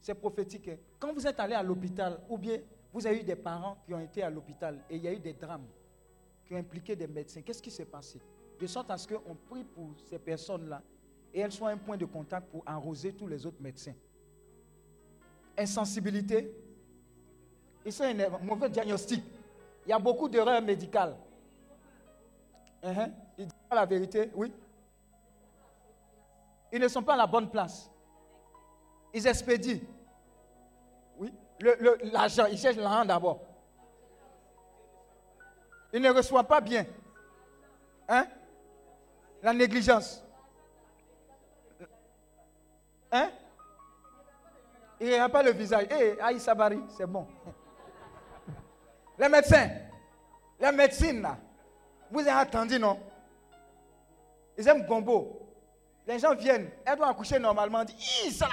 C'est 0.00 0.14
prophétique. 0.14 0.68
Hein. 0.68 0.76
Quand 0.98 1.12
vous 1.12 1.26
êtes 1.26 1.38
allé 1.38 1.54
à 1.54 1.62
l'hôpital, 1.62 2.20
ou 2.28 2.38
bien 2.38 2.58
vous 2.92 3.06
avez 3.06 3.20
eu 3.20 3.24
des 3.24 3.36
parents 3.36 3.78
qui 3.86 3.94
ont 3.94 4.00
été 4.00 4.22
à 4.22 4.30
l'hôpital 4.30 4.80
et 4.90 4.96
il 4.96 5.02
y 5.02 5.08
a 5.08 5.12
eu 5.12 5.18
des 5.18 5.32
drames 5.32 5.66
qui 6.44 6.54
ont 6.54 6.58
impliqué 6.58 6.96
des 6.96 7.06
médecins, 7.06 7.40
qu'est-ce 7.42 7.62
qui 7.62 7.70
s'est 7.70 7.84
passé? 7.84 8.20
De 8.60 8.66
sorte 8.66 8.90
à 8.90 8.98
ce 8.98 9.08
qu'on 9.08 9.34
prie 9.34 9.64
pour 9.64 9.90
ces 10.08 10.18
personnes-là 10.18 10.82
et 11.32 11.40
elles 11.40 11.52
soient 11.52 11.70
un 11.70 11.78
point 11.78 11.96
de 11.96 12.04
contact 12.04 12.50
pour 12.50 12.62
arroser 12.66 13.12
tous 13.12 13.26
les 13.26 13.46
autres 13.46 13.60
médecins. 13.62 13.94
Insensibilité. 15.56 16.52
c'est 17.88 18.24
un 18.24 18.38
mauvais 18.38 18.68
diagnostic. 18.68 19.22
Il 19.86 19.90
y 19.90 19.92
a 19.92 19.98
beaucoup 19.98 20.28
d'erreurs 20.28 20.62
médicales. 20.62 21.16
Uh-huh. 22.82 23.10
Ils 23.38 23.46
disent 23.46 23.54
pas 23.68 23.76
la 23.76 23.86
vérité, 23.86 24.30
oui. 24.34 24.52
Ils 26.72 26.80
ne 26.80 26.88
sont 26.88 27.02
pas 27.02 27.14
à 27.14 27.18
la 27.18 27.26
bonne 27.26 27.48
place. 27.48 27.90
Ils 29.14 29.26
expédient. 29.26 29.78
Oui. 31.18 31.32
L'argent, 32.04 32.46
ils 32.46 32.58
cherchent 32.58 32.76
l'argent 32.76 33.04
d'abord. 33.04 33.40
Ils 35.92 36.00
ne 36.00 36.10
reçoivent 36.10 36.46
pas 36.46 36.60
bien. 36.60 36.86
Hein? 38.08 38.26
La 39.42 39.52
négligence. 39.52 40.24
Hein? 43.12 43.30
Il 44.98 45.08
n'y 45.08 45.14
a 45.14 45.28
pas 45.28 45.42
le 45.42 45.52
visage. 45.52 45.86
Hé, 45.90 46.16
hey, 46.20 46.40
Sabari, 46.40 46.80
c'est 46.96 47.06
bon. 47.06 47.26
Les 49.18 49.28
médecins, 49.28 49.68
les 50.58 50.72
médecines, 50.72 51.20
là. 51.20 51.36
Vous 52.12 52.20
avez 52.20 52.30
attendu, 52.30 52.78
non? 52.78 53.00
Ils 54.58 54.68
aiment 54.68 54.84
Gombo. 54.84 55.48
Les 56.06 56.18
gens 56.18 56.34
viennent, 56.34 56.70
elles 56.84 56.96
doivent 56.96 57.10
accoucher 57.10 57.38
normalement. 57.38 57.82
Dit, 57.84 58.30
ça, 58.30 58.50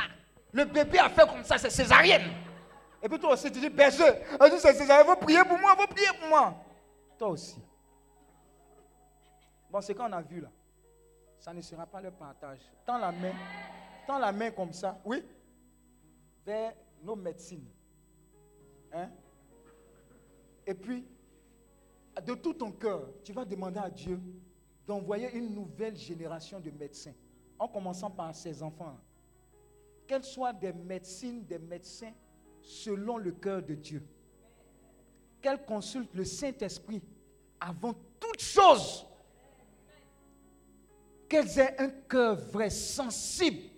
le 0.53 0.63
bébé 0.63 0.97
a 0.97 1.09
fait 1.09 1.27
comme 1.27 1.43
ça, 1.43 1.57
c'est 1.57 1.69
césarienne. 1.69 2.31
Et 3.03 3.09
puis 3.09 3.19
toi 3.19 3.33
aussi, 3.33 3.51
tu 3.51 3.59
dis, 3.59 3.69
berger, 3.69 4.23
on 4.39 4.47
dit, 4.47 4.59
c'est 4.59 4.73
césarienne, 4.73 5.07
vous 5.07 5.15
priez 5.17 5.43
pour 5.43 5.59
moi, 5.59 5.75
vous 5.77 5.87
priez 5.87 6.07
pour 6.19 6.29
moi. 6.29 6.55
Toi 7.17 7.27
aussi. 7.29 7.61
Bon, 9.69 9.81
c'est 9.81 9.93
qu'on 9.93 10.11
a 10.13 10.21
vu 10.21 10.39
là. 10.39 10.49
Ça 11.37 11.53
ne 11.53 11.61
sera 11.61 11.85
pas 11.85 11.99
le 11.99 12.11
partage. 12.11 12.59
Tends 12.85 12.97
la 12.97 13.11
main, 13.11 13.33
tends 14.07 14.19
la 14.19 14.31
main 14.31 14.51
comme 14.51 14.71
ça, 14.71 14.97
oui, 15.03 15.21
vers 16.45 16.71
nos 17.03 17.17
médecines. 17.17 17.67
Hein? 18.93 19.09
Et 20.65 20.73
puis, 20.73 21.05
de 22.21 22.33
tout 22.33 22.53
ton 22.53 22.71
cœur, 22.71 23.09
tu 23.23 23.33
vas 23.33 23.45
demander 23.45 23.79
à 23.79 23.89
Dieu 23.89 24.19
d'envoyer 24.85 25.31
une 25.35 25.53
nouvelle 25.53 25.95
génération 25.95 26.59
de 26.59 26.71
médecins, 26.71 27.13
en 27.57 27.67
commençant 27.67 28.09
par 28.09 28.35
ses 28.35 28.63
enfants. 28.63 28.97
Qu'elles 30.07 30.23
soient 30.23 30.53
des 30.53 30.73
médecines, 30.73 31.45
des 31.45 31.59
médecins 31.59 32.11
selon 32.61 33.17
le 33.17 33.31
cœur 33.31 33.61
de 33.61 33.75
Dieu. 33.75 34.03
Qu'elles 35.41 35.63
consultent 35.63 36.15
le 36.15 36.25
Saint-Esprit 36.25 37.01
avant 37.59 37.93
toute 38.19 38.41
chose. 38.41 39.05
Qu'elles 41.27 41.59
aient 41.59 41.79
un 41.79 41.89
cœur 41.89 42.35
vrai, 42.35 42.71
sensible 42.71 43.69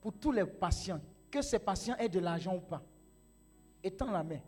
pour 0.00 0.12
tous 0.12 0.30
les 0.30 0.46
patients. 0.46 1.00
Que 1.30 1.42
ces 1.42 1.58
patients 1.58 1.96
aient 1.96 2.08
de 2.08 2.20
l'argent 2.20 2.54
ou 2.54 2.60
pas. 2.60 2.82
Étends 3.82 4.10
la 4.12 4.22
main 4.22 4.40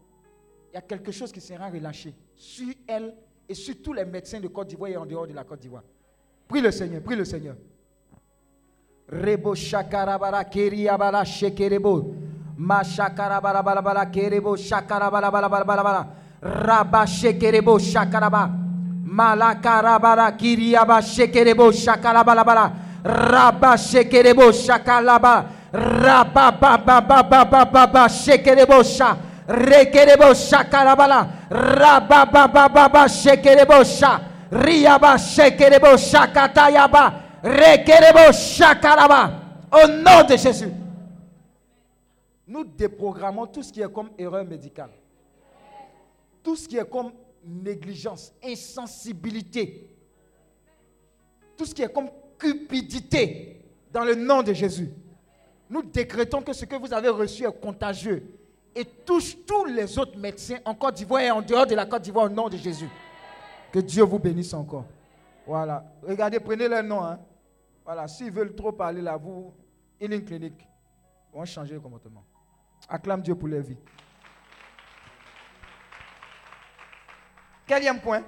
il 0.70 0.74
y 0.74 0.76
a 0.76 0.82
quelque 0.82 1.12
chose 1.12 1.32
qui 1.32 1.40
sera 1.40 1.68
relâché 1.68 2.14
sur 2.34 2.68
elle 2.86 3.14
et 3.48 3.54
sur 3.54 3.74
tous 3.82 3.92
les 3.92 4.04
médecins 4.04 4.40
de 4.40 4.48
Côte 4.48 4.68
d'Ivoire 4.68 4.90
et 4.90 4.96
en 4.96 5.06
dehors 5.06 5.26
de 5.26 5.32
la 5.32 5.44
Côte 5.44 5.60
d'Ivoire. 5.60 5.82
Prie 6.46 6.60
le 6.60 6.70
Seigneur, 6.70 7.02
prie 7.02 7.16
le 7.16 7.24
Seigneur. 7.24 7.56
Rebo 9.08 9.54
shakarabara 9.54 10.44
keriabara 10.44 11.24
shekerebo. 11.24 12.14
Ma 12.58 12.82
shakarabara 12.82 14.06
kerebo 14.06 14.56
balabala 14.56 15.48
balabala. 15.48 16.06
Raba 16.42 17.06
shekerebo 17.06 17.78
shakaraba. 17.78 18.50
Malakarabara 19.04 20.32
kiriaba 20.32 21.00
shekerebo 21.00 21.72
shakarabala 21.72 22.44
bala. 22.44 22.72
Raba 23.02 23.76
shekerebo 23.78 24.52
shakalaba. 24.52 25.46
Raba 25.72 26.52
ba 26.52 26.78
ba 26.78 27.00
ba 27.00 27.22
ba 27.22 27.44
ba 27.44 27.64
ba 27.64 27.86
ba 27.86 28.08
shekerebo. 28.08 28.82
Rekerebo 29.48 30.34
sha. 30.34 30.64
Riaba. 34.50 35.16
Au 39.70 39.86
nom 39.86 40.24
de 40.28 40.36
Jésus. 40.36 40.70
Nous 42.46 42.64
déprogrammons 42.64 43.46
tout 43.46 43.62
ce 43.62 43.72
qui 43.72 43.80
est 43.80 43.92
comme 43.92 44.10
erreur 44.18 44.44
médicale. 44.44 44.90
Tout 46.42 46.56
ce 46.56 46.66
qui 46.68 46.76
est 46.78 46.88
comme 46.88 47.12
négligence, 47.44 48.32
insensibilité. 48.42 49.94
Tout 51.56 51.66
ce 51.66 51.74
qui 51.74 51.82
est 51.82 51.92
comme 51.92 52.10
cupidité. 52.38 53.62
Dans 53.92 54.04
le 54.04 54.14
nom 54.14 54.42
de 54.42 54.52
Jésus. 54.52 54.90
Nous 55.70 55.82
décrétons 55.82 56.40
que 56.42 56.52
ce 56.52 56.64
que 56.66 56.76
vous 56.76 56.92
avez 56.92 57.08
reçu 57.08 57.44
est 57.44 57.60
contagieux 57.60 58.37
et 58.78 58.84
touche 58.84 59.36
tous 59.44 59.64
les 59.64 59.98
autres 59.98 60.16
médecins 60.16 60.58
en 60.64 60.72
Côte 60.72 60.94
d'Ivoire 60.94 61.22
et 61.22 61.30
en 61.32 61.42
dehors 61.42 61.66
de 61.66 61.74
la 61.74 61.84
Côte 61.84 62.02
d'Ivoire 62.02 62.26
au 62.26 62.28
nom 62.28 62.48
de 62.48 62.56
Jésus. 62.56 62.88
Que 63.72 63.80
Dieu 63.80 64.04
vous 64.04 64.20
bénisse 64.20 64.54
encore. 64.54 64.84
Voilà. 65.44 65.84
Regardez, 66.00 66.38
prenez 66.38 66.68
leur 66.68 66.84
nom. 66.84 67.02
Hein. 67.02 67.18
Voilà. 67.84 68.06
S'ils 68.06 68.30
veulent 68.30 68.54
trop 68.54 68.70
parler 68.70 69.02
là, 69.02 69.16
vous, 69.16 69.52
Healing 70.00 70.24
Clinic, 70.24 70.54
on 71.32 71.40
va 71.40 71.44
changer 71.44 71.74
le 71.74 71.80
comportement. 71.80 72.24
Acclame 72.88 73.20
Dieu 73.20 73.34
pour 73.34 73.48
leur 73.48 73.62
vie. 73.62 73.76
Quatrième 77.66 78.00
point. 78.00 78.22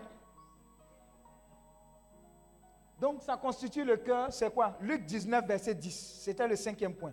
Donc, 3.00 3.22
ça 3.22 3.36
constitue 3.36 3.84
le 3.84 3.98
cœur, 3.98 4.32
c'est 4.32 4.52
quoi? 4.52 4.76
Luc 4.80 5.04
19, 5.04 5.46
verset 5.46 5.74
10. 5.76 6.20
C'était 6.22 6.48
le 6.48 6.56
cinquième 6.56 6.94
point. 6.94 7.12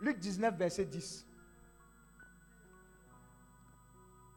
Luc 0.00 0.20
19, 0.20 0.54
verset 0.54 0.84
10. 0.84 1.27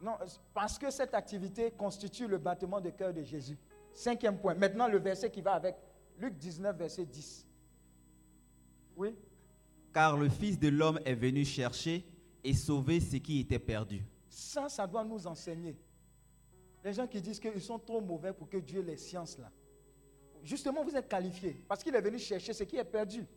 Non, 0.01 0.17
parce 0.53 0.79
que 0.79 0.89
cette 0.89 1.13
activité 1.13 1.71
constitue 1.71 2.27
le 2.27 2.37
battement 2.37 2.81
de 2.81 2.89
cœur 2.89 3.13
de 3.13 3.21
Jésus. 3.21 3.57
Cinquième 3.93 4.37
point. 4.39 4.55
Maintenant, 4.55 4.87
le 4.87 4.97
verset 4.97 5.29
qui 5.29 5.41
va 5.41 5.53
avec 5.53 5.75
Luc 6.17 6.37
19, 6.37 6.75
verset 6.75 7.05
10. 7.05 7.47
Oui? 8.95 9.15
Car 9.93 10.17
le 10.17 10.29
Fils 10.29 10.57
de 10.57 10.69
l'homme 10.69 10.99
est 11.05 11.15
venu 11.15 11.45
chercher 11.45 12.05
et 12.43 12.53
sauver 12.53 12.99
ce 12.99 13.17
qui 13.17 13.39
était 13.41 13.59
perdu. 13.59 14.03
Ça, 14.29 14.69
ça 14.69 14.87
doit 14.87 15.03
nous 15.03 15.27
enseigner. 15.27 15.77
Les 16.83 16.93
gens 16.93 17.05
qui 17.05 17.21
disent 17.21 17.39
qu'ils 17.39 17.61
sont 17.61 17.77
trop 17.77 18.01
mauvais 18.01 18.33
pour 18.33 18.49
que 18.49 18.57
Dieu 18.57 18.81
les 18.81 18.97
sciences 18.97 19.37
là. 19.37 19.51
Justement, 20.43 20.83
vous 20.83 20.95
êtes 20.95 21.07
qualifiés 21.07 21.61
parce 21.67 21.83
qu'il 21.83 21.93
est 21.93 22.01
venu 22.01 22.17
chercher 22.17 22.53
ce 22.53 22.63
qui 22.63 22.77
est 22.77 22.83
perdu. 22.83 23.27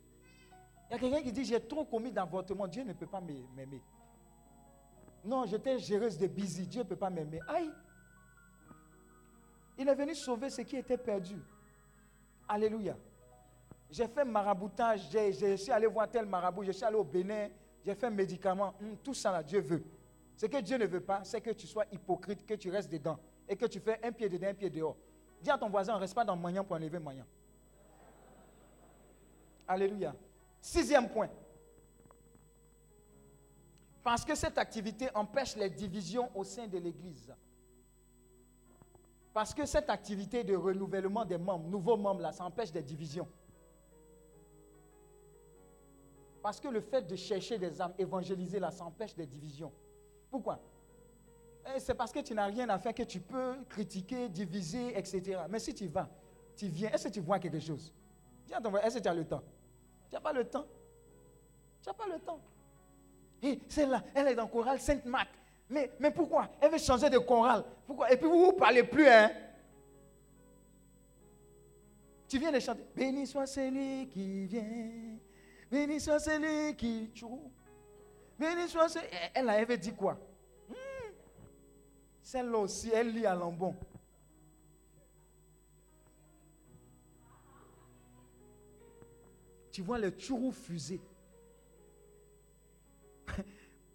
Il 0.88 0.92
y 0.92 0.94
a 0.94 0.98
quelqu'un 0.98 1.22
qui 1.22 1.32
dit 1.32 1.44
J'ai 1.44 1.60
trop 1.60 1.84
commis 1.84 2.10
d'avortement, 2.10 2.66
Dieu 2.66 2.84
ne 2.84 2.94
peut 2.94 3.06
pas 3.06 3.20
m'aimer. 3.20 3.82
Non, 5.24 5.46
j'étais 5.46 5.78
géreuse 5.78 6.18
de 6.18 6.26
busy, 6.26 6.66
Dieu 6.66 6.82
ne 6.82 6.88
peut 6.88 6.96
pas 6.96 7.10
m'aimer. 7.10 7.40
Aïe 7.48 7.70
Il 9.78 9.88
est 9.88 9.94
venu 9.94 10.14
sauver 10.14 10.50
ce 10.50 10.60
qui 10.62 10.76
était 10.76 10.98
perdu. 10.98 11.36
Alléluia. 12.46 12.96
J'ai 13.90 14.06
fait 14.08 14.24
maraboutage, 14.24 15.08
je 15.10 15.56
suis 15.56 15.72
allé 15.72 15.86
voir 15.86 16.10
tel 16.10 16.26
marabout, 16.26 16.64
je 16.64 16.72
suis 16.72 16.84
allé 16.84 16.96
au 16.96 17.04
Bénin, 17.04 17.48
j'ai 17.84 17.94
fait 17.94 18.10
médicament. 18.10 18.74
Hum, 18.80 18.96
tout 19.02 19.14
ça 19.14 19.32
là, 19.32 19.42
Dieu 19.42 19.60
veut. 19.60 19.82
Ce 20.36 20.46
que 20.46 20.60
Dieu 20.60 20.76
ne 20.76 20.86
veut 20.86 21.00
pas, 21.00 21.22
c'est 21.24 21.40
que 21.40 21.50
tu 21.50 21.66
sois 21.66 21.84
hypocrite, 21.92 22.44
que 22.44 22.54
tu 22.54 22.70
restes 22.70 22.90
dedans 22.90 23.18
et 23.48 23.56
que 23.56 23.66
tu 23.66 23.80
fais 23.80 24.00
un 24.04 24.12
pied 24.12 24.28
dedans, 24.28 24.48
un 24.48 24.54
pied 24.54 24.68
dehors. 24.68 24.96
Dis 25.40 25.50
à 25.50 25.56
ton 25.56 25.68
voisin, 25.68 25.94
on 25.94 25.98
reste 25.98 26.14
pas 26.14 26.24
dans 26.24 26.36
moyen 26.36 26.64
pour 26.64 26.76
enlever 26.76 26.98
moyen. 26.98 27.24
Alléluia. 29.68 30.14
Sixième 30.60 31.08
point. 31.08 31.28
Parce 34.04 34.22
que 34.22 34.34
cette 34.34 34.58
activité 34.58 35.08
empêche 35.14 35.56
les 35.56 35.70
divisions 35.70 36.30
au 36.34 36.44
sein 36.44 36.66
de 36.66 36.76
l'Église. 36.76 37.34
Parce 39.32 39.54
que 39.54 39.64
cette 39.64 39.88
activité 39.88 40.44
de 40.44 40.54
renouvellement 40.54 41.24
des 41.24 41.38
membres, 41.38 41.66
nouveaux 41.68 41.96
membres, 41.96 42.30
ça 42.32 42.44
empêche 42.44 42.70
des 42.70 42.82
divisions. 42.82 43.26
Parce 46.42 46.60
que 46.60 46.68
le 46.68 46.82
fait 46.82 47.02
de 47.02 47.16
chercher 47.16 47.58
des 47.58 47.80
âmes, 47.80 47.94
évangéliser, 47.98 48.60
là, 48.60 48.70
ça 48.70 48.84
empêche 48.84 49.14
des 49.14 49.26
divisions. 49.26 49.72
Pourquoi? 50.30 50.60
Eh, 51.74 51.80
C'est 51.80 51.94
parce 51.94 52.12
que 52.12 52.20
tu 52.20 52.34
n'as 52.34 52.44
rien 52.44 52.68
à 52.68 52.78
faire 52.78 52.92
que 52.94 53.04
tu 53.04 53.20
peux 53.20 53.56
critiquer, 53.70 54.28
diviser, 54.28 54.96
etc. 54.98 55.40
Mais 55.48 55.58
si 55.58 55.74
tu 55.74 55.88
vas, 55.88 56.10
tu 56.54 56.66
viens, 56.68 56.90
est-ce 56.90 57.08
que 57.08 57.12
tu 57.14 57.20
vois 57.20 57.38
quelque 57.38 57.58
chose? 57.60 57.90
Dis 58.46 58.52
à 58.52 58.60
ton 58.60 58.76
est-ce 58.76 58.98
que 58.98 59.02
tu 59.02 59.08
as 59.08 59.14
le 59.14 59.24
temps? 59.26 59.42
Tu 60.10 60.14
n'as 60.14 60.20
pas 60.20 60.34
le 60.34 60.44
temps. 60.44 60.66
Tu 61.82 61.88
n'as 61.88 61.94
pas 61.94 62.06
le 62.06 62.20
temps. 62.20 62.40
Celle-là, 63.68 64.02
elle 64.14 64.28
est 64.28 64.34
dans 64.34 64.44
le 64.44 64.48
chorale 64.48 64.80
Sainte-Marc. 64.80 65.28
Mais, 65.68 65.90
mais 65.98 66.10
pourquoi? 66.10 66.50
Elle 66.60 66.70
veut 66.70 66.78
changer 66.78 67.10
de 67.10 67.18
chorale. 67.18 67.64
Pourquoi? 67.86 68.12
Et 68.12 68.16
puis 68.16 68.28
vous 68.28 68.46
ne 68.46 68.52
parlez 68.52 68.82
plus, 68.82 69.08
hein? 69.08 69.30
Tu 72.28 72.38
viens 72.38 72.52
de 72.52 72.58
chanter. 72.58 72.84
Béni 72.94 73.26
soit 73.26 73.46
celui 73.46 74.08
qui 74.08 74.46
vient. 74.46 74.64
Béni 75.70 76.00
soit 76.00 76.18
celui 76.18 76.74
qui 76.76 77.10
joue. 77.14 77.50
Béni 78.38 78.68
soit 78.68 78.88
celui. 78.88 79.06
Elle, 79.34 79.44
elle 79.44 79.50
avait 79.50 79.78
dit 79.78 79.94
quoi? 79.94 80.18
Hmm. 80.68 80.74
Celle-là 82.22 82.58
aussi, 82.58 82.90
elle 82.92 83.12
lit 83.12 83.26
à 83.26 83.34
l'ambon. 83.34 83.74
Tu 89.70 89.82
vois 89.82 89.98
le 89.98 90.12
chourou 90.16 90.52
fusée 90.52 91.00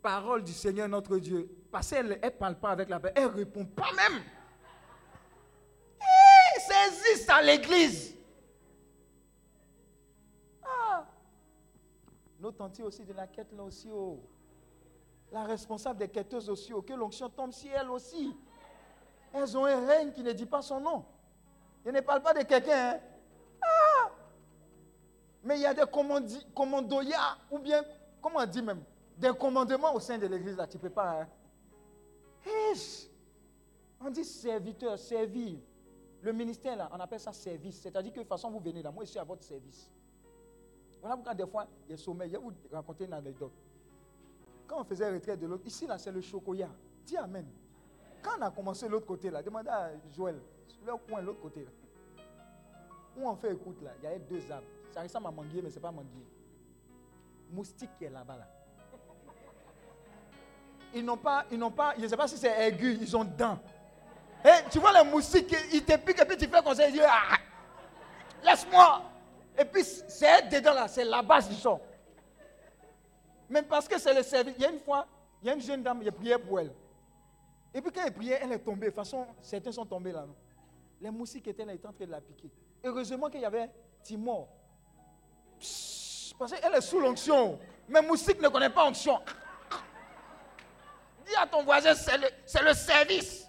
parole 0.01 0.43
du 0.43 0.53
Seigneur 0.53 0.87
notre 0.87 1.17
Dieu. 1.17 1.49
Parce 1.71 1.89
qu'elle 1.89 2.19
ne 2.21 2.29
parle 2.29 2.59
pas 2.59 2.71
avec 2.71 2.89
la 2.89 2.99
paix, 2.99 3.13
elle 3.15 3.23
ne 3.25 3.29
répond 3.29 3.65
pas 3.65 3.91
même. 3.95 4.21
ça 6.59 6.87
existe 6.87 7.29
à 7.29 7.41
l'église. 7.41 8.15
Ah. 10.63 11.05
Tantes 12.57 12.79
aussi 12.81 13.05
de 13.05 13.13
la 13.13 13.27
quête 13.27 13.51
là 13.53 13.63
aussi. 13.63 13.89
Oh. 13.91 14.19
La 15.31 15.43
responsable 15.43 15.99
des 15.99 16.07
quêteuses 16.07 16.49
aussi. 16.49 16.73
Oh. 16.73 16.81
Que 16.81 16.93
l'onction 16.93 17.29
tombe 17.29 17.51
si 17.51 17.67
elle 17.67 17.89
aussi. 17.89 18.35
Elles 19.33 19.57
ont 19.57 19.65
un 19.65 19.85
règne 19.85 20.11
qui 20.11 20.23
ne 20.23 20.31
dit 20.31 20.45
pas 20.45 20.61
son 20.61 20.79
nom. 20.79 21.05
Je 21.85 21.91
ne 21.91 21.99
parle 22.01 22.21
pas 22.21 22.33
de 22.33 22.43
quelqu'un. 22.43 22.93
Hein. 22.93 22.99
Ah. 23.61 24.11
Mais 25.43 25.57
il 25.57 25.61
y 25.61 25.65
a 25.65 25.73
des 25.73 25.83
commandoyas, 26.53 27.37
ou 27.49 27.59
bien, 27.59 27.83
comment 28.21 28.39
on 28.39 28.45
dit 28.45 28.61
même, 28.61 28.83
des 29.19 29.33
commandements 29.37 29.93
au 29.93 29.99
sein 29.99 30.17
de 30.17 30.25
l'église, 30.27 30.55
là, 30.55 30.65
tu 30.65 30.77
ne 30.77 30.81
peux 30.81 30.89
pas. 30.89 31.27
On 34.01 34.09
dit 34.09 34.23
serviteur, 34.23 34.97
servir. 34.97 35.59
Le 36.21 36.31
ministère, 36.31 36.77
là, 36.77 36.89
on 36.93 36.99
appelle 36.99 37.19
ça 37.19 37.33
service. 37.33 37.81
C'est-à-dire 37.81 38.13
que 38.13 38.17
de 38.17 38.23
toute 38.23 38.29
façon, 38.29 38.49
vous 38.49 38.59
venez 38.59 38.81
là, 38.81 38.91
moi, 38.91 39.03
je 39.03 39.19
à 39.19 39.23
votre 39.23 39.43
service. 39.43 39.91
Voilà 41.01 41.15
pourquoi 41.15 41.33
des 41.33 41.45
fois, 41.47 41.67
il 41.87 41.91
y 41.91 41.93
a 41.93 41.97
sommeil. 41.97 42.29
Je 42.29 42.37
vais 42.37 42.43
vous 42.43 42.53
raconter 42.71 43.05
une 43.05 43.13
anecdote. 43.13 43.51
Quand 44.67 44.81
on 44.81 44.83
faisait 44.85 45.11
retraite 45.11 45.39
de 45.39 45.47
l'autre, 45.47 45.65
ici, 45.65 45.85
là, 45.85 45.97
c'est 45.97 46.11
le 46.11 46.21
chocolat. 46.21 46.69
Dis 47.05 47.17
Amen. 47.17 47.45
Quand 48.21 48.31
on 48.37 48.41
a 48.41 48.51
commencé 48.51 48.87
l'autre 48.87 49.05
côté, 49.05 49.29
là, 49.29 49.43
demandez 49.43 49.69
à 49.69 49.91
Joël, 50.13 50.39
le 50.85 50.93
coin, 51.07 51.21
l'autre 51.21 51.41
côté, 51.41 51.65
là. 51.65 51.71
Où 53.17 53.27
on 53.27 53.35
fait 53.35 53.53
écoute, 53.53 53.81
là, 53.81 53.91
il 53.97 54.03
y 54.03 54.07
avait 54.07 54.19
deux 54.19 54.49
arbres. 54.51 54.67
Ça 54.93 55.01
ressemble 55.01 55.27
à 55.27 55.31
manguier, 55.31 55.61
mais 55.61 55.69
ce 55.69 55.75
n'est 55.75 55.81
pas 55.81 55.91
manguier. 55.91 56.25
Moustique 57.51 57.89
qui 57.97 58.05
est 58.05 58.09
là-bas, 58.09 58.37
là 58.37 58.58
ils 60.93 61.03
n'ont 61.05 61.17
pas, 61.17 61.45
ils 61.51 61.57
n'ont 61.57 61.71
pas, 61.71 61.93
je 61.97 62.03
ne 62.03 62.07
sais 62.07 62.17
pas 62.17 62.27
si 62.27 62.37
c'est 62.37 62.67
aigu, 62.67 62.97
ils 63.01 63.15
ont 63.15 63.23
dents. 63.23 63.59
Et 64.43 64.47
eh, 64.47 64.69
tu 64.69 64.79
vois 64.79 64.91
les 64.93 65.09
moustiques, 65.09 65.53
ils 65.73 65.83
te 65.83 65.97
piquent 65.97 66.21
et 66.21 66.25
puis 66.25 66.37
tu 66.37 66.47
fais 66.47 66.61
comme 66.61 66.75
ça, 66.75 66.87
ils 66.87 66.93
disent, 66.93 67.01
ah, 67.05 67.37
laisse-moi. 68.43 69.01
Et 69.57 69.65
puis 69.65 69.83
c'est 69.83 70.49
dedans 70.49 70.73
là, 70.73 70.87
c'est 70.87 71.03
la 71.03 71.21
base 71.21 71.49
du 71.49 71.55
son. 71.55 71.79
Même 73.49 73.65
parce 73.65 73.87
que 73.87 73.99
c'est 73.99 74.13
le 74.13 74.23
service. 74.23 74.53
Il 74.57 74.63
y 74.63 74.65
a 74.65 74.71
une 74.71 74.79
fois, 74.79 75.05
il 75.41 75.47
y 75.47 75.51
a 75.51 75.55
une 75.55 75.61
jeune 75.61 75.83
dame, 75.83 76.01
il 76.01 76.11
prié 76.11 76.37
pour 76.37 76.59
elle. 76.59 76.71
Et 77.73 77.81
puis 77.81 77.91
quand 77.91 78.01
elle 78.05 78.13
priait, 78.13 78.39
elle 78.41 78.51
est 78.53 78.59
tombée. 78.59 78.87
De 78.87 78.91
toute 78.91 78.95
façon, 78.95 79.25
certains 79.41 79.71
sont 79.71 79.85
tombés 79.85 80.11
là. 80.11 80.25
Les 81.01 81.09
moustiques 81.09 81.47
étaient 81.47 81.65
là, 81.65 81.73
ils 81.73 81.75
étaient 81.75 81.87
en 81.87 81.93
train 81.93 82.05
de 82.05 82.11
la 82.11 82.21
piquer. 82.21 82.49
Heureusement 82.83 83.29
qu'il 83.29 83.41
y 83.41 83.45
avait 83.45 83.69
Timor. 84.03 84.47
parce 86.37 86.53
qu'elle 86.53 86.73
est 86.73 86.81
sous 86.81 86.99
l'onction. 86.99 87.59
Mais 87.89 88.01
moustique 88.01 88.41
ne 88.41 88.47
connaît 88.47 88.69
pas 88.69 88.87
onction. 88.87 89.19
Dis 91.29 91.35
à 91.35 91.45
ton 91.45 91.63
voisin, 91.63 91.93
c'est 91.93 92.61
le, 92.63 92.73
service. 92.73 93.47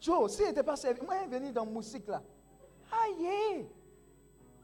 Joe, 0.00 0.32
si 0.32 0.42
n'était 0.44 0.62
pas 0.62 0.76
servi, 0.76 1.00
moi, 1.02 1.16
je 1.24 1.28
venir 1.28 1.52
dans 1.52 1.66
Moussik 1.66 2.06
là. 2.06 2.22
Aïe! 2.92 3.66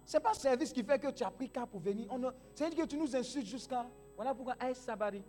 Ce 0.04 0.16
n'est 0.16 0.22
pas 0.22 0.34
service 0.34 0.72
qui 0.72 0.84
fait 0.84 1.00
que 1.00 1.10
tu 1.10 1.24
as 1.24 1.30
pris 1.32 1.50
cas 1.50 1.66
pour 1.66 1.80
venir. 1.80 2.06
C'est-à-dire 2.54 2.84
que 2.84 2.88
tu 2.88 2.96
nous 2.96 3.14
insultes 3.16 3.46
jusqu'à. 3.46 3.84
Voilà 4.14 4.32
pourquoi 4.34 4.54
Aïe 4.60 4.74
Sabari. 4.74 5.22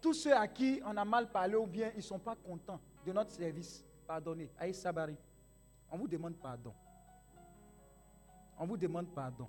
Tous 0.00 0.14
ceux 0.14 0.34
à 0.34 0.46
qui 0.46 0.80
on 0.86 0.96
a 0.96 1.04
mal 1.04 1.28
parlé 1.28 1.56
ou 1.56 1.66
bien 1.66 1.90
ils 1.94 1.98
ne 1.98 2.02
sont 2.02 2.20
pas 2.20 2.36
contents 2.36 2.80
de 3.04 3.12
notre 3.12 3.32
service, 3.32 3.84
pardonnez. 4.06 4.50
Aïe 4.56 4.72
Sabari. 4.72 5.16
On 5.90 5.98
vous 5.98 6.06
demande 6.06 6.36
pardon. 6.36 6.72
On 8.56 8.66
vous 8.66 8.76
demande 8.76 9.08
pardon. 9.12 9.48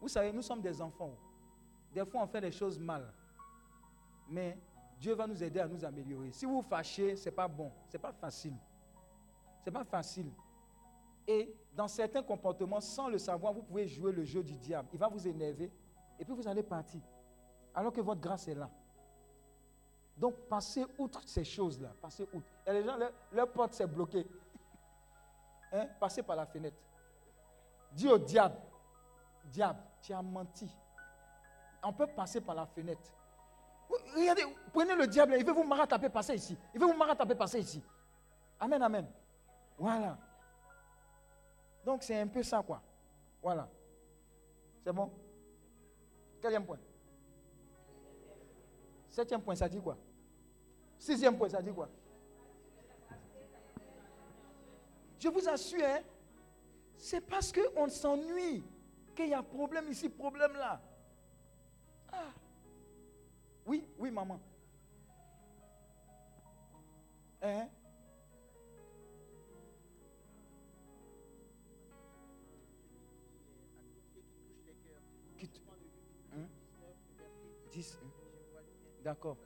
Vous 0.00 0.08
savez, 0.08 0.32
nous 0.32 0.42
sommes 0.42 0.62
des 0.62 0.80
enfants. 0.80 1.14
Des 1.92 2.04
fois, 2.04 2.22
on 2.22 2.26
fait 2.26 2.40
des 2.40 2.52
choses 2.52 2.78
mal. 2.78 3.12
Mais 4.28 4.58
Dieu 4.98 5.14
va 5.14 5.26
nous 5.26 5.42
aider 5.42 5.60
à 5.60 5.66
nous 5.66 5.84
améliorer. 5.84 6.30
Si 6.32 6.44
vous 6.44 6.62
fâchez, 6.62 7.16
ce 7.16 7.28
n'est 7.28 7.34
pas 7.34 7.48
bon. 7.48 7.72
Ce 7.88 7.96
n'est 7.96 8.00
pas 8.00 8.12
facile. 8.12 8.54
Ce 9.60 9.70
n'est 9.70 9.72
pas 9.72 9.84
facile. 9.84 10.30
Et 11.26 11.54
dans 11.74 11.88
certains 11.88 12.22
comportements, 12.22 12.80
sans 12.80 13.08
le 13.08 13.18
savoir, 13.18 13.52
vous 13.52 13.62
pouvez 13.62 13.86
jouer 13.88 14.12
le 14.12 14.24
jeu 14.24 14.42
du 14.42 14.56
diable. 14.56 14.88
Il 14.92 14.98
va 14.98 15.08
vous 15.08 15.26
énerver 15.26 15.70
et 16.18 16.24
puis 16.24 16.34
vous 16.34 16.46
allez 16.46 16.62
partir. 16.62 17.00
Alors 17.74 17.92
que 17.92 18.00
votre 18.00 18.20
grâce 18.20 18.48
est 18.48 18.54
là. 18.54 18.68
Donc, 20.16 20.34
passez 20.48 20.84
outre 20.98 21.22
ces 21.24 21.44
choses-là. 21.44 21.94
Passez 22.00 22.28
outre. 22.34 22.46
Et 22.66 22.72
les 22.72 22.84
gens, 22.84 22.96
leur, 23.32 23.50
porte 23.50 23.72
s'est 23.72 23.86
bloquée. 23.86 24.26
Hein? 25.72 25.86
Passez 25.98 26.22
par 26.22 26.36
la 26.36 26.44
fenêtre. 26.44 26.76
Dis 27.92 28.06
au 28.08 28.18
diable, 28.18 28.56
diable, 29.46 29.80
tu 30.02 30.12
as 30.12 30.20
menti. 30.20 30.70
On 31.82 31.92
peut 31.92 32.06
passer 32.06 32.40
par 32.40 32.54
la 32.54 32.66
fenêtre. 32.66 33.12
Regardez, 34.14 34.44
prenez 34.72 34.94
le 34.94 35.06
diable, 35.06 35.34
il 35.38 35.44
veut 35.44 35.52
vous 35.52 35.64
marataper, 35.64 36.08
passer 36.08 36.34
ici. 36.34 36.56
Il 36.74 36.80
veut 36.80 36.86
vous 36.86 36.96
marataper, 36.96 37.34
passer 37.34 37.60
ici. 37.60 37.82
Amen, 38.58 38.82
amen. 38.82 39.06
Voilà. 39.78 40.18
Donc 41.84 42.02
c'est 42.02 42.20
un 42.20 42.26
peu 42.26 42.42
ça, 42.42 42.62
quoi. 42.62 42.82
Voilà. 43.42 43.68
C'est 44.84 44.92
bon? 44.92 45.10
Quatrième 46.40 46.64
point. 46.64 46.78
Septième 49.08 49.42
point, 49.42 49.54
ça 49.56 49.68
dit 49.68 49.80
quoi? 49.80 49.96
Sixième 50.98 51.36
point, 51.36 51.48
ça 51.48 51.62
dit 51.62 51.72
quoi? 51.72 51.88
Je 55.18 55.28
vous 55.28 55.48
assure, 55.48 55.84
hein, 55.84 56.00
c'est 56.96 57.20
parce 57.20 57.52
qu'on 57.52 57.88
s'ennuie 57.88 58.64
qu'il 59.14 59.28
y 59.28 59.34
a 59.34 59.42
problème 59.42 59.88
ici, 59.88 60.08
problème 60.08 60.52
là. 60.54 60.80
Ah. 62.12 62.32
Oui, 63.66 63.86
oui, 63.98 64.10
maman. 64.10 64.40
Hein? 67.42 67.48
Hein? 67.48 67.68
Hein? 76.32 76.46
D'accord. 79.02 79.36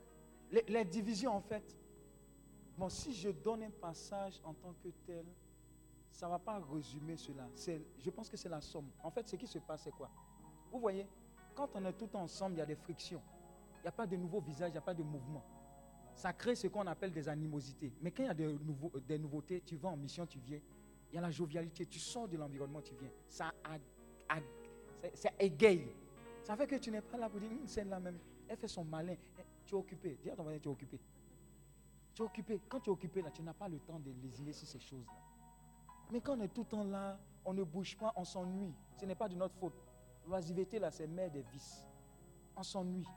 Les, 0.50 0.84
divisions, 0.84 1.34
en 1.34 1.40
fait. 1.40 1.76
Bon, 2.76 2.88
si 2.88 3.12
je 3.12 3.30
donne 3.30 3.62
un 3.62 3.70
passage 3.70 4.40
en 4.44 4.52
tant 4.54 4.72
que 4.82 4.88
tel, 5.06 5.24
ça 6.10 6.26
ne 6.26 6.32
va 6.32 6.38
pas 6.38 6.58
résumer 6.72 7.16
cela. 7.16 7.48
Je 7.98 8.10
pense 8.10 8.28
que 8.28 8.36
c'est 8.36 8.48
la 8.48 8.60
somme. 8.60 8.90
En 9.02 9.10
fait, 9.10 9.28
ce 9.28 9.36
qui 9.36 9.46
se 9.46 9.58
passe, 9.58 9.82
c'est 9.84 9.92
quoi? 9.92 10.10
Vous 10.70 10.80
voyez, 10.80 11.06
quand 11.54 11.70
on 11.74 11.84
est 11.84 11.92
tout 11.92 12.10
ensemble, 12.14 12.56
il 12.56 12.58
y 12.58 12.62
a 12.62 12.66
des 12.66 12.74
frictions. 12.74 13.22
Il 13.78 13.82
n'y 13.82 13.88
a 13.88 13.92
pas 13.92 14.06
de 14.06 14.16
nouveaux 14.16 14.40
visages, 14.40 14.70
il 14.70 14.72
n'y 14.72 14.78
a 14.78 14.82
pas 14.82 14.94
de 14.94 15.02
mouvement. 15.02 15.44
Ça 16.14 16.32
crée 16.32 16.54
ce 16.54 16.68
qu'on 16.68 16.86
appelle 16.86 17.12
des 17.12 17.28
animosités. 17.28 17.92
Mais 18.00 18.10
quand 18.10 18.22
il 18.22 18.26
y 18.26 18.30
a 18.30 18.34
des, 18.34 19.18
nouveautés, 19.18 19.62
tu 19.64 19.76
vas 19.76 19.90
en 19.90 19.96
mission, 19.96 20.26
tu 20.26 20.38
viens. 20.38 20.60
Il 21.10 21.16
y 21.16 21.18
a 21.18 21.20
la 21.20 21.30
jovialité, 21.30 21.86
tu 21.86 21.98
sors 21.98 22.28
de 22.28 22.36
l'environnement, 22.36 22.80
tu 22.80 22.94
viens. 22.94 23.10
Ça, 23.28 23.52
ça 25.14 25.30
égaye. 25.38 25.88
Ça 26.42 26.56
fait 26.56 26.66
que 26.66 26.76
tu 26.76 26.90
n'es 26.90 27.00
pas 27.00 27.16
là 27.18 27.28
pour 27.28 27.40
dire, 27.40 27.50
hum, 27.50 27.66
c'est 27.66 27.84
la 27.84 28.00
même. 28.00 28.18
Elle 28.48 28.56
fait 28.56 28.68
son 28.68 28.84
malin. 28.84 29.16
Eh, 29.38 29.42
tu 29.64 29.74
es 29.74 29.78
occupé. 29.78 30.18
Dis 30.22 30.30
à 30.30 30.36
ton 30.36 30.44
tu 30.44 30.50
es 30.50 30.66
occupé. 30.66 31.00
Tu 32.14 32.22
es 32.22 32.24
occupé. 32.24 32.60
Quand 32.68 32.80
tu 32.80 32.90
es 32.90 32.92
occupé, 32.92 33.22
là, 33.22 33.30
tu 33.30 33.42
n'as 33.42 33.54
pas 33.54 33.68
le 33.68 33.78
temps 33.80 33.98
de 33.98 34.12
lésiner 34.22 34.52
sur 34.52 34.68
ces 34.68 34.78
choses-là. 34.78 35.12
Mais 36.10 36.20
quand 36.20 36.38
on 36.38 36.42
est 36.42 36.48
tout 36.48 36.62
le 36.62 36.66
temps 36.68 36.84
là, 36.84 37.18
on 37.44 37.54
ne 37.54 37.62
bouge 37.62 37.96
pas, 37.96 38.12
on 38.16 38.24
s'ennuie. 38.24 38.74
Ce 38.98 39.04
n'est 39.04 39.14
pas 39.14 39.28
de 39.28 39.34
notre 39.34 39.54
faute. 39.56 39.74
L'oisiveté, 40.26 40.78
là, 40.78 40.90
c'est 40.90 41.06
mère 41.06 41.30
des 41.30 41.42
vices. 41.42 41.86
On 42.56 42.62
s'ennuie. 42.62 43.08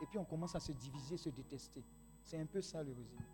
Et 0.00 0.06
puis 0.06 0.18
on 0.18 0.24
commence 0.24 0.54
à 0.54 0.60
se 0.60 0.72
diviser, 0.72 1.16
se 1.16 1.28
détester. 1.30 1.84
C'est 2.22 2.38
un 2.38 2.46
peu 2.46 2.60
ça 2.60 2.82
le 2.82 2.92
résumé. 2.92 3.24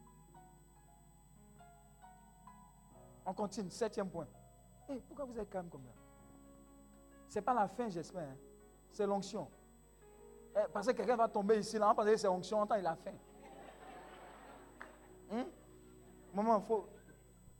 On 3.24 3.32
continue. 3.34 3.70
Septième 3.70 4.10
point. 4.10 4.26
Pourquoi 5.08 5.24
vous 5.24 5.38
êtes 5.38 5.48
calme 5.48 5.68
comme 5.68 5.84
ça? 5.84 5.92
Ce 7.28 7.38
n'est 7.38 7.42
pas 7.42 7.54
la 7.54 7.68
fin, 7.68 7.88
j'espère. 7.88 8.28
Hein. 8.28 8.36
C'est 8.90 9.06
l'onction. 9.06 9.48
Eh, 10.54 10.68
parce 10.70 10.86
que 10.88 10.92
quelqu'un 10.92 11.16
va 11.16 11.28
tomber 11.28 11.58
ici, 11.58 11.78
là, 11.78 11.94
parce 11.94 12.08
que 12.08 12.16
c'est 12.16 12.26
l'onction, 12.26 12.58
on 12.58 12.62
entend, 12.62 12.74
il 12.74 12.86
a 12.86 12.94
faim. 12.94 13.14
Hum? 15.30 15.46
Maman, 16.34 16.60
faut... 16.60 16.88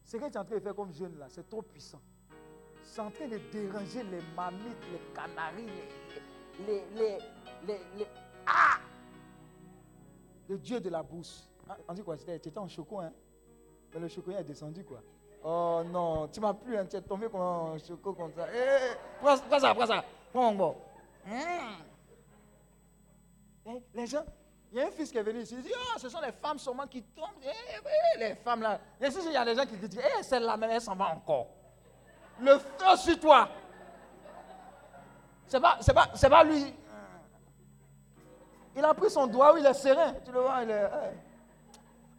ce 0.05 0.19
que 0.19 0.25
tu 0.27 0.33
es 0.33 0.37
en 0.37 0.45
train 0.45 0.57
de 0.57 0.61
faire 0.61 0.75
comme 0.75 0.93
jeune, 0.93 1.19
là, 1.19 1.29
c'est 1.31 1.49
trop 1.49 1.63
puissant. 1.63 2.03
C'est 2.93 3.01
en 3.01 3.11
train 3.11 3.27
de 3.27 3.39
déranger 3.51 4.03
les 4.03 4.21
mamites, 4.37 4.77
les 4.93 5.01
canaris, 5.15 5.67
les, 6.59 6.85
les, 6.95 7.19
les, 7.67 7.81
les, 7.97 8.07
Ah 8.47 8.81
Le 10.47 10.59
Dieu 10.59 10.79
de 10.79 10.91
la 10.91 11.03
bourse. 11.03 11.51
Ah, 11.67 11.79
on 11.89 11.95
dit 11.95 12.03
quoi? 12.03 12.19
Tu 12.19 12.31
étais 12.31 12.59
en 12.59 12.69
choco, 12.69 12.99
hein? 12.99 13.11
Mais 13.95 14.01
le 14.01 14.09
choco 14.09 14.31
est 14.33 14.45
descendu, 14.45 14.85
quoi. 14.85 15.01
Oh 15.43 15.81
non, 15.87 16.29
tu 16.29 16.39
m'as 16.41 16.53
plu, 16.53 16.77
hein, 16.77 16.85
tu 16.85 16.97
es 16.97 17.01
tombé 17.01 17.31
comme 17.31 17.41
un 17.41 17.79
choco 17.79 18.13
comme 18.13 18.35
ça. 18.35 18.47
Eh, 18.55 18.95
prends, 19.23 19.37
ça, 19.39 19.75
prends 19.75 19.87
ça. 19.87 20.05
Prends 20.31 20.53
bon. 20.53 20.77
Mmh. 21.25 21.33
les 23.95 24.07
gens, 24.07 24.25
il 24.71 24.77
y 24.77 24.83
a 24.83 24.89
un 24.89 24.91
fils 24.91 25.11
qui 25.11 25.17
est 25.17 25.23
venu 25.23 25.41
ici, 25.41 25.55
il 25.57 25.63
dit, 25.63 25.73
oh, 25.75 25.99
ce 25.99 26.11
sont 26.11 26.21
les 26.21 26.33
femmes 26.33 26.59
seulement 26.59 26.87
qui 26.87 27.03
tombent. 27.03 27.41
Eh, 27.43 27.49
eh, 28.17 28.19
les 28.19 28.35
femmes 28.35 28.61
là. 28.61 28.79
Et 29.01 29.07
ici, 29.07 29.17
il 29.25 29.33
y 29.33 29.37
a 29.37 29.47
des 29.47 29.55
gens 29.55 29.65
qui 29.65 29.79
disent, 29.79 29.99
eh, 29.99 30.23
celle-là, 30.23 30.59
mais 30.59 30.67
elle 30.73 30.83
s'en 30.83 30.95
va 30.95 31.07
encore. 31.15 31.62
Le 32.43 32.59
feu 32.59 32.97
sur 32.97 33.21
toi. 33.21 33.49
C'est 35.47 35.61
pas, 35.61 35.79
c'est 35.81 35.95
pas, 35.95 36.09
c'est 36.15 36.31
pas 36.31 36.45
lui. 36.45 36.75
Il 38.75 38.85
a 38.85 38.95
pris 38.95 39.11
son 39.11 39.27
doigt, 39.27 39.55
il 39.59 39.67
est 39.67 39.75
serein. 39.75 40.15
Tu 40.25 40.33
le 40.33 40.41
vois, 40.41 40.63
il 40.63 40.71
est. 40.71 40.91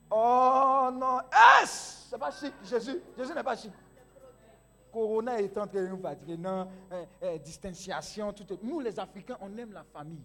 Oh 0.09 0.89
non. 0.93 1.19
Eh, 1.31 1.65
c'est 1.65 2.17
pas 2.17 2.31
chic, 2.31 2.53
Jésus. 2.63 3.01
Jésus 3.17 3.33
n'est 3.33 3.43
pas 3.43 3.55
chic. 3.55 3.71
Corona 4.91 5.41
est 5.41 5.57
en 5.57 5.65
train 5.65 5.81
de 5.81 5.87
nous 5.87 5.99
fatiguer. 5.99 6.37
Non, 6.37 6.67
distanciation, 7.43 8.31
tout. 8.31 8.45
Nous, 8.61 8.79
les 8.79 8.99
Africains, 8.99 9.37
on 9.41 9.57
aime 9.57 9.73
la 9.73 9.83
famille. 9.83 10.23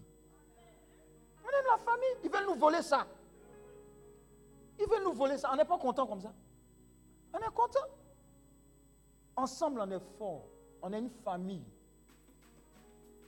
On 1.43 1.47
aime 1.49 1.65
la 1.71 1.77
famille. 1.77 2.15
Ils 2.23 2.29
veulent 2.29 2.45
nous 2.45 2.59
voler 2.59 2.83
ça. 2.83 3.07
Ils 4.79 4.87
veulent 4.87 5.03
nous 5.03 5.13
voler 5.13 5.39
ça. 5.39 5.49
On 5.51 5.55
n'est 5.55 5.65
pas 5.65 5.79
content 5.79 6.05
comme 6.05 6.21
ça. 6.21 6.31
On 7.33 7.39
est 7.39 7.53
content. 7.53 7.79
Ensemble, 9.39 9.79
on 9.79 9.89
est 9.91 10.17
fort. 10.17 10.43
On 10.81 10.91
est 10.91 10.99
une 10.99 11.09
famille. 11.09 11.63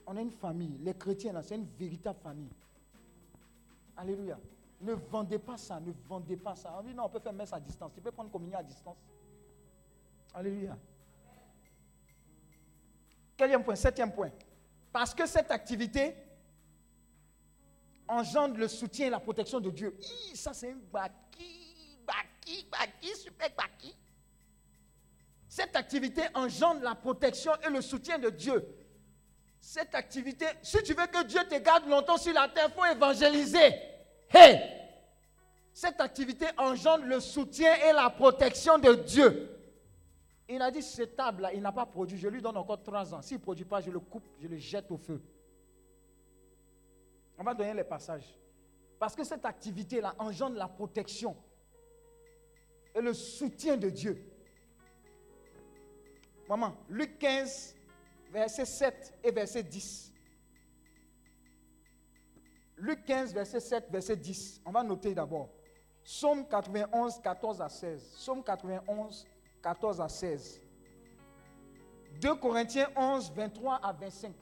On 0.06 0.14
est 0.14 0.22
une 0.22 0.30
famille. 0.30 0.76
Les 0.82 0.92
chrétiens, 0.92 1.40
c'est 1.40 1.54
une 1.54 1.66
véritable 1.78 2.18
famille. 2.22 2.50
Alléluia. 3.96 4.38
Ne 4.82 4.92
vendez 4.92 5.38
pas 5.38 5.56
ça, 5.56 5.80
ne 5.80 5.90
vendez 6.06 6.36
pas 6.36 6.54
ça. 6.54 6.74
On 6.78 6.82
dit 6.82 6.92
non, 6.92 7.04
on 7.04 7.08
peut 7.08 7.18
faire 7.18 7.32
messe 7.32 7.52
à 7.54 7.60
distance. 7.60 7.92
Tu 7.94 8.02
peux 8.02 8.10
prendre 8.10 8.30
communion 8.30 8.58
à 8.58 8.62
distance. 8.62 8.98
Alléluia. 10.34 10.76
Quatrième 13.34 13.64
point, 13.64 13.76
septième 13.76 14.12
point. 14.12 14.30
Parce 14.92 15.14
que 15.14 15.24
cette 15.24 15.50
activité 15.50 16.14
engendre 18.06 18.58
le 18.58 18.68
soutien 18.68 19.06
et 19.06 19.10
la 19.10 19.20
protection 19.20 19.60
de 19.60 19.70
Dieu. 19.70 19.96
ça, 20.34 20.52
c'est 20.52 20.72
un 20.72 20.78
baki, 20.92 21.96
baki, 22.06 22.66
baki, 22.70 23.16
super 23.16 23.48
baki. 23.56 23.96
Cette 25.52 25.76
activité 25.76 26.22
engendre 26.32 26.80
la 26.82 26.94
protection 26.94 27.52
et 27.62 27.68
le 27.68 27.82
soutien 27.82 28.18
de 28.18 28.30
Dieu. 28.30 28.66
Cette 29.60 29.94
activité, 29.94 30.46
si 30.62 30.82
tu 30.82 30.94
veux 30.94 31.06
que 31.06 31.24
Dieu 31.24 31.40
te 31.46 31.58
garde 31.58 31.86
longtemps 31.90 32.16
sur 32.16 32.32
la 32.32 32.48
terre, 32.48 32.68
il 32.70 32.72
faut 32.72 32.86
évangéliser. 32.86 33.70
Hey! 34.30 34.62
Cette 35.74 36.00
activité 36.00 36.46
engendre 36.56 37.04
le 37.04 37.20
soutien 37.20 37.74
et 37.86 37.92
la 37.92 38.08
protection 38.08 38.78
de 38.78 38.94
Dieu. 38.94 39.54
Il 40.48 40.62
a 40.62 40.70
dit, 40.70 40.80
cette 40.80 41.16
table-là, 41.16 41.52
il 41.52 41.60
n'a 41.60 41.70
pas 41.70 41.84
produit. 41.84 42.16
Je 42.16 42.28
lui 42.28 42.40
donne 42.40 42.56
encore 42.56 42.82
trois 42.82 43.12
ans. 43.12 43.20
S'il 43.20 43.36
ne 43.36 43.42
produit 43.42 43.66
pas, 43.66 43.82
je 43.82 43.90
le 43.90 44.00
coupe, 44.00 44.24
je 44.40 44.48
le 44.48 44.56
jette 44.56 44.90
au 44.90 44.96
feu. 44.96 45.20
On 47.36 47.44
va 47.44 47.52
donner 47.52 47.74
les 47.74 47.84
passages. 47.84 48.38
Parce 48.98 49.14
que 49.14 49.22
cette 49.22 49.44
activité-là 49.44 50.14
engendre 50.18 50.56
la 50.56 50.68
protection 50.68 51.36
et 52.94 53.02
le 53.02 53.12
soutien 53.12 53.76
de 53.76 53.90
Dieu. 53.90 54.31
Maman, 56.48 56.74
Luc 56.88 57.18
15, 57.18 57.74
verset 58.32 58.64
7 58.64 59.14
et 59.24 59.30
verset 59.30 59.62
10. 59.62 60.12
Luc 62.76 63.04
15, 63.04 63.32
verset 63.32 63.60
7, 63.60 63.90
verset 63.90 64.16
10. 64.16 64.60
On 64.64 64.70
va 64.72 64.82
noter 64.82 65.14
d'abord. 65.14 65.48
Psaume 66.04 66.46
91, 66.48 67.20
14 67.20 67.60
à 67.62 67.68
16. 67.68 68.02
Psaume 68.16 68.42
91, 68.42 69.26
14 69.62 70.00
à 70.00 70.08
16. 70.08 70.60
2 72.20 72.34
Corinthiens 72.34 72.88
11, 72.96 73.32
23 73.34 73.76
à 73.76 73.92
25. 73.92 74.32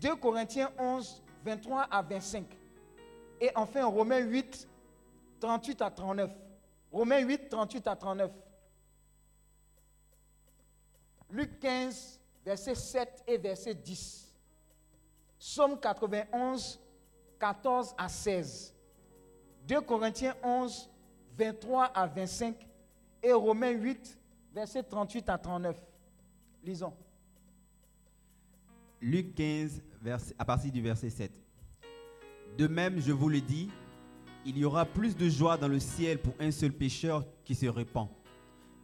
2 0.00 0.16
Corinthiens 0.16 0.70
11, 0.78 1.22
23 1.44 1.82
à 1.82 2.02
25. 2.02 2.44
Et 3.40 3.50
enfin 3.54 3.84
Romains 3.84 4.18
8, 4.18 4.68
38 5.40 5.82
à 5.82 5.90
39. 5.90 6.30
Romains 6.92 7.20
8, 7.20 7.48
38 7.48 7.86
à 7.86 7.96
39. 7.96 8.30
Luc 11.34 11.58
15, 11.58 12.20
verset 12.46 12.76
7 12.76 13.24
et 13.26 13.38
verset 13.38 13.74
10. 13.74 14.32
Psaume 15.40 15.80
91, 15.80 16.78
14 17.40 17.92
à 17.98 18.08
16. 18.08 18.72
2 19.66 19.80
Corinthiens 19.80 20.36
11, 20.44 20.88
23 21.36 21.86
à 21.86 22.06
25. 22.06 22.54
Et 23.20 23.32
Romains 23.32 23.70
8, 23.72 24.16
verset 24.54 24.84
38 24.84 25.28
à 25.28 25.36
39. 25.36 25.76
Lisons. 26.62 26.94
Luc 29.00 29.34
15, 29.34 29.82
vers- 30.00 30.20
à 30.38 30.44
partir 30.44 30.70
du 30.70 30.80
verset 30.80 31.10
7. 31.10 31.32
De 32.56 32.68
même, 32.68 33.00
je 33.00 33.10
vous 33.10 33.28
le 33.28 33.40
dis, 33.40 33.70
il 34.46 34.56
y 34.56 34.64
aura 34.64 34.84
plus 34.86 35.16
de 35.16 35.28
joie 35.28 35.56
dans 35.56 35.66
le 35.66 35.80
ciel 35.80 36.18
pour 36.20 36.34
un 36.38 36.52
seul 36.52 36.72
pécheur 36.72 37.24
qui 37.44 37.56
se 37.56 37.66
répand 37.66 38.06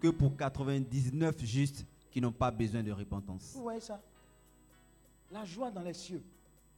que 0.01 0.09
pour 0.09 0.37
99 0.37 1.45
justes 1.45 1.87
qui 2.11 2.21
n'ont 2.21 2.33
pas 2.33 2.51
besoin 2.51 2.83
de 2.83 2.93
repentance. 2.93 3.53
Vous 3.55 3.63
voyez 3.63 3.81
ça 3.81 4.01
La 5.31 5.45
joie 5.45 5.71
dans 5.71 5.83
les 5.83 5.95
cieux. 5.95 6.23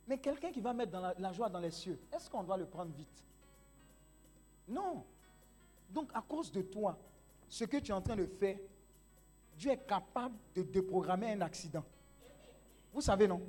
Mais 0.07 0.19
quelqu'un 0.19 0.51
qui 0.51 0.61
va 0.61 0.73
mettre 0.73 0.99
la, 0.99 1.15
la 1.19 1.33
joie 1.33 1.49
dans 1.49 1.61
les 1.61 1.71
cieux, 1.71 1.99
est-ce 2.13 2.29
qu'on 2.29 2.43
doit 2.43 2.57
le 2.57 2.67
prendre 2.67 2.93
vite? 2.93 3.25
Non. 4.69 5.05
Donc 5.91 6.11
à 6.15 6.23
cause 6.23 6.51
de 6.51 6.63
toi, 6.63 6.99
ce 7.49 7.65
que 7.65 7.77
tu 7.79 7.91
es 7.91 7.95
en 7.95 8.01
train 8.03 8.17
de 8.17 8.27
faire, 8.27 8.59
Dieu 9.57 9.71
est 9.71 9.87
capable 9.87 10.35
de 10.55 10.63
déprogrammer 10.63 11.33
un 11.33 11.41
accident. 11.43 11.85
Vous 12.93 13.01
savez, 13.01 13.29
non? 13.29 13.41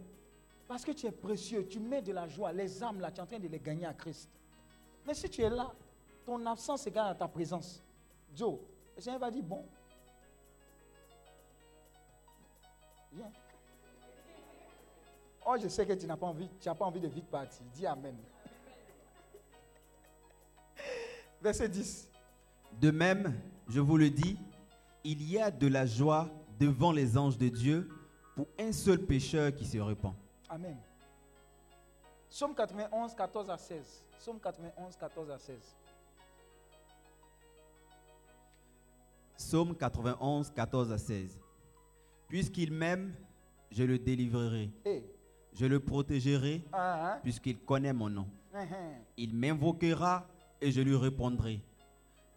Parce 0.67 0.83
que 0.83 0.91
tu 0.91 1.05
es 1.05 1.11
précieux, 1.11 1.67
tu 1.67 1.79
mets 1.79 2.01
de 2.01 2.11
la 2.11 2.27
joie, 2.27 2.51
les 2.53 2.83
âmes 2.83 2.99
là, 2.99 3.11
tu 3.11 3.17
es 3.17 3.21
en 3.21 3.25
train 3.25 3.39
de 3.39 3.47
les 3.47 3.59
gagner 3.59 3.85
à 3.85 3.93
Christ. 3.93 4.29
Mais 5.05 5.13
si 5.13 5.29
tu 5.29 5.41
es 5.41 5.49
là, 5.49 5.71
ton 6.25 6.45
absence 6.45 6.87
égale 6.87 7.11
à 7.11 7.15
ta 7.15 7.27
présence. 7.27 7.83
Joe, 8.33 8.57
le 8.95 9.01
Seigneur 9.01 9.19
va 9.19 9.29
dire, 9.29 9.43
bon, 9.43 9.65
viens. 13.13 13.31
Oh, 15.45 15.55
je 15.61 15.67
sais 15.67 15.85
que 15.85 15.93
tu 15.93 16.05
n'as 16.05 16.17
pas 16.17 16.27
envie, 16.27 16.49
tu 16.59 16.67
n'as 16.69 16.75
pas 16.75 16.85
envie 16.85 17.01
de 17.01 17.07
vite 17.07 17.27
partir. 17.27 17.61
Dis 17.73 17.85
Amen. 17.85 18.15
Verset 21.41 21.67
10. 21.69 22.09
De 22.79 22.91
même, 22.91 23.37
je 23.67 23.81
vous 23.81 23.97
le 23.97 24.09
dis, 24.09 24.37
il 25.03 25.21
y 25.29 25.37
a 25.37 25.51
de 25.51 25.67
la 25.67 25.85
joie 25.85 26.29
devant 26.59 26.91
les 26.91 27.17
anges 27.17 27.37
de 27.37 27.49
Dieu 27.49 27.89
pour 28.35 28.47
un 28.57 28.71
seul 28.71 28.99
pécheur 28.99 29.53
qui 29.53 29.65
se 29.65 29.77
repent. 29.77 30.15
Amen. 30.49 30.77
Psaume 32.29 32.55
91, 32.55 33.13
14 33.13 33.49
à 33.49 33.57
16. 33.57 34.03
Psaume 34.17 34.39
91, 34.39 34.95
14 34.95 35.29
à 35.29 35.37
16. 35.37 35.75
Psaume 39.37 39.75
91, 39.75 40.49
14 40.51 40.91
à 40.91 40.97
16. 40.97 41.42
Puisqu'il 42.33 42.71
m'aime, 42.71 43.13
je 43.69 43.83
le 43.83 43.99
délivrerai. 43.99 44.71
Hey. 44.83 45.03
Je 45.53 45.67
le 45.67 45.79
protégerai 45.79 46.63
Ah, 46.71 47.11
hein? 47.13 47.19
puisqu'il 47.21 47.59
connaît 47.59 47.93
mon 47.93 48.09
nom. 48.09 48.27
Hein, 48.55 48.65
hein. 48.73 48.93
Il 49.17 49.35
m'invoquera 49.35 50.25
et 50.59 50.71
je 50.71 50.81
lui 50.81 50.95
répondrai. 50.95 51.61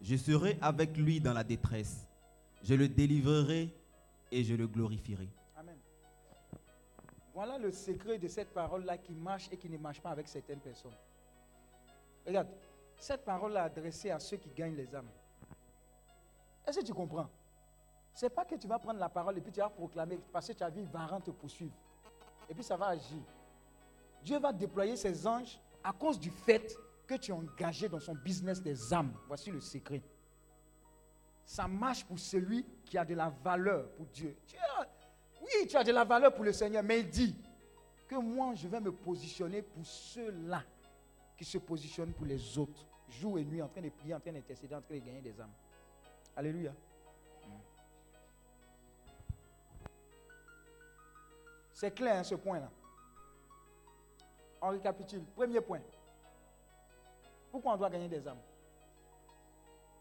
Je 0.02 0.16
serai 0.16 0.58
avec 0.60 0.98
lui 0.98 1.18
dans 1.18 1.32
la 1.32 1.42
détresse. 1.42 2.06
Je 2.62 2.74
le 2.74 2.88
délivrerai 2.88 3.74
et 4.30 4.44
je 4.44 4.54
le 4.54 4.66
glorifierai. 4.66 5.30
Amen. 5.56 5.78
Voilà 7.32 7.56
le 7.56 7.72
secret 7.72 8.18
de 8.18 8.28
cette 8.28 8.52
parole-là 8.52 8.98
qui 8.98 9.14
marche 9.14 9.48
et 9.50 9.56
qui 9.56 9.70
ne 9.70 9.78
marche 9.78 10.02
pas 10.02 10.10
avec 10.10 10.28
certaines 10.28 10.60
personnes. 10.60 10.92
Regarde, 12.26 12.48
cette 12.98 13.24
parole-là 13.24 13.62
est 13.62 13.78
adressée 13.78 14.10
à 14.10 14.18
ceux 14.18 14.36
qui 14.36 14.50
gagnent 14.50 14.76
les 14.76 14.94
âmes. 14.94 15.08
Est-ce 16.66 16.80
que 16.80 16.84
tu 16.84 16.92
comprends? 16.92 17.30
C'est 18.16 18.30
pas 18.30 18.46
que 18.46 18.54
tu 18.54 18.66
vas 18.66 18.78
prendre 18.78 18.98
la 18.98 19.10
parole 19.10 19.36
et 19.36 19.42
puis 19.42 19.52
tu 19.52 19.60
vas 19.60 19.68
proclamer 19.68 20.18
parce 20.32 20.48
que 20.48 20.64
as 20.64 20.70
vu 20.70 20.82
Varan 20.84 21.20
te 21.20 21.30
poursuivre. 21.30 21.74
Et 22.48 22.54
puis 22.54 22.64
ça 22.64 22.74
va 22.74 22.86
agir. 22.86 23.22
Dieu 24.22 24.38
va 24.38 24.54
déployer 24.54 24.96
ses 24.96 25.26
anges 25.26 25.60
à 25.84 25.92
cause 25.92 26.18
du 26.18 26.30
fait 26.30 26.74
que 27.06 27.14
tu 27.16 27.30
es 27.30 27.34
engagé 27.34 27.90
dans 27.90 28.00
son 28.00 28.14
business 28.14 28.62
des 28.62 28.94
âmes. 28.94 29.12
Voici 29.26 29.50
le 29.50 29.60
secret. 29.60 30.02
Ça 31.44 31.68
marche 31.68 32.06
pour 32.06 32.18
celui 32.18 32.64
qui 32.86 32.96
a 32.96 33.04
de 33.04 33.14
la 33.14 33.28
valeur 33.28 33.86
pour 33.90 34.06
Dieu. 34.06 34.34
Oui, 35.42 35.66
tu 35.68 35.76
as 35.76 35.84
de 35.84 35.92
la 35.92 36.04
valeur 36.04 36.34
pour 36.34 36.44
le 36.44 36.54
Seigneur, 36.54 36.82
mais 36.82 37.00
il 37.00 37.10
dit 37.10 37.36
que 38.08 38.16
moi, 38.16 38.54
je 38.54 38.66
vais 38.66 38.80
me 38.80 38.92
positionner 38.92 39.60
pour 39.60 39.84
ceux-là 39.84 40.62
qui 41.36 41.44
se 41.44 41.58
positionnent 41.58 42.14
pour 42.14 42.24
les 42.24 42.56
autres, 42.56 42.86
jour 43.10 43.38
et 43.38 43.44
nuit, 43.44 43.60
en 43.60 43.68
train 43.68 43.82
de 43.82 43.90
prier, 43.90 44.14
en 44.14 44.20
train 44.20 44.32
d'intercéder, 44.32 44.74
en 44.74 44.80
train 44.80 44.94
de 44.94 45.04
gagner 45.04 45.20
des 45.20 45.38
âmes. 45.38 45.52
Alléluia. 46.34 46.72
C'est 51.76 51.90
clair, 51.90 52.16
hein, 52.16 52.24
ce 52.24 52.34
point-là. 52.34 52.70
On 54.62 54.70
récapitule. 54.70 55.22
Premier 55.36 55.60
point. 55.60 55.82
Pourquoi 57.50 57.74
on 57.74 57.76
doit 57.76 57.90
gagner 57.90 58.08
des 58.08 58.26
âmes 58.26 58.40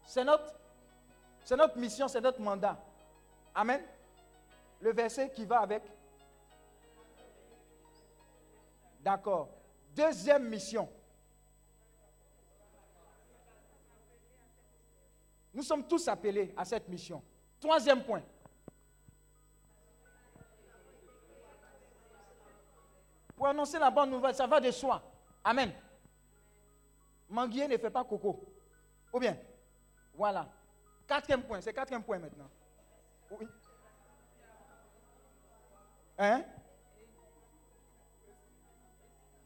C'est 0.02 0.24
notre, 0.24 0.54
c'est 1.44 1.54
notre 1.54 1.76
mission, 1.76 2.08
c'est 2.08 2.22
notre 2.22 2.40
mandat. 2.40 2.82
Amen. 3.54 3.82
Le 4.80 4.90
verset 4.94 5.30
qui 5.30 5.44
va 5.44 5.60
avec. 5.60 5.82
D'accord. 9.00 9.50
Deuxième 9.94 10.48
mission. 10.48 10.88
Nous 15.52 15.62
sommes 15.62 15.86
tous 15.86 16.08
appelés 16.08 16.54
à 16.56 16.64
cette 16.64 16.88
mission. 16.88 17.22
Troisième 17.60 18.02
point. 18.02 18.22
Pour 23.36 23.46
annoncer 23.46 23.78
la 23.78 23.90
bonne 23.90 24.10
nouvelle, 24.10 24.34
ça 24.34 24.46
va 24.46 24.58
de 24.58 24.70
soi. 24.70 25.02
Amen. 25.44 25.70
Manguier 27.28 27.68
ne 27.68 27.76
fait 27.76 27.90
pas 27.90 28.02
coco. 28.02 28.44
Ou 29.12 29.18
bien? 29.18 29.36
Voilà. 30.14 30.48
Quatrième 31.06 31.42
point. 31.42 31.60
C'est 31.60 31.74
quatrième 31.74 32.02
point 32.02 32.18
maintenant. 32.18 32.48
Oui. 33.30 33.46
Hein? 36.18 36.44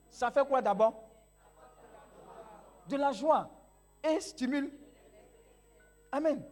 Ça 0.08 0.30
fait 0.30 0.46
quoi 0.46 0.62
d'abord? 0.62 1.02
De 2.86 2.96
la 2.96 3.10
joie. 3.10 3.50
Et 4.04 4.20
stimule. 4.20 4.72
Amen. 6.12 6.44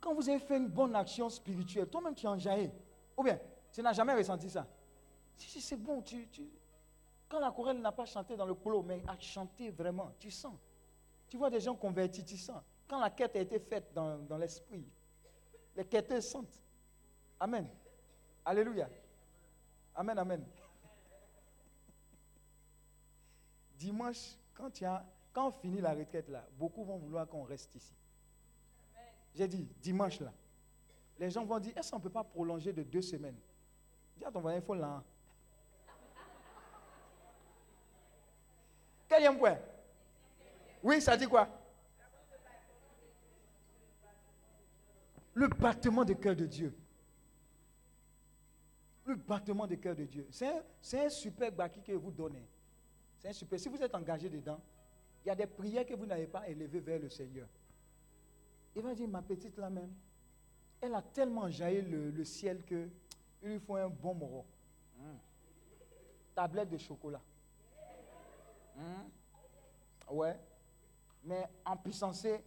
Quand 0.00 0.14
vous 0.14 0.28
avez 0.28 0.38
fait 0.38 0.56
une 0.56 0.68
bonne 0.68 0.96
action 0.96 1.28
spirituelle, 1.28 1.88
toi-même 1.88 2.14
tu 2.14 2.26
es 2.26 2.28
enjaillé. 2.28 2.72
Ou 3.16 3.22
bien, 3.22 3.38
tu 3.72 3.82
n'as 3.82 3.92
jamais 3.92 4.14
ressenti 4.14 4.50
ça. 4.50 4.66
Si, 5.48 5.60
c'est 5.60 5.76
bon. 5.76 6.02
Tu, 6.02 6.28
Quand 7.28 7.40
la 7.40 7.50
chorale 7.50 7.78
n'a 7.78 7.92
pas 7.92 8.04
chanté 8.04 8.36
dans 8.36 8.46
le 8.46 8.54
clos, 8.54 8.82
mais 8.82 9.02
a 9.06 9.18
chanté 9.18 9.70
vraiment, 9.70 10.12
tu 10.18 10.30
sens. 10.30 10.54
Tu 11.28 11.36
vois 11.36 11.50
des 11.50 11.60
gens 11.60 11.74
convertis, 11.74 12.24
tu 12.24 12.36
sens. 12.36 12.62
Quand 12.86 13.00
la 13.00 13.10
quête 13.10 13.36
a 13.36 13.40
été 13.40 13.58
faite 13.58 13.92
dans, 13.94 14.18
dans 14.18 14.36
l'esprit, 14.36 14.84
les 15.76 15.84
quêteurs 15.84 16.22
sentent. 16.22 16.60
Amen. 17.38 17.68
Alléluia. 18.44 18.88
Amen, 19.94 20.18
amen. 20.18 20.44
Dimanche, 23.78 24.36
quand, 24.54 24.70
on 25.36 25.50
finit 25.52 25.80
la 25.80 25.94
retraite 25.94 26.28
là, 26.28 26.44
beaucoup 26.58 26.84
vont 26.84 26.98
vouloir 26.98 27.26
qu'on 27.26 27.44
reste 27.44 27.74
ici. 27.74 27.94
J'ai 29.34 29.48
dit, 29.48 29.66
dimanche 29.80 30.20
là, 30.20 30.32
les 31.18 31.30
gens 31.30 31.44
vont 31.44 31.58
dire, 31.58 31.76
est-ce 31.76 31.90
qu'on 31.90 31.98
ne 31.98 32.02
peut 32.02 32.10
pas 32.10 32.24
prolonger 32.24 32.72
de 32.72 32.82
deux 32.82 33.00
semaines? 33.00 33.38
Dis 34.16 34.24
à 34.24 34.30
ton 34.30 34.40
voisin, 34.40 34.58
il 34.58 34.62
faut 34.62 34.74
là. 34.74 35.02
Quatrième 39.10 39.38
point. 39.38 39.58
Oui, 40.84 41.02
ça 41.02 41.16
dit 41.16 41.26
quoi? 41.26 41.48
Le 45.34 45.48
battement 45.48 46.04
de 46.04 46.14
cœur 46.14 46.36
de 46.36 46.46
Dieu. 46.46 46.72
Le 49.04 49.16
battement 49.16 49.66
de 49.66 49.74
cœur 49.74 49.96
de 49.96 50.04
Dieu. 50.04 50.28
C'est 50.30 51.00
un, 51.00 51.08
super 51.08 51.50
baki 51.50 51.82
que 51.82 51.92
vous 51.92 52.12
donnez. 52.12 52.46
C'est 53.18 53.28
un 53.28 53.32
super. 53.32 53.58
Si 53.58 53.68
vous 53.68 53.82
êtes 53.82 53.94
engagé 53.96 54.28
dedans, 54.28 54.60
il 55.24 55.28
y 55.28 55.30
a 55.32 55.34
des 55.34 55.46
prières 55.46 55.84
que 55.84 55.94
vous 55.94 56.06
n'avez 56.06 56.28
pas 56.28 56.48
élevées 56.48 56.78
vers 56.78 57.00
le 57.00 57.08
Seigneur. 57.08 57.48
Il 58.76 58.82
va 58.82 58.94
dire, 58.94 59.08
ma 59.08 59.22
petite 59.22 59.56
là 59.56 59.68
même, 59.68 59.92
elle 60.80 60.94
a 60.94 61.02
tellement 61.02 61.50
jailli 61.50 61.82
le, 61.82 62.10
le 62.10 62.24
ciel 62.24 62.62
que 62.64 62.88
il 63.42 63.50
lui 63.50 63.58
faut 63.58 63.74
un 63.74 63.88
bon 63.88 64.14
moro. 64.14 64.46
Mm. 64.96 65.16
Tablette 66.32 66.70
de 66.70 66.78
chocolat. 66.78 67.20
Mm. 68.80 70.14
Ouais. 70.14 70.36
mais 71.24 71.46
en 71.64 71.76
puissancé 71.76 72.42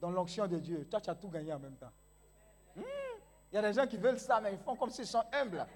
dans 0.00 0.10
l'onction 0.10 0.46
de 0.46 0.58
Dieu. 0.58 0.86
Toi, 0.90 1.00
tu 1.00 1.10
as 1.10 1.14
tout 1.14 1.28
gagné 1.28 1.52
en 1.52 1.58
même 1.58 1.76
temps. 1.76 1.92
Hmm? 2.74 2.82
Il 3.52 3.56
y 3.56 3.58
a 3.58 3.62
des 3.62 3.72
gens 3.72 3.86
qui 3.86 3.96
veulent 3.96 4.18
ça, 4.18 4.40
mais 4.40 4.52
ils 4.52 4.58
font 4.58 4.74
comme 4.74 4.90
s'ils 4.90 5.06
sont 5.06 5.22
humbles. 5.32 5.66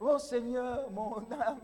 Oh 0.00 0.18
Seigneur, 0.18 0.90
mon 0.90 1.16
âme. 1.32 1.60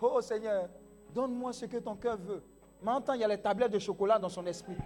Oh 0.00 0.20
Seigneur, 0.20 0.68
donne-moi 1.10 1.52
ce 1.52 1.66
que 1.66 1.76
ton 1.78 1.96
cœur 1.96 2.16
veut. 2.16 2.42
Temps, 2.84 3.14
il 3.14 3.20
y 3.20 3.24
a 3.24 3.28
les 3.28 3.40
tablettes 3.40 3.72
de 3.72 3.78
chocolat 3.78 4.18
dans 4.18 4.28
son 4.28 4.44
esprit. 4.46 4.76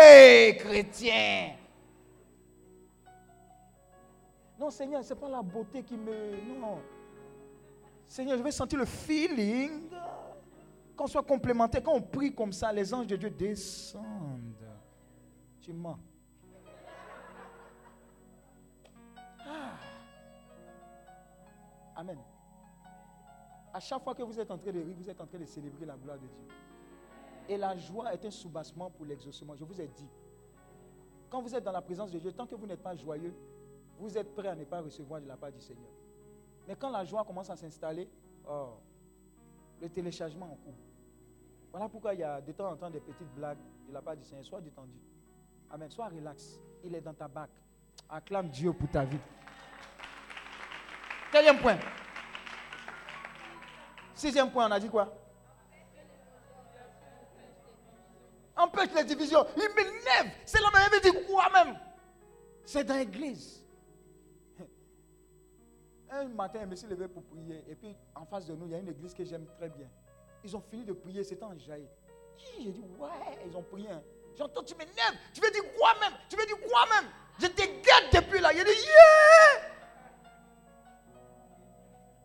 Hé, 0.00 0.56
chrétien! 0.58 1.56
Non, 4.58 4.70
Seigneur, 4.70 5.04
ce 5.04 5.14
n'est 5.14 5.20
pas 5.20 5.28
la 5.28 5.42
beauté 5.42 5.82
qui 5.82 5.96
me. 5.96 6.58
Non. 6.58 6.78
Seigneur, 8.08 8.38
je 8.38 8.42
vais 8.42 8.50
sentir 8.50 8.78
le 8.78 8.84
feeling. 8.84 9.90
Qu'on 10.96 11.06
soit 11.06 11.22
complémentaire. 11.22 11.82
Quand 11.82 11.92
on 11.92 12.00
prie 12.00 12.34
comme 12.34 12.52
ça, 12.52 12.72
les 12.72 12.92
anges 12.94 13.06
de 13.06 13.16
Dieu 13.16 13.30
descendent. 13.30 14.54
Tu 15.60 15.72
mens. 15.72 15.98
Ah. 19.40 19.74
Amen. 21.96 22.18
À 23.74 23.80
chaque 23.80 24.02
fois 24.02 24.14
que 24.14 24.22
vous 24.22 24.38
êtes 24.40 24.50
en 24.50 24.56
train 24.56 24.72
de 24.72 24.80
rire, 24.80 24.96
vous 24.96 25.10
êtes 25.10 25.20
en 25.20 25.26
train 25.26 25.38
de 25.38 25.44
célébrer 25.44 25.84
la 25.84 25.96
gloire 25.96 26.16
de 26.16 26.26
Dieu. 26.26 26.46
Et 27.48 27.56
la 27.58 27.76
joie 27.76 28.12
est 28.14 28.24
un 28.24 28.30
soubassement 28.30 28.90
pour 28.90 29.04
l'exaucement. 29.04 29.54
Je 29.54 29.64
vous 29.64 29.80
ai 29.80 29.86
dit. 29.88 30.08
Quand 31.28 31.42
vous 31.42 31.54
êtes 31.54 31.64
dans 31.64 31.72
la 31.72 31.82
présence 31.82 32.10
de 32.10 32.18
Dieu, 32.18 32.32
tant 32.32 32.46
que 32.46 32.54
vous 32.54 32.66
n'êtes 32.66 32.82
pas 32.82 32.96
joyeux, 32.96 33.34
vous 33.98 34.16
êtes 34.16 34.34
prêt 34.34 34.48
à 34.48 34.54
ne 34.54 34.64
pas 34.64 34.80
recevoir 34.80 35.20
de 35.20 35.26
la 35.26 35.36
part 35.36 35.52
du 35.52 35.60
Seigneur. 35.60 35.90
Mais 36.66 36.74
quand 36.76 36.90
la 36.90 37.04
joie 37.04 37.24
commence 37.24 37.50
à 37.50 37.56
s'installer, 37.56 38.08
oh, 38.48 38.74
le 39.80 39.88
téléchargement 39.88 40.46
en 40.46 40.56
cours. 40.56 40.74
Voilà 41.70 41.88
pourquoi 41.88 42.14
il 42.14 42.20
y 42.20 42.24
a 42.24 42.40
de 42.40 42.52
temps 42.52 42.70
en 42.70 42.76
temps 42.76 42.90
des 42.90 43.00
petites 43.00 43.32
blagues 43.34 43.58
de 43.88 43.92
la 43.92 44.00
part 44.00 44.16
du 44.16 44.24
Seigneur. 44.24 44.44
Sois 44.44 44.60
détendu. 44.60 44.98
Amen. 45.70 45.90
Sois 45.90 46.08
relax. 46.08 46.58
Il 46.82 46.94
est 46.94 47.00
dans 47.00 47.14
ta 47.14 47.28
bac. 47.28 47.50
Acclame 48.08 48.48
Dieu 48.48 48.72
pour 48.72 48.88
ta 48.88 49.04
vie. 49.04 49.18
Quatrième 51.30 51.58
point. 51.58 51.78
Sixième 54.14 54.50
point, 54.50 54.68
on 54.68 54.72
a 54.72 54.80
dit 54.80 54.88
quoi? 54.88 55.12
Empêche 58.56 58.94
les 58.94 59.04
divisions. 59.04 59.44
Il 59.56 59.68
m'énerve. 59.74 60.34
C'est 60.46 60.60
la 60.60 60.70
même 60.70 61.00
dit 61.02 61.26
quoi 61.26 61.50
même? 61.52 61.78
C'est 62.64 62.84
dans 62.84 62.96
l'église. 62.96 63.65
Un 66.16 66.28
matin, 66.28 66.60
je 66.62 66.66
me 66.66 66.74
suis 66.74 66.86
levé 66.86 67.08
pour 67.08 67.22
prier. 67.24 67.62
Et 67.68 67.74
puis, 67.74 67.94
en 68.14 68.24
face 68.24 68.46
de 68.46 68.54
nous, 68.54 68.66
il 68.66 68.72
y 68.72 68.74
a 68.74 68.78
une 68.78 68.88
église 68.88 69.12
que 69.12 69.24
j'aime 69.24 69.46
très 69.58 69.68
bien. 69.68 69.86
Ils 70.42 70.56
ont 70.56 70.60
fini 70.60 70.84
de 70.84 70.92
prier, 70.92 71.22
c'était 71.22 71.44
en 71.44 71.56
jaillit. 71.58 71.88
J'ai 72.58 72.70
dit, 72.70 72.84
ouais, 72.98 73.08
ils 73.46 73.56
ont 73.56 73.62
prié. 73.62 73.90
Hein. 73.90 74.02
J'entends, 74.36 74.62
tu 74.62 74.74
m'énerves. 74.74 75.16
Tu 75.34 75.40
veux 75.40 75.50
dire 75.50 75.62
quoi 75.76 75.90
même? 76.00 76.12
Tu 76.28 76.36
veux 76.36 76.46
dire 76.46 76.56
quoi 76.60 76.80
même? 76.94 77.10
Je 77.38 77.46
te 77.48 77.62
guette 77.62 78.24
depuis 78.24 78.40
là. 78.40 78.52
Il 78.52 78.60
a 78.60 78.64
dit, 78.64 78.70
yeah 78.70 79.70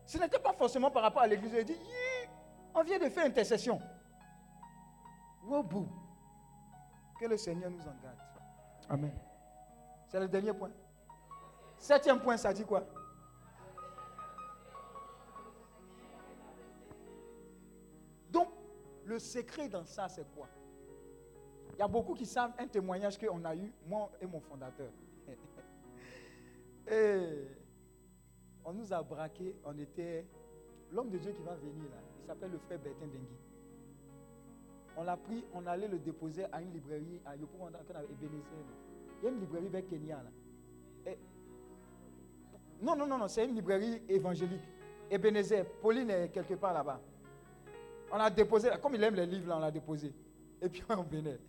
Ce 0.06 0.18
n'était 0.18 0.38
pas 0.38 0.52
forcément 0.52 0.90
par 0.90 1.02
rapport 1.02 1.22
à 1.22 1.26
l'église. 1.26 1.52
Il 1.52 1.58
a 1.58 1.64
dit, 1.64 1.72
yeah 1.72 2.30
On 2.74 2.82
vient 2.82 2.98
de 2.98 3.08
faire 3.10 3.26
intercession. 3.26 3.80
Wow, 5.44 5.62
bout. 5.62 5.88
Que 7.20 7.26
le 7.26 7.36
Seigneur 7.36 7.70
nous 7.70 7.82
en 7.82 7.94
garde. 8.02 8.18
Amen. 8.88 9.12
C'est 10.06 10.20
le 10.20 10.28
dernier 10.28 10.52
point. 10.52 10.70
Septième 11.76 12.20
point, 12.20 12.36
ça 12.36 12.52
dit 12.52 12.64
quoi? 12.64 12.84
Le 19.12 19.18
secret 19.18 19.68
dans 19.68 19.84
ça, 19.84 20.08
c'est 20.08 20.26
quoi? 20.34 20.48
Il 21.74 21.78
y 21.78 21.82
a 21.82 21.88
beaucoup 21.88 22.14
qui 22.14 22.26
savent 22.26 22.52
un 22.58 22.66
témoignage 22.66 23.18
qu'on 23.18 23.44
a 23.44 23.54
eu, 23.54 23.72
moi 23.86 24.10
et 24.20 24.26
mon 24.26 24.40
fondateur. 24.40 24.90
et 26.90 27.46
on 28.64 28.72
nous 28.72 28.92
a 28.92 29.02
braqué, 29.02 29.56
on 29.64 29.78
était. 29.78 30.26
L'homme 30.90 31.08
de 31.08 31.16
Dieu 31.16 31.32
qui 31.32 31.42
va 31.42 31.54
venir 31.54 31.84
là, 31.90 31.96
il 32.20 32.26
s'appelle 32.26 32.50
le 32.50 32.58
frère 32.58 32.78
Bertin 32.78 33.06
Dengui. 33.06 33.38
On 34.94 35.04
l'a 35.04 35.16
pris, 35.16 35.42
on 35.54 35.66
allait 35.66 35.88
le 35.88 35.98
déposer 35.98 36.44
à 36.52 36.60
une 36.60 36.70
librairie 36.70 37.18
à 37.24 37.34
Yopou, 37.34 37.56
on 37.60 37.68
Il 37.68 39.24
y 39.24 39.26
a 39.26 39.30
une 39.30 39.40
librairie 39.40 39.68
vers 39.68 39.86
Kenya 39.86 40.22
là. 40.22 41.14
non, 42.82 42.94
non, 42.94 43.06
non, 43.06 43.16
non, 43.16 43.28
c'est 43.28 43.46
une 43.46 43.54
librairie 43.54 44.02
évangélique. 44.06 44.68
Ebenezer, 45.10 45.64
Pauline 45.80 46.10
est 46.10 46.28
quelque 46.28 46.54
part 46.54 46.74
là-bas. 46.74 47.00
On 48.12 48.20
a 48.20 48.28
déposé, 48.28 48.68
comme 48.82 48.94
il 48.94 49.02
aime 49.02 49.14
les 49.14 49.24
livres, 49.24 49.54
on 49.56 49.58
l'a 49.58 49.70
déposé. 49.70 50.14
Et 50.60 50.68
puis 50.68 50.84
on 50.90 51.02
venait. 51.02 51.40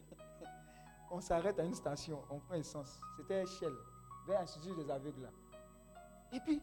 On 1.12 1.20
s'arrête 1.20 1.60
à 1.60 1.64
une 1.64 1.74
station, 1.74 2.24
on 2.30 2.40
prend 2.40 2.56
essence. 2.56 3.00
C'était 3.18 3.46
Shell, 3.46 3.74
vers 4.26 4.40
l'Institut 4.40 4.74
des 4.76 4.90
aveugles. 4.90 5.24
Là. 5.24 5.30
Et 6.32 6.40
puis, 6.40 6.62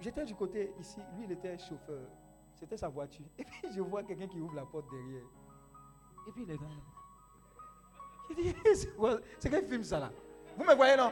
j'étais 0.00 0.24
du 0.24 0.34
côté 0.34 0.72
ici, 0.80 1.00
lui 1.16 1.24
il 1.24 1.32
était 1.32 1.58
chauffeur. 1.58 2.08
C'était 2.54 2.78
sa 2.78 2.88
voiture. 2.88 3.26
Et 3.38 3.44
puis 3.44 3.72
je 3.72 3.80
vois 3.82 4.02
quelqu'un 4.02 4.26
qui 4.26 4.40
ouvre 4.40 4.54
la 4.54 4.64
porte 4.64 4.90
derrière. 4.90 5.26
Et 6.26 6.32
puis 6.32 6.44
il 6.44 6.50
est 6.50 6.54
là. 6.54 6.66
Il 8.30 8.36
dit, 8.36 8.54
c'est 9.38 9.50
quel 9.50 9.66
film 9.66 9.84
ça 9.84 10.00
là? 10.00 10.10
Vous 10.56 10.64
me 10.64 10.74
voyez 10.74 10.96
non? 10.96 11.10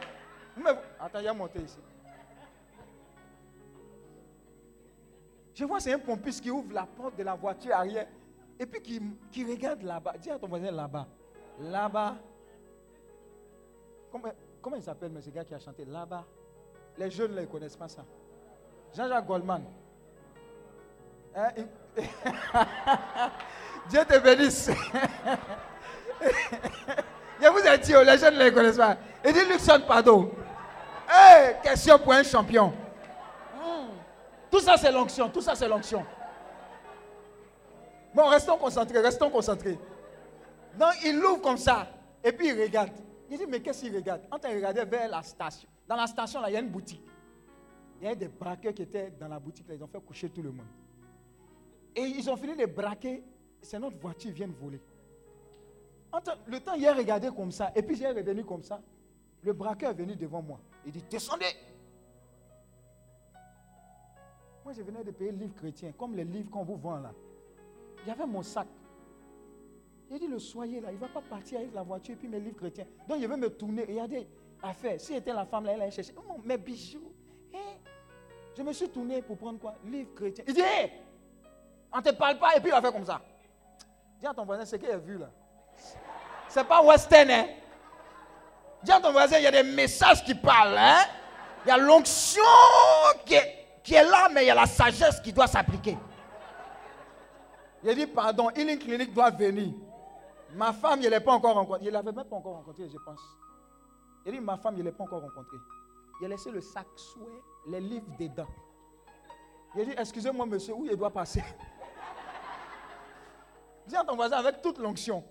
Attends, 0.99 1.19
il 1.19 1.27
a 1.27 1.33
monté 1.33 1.61
ici. 1.61 1.77
Je 5.57 5.65
vois, 5.65 5.79
c'est 5.79 5.91
un 5.91 5.97
pompiste 5.97 6.41
qui 6.41 6.51
ouvre 6.51 6.71
la 6.71 6.85
porte 6.85 7.17
de 7.17 7.23
la 7.23 7.33
voiture 7.33 7.73
arrière 7.73 8.05
et 8.59 8.65
puis 8.67 8.79
qui, 8.79 9.01
qui 9.31 9.43
regarde 9.43 9.81
là-bas. 9.81 10.13
Dis 10.21 10.29
à 10.29 10.37
ton 10.37 10.47
voisin 10.47 10.69
là-bas. 10.69 11.07
Là-bas. 11.59 12.15
Comment, 14.11 14.31
comment 14.61 14.75
il 14.75 14.83
s'appelle, 14.83 15.11
ce 15.19 15.31
gars 15.31 15.43
qui 15.43 15.55
a 15.55 15.59
chanté? 15.59 15.83
Là-bas 15.83 16.23
Les 16.99 17.09
jeunes, 17.09 17.33
ne 17.33 17.43
connaissent 17.45 17.75
pas 17.75 17.87
ça. 17.87 18.05
Jean-Jacques 18.95 19.25
Goldman. 19.25 19.63
Hein? 21.35 21.49
Dieu 23.89 24.05
te 24.07 24.19
bénisse. 24.19 24.69
Je 27.41 27.47
vous 27.47 27.67
ai 27.67 27.77
dit, 27.79 27.95
oh, 27.95 28.03
les 28.03 28.17
jeunes 28.19 28.35
ne 28.35 28.43
les 28.43 28.53
connaissent 28.53 28.77
pas. 28.77 28.95
Il 29.25 29.33
dit 29.33 29.43
Luxon, 29.51 29.81
pardon. 29.87 30.29
Hey, 31.09 31.55
question 31.63 31.97
pour 31.97 32.13
un 32.13 32.21
champion. 32.21 32.71
Tout 34.57 34.63
ça, 34.63 34.75
c'est 34.75 34.91
l'onction. 34.91 35.29
Tout 35.29 35.41
ça, 35.41 35.53
c'est 35.53 35.67
l'onction. 35.67 36.03
Bon, 38.11 38.25
restons 38.25 38.57
concentrés, 38.57 38.99
restons 39.01 39.29
concentrés. 39.29 39.77
Donc, 40.79 40.93
il 41.05 41.15
l'ouvre 41.19 41.41
comme 41.41 41.57
ça. 41.57 41.87
Et 42.23 42.31
puis, 42.31 42.47
il 42.47 42.59
regarde. 42.59 42.89
Il 43.29 43.37
dit, 43.37 43.45
mais 43.47 43.59
qu'est-ce 43.59 43.81
qu'il 43.81 43.95
regarde? 43.95 44.21
En 44.31 44.39
train 44.39 44.49
de 44.49 44.55
regarder 44.55 44.83
vers 44.85 45.09
la 45.09 45.21
station. 45.21 45.69
Dans 45.87 45.95
la 45.95 46.07
station, 46.07 46.41
là, 46.41 46.49
il 46.49 46.53
y 46.53 46.57
a 46.57 46.59
une 46.59 46.71
boutique. 46.71 47.05
Il 48.01 48.07
y 48.07 48.09
a 48.09 48.15
des 48.15 48.29
braqueurs 48.29 48.73
qui 48.73 48.81
étaient 48.81 49.11
dans 49.19 49.27
la 49.27 49.37
boutique. 49.37 49.67
Là, 49.67 49.75
ils 49.75 49.83
ont 49.83 49.87
fait 49.87 50.03
coucher 50.03 50.27
tout 50.27 50.41
le 50.41 50.51
monde. 50.51 50.65
Et 51.95 52.01
ils 52.01 52.27
ont 52.27 52.35
fini 52.35 52.55
de 52.55 52.65
braquer. 52.65 53.23
C'est 53.61 53.77
notre 53.77 53.99
voiture 53.99 54.31
vient 54.31 54.47
de 54.47 54.55
voler. 54.55 54.81
le 56.47 56.59
temps, 56.61 56.73
il 56.73 56.87
a 56.87 56.95
regardé 56.95 57.29
comme 57.29 57.51
ça. 57.51 57.71
Et 57.75 57.83
puis, 57.83 57.95
j'ai 57.95 58.07
revenu 58.07 58.43
comme 58.43 58.63
ça. 58.63 58.81
Le 59.43 59.53
braqueur 59.53 59.91
est 59.91 59.93
venu 59.93 60.15
devant 60.15 60.41
moi. 60.41 60.59
Il 60.83 60.93
dit, 60.93 61.03
descendez. 61.07 61.45
Moi, 64.67 64.73
je 64.77 64.81
venais 64.81 65.01
de 65.01 65.11
payer 65.11 65.31
le 65.31 65.37
livre 65.37 65.55
chrétien, 65.55 65.93
comme 65.97 66.13
les 66.13 66.25
livres 66.25 66.49
qu'on 66.51 66.65
vous 66.65 66.75
vend 66.75 66.97
là. 66.97 67.13
Avait 68.05 68.25
mon 68.25 68.43
sac. 68.43 68.67
Il 70.11 70.19
dit, 70.19 70.27
le 70.27 70.39
soyer 70.39 70.81
là, 70.81 70.89
il 70.91 70.95
ne 70.95 70.99
va 70.99 71.07
pas 71.07 71.21
partir 71.21 71.59
avec 71.59 71.73
la 71.73 71.83
voiture 71.83 72.15
et 72.15 72.17
puis 72.17 72.27
mes 72.27 72.41
livres 72.41 72.57
chrétiens. 72.57 72.83
Donc, 73.07 73.17
il 73.21 73.29
veut 73.29 73.37
me 73.37 73.49
tourner. 73.49 73.85
Regardez, 73.85 74.27
affaire. 74.61 74.99
Si 74.99 75.15
était 75.15 75.31
la 75.31 75.45
femme 75.45 75.63
là, 75.63 75.71
elle 75.71 75.83
allait 75.83 75.91
chercher. 75.91 76.13
Oh, 76.17 76.35
mes 76.43 76.57
bijoux. 76.57 77.13
Hein? 77.55 77.77
Je 78.57 78.61
me 78.61 78.73
suis 78.73 78.89
tourné 78.89 79.21
pour 79.21 79.37
prendre 79.37 79.57
quoi? 79.57 79.73
Livre 79.85 80.13
chrétien. 80.13 80.43
Il 80.45 80.53
dit, 80.53 80.59
hé, 80.59 80.91
on 81.93 81.99
ne 81.99 82.03
te 82.03 82.09
parle 82.09 82.37
pas 82.37 82.57
et 82.57 82.59
puis 82.59 82.67
il 82.67 82.71
va 82.73 82.81
faire 82.81 82.91
comme 82.91 83.05
ça. 83.05 83.21
Dis 84.19 84.27
à 84.27 84.33
ton 84.33 84.43
voisin, 84.43 84.65
ce 84.65 84.75
qu'il 84.75 84.91
a 84.91 84.97
vu 84.97 85.17
là. 85.17 85.29
C'est 86.49 86.67
pas 86.67 86.83
western, 86.83 87.31
hein? 87.31 87.47
Dis 88.83 88.91
à 88.91 88.99
ton 88.99 89.13
voisin, 89.13 89.37
il 89.37 89.43
y 89.43 89.47
a 89.47 89.51
des 89.51 89.63
messages 89.63 90.25
qui 90.25 90.35
parlent, 90.35 90.77
hein? 90.77 91.05
Il 91.65 91.69
y 91.69 91.71
a 91.71 91.77
l'onction 91.77 92.41
qui 93.25 93.35
est 93.35 93.56
qui 93.87 93.93
est 93.93 94.03
là, 94.03 94.27
mais 94.33 94.43
il 94.43 94.47
y 94.47 94.49
a 94.49 94.55
la 94.55 94.65
sagesse 94.65 95.21
qui 95.21 95.31
doit 95.31 95.47
s'appliquer. 95.47 95.97
Il 97.81 97.89
a 97.89 97.95
dit, 97.95 98.05
pardon, 98.05 98.49
une 98.57 98.77
clinique 98.77 99.13
doit 99.13 99.29
venir. 99.29 99.73
Ma 100.55 100.73
femme, 100.73 100.99
il 100.99 101.05
ne 101.05 101.09
l'a 101.09 101.21
pas 101.21 101.31
encore 101.31 101.53
rencontrée. 101.53 101.83
Il 101.83 101.87
ne 101.87 101.91
l'avait 101.91 102.11
même 102.11 102.25
pas 102.25 102.35
encore 102.35 102.55
rencontrée, 102.55 102.89
je 102.89 102.97
pense. 102.97 103.21
Il 104.25 104.33
dit, 104.33 104.41
ma 104.41 104.57
femme, 104.57 104.73
il 104.75 104.83
ne 104.83 104.89
l'a 104.89 104.91
pas 104.91 105.05
encore 105.05 105.21
rencontrée. 105.21 105.55
Il 106.19 106.25
a 106.25 106.27
laissé 106.27 106.51
le 106.51 106.59
sac 106.59 106.85
souhait, 106.97 107.41
les 107.67 107.79
livres 107.79 108.11
dedans. 108.19 108.49
Il 109.73 109.81
a 109.81 109.85
dit, 109.85 109.93
excusez-moi, 109.97 110.45
monsieur, 110.45 110.73
où 110.73 110.83
il 110.83 110.97
doit 110.97 111.11
passer? 111.11 111.41
Dis 113.87 113.95
à 113.95 114.03
ton 114.03 114.17
voisin 114.17 114.35
avec 114.35 114.61
toute 114.61 114.79
l'onction. 114.79 115.23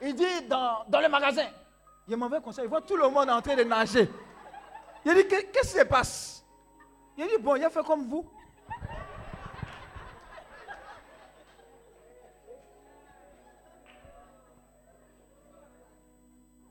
Il 0.00 0.14
dit, 0.14 0.42
dans, 0.48 0.84
dans 0.86 1.00
le 1.00 1.08
magasin. 1.08 1.48
Il 2.06 2.16
m'a 2.16 2.28
fait 2.28 2.40
conseil. 2.40 2.66
Il 2.66 2.70
voit 2.70 2.82
tout 2.82 2.96
le 2.96 3.08
monde 3.08 3.28
en 3.28 3.42
train 3.42 3.56
de 3.56 3.64
nager. 3.64 4.08
Il 5.04 5.10
a 5.10 5.14
dit, 5.14 5.26
qu'est-ce 5.26 5.72
qui 5.72 5.78
se 5.80 5.84
passe? 5.84 6.39
Il 7.16 7.24
a 7.24 7.26
dit, 7.26 7.42
bon, 7.42 7.56
il 7.56 7.64
a 7.64 7.70
fait 7.70 7.84
comme 7.84 8.08
vous. 8.08 8.24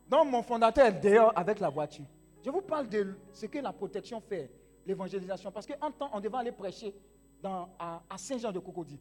Donc 0.10 0.28
mon 0.32 0.42
fondateur 0.42 0.88
est 0.88 1.00
dehors 1.00 1.32
avec 1.36 1.60
la 1.60 1.70
voiture. 1.70 2.06
Je 2.44 2.50
vous 2.50 2.62
parle 2.62 2.90
de 2.90 3.16
ce 3.32 3.46
que 3.46 3.60
la 3.60 3.72
protection 3.72 4.20
fait, 4.20 4.52
l'évangélisation. 4.86 5.52
Parce 5.52 5.68
qu'en 5.68 5.92
temps, 5.92 6.10
on 6.14 6.20
devait 6.20 6.38
aller 6.38 6.52
prêcher 6.52 6.96
à, 7.44 8.18
Saint-Jean-de-Cocody. 8.18 9.00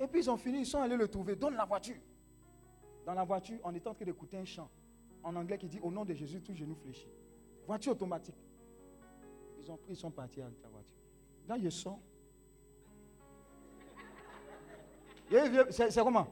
Et 0.00 0.06
puis 0.06 0.20
ils 0.20 0.30
ont 0.30 0.36
fini, 0.36 0.60
ils 0.60 0.66
sont 0.66 0.80
allés 0.80 0.96
le 0.96 1.08
trouver. 1.08 1.36
Donne 1.36 1.54
la 1.54 1.64
voiture. 1.64 1.96
Dans 3.04 3.14
la 3.14 3.24
voiture, 3.24 3.58
on 3.62 3.74
est 3.74 3.86
en 3.86 3.94
train 3.94 4.04
d'écouter 4.04 4.38
un 4.38 4.44
chant 4.44 4.70
en 5.22 5.36
anglais 5.36 5.58
qui 5.58 5.68
dit 5.68 5.80
Au 5.80 5.90
nom 5.90 6.04
de 6.04 6.14
Jésus, 6.14 6.40
tout 6.40 6.54
genou 6.54 6.74
fléchit. 6.74 7.08
Voiture 7.66 7.92
automatique. 7.92 8.36
Ils 9.66 9.72
ont 9.72 9.76
pris, 9.78 9.96
sont 9.96 10.12
partis 10.12 10.40
avec 10.40 10.62
la 10.62 10.68
voiture. 10.68 10.94
Là, 11.48 11.56
ils 11.58 11.72
sont. 11.72 11.98
C'est 15.70 16.04
comment? 16.04 16.28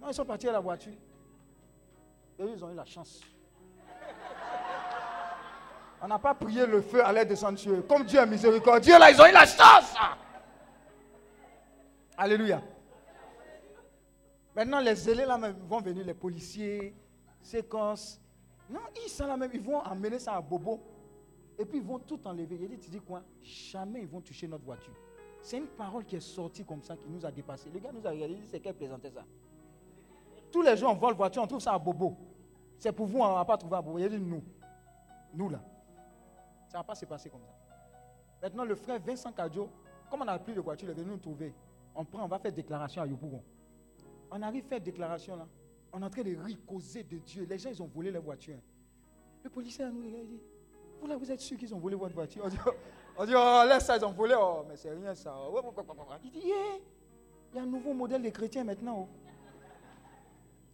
Non, 0.00 0.08
ils 0.08 0.14
sont 0.14 0.24
partis 0.24 0.48
à 0.48 0.52
la 0.52 0.58
voiture. 0.58 0.96
Et 2.36 2.44
ils 2.44 2.64
ont 2.64 2.72
eu 2.72 2.74
la 2.74 2.84
chance. 2.84 3.20
On 6.02 6.08
n'a 6.08 6.18
pas 6.18 6.34
prié 6.34 6.66
le 6.66 6.82
feu 6.82 7.04
à 7.04 7.12
l'aide 7.12 7.28
descendre 7.28 7.58
sur 7.60 7.72
eux. 7.72 7.82
Comme 7.82 8.02
Dieu 8.02 8.18
est 8.18 8.26
miséricordieux, 8.26 8.98
là, 8.98 9.08
ils 9.12 9.20
ont 9.20 9.26
eu 9.26 9.32
la 9.32 9.46
chance. 9.46 9.94
Alléluia. 12.16 12.60
Maintenant, 14.56 14.80
les 14.80 14.96
zélés 14.96 15.26
là 15.26 15.38
même 15.38 15.56
vont 15.68 15.80
venir, 15.80 16.04
les 16.04 16.14
policiers, 16.14 16.92
séquences. 17.40 18.20
Non, 18.68 18.80
ils 19.04 19.08
sont 19.08 19.28
là 19.28 19.36
même, 19.36 19.50
ils 19.54 19.62
vont 19.62 19.78
emmener 19.78 20.18
ça 20.18 20.34
à 20.34 20.40
Bobo. 20.40 20.82
Et 21.58 21.64
puis 21.64 21.78
ils 21.78 21.84
vont 21.84 21.98
tout 21.98 22.20
enlever. 22.24 22.56
Il 22.60 22.68
dit, 22.68 22.78
tu 22.78 22.90
dis 22.90 23.00
quoi? 23.00 23.22
Jamais 23.42 24.02
ils 24.02 24.08
vont 24.08 24.20
toucher 24.20 24.46
notre 24.46 24.64
voiture. 24.64 24.92
C'est 25.42 25.58
une 25.58 25.66
parole 25.66 26.04
qui 26.04 26.16
est 26.16 26.20
sortie 26.20 26.64
comme 26.64 26.82
ça, 26.82 26.96
qui 26.96 27.08
nous 27.08 27.24
a 27.24 27.30
dépassé. 27.30 27.68
Le 27.70 27.78
gars 27.80 27.90
nous 27.92 28.06
a 28.06 28.10
regardé, 28.10 28.34
il 28.34 28.40
dit, 28.40 28.48
c'est 28.48 28.60
qu'elle 28.60 28.74
plaisantait 28.74 29.10
ça? 29.10 29.24
Tous 30.52 30.62
les 30.62 30.76
jours, 30.76 30.90
on 30.90 30.94
vole 30.94 31.14
voiture, 31.14 31.42
on 31.42 31.46
trouve 31.46 31.60
ça 31.60 31.72
à 31.72 31.78
Bobo. 31.78 32.16
C'est 32.78 32.92
pour 32.92 33.06
vous, 33.06 33.18
on 33.18 33.28
ne 33.28 33.34
va 33.34 33.44
pas 33.44 33.56
trouver 33.56 33.76
à 33.76 33.82
Bobo. 33.82 33.98
Il 33.98 34.08
dit, 34.08 34.20
nous. 34.20 34.42
Nous 35.34 35.48
là. 35.48 35.60
Ça 36.68 36.78
ne 36.78 36.82
va 36.82 36.84
pas 36.84 36.94
se 36.94 37.04
passer 37.06 37.28
comme 37.28 37.42
ça. 37.42 37.54
Maintenant, 38.42 38.64
le 38.64 38.74
frère 38.74 39.00
Vincent 39.00 39.32
Kadjo, 39.32 39.68
comme 40.10 40.22
on 40.22 40.24
n'a 40.24 40.38
plus 40.38 40.54
de 40.54 40.60
voiture, 40.60 40.88
il 40.88 40.92
est 40.92 41.02
venu 41.02 41.12
nous 41.12 41.18
trouver. 41.18 41.52
On 41.94 42.04
prend, 42.04 42.24
on 42.24 42.28
va 42.28 42.38
faire 42.38 42.52
déclaration 42.52 43.02
à 43.02 43.06
Yopougon. 43.06 43.42
On 44.30 44.40
arrive 44.42 44.64
à 44.66 44.68
faire 44.68 44.80
déclaration 44.80 45.36
là. 45.36 45.46
On 45.92 46.00
est 46.02 46.04
en 46.04 46.10
train 46.10 46.22
de 46.22 46.36
ricoser 46.36 47.02
de 47.02 47.18
Dieu. 47.18 47.46
Les 47.48 47.58
gens, 47.58 47.70
ils 47.70 47.82
ont 47.82 47.86
volé 47.86 48.10
leur 48.10 48.22
voiture. 48.22 48.58
Le 49.42 49.50
policier 49.50 49.84
a 49.84 49.90
nous 49.90 50.02
il 50.04 50.28
dit 50.28 50.40
Vous 51.00 51.06
là, 51.06 51.16
vous 51.16 51.30
êtes 51.30 51.40
sûr 51.40 51.56
qu'ils 51.56 51.74
ont 51.74 51.78
volé 51.78 51.96
votre 51.96 52.14
voiture? 52.14 52.42
On 52.44 52.48
dit, 52.48 52.58
on 53.16 53.24
dit 53.24 53.32
Oh, 53.36 53.62
laisse 53.68 53.84
ça, 53.84 53.96
ils 53.96 54.04
ont 54.04 54.12
volé. 54.12 54.34
Oh, 54.38 54.64
mais 54.68 54.76
c'est 54.76 54.90
rien 54.90 55.14
ça. 55.14 55.34
Il 56.24 56.30
dit 56.30 56.40
Yeah, 56.40 56.56
il 57.52 57.56
y 57.56 57.58
a 57.58 57.62
un 57.62 57.66
nouveau 57.66 57.94
modèle 57.94 58.22
de 58.22 58.30
chrétiens 58.30 58.64
maintenant. 58.64 59.08
oh. 59.08 59.08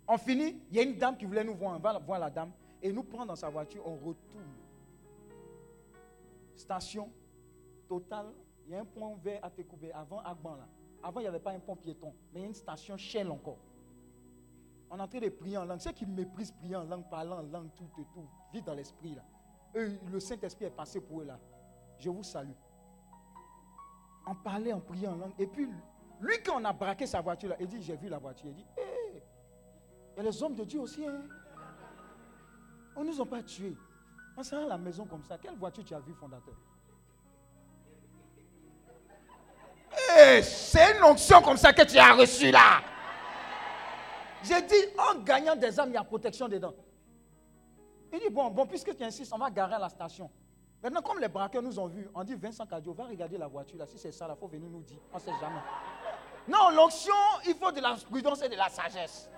On 0.06 0.18
finit, 0.18 0.60
il 0.70 0.76
y 0.76 0.80
a 0.80 0.82
une 0.82 0.98
dame 0.98 1.16
qui 1.16 1.24
voulait 1.24 1.44
nous 1.44 1.54
voir. 1.54 1.76
On 1.76 1.78
va 1.78 1.98
voir 1.98 2.18
la 2.18 2.30
dame 2.30 2.52
et 2.82 2.92
nous 2.92 3.02
prend 3.02 3.24
dans 3.24 3.36
sa 3.36 3.48
voiture. 3.48 3.82
On 3.86 3.94
retourne. 3.96 4.54
Station 6.56 7.10
totale. 7.88 8.32
Il 8.66 8.72
y 8.72 8.76
a 8.76 8.80
un 8.80 8.84
pont 8.84 9.16
vert 9.16 9.40
à 9.42 9.50
Tekoubé 9.50 9.92
avant 9.92 10.20
Agban 10.20 10.56
là. 10.56 10.66
Avant, 11.02 11.20
il 11.20 11.24
n'y 11.24 11.28
avait 11.28 11.38
pas 11.38 11.50
un 11.50 11.58
pont 11.58 11.76
piéton, 11.76 12.14
mais 12.32 12.40
il 12.40 12.42
y 12.42 12.44
a 12.46 12.48
une 12.48 12.54
station 12.54 12.96
Shell 12.96 13.30
encore. 13.30 13.58
On 14.90 14.98
est 14.98 15.02
en 15.02 15.08
train 15.08 15.20
de 15.20 15.28
prier 15.28 15.58
en 15.58 15.66
langue. 15.66 15.80
Ceux 15.80 15.92
qui 15.92 16.06
méprisent 16.06 16.52
prier 16.52 16.76
en 16.76 16.84
langue, 16.84 17.08
parler 17.10 17.32
en 17.32 17.42
langue, 17.42 17.68
tout 17.74 17.90
et 17.98 18.06
tout, 18.14 18.26
vivent 18.52 18.64
dans 18.64 18.72
l'esprit 18.72 19.14
là. 19.14 19.22
Le 19.74 20.20
Saint-Esprit 20.20 20.66
est 20.66 20.70
passé 20.70 21.00
pour 21.00 21.20
eux 21.20 21.24
là. 21.24 21.38
Je 21.98 22.08
vous 22.10 22.22
salue. 22.22 22.52
On 24.26 24.34
parlait, 24.34 24.72
on 24.72 24.80
priait 24.80 25.08
en 25.08 25.16
langue. 25.16 25.34
Et 25.38 25.46
puis, 25.46 25.68
lui, 26.20 26.42
quand 26.44 26.60
on 26.60 26.64
a 26.64 26.72
braqué 26.72 27.06
sa 27.06 27.20
voiture 27.20 27.50
là, 27.50 27.56
il 27.60 27.66
dit 27.66 27.82
J'ai 27.82 27.96
vu 27.96 28.08
la 28.08 28.18
voiture. 28.18 28.46
Il 28.48 28.54
dit 28.54 28.66
Hé, 28.76 29.22
a 30.16 30.22
les 30.22 30.42
hommes 30.42 30.54
de 30.54 30.64
Dieu 30.64 30.80
aussi. 30.80 31.06
Hein. 31.06 31.22
On 32.96 33.02
ne 33.02 33.10
nous 33.10 33.20
a 33.20 33.26
pas 33.26 33.42
tués. 33.42 33.76
On 34.36 34.42
s'est 34.42 34.56
à 34.56 34.66
la 34.66 34.78
maison 34.78 35.04
comme 35.04 35.24
ça. 35.24 35.38
Quelle 35.38 35.56
voiture 35.56 35.84
tu 35.84 35.94
as 35.94 36.00
vu, 36.00 36.14
fondateur? 36.14 36.54
C'est 40.42 40.96
une 40.96 41.02
onction 41.02 41.42
comme 41.42 41.56
ça 41.56 41.72
que 41.72 41.82
tu 41.82 41.98
as 41.98 42.14
reçue 42.14 42.50
là. 42.50 42.82
J'ai 44.42 44.60
dit, 44.62 44.74
en 44.98 45.18
gagnant 45.20 45.56
des 45.56 45.78
âmes, 45.80 45.90
il 45.90 45.94
y 45.94 45.96
a 45.96 46.04
protection 46.04 46.48
dedans. 46.48 46.74
Il 48.14 48.20
dit, 48.20 48.30
bon, 48.30 48.48
bon, 48.48 48.64
puisque 48.64 48.96
tu 48.96 49.02
insistes, 49.02 49.32
on 49.34 49.38
va 49.38 49.50
garer 49.50 49.74
à 49.74 49.78
la 49.78 49.88
station. 49.88 50.30
Maintenant, 50.80 51.02
comme 51.02 51.18
les 51.18 51.26
braqueurs 51.26 51.62
nous 51.62 51.78
ont 51.80 51.88
vus, 51.88 52.08
on 52.14 52.22
dit, 52.22 52.36
Vincent 52.36 52.64
Cadio, 52.64 52.92
va 52.92 53.06
regarder 53.06 53.36
la 53.36 53.48
voiture 53.48 53.76
là. 53.76 53.86
Si 53.86 53.98
c'est 53.98 54.12
ça, 54.12 54.28
il 54.30 54.38
faut 54.38 54.46
venir 54.46 54.70
nous 54.70 54.82
dire. 54.82 55.00
On 55.12 55.16
ne 55.16 55.20
sait 55.20 55.32
jamais. 55.40 55.60
Non, 56.46 56.70
l'onction, 56.70 57.14
il 57.44 57.54
faut 57.54 57.72
de 57.72 57.80
la 57.80 57.96
prudence 58.08 58.42
et 58.42 58.48
de 58.48 58.54
la 58.54 58.68
sagesse. 58.68 59.28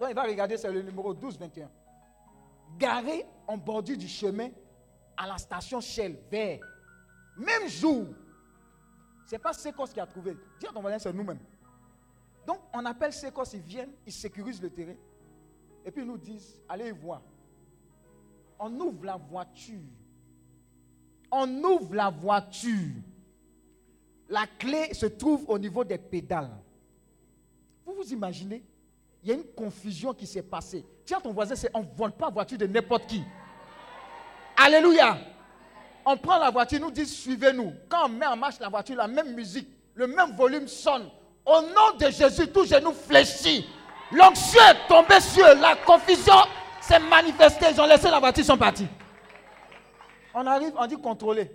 Donc, 0.00 0.08
il 0.08 0.14
va 0.14 0.24
regarder, 0.24 0.56
c'est 0.56 0.72
le 0.72 0.82
numéro 0.82 1.14
12-21. 1.14 1.68
Garé 2.76 3.26
en 3.46 3.56
bordure 3.56 3.96
du 3.96 4.08
chemin 4.08 4.48
à 5.16 5.28
la 5.28 5.38
station 5.38 5.80
Shell, 5.80 6.18
vert. 6.28 6.58
Même 7.36 7.68
jour. 7.68 8.06
Ce 9.26 9.32
n'est 9.32 9.38
pas 9.38 9.52
Secos 9.52 9.86
qui 9.86 10.00
a 10.00 10.06
trouvé. 10.06 10.36
Dis 10.58 10.66
à 10.66 10.72
ton 10.72 10.80
voisin, 10.80 10.98
c'est 10.98 11.12
nous-mêmes. 11.12 11.38
Donc, 12.44 12.58
on 12.72 12.84
appelle 12.86 13.12
Secos, 13.12 13.52
ils 13.52 13.60
viennent, 13.60 13.92
ils 14.04 14.12
sécurisent 14.12 14.60
le 14.60 14.70
terrain. 14.70 14.96
Et 15.84 15.92
puis, 15.92 16.02
ils 16.02 16.08
nous 16.08 16.18
disent, 16.18 16.60
allez 16.68 16.90
voir. 16.90 17.22
On 18.64 18.78
ouvre 18.78 19.04
la 19.04 19.16
voiture. 19.16 19.80
On 21.32 21.48
ouvre 21.64 21.96
la 21.96 22.10
voiture. 22.10 22.94
La 24.28 24.46
clé 24.46 24.94
se 24.94 25.06
trouve 25.06 25.44
au 25.48 25.58
niveau 25.58 25.82
des 25.82 25.98
pédales. 25.98 26.50
Vous 27.84 27.94
vous 27.94 28.12
imaginez? 28.12 28.62
Il 29.20 29.28
y 29.28 29.32
a 29.32 29.34
une 29.34 29.44
confusion 29.56 30.14
qui 30.14 30.28
s'est 30.28 30.42
passée. 30.42 30.84
Tiens, 31.04 31.18
ton 31.20 31.32
voisin, 31.32 31.56
c'est 31.56 31.70
on 31.74 31.80
ne 31.80 31.86
vole 31.96 32.12
pas 32.12 32.26
la 32.26 32.32
voiture 32.32 32.56
de 32.56 32.68
n'importe 32.68 33.08
qui. 33.08 33.24
Alléluia. 34.56 35.18
On 36.06 36.16
prend 36.16 36.38
la 36.38 36.50
voiture, 36.50 36.78
nous 36.78 36.92
dit 36.92 37.06
suivez-nous. 37.06 37.72
Quand 37.88 38.06
on 38.06 38.10
met 38.10 38.26
en 38.26 38.36
marche 38.36 38.60
la 38.60 38.68
voiture, 38.68 38.94
la 38.94 39.08
même 39.08 39.34
musique, 39.34 39.68
le 39.94 40.06
même 40.06 40.36
volume 40.36 40.68
sonne. 40.68 41.10
Au 41.44 41.62
nom 41.62 41.98
de 41.98 42.10
Jésus, 42.12 42.46
tout 42.46 42.64
genou 42.64 42.92
fléchit. 42.92 43.66
L'onction 44.12 44.60
est 44.60 44.88
tombée 44.88 45.20
sur. 45.20 45.46
La 45.56 45.74
confusion 45.84 46.32
s'est 46.82 46.98
manifestée. 46.98 47.66
Ils 47.72 47.80
ont 47.80 47.86
laissé 47.86 48.10
la 48.10 48.18
voiture, 48.18 48.42
ils 48.42 48.46
sont 48.46 48.58
partis. 48.58 48.86
On 50.34 50.46
arrive, 50.46 50.72
on 50.76 50.86
dit 50.86 50.96
contrôler. 50.96 51.50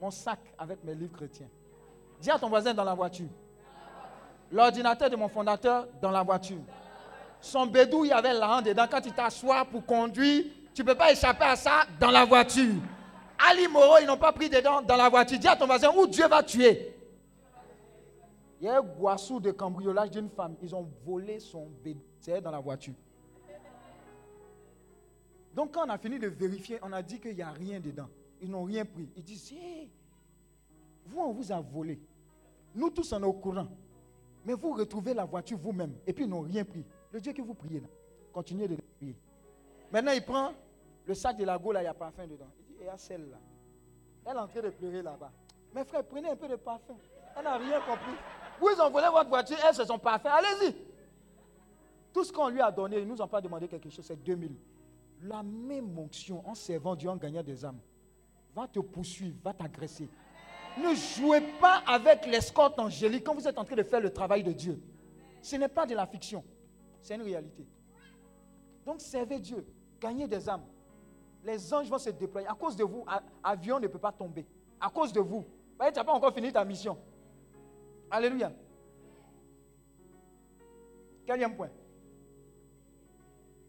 Mon 0.00 0.10
sac 0.10 0.40
avec 0.58 0.82
mes 0.84 0.94
livres 0.94 1.12
chrétiens. 1.12 1.48
Dis 2.20 2.30
à 2.30 2.38
ton 2.38 2.48
voisin 2.48 2.74
dans 2.74 2.84
la 2.84 2.94
voiture. 2.94 3.28
L'ordinateur 4.50 5.08
de 5.08 5.16
mon 5.16 5.28
fondateur 5.28 5.86
dans 6.00 6.10
la 6.10 6.22
voiture. 6.22 6.60
Son 7.40 7.66
bédou, 7.66 8.04
il 8.04 8.08
y 8.08 8.12
avait 8.12 8.32
l'argent 8.32 8.62
dedans. 8.62 8.86
Quand 8.90 9.04
il 9.04 9.12
t'assoit 9.12 9.64
pour 9.64 9.84
conduire, 9.84 10.44
tu 10.74 10.82
ne 10.82 10.86
peux 10.86 10.94
pas 10.94 11.12
échapper 11.12 11.44
à 11.44 11.56
ça 11.56 11.84
dans 11.98 12.10
la 12.10 12.24
voiture. 12.24 12.74
Ali 13.50 13.66
Moro, 13.66 13.96
ils 14.00 14.06
n'ont 14.06 14.16
pas 14.16 14.32
pris 14.32 14.48
dedans 14.48 14.82
dans 14.82 14.96
la 14.96 15.08
voiture. 15.08 15.38
Dis 15.38 15.48
à 15.48 15.56
ton 15.56 15.66
voisin 15.66 15.90
où 15.96 16.06
Dieu 16.06 16.26
va 16.28 16.42
tuer. 16.42 16.94
Il 18.60 18.66
y 18.66 18.68
a 18.68 18.78
un 18.78 18.82
goissou 18.82 19.40
de 19.40 19.50
cambriolage 19.50 20.10
d'une 20.10 20.30
femme. 20.30 20.54
Ils 20.62 20.74
ont 20.74 20.88
volé 21.04 21.40
son 21.40 21.68
bédou 21.82 22.00
dans 22.42 22.50
la 22.50 22.60
voiture. 22.60 22.94
Donc 25.54 25.72
quand 25.72 25.86
on 25.86 25.90
a 25.90 25.98
fini 25.98 26.18
de 26.18 26.28
vérifier, 26.28 26.78
on 26.82 26.92
a 26.92 27.02
dit 27.02 27.20
qu'il 27.20 27.34
n'y 27.34 27.42
a 27.42 27.50
rien 27.50 27.80
dedans. 27.80 28.08
Ils 28.40 28.50
n'ont 28.50 28.64
rien 28.64 28.84
pris. 28.84 29.08
Ils 29.16 29.22
disent, 29.22 29.54
vous, 31.06 31.20
on 31.20 31.32
vous 31.32 31.52
a 31.52 31.60
volé. 31.60 32.00
Nous 32.74 32.90
tous, 32.90 33.12
on 33.12 33.22
est 33.22 33.26
au 33.26 33.32
courant. 33.32 33.68
Mais 34.44 34.54
vous 34.54 34.72
retrouvez 34.72 35.14
la 35.14 35.24
voiture 35.24 35.58
vous-même. 35.58 35.94
Et 36.06 36.12
puis, 36.12 36.24
ils 36.24 36.30
n'ont 36.30 36.40
rien 36.40 36.64
pris. 36.64 36.84
Le 37.12 37.20
Dieu 37.20 37.32
que 37.32 37.42
vous 37.42 37.54
priez 37.54 37.80
là, 37.80 37.86
continuez 38.32 38.66
de 38.66 38.76
prier. 38.96 39.16
Maintenant, 39.92 40.12
il 40.12 40.24
prend 40.24 40.52
le 41.06 41.14
sac 41.14 41.36
de 41.36 41.44
la 41.44 41.58
là, 41.58 41.82
il 41.82 41.84
y 41.84 41.86
a 41.86 41.94
parfum 41.94 42.26
dedans. 42.26 42.48
Il 42.58 42.66
dit, 42.66 42.74
il 42.80 42.86
y 42.86 42.88
a 42.88 42.96
celle-là. 42.96 43.38
Elle 44.24 44.36
est 44.36 44.40
en 44.40 44.48
train 44.48 44.62
de 44.62 44.70
pleurer 44.70 45.02
là-bas. 45.02 45.30
Mes 45.74 45.84
frères, 45.84 46.04
prenez 46.04 46.30
un 46.30 46.36
peu 46.36 46.48
de 46.48 46.56
parfum. 46.56 46.96
Elle 47.36 47.44
n'a 47.44 47.58
rien 47.58 47.80
compris. 47.80 48.16
Vous, 48.58 48.68
ils 48.70 48.80
ont 48.80 48.90
volé 48.90 49.06
votre 49.12 49.28
voiture, 49.28 49.56
elle, 49.66 49.74
c'est 49.74 49.84
son 49.84 49.98
parfum. 49.98 50.30
Allez-y. 50.30 50.74
Tout 52.12 52.24
ce 52.24 52.32
qu'on 52.32 52.48
lui 52.48 52.60
a 52.60 52.70
donné, 52.70 52.98
ils 52.98 53.06
ne 53.06 53.12
nous 53.12 53.20
ont 53.20 53.28
pas 53.28 53.40
demandé 53.40 53.68
quelque 53.68 53.90
chose, 53.90 54.04
c'est 54.04 54.22
2000. 54.22 54.54
La 55.22 55.42
même 55.42 55.96
onction 55.98 56.46
en 56.48 56.54
servant 56.54 56.96
Dieu, 56.96 57.08
en 57.08 57.16
gagnant 57.16 57.42
des 57.42 57.64
âmes, 57.64 57.78
va 58.54 58.66
te 58.66 58.80
poursuivre, 58.80 59.36
va 59.42 59.52
t'agresser. 59.52 60.08
Ne 60.78 60.94
jouez 60.94 61.40
pas 61.60 61.82
avec 61.86 62.26
l'escorte 62.26 62.78
angélique 62.78 63.24
quand 63.24 63.34
vous 63.34 63.46
êtes 63.46 63.58
en 63.58 63.64
train 63.64 63.76
de 63.76 63.82
faire 63.82 64.00
le 64.00 64.10
travail 64.10 64.42
de 64.42 64.52
Dieu. 64.52 64.82
Ce 65.40 65.56
n'est 65.56 65.68
pas 65.68 65.86
de 65.86 65.94
la 65.94 66.06
fiction, 66.06 66.42
c'est 67.02 67.14
une 67.14 67.22
réalité. 67.22 67.66
Donc 68.84 69.00
servez 69.00 69.38
Dieu, 69.38 69.64
gagnez 70.00 70.26
des 70.26 70.48
âmes. 70.48 70.64
Les 71.44 71.72
anges 71.74 71.88
vont 71.88 71.98
se 71.98 72.10
déployer. 72.10 72.46
À 72.46 72.54
cause 72.54 72.76
de 72.76 72.84
vous, 72.84 73.04
avion 73.42 73.78
ne 73.80 73.88
peut 73.88 73.98
pas 73.98 74.12
tomber. 74.12 74.46
À 74.80 74.88
cause 74.90 75.12
de 75.12 75.20
vous. 75.20 75.44
Tu 75.78 75.84
n'as 75.84 76.04
pas 76.04 76.12
encore 76.12 76.32
fini 76.32 76.52
ta 76.52 76.64
mission. 76.64 76.96
Alléluia. 78.10 78.52
Quatrième 81.26 81.56
point. 81.56 81.70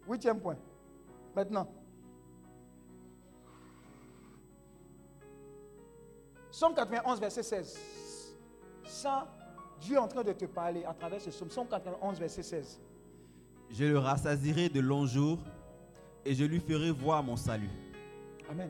Huitième 0.07 0.39
point. 0.39 0.57
Maintenant. 1.35 1.67
Somme 6.51 6.75
91, 6.75 7.19
verset 7.19 7.43
16. 7.43 7.79
Ça, 8.85 9.27
Dieu 9.81 9.95
est 9.95 9.99
en 9.99 10.07
train 10.07 10.23
de 10.23 10.33
te 10.33 10.45
parler 10.45 10.85
à 10.85 10.93
travers 10.93 11.19
ce 11.19 11.29
psaume. 11.29 11.49
Somme 11.49 11.67
91, 11.67 12.19
verset 12.19 12.43
16. 12.43 12.79
Je 13.71 13.85
le 13.85 13.97
rassasirai 13.97 14.69
de 14.69 14.79
longs 14.79 15.07
jours 15.07 15.39
et 16.23 16.35
je 16.35 16.45
lui 16.45 16.59
ferai 16.59 16.91
voir 16.91 17.23
mon 17.23 17.35
salut. 17.35 17.71
Amen. 18.49 18.69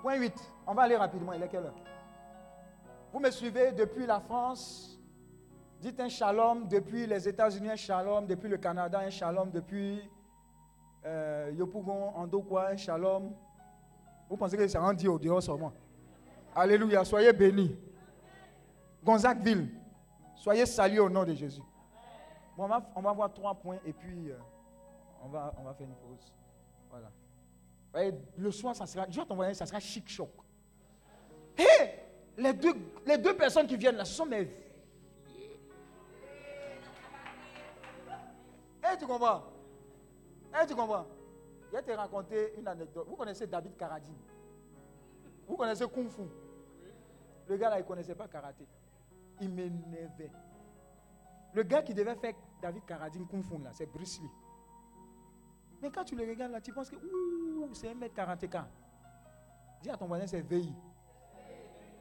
Point 0.00 0.16
8. 0.16 0.34
On 0.66 0.74
va 0.74 0.82
aller 0.82 0.96
rapidement. 0.96 1.34
Il 1.34 1.42
est 1.42 1.48
quelle 1.48 1.64
heure? 1.64 1.74
Vous 3.12 3.20
me 3.20 3.30
suivez 3.30 3.72
depuis 3.72 4.06
la 4.06 4.20
France. 4.20 4.91
Dites 5.82 5.98
un 5.98 6.08
shalom 6.08 6.68
depuis 6.68 7.08
les 7.08 7.28
États-Unis, 7.28 7.70
un 7.70 7.74
shalom 7.74 8.24
depuis 8.24 8.48
le 8.48 8.56
Canada, 8.56 9.00
un 9.00 9.10
shalom 9.10 9.50
depuis 9.50 10.08
euh, 11.04 11.50
Yopougon, 11.56 12.14
Andokwa, 12.14 12.68
un 12.68 12.76
shalom. 12.76 13.32
Vous 14.30 14.36
pensez 14.36 14.56
que 14.56 14.68
c'est 14.68 14.78
un 14.78 14.94
dit 14.94 15.08
au 15.08 15.18
dehors 15.18 15.42
seulement? 15.42 15.72
Alléluia. 16.54 17.04
Soyez 17.04 17.32
bénis. 17.32 17.76
Gonzacville. 19.02 19.70
Soyez 20.36 20.66
salués 20.66 21.00
au 21.00 21.10
nom 21.10 21.24
de 21.24 21.34
Jésus. 21.34 21.62
Bon, 22.56 22.68
on, 22.94 23.00
va, 23.02 23.12
voir 23.12 23.32
trois 23.32 23.56
points 23.56 23.80
et 23.84 23.92
puis 23.92 24.30
euh, 24.30 24.36
on, 25.24 25.30
va, 25.30 25.52
on 25.58 25.64
va 25.64 25.74
faire 25.74 25.88
une 25.88 25.96
pause. 25.96 26.32
Voilà. 26.90 27.10
Le 28.36 28.50
soir, 28.52 28.76
ça 28.76 28.86
sera, 28.86 29.04
je 29.10 29.18
vais 29.18 29.26
t'envoyer, 29.26 29.52
ça 29.52 29.66
sera 29.66 29.80
chic 29.80 30.08
choc. 30.08 30.30
Hé, 31.58 31.90
les, 32.38 32.52
deux, 32.52 32.74
les 33.04 33.18
deux 33.18 33.34
personnes 33.34 33.66
qui 33.66 33.76
viennent 33.76 33.96
là, 33.96 34.04
ce 34.04 34.14
sont 34.14 34.26
mes. 34.26 34.61
Hé, 38.92 38.98
tu 38.98 39.06
comprends? 39.06 39.42
Hé, 40.52 40.66
tu 40.66 40.74
comprends? 40.74 41.06
Je 41.66 41.76
vais 41.76 41.82
te 41.82 41.92
raconter 41.92 42.54
une 42.58 42.68
anecdote. 42.68 43.06
Vous 43.08 43.16
connaissez 43.16 43.46
David 43.46 43.76
Karadine? 43.76 44.18
Vous 45.46 45.56
connaissez 45.56 45.86
Kung 45.88 46.08
Fu? 46.08 46.22
Le 47.48 47.56
gars 47.56 47.70
là, 47.70 47.78
il 47.78 47.82
ne 47.82 47.88
connaissait 47.88 48.14
pas 48.14 48.28
karaté. 48.28 48.66
Il 49.40 49.48
m'énervait. 49.48 50.30
Le 51.54 51.62
gars 51.62 51.82
qui 51.82 51.94
devait 51.94 52.14
faire 52.16 52.34
David 52.60 52.84
Karadine 52.84 53.26
Kung 53.26 53.42
Fu 53.42 53.58
là, 53.58 53.70
c'est 53.72 53.86
Bruce 53.86 54.20
Lee. 54.20 54.30
Mais 55.80 55.90
quand 55.90 56.04
tu 56.04 56.14
le 56.14 56.28
regardes 56.28 56.52
là, 56.52 56.60
tu 56.60 56.72
penses 56.72 56.90
que 56.90 56.96
c'est 57.72 57.92
1m41. 57.92 58.64
Dis 59.80 59.90
à 59.90 59.96
ton 59.96 60.06
voisin, 60.06 60.26
c'est 60.26 60.42
VI. 60.42 60.72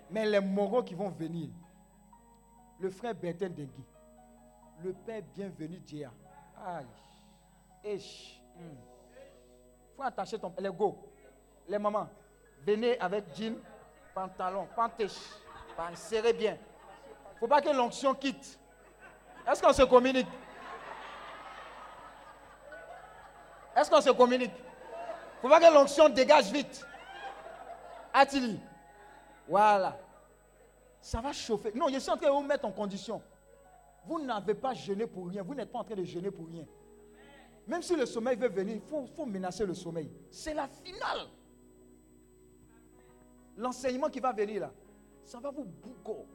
Mais 0.09 0.26
les 0.30 0.41
moraux 0.41 0.84
qui 0.84 0.93
vont 0.93 1.09
venir, 1.09 1.49
le 2.80 2.89
frère 2.89 3.15
Bertin 3.15 3.49
Degui, 3.49 3.84
le 4.84 4.93
père 4.93 5.23
bienvenu 5.34 5.80
Dia. 5.80 6.11
Aïe. 6.65 6.85
Esh. 7.83 8.39
Hmm. 8.55 8.75
faut 9.95 10.03
attacher 10.03 10.38
ton. 10.38 10.53
Les 10.59 10.69
go. 10.69 10.97
Les 11.67 11.79
mamans, 11.79 12.09
venez 12.65 12.99
avec 12.99 13.25
jean, 13.35 13.55
pantalon, 14.13 14.67
pantèche. 14.75 15.17
Serrez 15.95 16.33
bien. 16.33 16.57
faut 17.39 17.47
pas 17.47 17.61
que 17.61 17.69
l'onction 17.69 18.13
quitte. 18.13 18.59
Est-ce 19.49 19.61
qu'on 19.61 19.73
se 19.73 19.81
communique? 19.83 20.27
Est-ce 23.75 23.89
qu'on 23.89 24.01
se 24.01 24.11
communique? 24.11 24.51
Il 24.55 25.41
faut 25.41 25.49
pas 25.49 25.59
que 25.59 25.73
l'onction 25.73 26.09
dégage 26.09 26.51
vite. 26.51 26.85
Attili. 28.13 28.59
Voilà. 29.47 29.97
Ça 31.01 31.19
va 31.19 31.33
chauffer. 31.33 31.71
Non, 31.73 31.88
je 31.91 31.97
suis 31.97 32.11
en 32.11 32.17
train 32.17 32.27
de 32.27 32.31
vous 32.31 32.41
mettre 32.41 32.65
en 32.65 32.71
condition. 32.71 33.21
Vous 34.05 34.19
n'avez 34.23 34.55
pas 34.55 34.73
jeûné 34.73 35.05
pour 35.07 35.27
rien. 35.27 35.43
Vous 35.43 35.53
n'êtes 35.53 35.71
pas 35.71 35.79
en 35.79 35.83
train 35.83 35.95
de 35.95 36.03
jeûner 36.03 36.31
pour 36.31 36.47
rien. 36.47 36.65
Même 37.67 37.81
si 37.81 37.95
le 37.95 38.05
sommeil 38.05 38.35
veut 38.35 38.49
venir, 38.49 38.75
il 38.75 38.81
faut, 38.81 39.05
faut 39.05 39.25
menacer 39.25 39.65
le 39.65 39.73
sommeil. 39.73 40.11
C'est 40.29 40.53
la 40.53 40.67
finale. 40.67 41.27
L'enseignement 43.57 44.09
qui 44.09 44.19
va 44.19 44.33
venir 44.33 44.61
là, 44.61 44.71
ça 45.23 45.39
va 45.39 45.51
vous 45.51 45.65
bouger. 45.65 46.25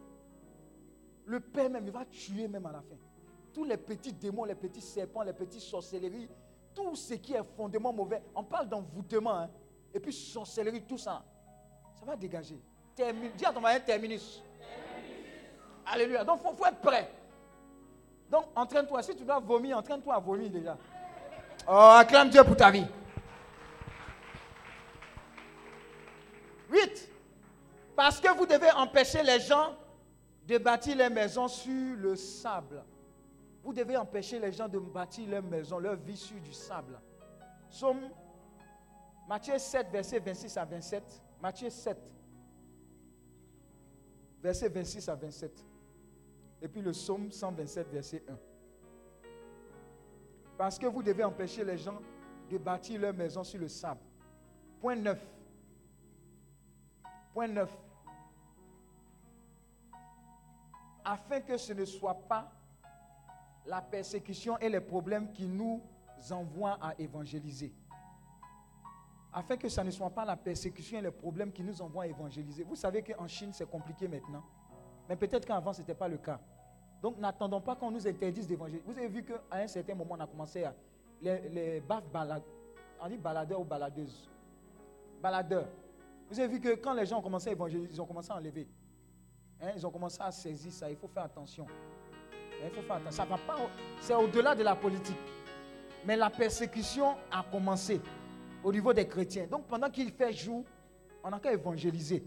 Le 1.24 1.40
Père 1.40 1.68
même, 1.68 1.84
il 1.86 1.93
va 1.93 2.05
tuer 2.05 2.47
même 2.47 2.66
à 2.66 2.72
la 2.72 2.80
fin. 2.80 2.97
Tous 3.52 3.64
les 3.64 3.76
petits 3.76 4.12
démons, 4.12 4.44
les 4.44 4.55
petits 4.55 4.80
serpents, 4.80 5.22
les 5.22 5.32
petites 5.32 5.60
sorcelleries, 5.60 6.28
tout 6.72 6.94
ce 6.94 7.14
qui 7.14 7.32
est 7.32 7.43
fondement 7.56 7.93
mauvais. 7.93 8.22
On 8.34 8.44
parle 8.44 8.68
d'envoûtement, 8.68 9.34
hein. 9.34 9.51
et 9.93 9.98
puis 9.98 10.12
sorcellerie, 10.12 10.82
tout 10.82 10.98
ça. 10.98 11.24
Ça 11.98 12.05
va 12.05 12.14
dégager. 12.14 12.60
dis 12.97 13.44
à 13.44 13.52
ton 13.52 13.60
mari 13.60 13.82
terminus. 13.84 14.43
Alléluia. 15.86 16.22
Donc, 16.22 16.40
il 16.44 16.56
faut, 16.56 16.66
être 16.66 16.80
prêt. 16.80 17.10
Donc, 18.31 18.47
entraîne-toi. 18.55 19.03
Si 19.03 19.15
tu 19.15 19.24
dois 19.24 19.39
vomir, 19.39 19.78
entraîne-toi 19.78 20.15
à 20.15 20.19
vomir 20.19 20.51
déjà. 20.51 20.77
Oh, 21.69 21.73
acclame 21.73 22.31
Dieu 22.31 22.43
pour 22.44 22.57
ta 22.57 22.70
vie. 22.70 22.86
8. 26.70 27.11
Parce 27.94 28.20
que 28.20 28.28
vous 28.36 28.47
devez 28.47 28.70
empêcher 28.73 29.23
les 29.23 29.40
gens 29.40 29.74
de 30.47 30.59
bâtir 30.59 30.97
les 30.97 31.09
maisons 31.09 31.48
sur 31.48 31.97
le 31.97 32.16
sable. 32.16 32.82
Vous 33.62 33.73
devez 33.73 33.97
empêcher 33.97 34.39
les 34.39 34.53
gens 34.53 34.69
de 34.69 34.78
bâtir 34.78 35.28
leur 35.28 35.43
maison, 35.43 35.78
leur 35.78 35.97
vie 35.97 36.16
sur 36.16 36.39
du 36.40 36.53
sable. 36.53 37.01
Somme 37.69 38.01
Matthieu 39.28 39.59
7, 39.59 39.89
verset 39.90 40.20
26 40.20 40.57
à 40.57 40.65
27. 40.65 41.03
Matthieu 41.43 41.69
7, 41.69 41.98
verset 44.40 44.69
26 44.69 45.09
à 45.09 45.15
27. 45.16 45.65
Et 46.62 46.69
puis 46.69 46.81
le 46.81 46.93
psaume 46.93 47.31
127, 47.31 47.89
verset 47.89 48.23
1. 48.28 48.35
Parce 50.57 50.78
que 50.78 50.87
vous 50.87 51.03
devez 51.03 51.24
empêcher 51.24 51.65
les 51.65 51.77
gens 51.77 51.99
de 52.51 52.59
bâtir 52.59 53.01
leur 53.01 53.15
maison 53.15 53.45
sur 53.45 53.61
le 53.61 53.69
sable. 53.69 54.01
Point 54.81 54.97
9. 54.97 55.19
Point 57.35 57.49
9. 57.49 57.78
Afin 61.05 61.41
que 61.41 61.57
ce 61.57 61.73
ne 61.73 61.85
soit 61.85 62.15
pas 62.15 62.51
la 63.66 63.81
persécution 63.83 64.59
et 64.59 64.69
les 64.69 64.81
problèmes 64.81 65.33
qui 65.33 65.47
nous 65.47 65.83
envoient 66.31 66.78
à 66.81 66.95
évangéliser. 66.99 67.73
Afin 69.33 69.57
que 69.57 69.69
ça 69.69 69.85
ne 69.85 69.91
soit 69.91 70.11
pas 70.11 70.24
la 70.24 70.37
persécution 70.37 70.99
et 70.99 71.03
les 71.03 71.11
problèmes 71.11 71.53
qui 71.53 71.62
nous 71.62 71.83
envoient 71.83 72.05
à 72.05 72.07
évangéliser. 72.07 72.62
Vous 72.65 72.77
savez 72.77 73.03
qu'en 73.03 73.28
Chine, 73.28 73.53
c'est 73.53 73.69
compliqué 73.69 74.09
maintenant. 74.09 74.43
Mais 75.09 75.16
peut-être 75.16 75.47
qu'avant, 75.47 75.73
ce 75.73 75.81
n'était 75.81 75.95
pas 75.95 76.09
le 76.09 76.19
cas. 76.19 76.41
Donc, 77.03 77.19
n'attendons 77.19 77.61
pas 77.61 77.77
qu'on 77.77 77.91
nous 77.91 78.07
interdise 78.07 78.47
d'évangéliser. 78.47 78.83
Vous 78.87 78.99
avez 78.99 79.09
vu 79.09 79.23
qu'à 79.23 79.41
un 79.53 79.66
certain 79.66 79.95
moment, 79.95 80.16
on 80.19 80.20
a 80.20 80.27
commencé 80.27 80.65
à. 80.65 80.74
Les, 81.20 81.49
les 81.49 81.81
balades. 81.81 82.43
On 83.01 83.09
dit 83.09 83.16
baladeurs 83.16 83.61
ou 83.61 83.65
baladeuses 83.65 84.28
Baladeurs. 85.23 85.69
Vous 86.28 86.39
avez 86.39 86.49
vu 86.49 86.61
que 86.61 86.74
quand 86.77 86.95
les 86.95 87.07
gens 87.07 87.19
ont 87.19 87.23
commencé 87.23 87.49
à 87.49 87.53
évangéliser, 87.53 87.91
ils 87.93 88.03
ont 88.03 88.07
commencé 88.07 88.31
à 88.31 88.37
enlever. 88.37 88.69
Hein, 89.61 89.70
ils 89.74 89.87
ont 89.87 89.91
commencé 89.91 90.19
à 90.20 90.31
saisir 90.31 90.73
ça. 90.73 90.91
Il 90.91 90.97
faut 90.97 91.09
faire 91.09 91.24
attention. 91.24 91.66
Il 92.62 92.70
faut 92.70 92.83
faire 92.83 92.97
attention. 92.97 93.24
Ça 93.24 93.24
va 93.24 93.39
pas. 93.39 93.57
C'est 94.01 94.15
au-delà 94.15 94.55
de 94.55 94.62
la 94.62 94.74
politique. 94.77 95.16
Mais 96.05 96.16
la 96.16 96.31
persécution 96.31 97.16
a 97.31 97.45
commencé 97.51 98.01
au 98.62 98.73
niveau 98.73 98.93
des 98.93 99.07
chrétiens. 99.07 99.47
Donc 99.47 99.66
pendant 99.66 99.91
qu'il 99.91 100.11
fait 100.11 100.33
jour, 100.33 100.65
on 101.23 101.31
n'a 101.31 101.39
qu'à 101.39 101.53
évangéliser. 101.53 102.23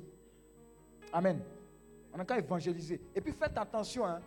Amen. 1.13 1.41
Qu'à 2.25 2.37
évangéliser. 2.37 3.01
Et 3.15 3.21
puis 3.21 3.33
faites 3.33 3.57
attention. 3.57 4.05
Hein. 4.05 4.21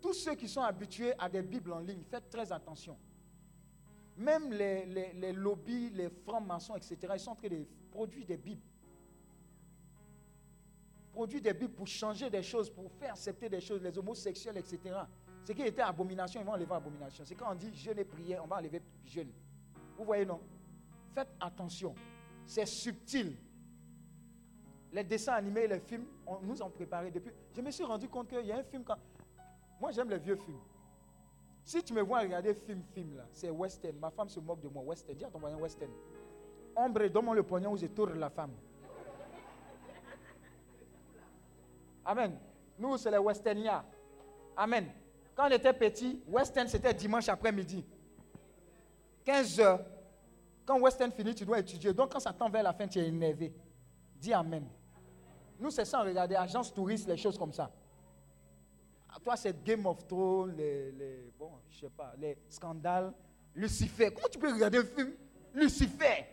Tous 0.00 0.12
ceux 0.12 0.34
qui 0.34 0.48
sont 0.48 0.62
habitués 0.62 1.12
à 1.18 1.28
des 1.28 1.42
Bibles 1.42 1.72
en 1.72 1.80
ligne, 1.80 2.02
faites 2.08 2.28
très 2.30 2.52
attention. 2.52 2.96
Même 4.16 4.52
les, 4.52 4.84
les, 4.86 5.12
les 5.12 5.32
lobbies, 5.32 5.90
les 5.90 6.08
francs-maçons, 6.08 6.76
etc., 6.76 6.96
ils 7.14 7.20
sont 7.20 7.30
en 7.30 7.36
train 7.36 7.48
de 7.48 7.64
produire 7.90 8.26
des 8.26 8.36
Bibles 8.36 8.62
produit 11.18 11.40
des 11.40 11.52
Bibles 11.52 11.74
pour 11.74 11.88
changer 11.88 12.30
des 12.30 12.44
choses, 12.44 12.70
pour 12.70 12.92
faire 12.92 13.10
accepter 13.10 13.48
des 13.48 13.60
choses, 13.60 13.82
les 13.82 13.98
homosexuels, 13.98 14.56
etc. 14.56 14.78
Ce 15.44 15.50
qui 15.50 15.62
était 15.62 15.82
abomination, 15.82 16.40
ils 16.40 16.46
vont 16.46 16.52
enlever 16.52 16.72
abomination. 16.72 17.24
C'est 17.26 17.34
quand 17.34 17.50
on 17.50 17.56
dit 17.56 17.74
jeûne 17.74 17.98
et 17.98 18.04
prière, 18.04 18.44
on 18.44 18.46
va 18.46 18.58
enlever 18.58 18.80
jeûne. 19.04 19.32
Vous 19.96 20.04
voyez, 20.04 20.24
non? 20.24 20.40
Faites 21.16 21.34
attention. 21.40 21.92
C'est 22.46 22.66
subtil. 22.66 23.36
Les 24.92 25.04
dessins 25.04 25.34
animés, 25.34 25.66
les 25.66 25.80
films, 25.80 26.06
on 26.26 26.40
nous 26.40 26.62
ont 26.62 26.70
préparé 26.70 27.10
depuis. 27.10 27.32
Je 27.54 27.60
me 27.60 27.70
suis 27.70 27.84
rendu 27.84 28.08
compte 28.08 28.28
qu'il 28.28 28.46
y 28.46 28.52
a 28.52 28.56
un 28.56 28.62
film 28.62 28.84
quand. 28.84 28.96
Moi, 29.80 29.90
j'aime 29.92 30.08
les 30.10 30.18
vieux 30.18 30.36
films. 30.36 30.60
Si 31.64 31.82
tu 31.82 31.92
me 31.92 32.00
vois 32.00 32.20
regarder 32.20 32.54
film, 32.54 32.82
film 32.94 33.16
là, 33.16 33.26
c'est 33.32 33.50
western. 33.50 33.98
Ma 33.98 34.10
femme 34.10 34.28
se 34.28 34.40
moque 34.40 34.60
de 34.60 34.68
moi. 34.68 34.82
Western. 34.82 35.16
Dis 35.16 35.24
à 35.24 35.28
ton 35.28 35.38
voisin 35.38 35.58
western. 35.58 35.90
Ombre, 36.74 37.08
donne-moi 37.08 37.34
le 37.34 37.42
poignet 37.42 37.66
où 37.66 37.76
je 37.76 37.86
tourne 37.86 38.18
la 38.18 38.30
femme. 38.30 38.52
Amen. 42.04 42.38
Nous, 42.78 42.96
c'est 42.96 43.10
les 43.10 43.18
Westerniens. 43.18 43.84
Amen. 44.56 44.86
Quand 45.34 45.46
on 45.46 45.50
était 45.50 45.74
petit, 45.74 46.22
Western, 46.26 46.66
c'était 46.66 46.94
dimanche 46.94 47.28
après-midi. 47.28 47.84
15 49.24 49.60
heures. 49.60 49.80
Quand 50.64 50.80
Western 50.80 51.12
finit, 51.12 51.34
tu 51.34 51.44
dois 51.44 51.58
étudier. 51.58 51.92
Donc, 51.92 52.12
quand 52.12 52.20
ça 52.20 52.32
tend 52.32 52.48
vers 52.48 52.62
la 52.62 52.72
fin, 52.72 52.88
tu 52.88 52.98
es 52.98 53.08
énervé. 53.08 53.52
Dis 54.16 54.32
Amen. 54.32 54.66
Nous, 55.58 55.70
c'est 55.70 55.84
ça, 55.84 56.00
regarder, 56.02 56.36
agence 56.36 56.72
touriste, 56.72 57.08
les 57.08 57.16
choses 57.16 57.36
comme 57.38 57.52
ça. 57.52 57.70
Toi, 59.24 59.36
c'est 59.36 59.64
Game 59.64 59.84
of 59.86 60.06
Thrones, 60.06 60.54
les, 60.56 61.32
bon, 61.38 61.50
je 61.70 61.80
sais 61.80 61.90
pas, 61.90 62.12
les 62.18 62.38
scandales, 62.48 63.12
Lucifer. 63.54 64.12
Comment 64.14 64.28
tu 64.28 64.38
peux 64.38 64.52
regarder 64.52 64.78
un 64.78 64.84
film? 64.84 65.12
Lucifer 65.54 66.26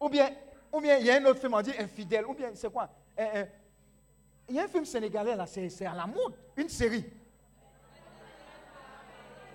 Ou 0.00 0.08
bien, 0.08 0.30
ou 0.72 0.80
bien, 0.80 0.98
il 0.98 1.06
y 1.06 1.10
a 1.10 1.16
un 1.16 1.24
autre 1.24 1.40
film, 1.40 1.54
on 1.54 1.62
dit 1.62 1.72
infidèle. 1.76 2.24
Ou 2.26 2.34
bien, 2.34 2.50
c'est 2.54 2.70
quoi? 2.70 2.88
Il 4.48 4.54
y 4.54 4.60
a 4.60 4.64
un 4.64 4.68
film 4.68 4.84
sénégalais 4.84 5.34
là, 5.34 5.46
c'est 5.46 5.84
à 5.86 5.94
la 5.94 6.06
mode, 6.06 6.34
une 6.56 6.68
série. 6.68 7.04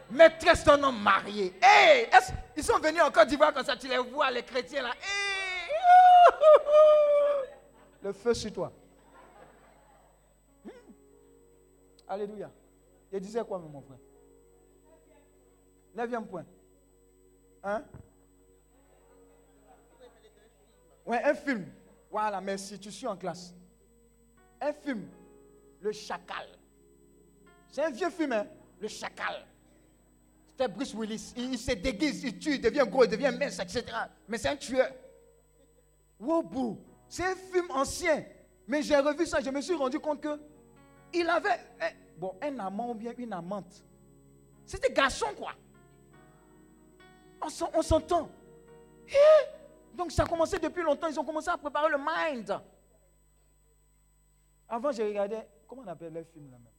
maîtresse 0.10 0.64
d'un 0.64 0.82
homme 0.84 1.02
marié. 1.02 1.54
Hey, 1.62 2.04
est-ce- 2.06 2.32
ils 2.56 2.64
sont 2.64 2.80
venus 2.80 3.02
en 3.02 3.12
Côte 3.12 3.28
d'Ivoire 3.28 3.54
comme 3.54 3.66
ça, 3.66 3.76
tu 3.78 3.88
les 3.88 3.98
vois, 3.98 4.32
les 4.32 4.44
chrétiens 4.44 4.82
là. 4.84 4.90
Hey, 4.92 5.72
le 8.02 8.14
feu 8.14 8.34
sur 8.34 8.52
toi. 8.54 8.72
Hmm. 10.66 10.70
Alléluia. 12.08 12.52
Il 13.12 13.20
disait 13.20 13.44
quoi, 13.44 13.60
mon 13.60 13.82
frère? 13.82 14.00
Neuvième 15.96 16.28
point. 16.28 16.46
Hein? 17.64 17.84
Ouais, 21.06 21.24
un 21.24 21.34
film. 21.34 21.66
Voilà, 22.12 22.40
merci, 22.42 22.80
tu 22.80 22.92
suis 22.92 23.08
en 23.08 23.18
classe. 23.18 23.54
Un 24.60 24.74
film, 24.74 25.08
Le 25.82 25.92
Chacal. 25.92 26.48
C'est 27.70 27.84
un 27.84 27.90
vieux 27.90 28.10
film, 28.10 28.32
hein? 28.32 28.48
Le 28.80 28.88
Chacal. 28.88 29.46
C'était 30.50 30.68
Bruce 30.68 30.94
Willis. 30.94 31.34
Il, 31.36 31.54
il 31.54 31.58
se 31.58 31.72
déguise, 31.72 32.24
il 32.24 32.40
tue, 32.40 32.56
il 32.56 32.62
devient 32.62 32.86
gros, 32.90 33.04
il 33.04 33.10
devient 33.10 33.36
mince, 33.38 33.60
etc. 33.60 33.86
Mais 34.28 34.38
c'est 34.38 34.50
un 34.50 34.56
tueur. 34.56 34.92
Wobu. 36.20 36.78
C'est 37.10 37.26
un 37.26 37.36
film 37.36 37.70
ancien. 37.72 38.24
Mais 38.68 38.82
j'ai 38.82 38.98
revu 38.98 39.26
ça, 39.26 39.40
je 39.40 39.50
me 39.50 39.62
suis 39.62 39.74
rendu 39.76 40.00
compte 40.00 40.22
que 40.22 40.40
il 41.14 41.28
avait 41.30 41.60
eh, 41.82 41.96
bon, 42.18 42.36
un 42.42 42.60
amant 42.60 42.92
ou 42.92 42.96
bien 42.96 43.14
une 43.18 43.32
amante. 43.34 43.84
C'était 44.66 44.92
garçon, 44.92 45.28
quoi. 45.38 45.54
On 47.42 47.48
s'en- 47.50 47.72
on 47.74 47.82
s'entend. 47.82 48.30
Eh, 49.08 49.96
Donc 49.96 50.12
ça 50.12 50.24
a 50.24 50.26
commencé 50.28 50.60
depuis 50.60 50.84
longtemps. 50.84 51.08
Ils 51.08 51.20
ont 51.20 51.24
commencé 51.24 51.50
à 51.50 51.58
préparer 51.58 51.90
le 51.90 51.98
mind. 51.98 52.60
Avant, 54.68 54.92
j'ai 54.92 55.04
regardé, 55.08 55.38
comment 55.68 55.84
on 55.84 55.88
appelle 55.88 56.12
le 56.14 56.24
film 56.26 56.52
là 56.52 56.58
même? 56.58 56.74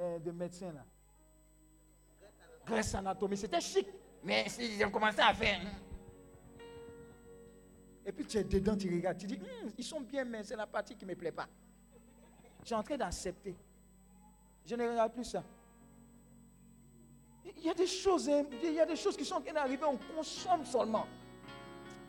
Euh, 0.00 0.18
De 0.18 0.30
là. 0.74 0.84
Grèce 2.66 2.94
Anatomie. 2.94 3.36
C'était 3.36 3.60
chic. 3.60 3.86
Mais 4.24 4.46
ils 4.58 4.84
ont 4.84 4.90
commencé 4.90 5.20
à 5.20 5.32
faire. 5.32 5.60
hein. 5.64 5.70
Et 8.06 8.12
puis 8.12 8.24
tu 8.24 8.38
es 8.38 8.44
dedans, 8.44 8.76
tu 8.76 8.92
regardes, 8.92 9.18
tu 9.18 9.26
dis, 9.26 9.36
Hum, 9.36 9.70
ils 9.76 9.84
sont 9.84 10.00
bien, 10.00 10.24
mais 10.24 10.42
c'est 10.42 10.56
la 10.56 10.66
partie 10.66 10.94
qui 10.96 11.04
ne 11.04 11.10
me 11.10 11.16
plaît 11.16 11.32
pas. 11.32 11.46
J'ai 12.64 12.74
en 12.74 12.82
train 12.82 12.96
d'accepter. 12.96 13.54
Je 14.66 14.74
ne 14.74 14.88
regarde 14.88 15.12
plus 15.12 15.24
ça. 15.24 15.42
Il 17.56 17.64
y 17.64 17.70
a 17.70 17.74
des 17.74 17.86
choses, 17.86 18.28
hein, 18.28 18.44
il 18.62 18.72
y 18.72 18.80
a 18.80 18.86
des 18.86 18.96
choses 18.96 19.16
qui 19.16 19.24
sont 19.24 19.36
en 19.36 19.40
train 19.40 19.52
d'arriver, 19.52 19.84
on 19.84 19.96
consomme 20.14 20.64
seulement. 20.64 21.06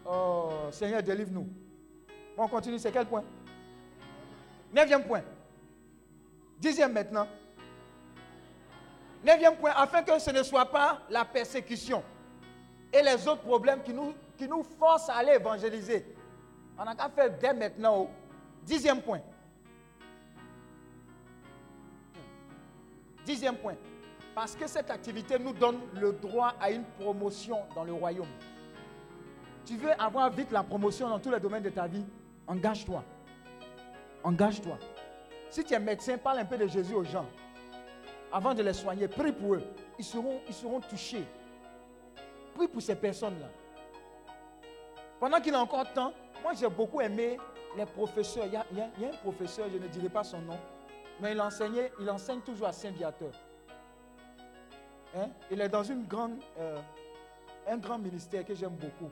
Oh, 0.05 0.49
Seigneur, 0.71 1.01
délivre-nous. 1.03 1.47
On 2.37 2.47
continue, 2.47 2.79
c'est 2.79 2.91
quel 2.91 3.05
point? 3.05 3.23
Neuvième 4.73 5.03
point. 5.03 5.23
Dixième 6.57 6.93
maintenant. 6.93 7.27
Neuvième 9.23 9.55
point, 9.57 9.71
afin 9.75 10.01
que 10.03 10.17
ce 10.19 10.31
ne 10.31 10.41
soit 10.43 10.65
pas 10.65 11.01
la 11.09 11.25
persécution 11.25 12.03
et 12.91 13.01
les 13.01 13.27
autres 13.27 13.41
problèmes 13.41 13.83
qui 13.83 13.93
nous, 13.93 14.13
qui 14.41 14.47
nous 14.47 14.63
forcent 14.63 15.09
à 15.09 15.17
aller 15.17 15.33
évangéliser. 15.33 16.03
On 16.75 16.83
n'a 16.83 16.95
qu'à 16.95 17.09
faire 17.09 17.29
dès 17.37 17.53
maintenant. 17.53 18.09
Dixième 18.63 18.99
point. 18.99 19.21
Dixième 23.23 23.55
point. 23.55 23.75
Parce 24.33 24.55
que 24.55 24.65
cette 24.65 24.89
activité 24.89 25.37
nous 25.37 25.53
donne 25.53 25.77
le 25.93 26.13
droit 26.13 26.55
à 26.59 26.71
une 26.71 26.85
promotion 26.99 27.59
dans 27.75 27.83
le 27.83 27.93
royaume. 27.93 28.25
Tu 29.63 29.77
veux 29.77 29.91
avoir 30.01 30.31
vite 30.31 30.49
la 30.49 30.63
promotion 30.63 31.07
dans 31.07 31.19
tous 31.19 31.29
les 31.29 31.39
domaines 31.39 31.61
de 31.61 31.69
ta 31.69 31.85
vie? 31.85 32.05
Engage-toi. 32.47 33.03
Engage-toi. 34.23 34.79
Si 35.51 35.63
tu 35.63 35.75
es 35.75 35.79
médecin, 35.79 36.17
parle 36.17 36.39
un 36.39 36.45
peu 36.45 36.57
de 36.57 36.65
Jésus 36.65 36.95
aux 36.95 37.03
gens. 37.03 37.27
Avant 38.33 38.55
de 38.55 38.63
les 38.63 38.73
soigner, 38.73 39.07
prie 39.07 39.33
pour 39.33 39.53
eux. 39.53 39.63
Ils 39.99 40.05
seront, 40.05 40.41
ils 40.47 40.53
seront 40.55 40.79
touchés. 40.79 41.25
Prie 42.55 42.67
pour 42.67 42.81
ces 42.81 42.95
personnes-là. 42.95 43.60
Pendant 45.21 45.39
qu'il 45.39 45.53
a 45.53 45.61
encore 45.61 45.93
temps, 45.93 46.13
moi 46.41 46.53
j'ai 46.55 46.67
beaucoup 46.67 46.99
aimé 46.99 47.37
les 47.77 47.85
professeurs. 47.85 48.47
Il 48.47 48.53
y, 48.53 48.55
a, 48.55 48.65
un 49.07 49.17
professeur, 49.17 49.67
je 49.71 49.77
ne 49.77 49.87
dirai 49.87 50.09
pas 50.09 50.23
son 50.23 50.41
nom, 50.41 50.57
mais 51.21 51.33
il 51.33 51.39
enseignait, 51.39 51.91
il 51.99 52.09
enseigne 52.09 52.41
toujours 52.41 52.65
à 52.65 52.73
Saint-Viateur. 52.73 53.29
Hein? 55.15 55.29
Il 55.51 55.61
est 55.61 55.69
dans 55.69 55.83
euh, 55.87 56.81
un 57.67 57.77
grand 57.77 57.99
ministère 57.99 58.43
que 58.43 58.55
j'aime 58.55 58.75
beaucoup. 58.75 59.11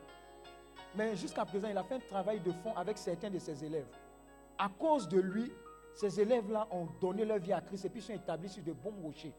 Mais 0.96 1.16
jusqu'à 1.16 1.46
présent, 1.46 1.68
il 1.70 1.78
a 1.78 1.84
fait 1.84 1.96
un 1.96 2.00
travail 2.00 2.40
de 2.40 2.52
fond 2.54 2.74
avec 2.76 2.98
certains 2.98 3.30
de 3.30 3.38
ses 3.38 3.64
élèves. 3.64 3.86
À 4.58 4.68
cause 4.68 5.08
de 5.08 5.20
lui, 5.20 5.54
ces 5.94 6.20
élèves-là 6.20 6.68
ont 6.72 6.88
donné 7.00 7.24
leur 7.24 7.38
vie 7.38 7.54
à 7.54 7.62
Christ 7.62 7.86
et 7.86 7.90
puis 7.90 8.02
sont 8.02 8.14
établis 8.14 8.50
sur 8.50 8.64
de 8.64 8.74
bons 8.74 8.96
rochers. 9.04 9.36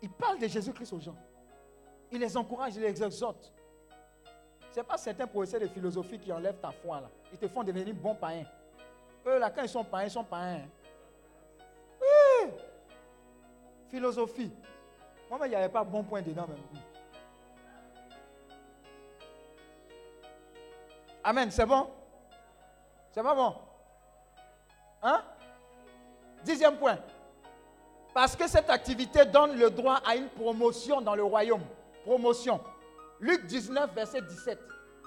Il 0.00 0.08
parle 0.08 0.38
de 0.38 0.48
Jésus-Christ 0.48 0.94
aux 0.94 1.00
gens. 1.00 1.16
Il 2.10 2.20
les 2.20 2.34
encourage, 2.38 2.76
il 2.76 2.80
les 2.80 3.02
exhorte. 3.02 3.52
Ce 4.76 4.80
n'est 4.82 4.86
pas 4.86 4.98
certains 4.98 5.26
professeurs 5.26 5.60
de 5.60 5.68
philosophie 5.68 6.18
qui 6.18 6.30
enlèvent 6.30 6.60
ta 6.60 6.70
foi 6.70 7.00
là. 7.00 7.08
Ils 7.32 7.38
te 7.38 7.48
font 7.48 7.64
devenir 7.64 7.94
bons 7.94 8.14
païens. 8.14 8.44
Eux 9.26 9.38
là, 9.38 9.48
quand 9.48 9.62
ils 9.62 9.70
sont 9.70 9.82
païens, 9.82 10.08
ils 10.08 10.10
sont 10.10 10.22
païens. 10.22 10.68
Oui. 11.98 12.50
Philosophie. 13.88 14.52
Moi, 15.30 15.46
il 15.46 15.48
n'y 15.48 15.54
avait 15.56 15.70
pas 15.70 15.82
bon 15.82 16.02
point 16.04 16.20
dedans 16.20 16.46
même. 16.46 16.58
Amen, 21.24 21.50
c'est 21.50 21.64
bon? 21.64 21.88
C'est 23.12 23.22
pas 23.22 23.34
bon? 23.34 23.54
Hein? 25.02 25.22
Dixième 26.44 26.76
point. 26.76 26.98
Parce 28.12 28.36
que 28.36 28.46
cette 28.46 28.68
activité 28.68 29.24
donne 29.24 29.56
le 29.56 29.70
droit 29.70 30.02
à 30.06 30.16
une 30.16 30.28
promotion 30.28 31.00
dans 31.00 31.14
le 31.14 31.24
royaume. 31.24 31.64
Promotion. 32.04 32.60
Luc 33.20 33.46
19, 33.46 33.94
verset 33.94 34.22
17. 34.22 34.58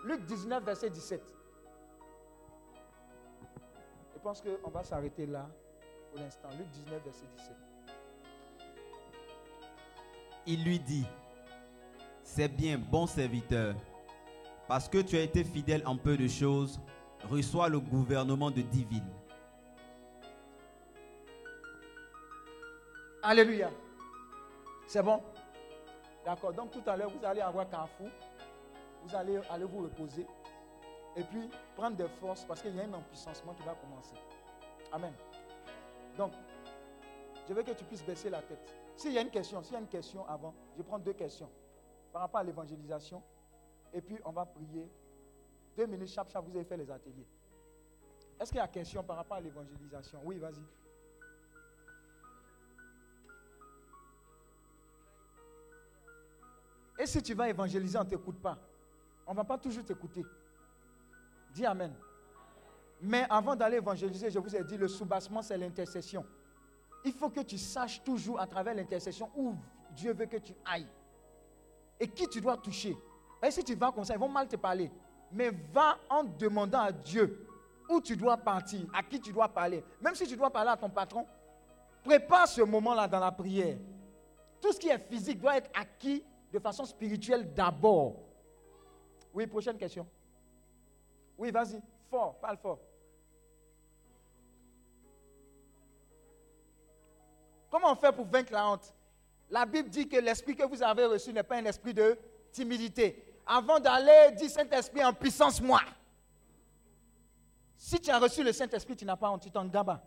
Luc 0.06 0.26
19, 0.26 0.64
verset 0.64 0.90
17. 0.90 1.22
Je 4.14 4.20
pense 4.20 4.42
qu'on 4.42 4.70
va 4.70 4.84
s'arrêter 4.84 5.26
là 5.26 5.50
pour 6.12 6.20
l'instant. 6.20 6.50
Luc 6.58 6.68
19, 6.70 7.04
verset 7.04 7.26
17. 7.38 7.56
Il 10.48 10.64
lui 10.64 10.80
dit, 10.80 11.06
c'est 12.24 12.48
bien, 12.48 12.78
bon 12.78 13.06
serviteur, 13.06 13.76
parce 14.68 14.90
que 14.90 15.00
tu 15.00 15.16
as 15.18 15.22
été 15.22 15.44
fidèle 15.44 15.84
en 15.86 15.96
peu 15.96 16.18
de 16.18 16.28
choses, 16.28 16.80
reçois 17.30 17.70
le 17.70 17.80
gouvernement 17.80 18.50
de 18.50 18.62
dix 18.62 18.86
villes. 18.86 19.04
Alléluia. 23.22 23.70
C'est 24.88 25.04
bon? 25.04 25.22
D'accord. 26.30 26.54
Donc 26.54 26.70
tout 26.70 26.84
à 26.86 26.96
l'heure, 26.96 27.10
vous 27.10 27.26
allez 27.26 27.42
avoir 27.42 27.68
Carrefour. 27.68 28.10
Vous 29.04 29.16
allez 29.16 29.40
aller 29.50 29.66
vous 29.66 29.82
reposer. 29.82 30.28
Et 31.16 31.24
puis 31.24 31.50
prendre 31.76 31.98
des 31.98 32.08
forces 32.08 32.46
parce 32.46 32.62
qu'il 32.62 32.76
y 32.76 32.80
a 32.80 32.84
un 32.84 32.94
empuissancement 32.94 33.56
qui 33.56 33.64
va 33.64 33.74
commencer. 33.74 34.14
Amen. 34.92 35.12
Donc, 36.16 36.34
je 37.48 37.54
veux 37.54 37.64
que 37.64 37.72
tu 37.72 37.84
puisses 37.84 38.06
baisser 38.06 38.30
la 38.30 38.44
tête. 38.44 38.60
S'il 38.96 39.14
y 39.14 39.18
a 39.18 39.22
une 39.22 39.32
question, 39.32 39.64
s'il 39.64 39.74
y 39.74 39.78
a 39.78 39.80
une 39.80 39.88
question 39.88 40.24
avant, 40.28 40.54
je 40.78 40.84
prends 40.84 41.00
deux 41.00 41.14
questions 41.14 41.50
par 42.14 42.22
rapport 42.22 42.42
à 42.42 42.44
l'évangélisation. 42.44 43.24
Et 43.92 44.02
puis 44.02 44.20
on 44.24 44.32
va 44.32 44.46
prier. 44.46 44.88
Deux 45.76 45.88
minutes, 45.88 46.10
chaque 46.10 46.30
chaque, 46.30 46.44
vous 46.44 46.56
avez 46.56 46.66
fait 46.66 46.78
les 46.78 46.92
ateliers. 46.92 47.26
Est-ce 48.40 48.52
qu'il 48.52 48.60
y 48.60 48.62
a 48.62 48.68
question 48.68 49.04
par 49.04 49.16
rapport 49.16 49.38
à 49.38 49.42
l'évangélisation? 49.42 50.20
Oui, 50.24 50.38
vas-y. 50.38 50.62
Et 57.00 57.06
si 57.06 57.24
tu 57.24 57.34
vas 57.34 57.48
évangéliser, 57.48 57.98
on 57.98 58.04
ne 58.04 58.10
t'écoute 58.10 58.42
pas. 58.42 58.58
On 59.26 59.32
ne 59.32 59.38
va 59.38 59.46
pas 59.46 59.58
toujours 59.58 59.86
t'écouter. 59.86 60.26
Dis 61.54 61.66
Amen. 61.66 61.94
Mais 63.02 63.26
avant 63.30 63.56
d'aller 63.56 63.78
évangéliser, 63.78 64.30
je 64.30 64.40
vous 64.40 64.54
ai 64.54 64.64
dit, 64.64 64.76
le 64.76 64.90
soubassement, 64.90 65.42
c'est 65.42 65.58
l'intercession. 65.58 66.26
Il 67.06 67.14
faut 67.14 67.30
que 67.30 67.40
tu 67.40 67.58
saches 67.58 68.04
toujours 68.04 68.40
à 68.42 68.46
travers 68.46 68.74
l'intercession 68.74 69.30
où 69.38 69.56
Dieu 69.96 70.14
veut 70.14 70.26
que 70.26 70.36
tu 70.36 70.54
ailles. 70.70 70.88
Et 71.98 72.08
qui 72.08 72.28
tu 72.28 72.42
dois 72.42 72.58
toucher. 72.58 72.98
Et 73.42 73.52
si 73.52 73.64
tu 73.64 73.76
vas 73.76 73.92
comme 73.92 74.04
ça, 74.04 74.16
ils 74.16 74.20
vont 74.20 74.28
mal 74.28 74.50
te 74.50 74.58
parler. 74.58 74.92
Mais 75.32 75.52
va 75.72 75.98
en 76.10 76.24
demandant 76.26 76.82
à 76.82 76.92
Dieu 76.92 77.48
où 77.90 78.02
tu 78.02 78.18
dois 78.18 78.36
partir, 78.36 78.82
à 78.94 79.02
qui 79.02 79.20
tu 79.22 79.32
dois 79.32 79.48
parler. 79.48 79.84
Même 80.02 80.16
si 80.16 80.28
tu 80.28 80.36
dois 80.36 80.50
parler 80.50 80.72
à 80.72 80.78
ton 80.78 80.90
patron, 80.90 81.26
prépare 82.04 82.48
ce 82.48 82.62
moment-là 82.62 83.08
dans 83.08 83.20
la 83.20 83.32
prière. 83.32 83.78
Tout 84.62 84.74
ce 84.74 84.80
qui 84.80 84.90
est 84.90 85.00
physique 85.10 85.40
doit 85.40 85.56
être 85.56 85.70
acquis 85.74 86.24
de 86.52 86.60
façon 86.60 86.86
spirituelle 86.86 87.54
d'abord. 87.54 88.16
Oui, 89.34 89.46
prochaine 89.48 89.78
question. 89.78 90.08
Oui, 91.38 91.52
vas-y. 91.52 91.82
Fort, 92.10 92.40
parle 92.40 92.58
fort. 92.58 92.80
Comment 97.70 97.92
on 97.92 97.96
fait 97.96 98.12
pour 98.12 98.26
vaincre 98.26 98.52
la 98.52 98.72
honte? 98.72 98.94
La 99.50 99.66
Bible 99.66 99.90
dit 99.90 100.08
que 100.08 100.18
l'esprit 100.18 100.56
que 100.56 100.66
vous 100.66 100.82
avez 100.82 101.06
reçu 101.06 101.32
n'est 101.32 101.44
pas 101.44 101.58
un 101.58 101.66
esprit 101.66 101.94
de 101.94 102.18
timidité. 102.52 103.24
Avant 103.46 103.80
d'aller, 103.80 104.36
dis 104.36 104.50
Saint-Esprit 104.50 105.04
en 105.04 105.14
puissance, 105.14 105.62
moi. 105.62 105.82
Si 107.76 108.00
tu 108.00 108.10
as 108.10 108.20
reçu 108.20 108.44
le 108.44 108.52
Saint-Esprit, 108.52 108.96
tu 108.96 109.06
n'as 109.06 109.16
pas 109.16 109.30
honte, 109.30 109.42
tu 109.42 109.52
t'en 109.52 109.66
gabas. 109.66 110.02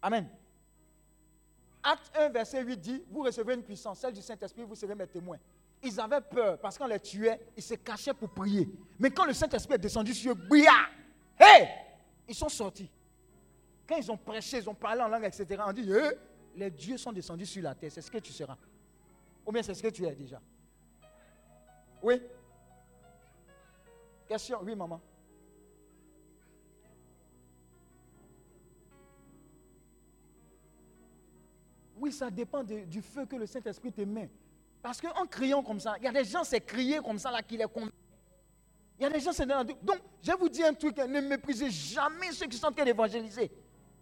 Amen. 0.00 0.28
Acte 1.82 2.10
1, 2.16 2.30
verset 2.30 2.62
8 2.62 2.76
dit, 2.78 3.04
vous 3.08 3.22
recevez 3.22 3.54
une 3.54 3.62
puissance, 3.62 4.00
celle 4.00 4.12
du 4.12 4.22
Saint-Esprit, 4.22 4.64
vous 4.64 4.74
serez 4.74 4.94
mes 4.94 5.06
témoins. 5.06 5.38
Ils 5.82 6.00
avaient 6.00 6.20
peur 6.20 6.58
parce 6.58 6.78
qu'on 6.78 6.86
les 6.86 6.98
tuait, 7.00 7.40
ils 7.56 7.62
se 7.62 7.74
cachaient 7.74 8.14
pour 8.14 8.30
prier. 8.30 8.68
Mais 8.98 9.10
quand 9.10 9.24
le 9.24 9.32
Saint-Esprit 9.32 9.74
est 9.74 9.78
descendu 9.78 10.14
sur 10.14 10.34
eux, 10.34 10.58
hé, 11.40 11.68
ils 12.28 12.34
sont 12.34 12.48
sortis. 12.48 12.90
Quand 13.86 13.96
ils 13.96 14.10
ont 14.10 14.16
prêché, 14.16 14.58
ils 14.58 14.68
ont 14.68 14.74
parlé 14.74 15.02
en 15.02 15.08
langue, 15.08 15.24
etc., 15.24 15.62
on 15.64 15.72
dit, 15.72 15.90
Hé, 15.90 16.10
les 16.56 16.70
dieux 16.70 16.96
sont 16.96 17.12
descendus 17.12 17.46
sur 17.46 17.62
la 17.62 17.74
terre, 17.74 17.92
c'est 17.92 18.00
ce 18.00 18.10
que 18.10 18.18
tu 18.18 18.32
seras. 18.32 18.56
Ou 19.44 19.52
bien 19.52 19.62
c'est 19.62 19.74
ce 19.74 19.82
que 19.82 19.88
tu 19.88 20.04
es 20.04 20.14
déjà. 20.14 20.40
Oui? 22.02 22.20
Question? 24.26 24.58
Oui, 24.62 24.74
maman. 24.74 25.00
Oui, 31.98 32.12
ça 32.12 32.30
dépend 32.30 32.62
du 32.62 33.00
feu 33.02 33.24
que 33.24 33.36
le 33.36 33.46
Saint-Esprit 33.46 33.92
te 33.92 34.02
met. 34.02 34.28
Parce 34.86 35.00
qu'en 35.00 35.26
criant 35.26 35.64
comme 35.64 35.80
ça, 35.80 35.96
il 35.98 36.04
y 36.04 36.06
a 36.06 36.12
des 36.12 36.22
gens, 36.22 36.44
c'est 36.44 36.60
crier 36.60 37.00
comme 37.00 37.18
ça 37.18 37.28
là 37.32 37.42
qui 37.42 37.56
les 37.56 37.64
convainc. 37.64 37.90
Il 38.96 39.02
y 39.02 39.06
a 39.06 39.10
des 39.10 39.18
gens, 39.18 39.32
c'est 39.32 39.44
dans 39.44 39.64
Donc, 39.64 39.98
je 40.22 40.30
vous 40.30 40.48
dire 40.48 40.68
un 40.68 40.74
truc, 40.74 40.96
hein, 41.00 41.08
ne 41.08 41.20
méprisez 41.22 41.68
jamais 41.70 42.30
ceux 42.30 42.46
qui 42.46 42.56
sont 42.56 42.68
en 42.68 42.72
train 42.72 42.84
d'évangéliser. 42.84 43.50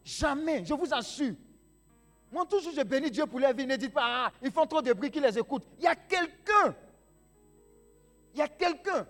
Jamais, 0.04 0.62
je 0.62 0.74
vous 0.74 0.92
assure. 0.92 1.36
Moi, 2.30 2.44
toujours, 2.44 2.74
je 2.76 2.82
bénis 2.82 3.10
Dieu 3.10 3.24
pour 3.24 3.40
leur 3.40 3.54
vie. 3.54 3.66
Ne 3.66 3.76
dites 3.76 3.94
pas, 3.94 4.26
ah, 4.26 4.32
ils 4.42 4.50
font 4.50 4.66
trop 4.66 4.82
de 4.82 4.92
bruit 4.92 5.10
qui 5.10 5.20
les 5.20 5.38
écoute. 5.38 5.62
Il 5.78 5.84
y 5.84 5.86
a 5.86 5.96
quelqu'un. 5.96 6.74
Il 8.34 8.40
y 8.40 8.42
a 8.42 8.48
quelqu'un. 8.48 9.06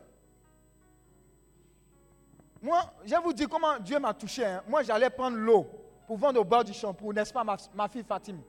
Moi, 2.62 2.84
je 3.04 3.16
vous 3.16 3.32
dire 3.32 3.48
comment 3.48 3.80
Dieu 3.80 3.98
m'a 3.98 4.14
touché. 4.14 4.44
hein. 4.44 4.62
Moi, 4.68 4.84
j'allais 4.84 5.10
prendre 5.10 5.36
l'eau 5.36 5.66
pour 6.06 6.18
vendre 6.18 6.40
au 6.40 6.44
bord 6.44 6.62
du 6.62 6.72
shampoo, 6.72 7.12
n'est-ce 7.12 7.32
pas, 7.32 7.42
ma, 7.42 7.56
ma 7.74 7.88
fille 7.88 8.04
Fatim? 8.04 8.40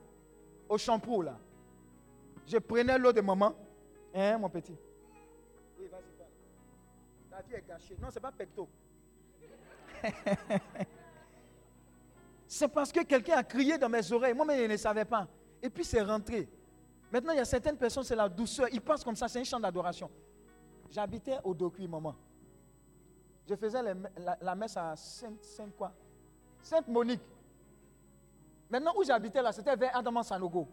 Au 0.70 0.78
shampoo, 0.78 1.24
là. 1.24 1.40
Je 2.48 2.57
prenais 2.57 2.98
l'eau 2.98 3.11
de 3.11 3.22
maman. 3.22 3.53
Hein, 4.14 4.38
mon 4.38 4.49
petit? 4.49 4.75
Oui, 5.80 5.88
vas-y, 5.88 6.11
parle. 6.17 6.30
Ta 7.30 7.41
vie 7.48 7.53
est 7.56 7.67
gâchée. 7.67 7.98
Non, 8.01 8.09
ce 8.09 8.15
n'est 8.15 8.22
pas 8.22 8.32
pecto. 8.32 8.67
c'est 12.48 12.67
parce 12.67 12.91
que 12.91 13.03
quelqu'un 13.03 13.38
a 13.38 13.43
crié 13.43 13.77
dans 13.77 13.90
mes 13.90 14.09
oreilles. 14.11 14.33
Moi-même, 14.33 14.59
je 14.59 14.72
ne 14.72 14.77
savais 14.77 15.06
pas. 15.06 15.27
Et 15.61 15.69
puis, 15.69 15.83
c'est 15.83 16.01
rentré. 16.01 16.48
Maintenant, 17.11 17.33
il 17.33 17.38
y 17.38 17.41
a 17.41 17.45
certaines 17.45 17.77
personnes, 17.77 18.03
c'est 18.03 18.15
la 18.15 18.30
douceur. 18.30 18.67
Ils 18.72 18.82
pensent 18.82 19.03
comme 19.03 19.15
ça, 19.15 19.27
c'est 19.27 19.40
un 19.40 19.43
chant 19.43 19.59
d'adoration. 19.59 20.09
J'habitais 20.91 21.38
au 21.43 21.53
Dokui, 21.53 21.88
maman. 21.88 22.15
Je 23.48 23.56
faisais 23.56 23.82
les 23.83 23.93
me- 23.93 24.09
la, 24.17 24.38
la 24.41 24.56
messe 24.56 24.75
à 24.77 24.95
Sainte, 24.95 25.43
Sainte 25.43 25.75
quoi 25.75 25.93
Sainte 26.61 26.88
Monique. 26.88 27.22
Maintenant, 28.69 28.93
où 28.98 29.03
j'habitais 29.03 29.41
là, 29.41 29.51
c'était 29.51 29.75
vers 29.75 29.95
Adaman 29.95 30.24
Sanogo. 30.24 30.67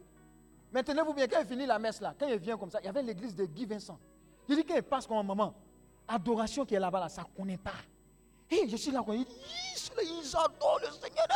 Mais 0.73 0.83
tenez-vous 0.83 1.13
bien, 1.13 1.27
quand 1.27 1.41
il 1.41 1.47
finit 1.47 1.67
la 1.67 1.79
messe 1.79 2.01
là, 2.01 2.15
quand 2.19 2.27
il 2.27 2.39
vient 2.39 2.57
comme 2.57 2.71
ça, 2.71 2.81
il 2.81 2.87
y 2.87 2.89
avait 2.89 3.03
l'église 3.03 3.37
de 3.37 3.45
Guy 3.45 3.67
Vincent. 3.67 3.99
Il 4.49 4.57
dit 4.57 4.65
qu'il 4.65 4.83
passe 4.83 5.07
comme 5.07 5.27
maman. 5.27 5.55
Adoration 6.09 6.65
qui 6.65 6.75
est 6.75 6.81
là-bas, 6.81 7.01
là, 7.01 7.09
ça 7.09 7.23
ne 7.23 7.37
connaît 7.37 7.59
pas. 7.59 7.73
Et 8.51 8.69
je 8.69 8.77
suis 8.77 8.91
là, 8.91 9.03
quand 9.05 9.13
il 9.13 9.25
dit, 9.25 9.31
ils 10.03 10.37
adorent 10.37 10.81
le 10.81 10.91
Seigneur. 10.91 11.27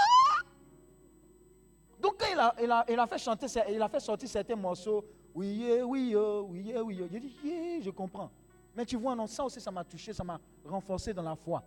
Donc 2.01 2.19
quand 2.19 2.55
il 2.89 2.99
a, 3.01 3.07
fait 3.07 3.19
chanter, 3.19 3.47
il 3.71 3.81
a 3.81 3.89
fait 3.89 4.01
sortir 4.01 4.29
certains 4.29 4.57
morceaux, 4.57 5.05
oui, 5.35 5.81
oui, 5.85 6.11
yo, 6.11 6.47
oui, 6.51 6.61
yeah, 6.63 6.83
oui, 6.83 6.95
yo. 6.95 7.07
J'ai 7.11 7.21
dit, 7.21 7.37
yeah, 7.45 7.81
je 7.83 7.91
comprends. 7.91 8.31
Mais 8.75 8.85
tu 8.87 8.97
vois, 8.97 9.15
non, 9.15 9.27
ça 9.27 9.45
aussi, 9.45 9.61
ça 9.61 9.71
m'a 9.71 9.85
touché, 9.85 10.13
ça 10.13 10.25
m'a 10.25 10.41
renforcé 10.65 11.13
dans 11.13 11.23
la 11.23 11.37
foi. 11.37 11.63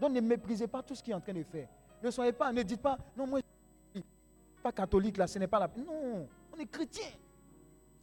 Donc 0.00 0.12
ne 0.12 0.20
méprisez 0.20 0.66
pas 0.66 0.82
tout 0.82 0.94
ce 0.94 1.02
qu'il 1.02 1.12
est 1.12 1.16
en 1.16 1.20
train 1.20 1.32
de 1.32 1.42
faire. 1.42 1.68
Ne 2.02 2.10
soyez 2.10 2.32
pas, 2.32 2.52
ne 2.52 2.62
dites 2.62 2.80
pas, 2.80 2.98
non, 3.16 3.26
moi, 3.26 3.40
je 3.94 4.00
suis 4.00 4.06
pas 4.62 4.72
catholique, 4.72 5.16
là, 5.16 5.26
ce 5.26 5.38
n'est 5.38 5.46
pas 5.46 5.60
la... 5.60 5.68
Non, 5.68 6.26
on 6.54 6.58
est 6.58 6.66
chrétien. 6.66 7.08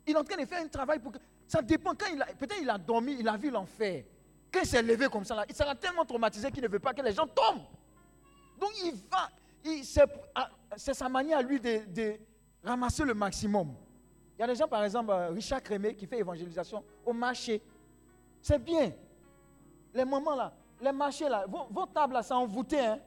Il 0.06 0.16
est 0.16 0.18
en 0.18 0.24
train 0.24 0.38
de 0.38 0.45
faire 0.45 0.61
un 0.61 0.68
travail 0.68 1.00
pour 1.00 1.11
que... 1.11 1.18
Ça 1.48 1.61
dépend, 1.61 1.94
quand 1.95 2.08
il 2.14 2.22
a... 2.22 2.26
Peut-être 2.28 2.61
il 2.61 2.69
a 2.69 2.78
dormi, 2.78 3.18
il 3.19 3.28
a 3.28 3.38
vu 3.38 3.50
l'enfer. 3.50 4.03
Quand 4.52 4.61
il 4.61 4.68
s'est 4.68 4.82
levé 4.82 5.08
comme 5.08 5.26
ça, 5.26 5.44
il 5.48 5.56
sera 5.56 5.76
tellement 5.76 6.06
traumatisé 6.06 6.52
qu'il 6.52 6.64
ne 6.64 6.68
veut 6.68 6.80
pas 6.80 6.94
que 6.94 7.02
les 7.02 7.11
gens 7.11 7.28
tombent. 7.28 7.66
Donc 8.60 8.72
il 8.84 8.94
va, 9.10 9.30
c'est 10.76 10.94
sa 10.94 11.10
manière 11.10 11.40
à 11.40 11.42
lui 11.42 11.60
de, 11.60 12.16
ramasser 12.64 13.06
le 13.06 13.14
maximum. 13.14 13.74
Il 14.38 14.42
y 14.42 14.44
a 14.44 14.48
des 14.48 14.56
gens, 14.56 14.68
par 14.68 14.84
exemple, 14.84 15.11
euh, 15.11 15.30
Richard 15.30 15.61
Crémé 15.61 15.95
qui 15.95 16.06
fait 16.06 16.19
évangélisation 16.19 16.84
au 17.06 17.14
marché. 17.14 17.61
C'est 18.42 18.60
bien. 18.60 18.92
Les 19.94 20.06
moments 20.06 20.36
là, 20.36 20.53
les 20.82 20.92
marchés 20.92 21.28
là, 21.28 21.45
vos, 21.48 21.86
tables 21.86 22.14
là, 22.14 22.24
sont 22.24 22.36
envoûtées. 22.36 22.80
Hein? 22.80 23.00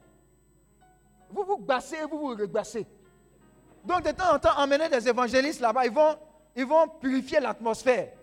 Vous 1.29 1.43
vous 1.43 1.57
bassez, 1.57 2.03
vous 2.09 2.19
vous 2.19 2.35
rebassez. 2.35 2.85
Donc 3.83 4.03
de 4.03 4.11
temps 4.11 4.33
en 4.33 4.39
temps, 4.39 4.57
emmener 4.57 4.87
des 4.89 5.07
évangélistes 5.07 5.59
là-bas, 5.59 5.85
ils 6.55 6.65
vont, 6.65 6.87
purifier 7.01 7.39
l'atmosphère. 7.39 8.13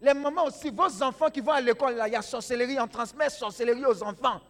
Les 0.00 0.14
moments 0.14 0.44
aussi, 0.44 0.70
vos 0.70 1.02
enfants 1.02 1.30
qui 1.30 1.40
vont 1.40 1.52
à 1.52 1.60
l'école, 1.60 1.94
là, 1.94 2.08
il 2.08 2.12
y 2.12 2.16
a 2.16 2.22
sorcellerie, 2.22 2.78
on 2.80 2.88
transmet 2.88 3.28
sorcellerie 3.30 3.84
aux 3.84 4.02
enfants. 4.02 4.40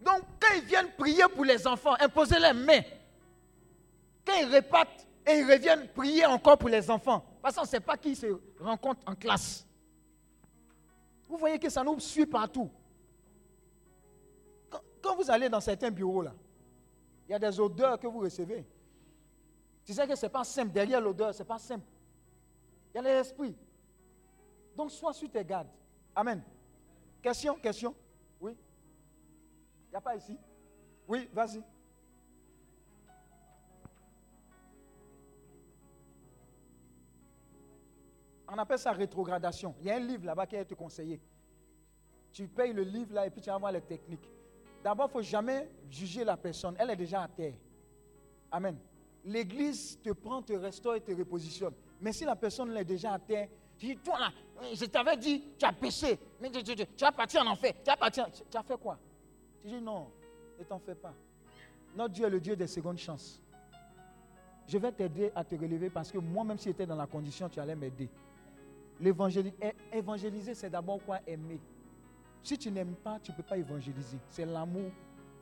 Donc, 0.00 0.22
quand 0.40 0.54
ils 0.56 0.64
viennent 0.64 0.90
prier 0.96 1.24
pour 1.34 1.44
les 1.44 1.66
enfants, 1.66 1.94
imposez 2.00 2.38
les 2.38 2.52
mains. 2.52 2.82
Quand 4.24 4.34
ils 4.40 4.54
repartent 4.54 5.06
et 5.26 5.38
ils 5.38 5.50
reviennent 5.50 5.88
prier 5.88 6.24
encore 6.26 6.56
pour 6.56 6.68
les 6.68 6.90
enfants, 6.90 7.24
parce 7.42 7.54
qu'on 7.54 7.62
ne 7.62 7.66
sait 7.66 7.80
pas 7.80 7.96
qui 7.96 8.14
se 8.14 8.26
rencontre 8.60 9.00
en 9.06 9.14
classe. 9.14 9.66
Vous 11.28 11.36
voyez 11.36 11.58
que 11.58 11.68
ça 11.68 11.84
nous 11.84 12.00
suit 12.00 12.26
partout. 12.26 12.70
Quand, 14.70 14.80
quand 15.02 15.16
vous 15.16 15.30
allez 15.30 15.48
dans 15.48 15.60
certains 15.60 15.90
bureaux, 15.90 16.22
là, 16.22 16.32
il 17.28 17.32
y 17.32 17.34
a 17.34 17.38
des 17.38 17.60
odeurs 17.60 17.98
que 17.98 18.06
vous 18.06 18.20
recevez. 18.20 18.64
Tu 19.88 19.94
sais 19.94 20.06
que 20.06 20.14
ce 20.14 20.26
n'est 20.26 20.30
pas 20.30 20.44
simple. 20.44 20.70
Derrière 20.70 21.00
l'odeur, 21.00 21.34
ce 21.34 21.38
n'est 21.38 21.46
pas 21.46 21.58
simple. 21.58 21.86
Il 22.92 22.96
y 22.96 22.98
a 22.98 23.02
l'esprit. 23.02 23.56
Donc, 24.76 24.90
sois 24.90 25.14
sur 25.14 25.30
tes 25.30 25.42
gardes. 25.42 25.70
Amen. 26.14 26.42
Question, 27.22 27.54
question. 27.54 27.94
Oui. 28.38 28.54
Il 29.86 29.90
n'y 29.92 29.96
a 29.96 30.00
pas 30.02 30.14
ici 30.14 30.36
Oui, 31.08 31.30
vas-y. 31.32 31.62
On 38.46 38.58
appelle 38.58 38.78
ça 38.78 38.92
rétrogradation. 38.92 39.74
Il 39.80 39.86
y 39.86 39.90
a 39.90 39.96
un 39.96 40.00
livre 40.00 40.26
là-bas 40.26 40.46
qui 40.46 40.56
été 40.56 40.74
conseillé. 40.74 41.18
Tu 42.30 42.46
payes 42.46 42.74
le 42.74 42.82
livre 42.82 43.14
là 43.14 43.26
et 43.26 43.30
puis 43.30 43.40
tu 43.40 43.48
vas 43.48 43.56
voir 43.56 43.72
les 43.72 43.80
techniques. 43.80 44.28
D'abord, 44.84 45.06
il 45.06 45.08
ne 45.08 45.12
faut 45.14 45.22
jamais 45.22 45.70
juger 45.88 46.24
la 46.24 46.36
personne. 46.36 46.76
Elle 46.78 46.90
est 46.90 46.96
déjà 46.96 47.22
à 47.22 47.28
terre. 47.28 47.54
Amen. 48.52 48.78
L'église 49.24 49.98
te 50.02 50.10
prend, 50.10 50.42
te 50.42 50.52
restaure 50.52 50.94
et 50.94 51.00
te 51.00 51.12
repositionne. 51.12 51.74
Mais 52.00 52.12
si 52.12 52.24
la 52.24 52.36
personne 52.36 52.74
est 52.76 52.84
déjà 52.84 53.12
à 53.12 53.18
terre, 53.18 53.48
tu 53.76 53.86
dis, 53.86 53.96
toi 53.98 54.18
là, 54.18 54.32
je 54.74 54.84
t'avais 54.86 55.16
dit, 55.16 55.42
tu 55.58 55.64
as 55.64 55.72
péché, 55.72 56.18
mais 56.40 56.50
tu, 56.50 56.62
tu- 56.62 56.74
tu- 56.74 56.86
tu 56.86 57.04
vas 57.04 57.12
partir 57.12 57.42
en 57.42 57.46
enfer. 57.48 57.72
Tu, 57.74 57.90
vas 57.90 57.96
partir, 57.96 58.26
tu, 58.32 58.56
as 58.56 58.62
fait 58.62 58.78
quoi? 58.80 58.98
Tu 59.62 59.68
dis, 59.68 59.80
non, 59.80 60.08
ne 60.58 60.64
t'en 60.64 60.78
fais 60.78 60.94
pas. 60.94 61.14
Notre 61.96 62.14
Dieu 62.14 62.26
est 62.26 62.30
le 62.30 62.40
Dieu 62.40 62.56
des 62.56 62.66
secondes 62.66 62.98
chances. 62.98 63.40
Je 64.66 64.76
vais 64.78 64.92
t'aider 64.92 65.32
à 65.34 65.42
te 65.44 65.54
relever 65.54 65.90
parce 65.90 66.10
que 66.12 66.18
moi, 66.18 66.44
même 66.44 66.58
si 66.58 66.64
j'étais 66.68 66.86
dans 66.86 66.96
la 66.96 67.06
condition, 67.06 67.48
tu 67.48 67.58
allais 67.58 67.74
m'aider. 67.76 68.08
É- 69.60 69.74
Évangéliser, 69.92 70.54
c'est 70.54 70.70
d'abord 70.70 70.98
quoi? 71.04 71.20
Aimer. 71.26 71.60
Si 72.42 72.58
tu 72.58 72.70
n'aimes 72.70 72.94
pas, 72.96 73.18
tu 73.20 73.30
ne 73.32 73.36
peux 73.36 73.42
pas 73.42 73.56
évangéliser. 73.56 74.18
C'est 74.28 74.44
l'amour 74.44 74.90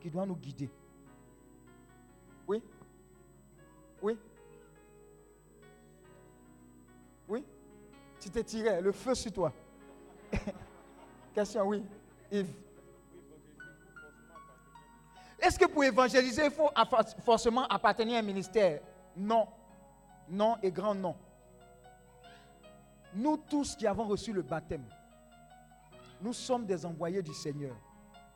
qui 0.01 0.11
doit 0.11 0.27
nous 0.27 0.37
guider. 0.37 0.71
Oui 4.07 4.17
Oui 7.29 7.45
Tu 8.21 8.31
t'es 8.31 8.45
tiré, 8.45 8.81
le 8.81 8.93
feu 8.93 9.17
sur 9.17 9.33
toi. 9.33 9.53
Question, 11.35 11.65
oui. 11.65 11.83
Yves. 12.31 12.55
Est-ce 15.41 15.59
que 15.59 15.67
pour 15.67 15.83
évangéliser, 15.83 16.45
il 16.45 16.51
faut 16.53 16.71
forcément 17.25 17.67
appartenir 17.67 18.17
à 18.17 18.19
un 18.21 18.23
ministère? 18.23 18.81
Non. 19.17 19.49
Non 20.29 20.57
et 20.63 20.71
grand 20.71 20.95
non. 20.95 21.17
Nous 23.13 23.37
tous 23.39 23.75
qui 23.75 23.89
avons 23.89 24.05
reçu 24.05 24.33
le 24.33 24.43
baptême, 24.43 24.85
nous 26.21 26.33
sommes 26.33 26.65
des 26.65 26.87
envoyés 26.87 27.23
du 27.23 27.35
Seigneur. 27.35 27.75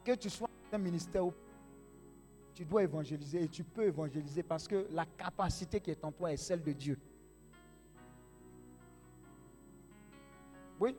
Que 0.05 0.17
tu 0.17 0.31
sois 0.31 0.49
un 0.73 0.79
ministère 0.79 1.25
ou 1.25 1.33
tu 2.61 2.67
dois 2.67 2.83
évangéliser 2.83 3.45
et 3.45 3.49
tu 3.49 3.65
peux 3.65 3.85
évangéliser 3.85 4.43
parce 4.43 4.69
que 4.69 4.87
la 4.91 5.07
capacité 5.07 5.81
qui 5.81 5.93
est 5.93 6.05
en 6.05 6.13
toi 6.13 6.31
est 6.31 6.37
celle 6.37 6.63
de 6.63 6.73
Dieu. 6.73 6.99
Oui 10.79 10.95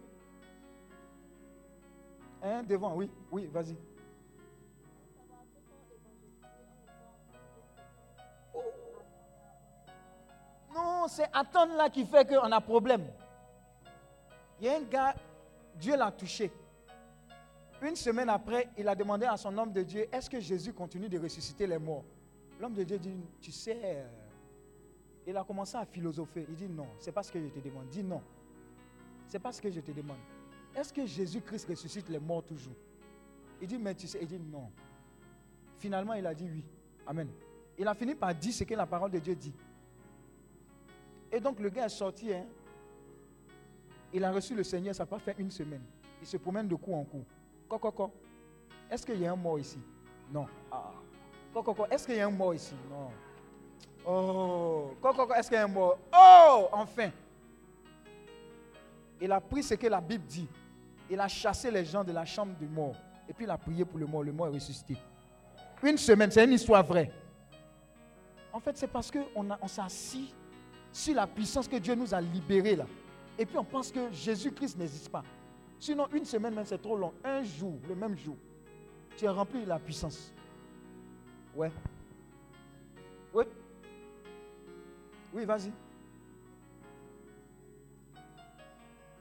Hein, 2.41 2.63
devant, 2.63 2.95
oui, 2.95 3.11
oui, 3.31 3.45
vas-y. 3.45 3.77
Non, 10.73 11.07
c'est 11.07 11.29
attendre 11.31 11.75
là 11.75 11.91
qui 11.91 12.07
fait 12.07 12.27
qu'on 12.27 12.51
a 12.51 12.59
problème. 12.59 13.05
Il 14.59 14.65
y 14.65 14.69
a 14.69 14.77
un 14.77 14.81
gars, 14.81 15.13
Dieu 15.75 15.95
l'a 15.95 16.11
touché. 16.11 16.51
Une 17.81 17.95
semaine 17.95 18.29
après, 18.29 18.69
il 18.77 18.87
a 18.87 18.95
demandé 18.95 19.25
à 19.25 19.35
son 19.37 19.57
homme 19.57 19.73
de 19.73 19.81
Dieu, 19.81 20.05
est-ce 20.11 20.29
que 20.29 20.39
Jésus 20.39 20.71
continue 20.71 21.09
de 21.09 21.17
ressusciter 21.17 21.65
les 21.65 21.79
morts? 21.79 22.05
L'homme 22.59 22.73
de 22.73 22.83
Dieu 22.83 22.99
dit, 22.99 23.15
tu 23.41 23.51
sais, 23.51 23.79
euh, 23.83 24.07
Il 25.25 25.35
a 25.37 25.43
commencé 25.43 25.77
à 25.77 25.85
philosopher. 25.85 26.45
Il 26.49 26.55
dit 26.55 26.69
non, 26.69 26.87
c'est 26.99 27.11
pas 27.11 27.23
ce 27.23 27.31
que 27.31 27.39
je 27.39 27.47
te 27.47 27.59
demande. 27.59 27.87
Dis 27.89 28.03
non. 28.03 28.21
C'est 29.27 29.39
pas 29.39 29.51
ce 29.51 29.61
que 29.61 29.71
je 29.71 29.79
te 29.79 29.91
demande. 29.91 30.17
Est-ce 30.75 30.91
que 30.93 31.05
Jésus-Christ 31.05 31.67
ressuscite 31.69 32.09
les 32.09 32.19
morts 32.19 32.43
toujours? 32.43 32.75
Il 33.61 33.67
dit, 33.67 33.77
mais 33.77 33.93
tu 33.93 34.07
sais, 34.07 34.19
il 34.21 34.27
dit 34.27 34.39
non. 34.39 34.71
Finalement, 35.77 36.13
il 36.13 36.25
a 36.25 36.33
dit 36.33 36.49
oui. 36.49 36.63
Amen. 37.05 37.29
Il 37.77 37.87
a 37.87 37.93
fini 37.93 38.15
par 38.15 38.33
dire 38.35 38.53
ce 38.53 38.63
que 38.63 38.73
la 38.73 38.85
parole 38.85 39.11
de 39.11 39.19
Dieu 39.19 39.35
dit. 39.35 39.53
Et 41.31 41.39
donc 41.39 41.59
le 41.59 41.69
gars 41.69 41.85
est 41.85 41.89
sorti. 41.89 42.33
Hein. 42.33 42.45
Il 44.13 44.23
a 44.23 44.31
reçu 44.31 44.53
le 44.55 44.63
Seigneur, 44.63 44.93
ça 44.93 45.03
n'a 45.03 45.07
pas 45.07 45.19
fait 45.19 45.35
une 45.39 45.49
semaine. 45.49 45.83
Il 46.21 46.27
se 46.27 46.37
promène 46.37 46.67
de 46.67 46.75
coup 46.75 46.93
en 46.93 47.03
coup. 47.03 47.23
Coco, 47.77 48.11
est-ce 48.89 49.05
qu'il 49.05 49.19
y 49.21 49.25
a 49.25 49.31
un 49.31 49.35
mort 49.35 49.59
ici? 49.59 49.79
Non. 50.31 50.47
Ah. 50.71 50.91
Est-ce 51.89 52.05
qu'il 52.05 52.15
y 52.15 52.19
a 52.19 52.27
un 52.27 52.31
mort 52.31 52.53
ici? 52.53 52.75
Non. 52.89 53.09
Oh, 54.05 54.91
Coco, 55.01 55.33
est-ce 55.33 55.47
qu'il 55.47 55.57
y 55.57 55.59
a 55.59 55.65
un 55.65 55.67
mort? 55.67 55.97
Oh, 56.13 56.67
enfin. 56.71 57.11
Il 59.19 59.31
a 59.31 59.39
pris 59.39 59.63
ce 59.63 59.75
que 59.75 59.87
la 59.87 60.01
Bible 60.01 60.25
dit. 60.25 60.47
Il 61.09 61.19
a 61.19 61.27
chassé 61.27 61.69
les 61.69 61.85
gens 61.85 62.03
de 62.03 62.11
la 62.11 62.25
chambre 62.25 62.55
du 62.57 62.67
mort. 62.67 62.95
Et 63.29 63.33
puis 63.33 63.45
il 63.45 63.49
a 63.49 63.57
prié 63.57 63.85
pour 63.85 63.99
le 63.99 64.07
mort. 64.07 64.23
Le 64.23 64.31
mort 64.31 64.47
est 64.47 64.51
ressuscité. 64.51 64.97
Une 65.83 65.97
semaine, 65.97 66.31
c'est 66.31 66.43
une 66.43 66.53
histoire 66.53 66.83
vraie. 66.83 67.11
En 68.53 68.59
fait, 68.59 68.77
c'est 68.77 68.87
parce 68.87 69.09
qu'on 69.09 69.25
on 69.35 69.67
s'est 69.67 69.81
assis 69.81 70.33
sur 70.91 71.15
la 71.15 71.25
puissance 71.25 71.67
que 71.67 71.77
Dieu 71.77 71.95
nous 71.95 72.13
a 72.13 72.21
libérés 72.21 72.75
là. 72.75 72.85
Et 73.37 73.45
puis 73.45 73.57
on 73.57 73.63
pense 73.63 73.91
que 73.91 74.11
Jésus-Christ 74.11 74.77
n'existe 74.77 75.09
pas. 75.09 75.23
Sinon, 75.81 76.07
une 76.13 76.25
semaine 76.25 76.53
même, 76.53 76.63
c'est 76.63 76.79
trop 76.79 76.95
long. 76.95 77.11
Un 77.23 77.41
jour, 77.41 77.73
le 77.89 77.95
même 77.95 78.15
jour, 78.15 78.37
tu 79.17 79.25
es 79.25 79.29
rempli 79.29 79.63
de 79.63 79.67
la 79.67 79.79
puissance. 79.79 80.31
Ouais. 81.55 81.71
Oui. 83.33 83.45
Oui, 85.33 85.43
vas-y. 85.43 85.71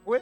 Oui. 0.04 0.18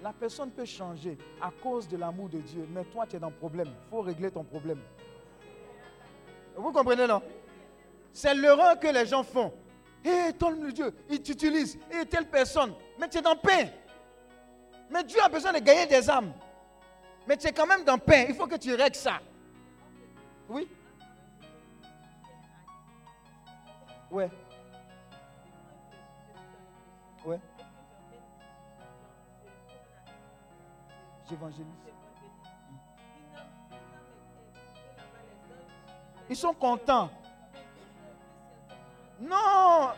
La 0.00 0.12
personne 0.12 0.52
peut 0.52 0.64
changer 0.64 1.18
à 1.40 1.50
cause 1.50 1.88
de 1.88 1.96
l'amour 1.96 2.28
de 2.28 2.38
Dieu, 2.38 2.64
mais 2.72 2.84
toi, 2.84 3.08
tu 3.08 3.16
es 3.16 3.18
dans 3.18 3.30
le 3.30 3.34
problème. 3.34 3.70
Il 3.86 3.90
faut 3.90 4.02
régler 4.02 4.30
ton 4.30 4.44
problème. 4.44 4.78
Vous 6.56 6.70
comprenez, 6.70 7.08
non? 7.08 7.20
C'est 8.12 8.34
l'erreur 8.34 8.78
que 8.78 8.88
les 8.88 9.06
gens 9.06 9.22
font. 9.22 9.52
Hé, 10.04 10.08
hey, 10.08 10.34
ton 10.34 10.52
Dieu, 10.52 10.94
il 11.08 11.22
t'utilise. 11.22 11.78
Hé, 11.90 12.04
telle 12.06 12.28
personne. 12.28 12.74
Mais 12.98 13.08
tu 13.08 13.18
es 13.18 13.22
dans 13.22 13.36
pain. 13.36 13.66
Mais 14.90 15.04
Dieu 15.04 15.20
a 15.22 15.28
besoin 15.28 15.52
de 15.52 15.58
gagner 15.60 15.86
des 15.86 16.10
âmes. 16.10 16.32
Mais 17.26 17.36
tu 17.36 17.46
es 17.46 17.52
quand 17.52 17.66
même 17.66 17.84
dans 17.84 17.98
pain. 17.98 18.26
Il 18.28 18.34
faut 18.34 18.46
que 18.46 18.56
tu 18.56 18.74
règles 18.74 18.96
ça. 18.96 19.20
Oui? 20.48 20.68
Ouais. 24.10 24.28
Ouais. 27.24 27.40
J'évangélise. 31.30 31.66
Ils 36.28 36.36
sont 36.36 36.52
contents. 36.52 37.10
Non, 39.22 39.90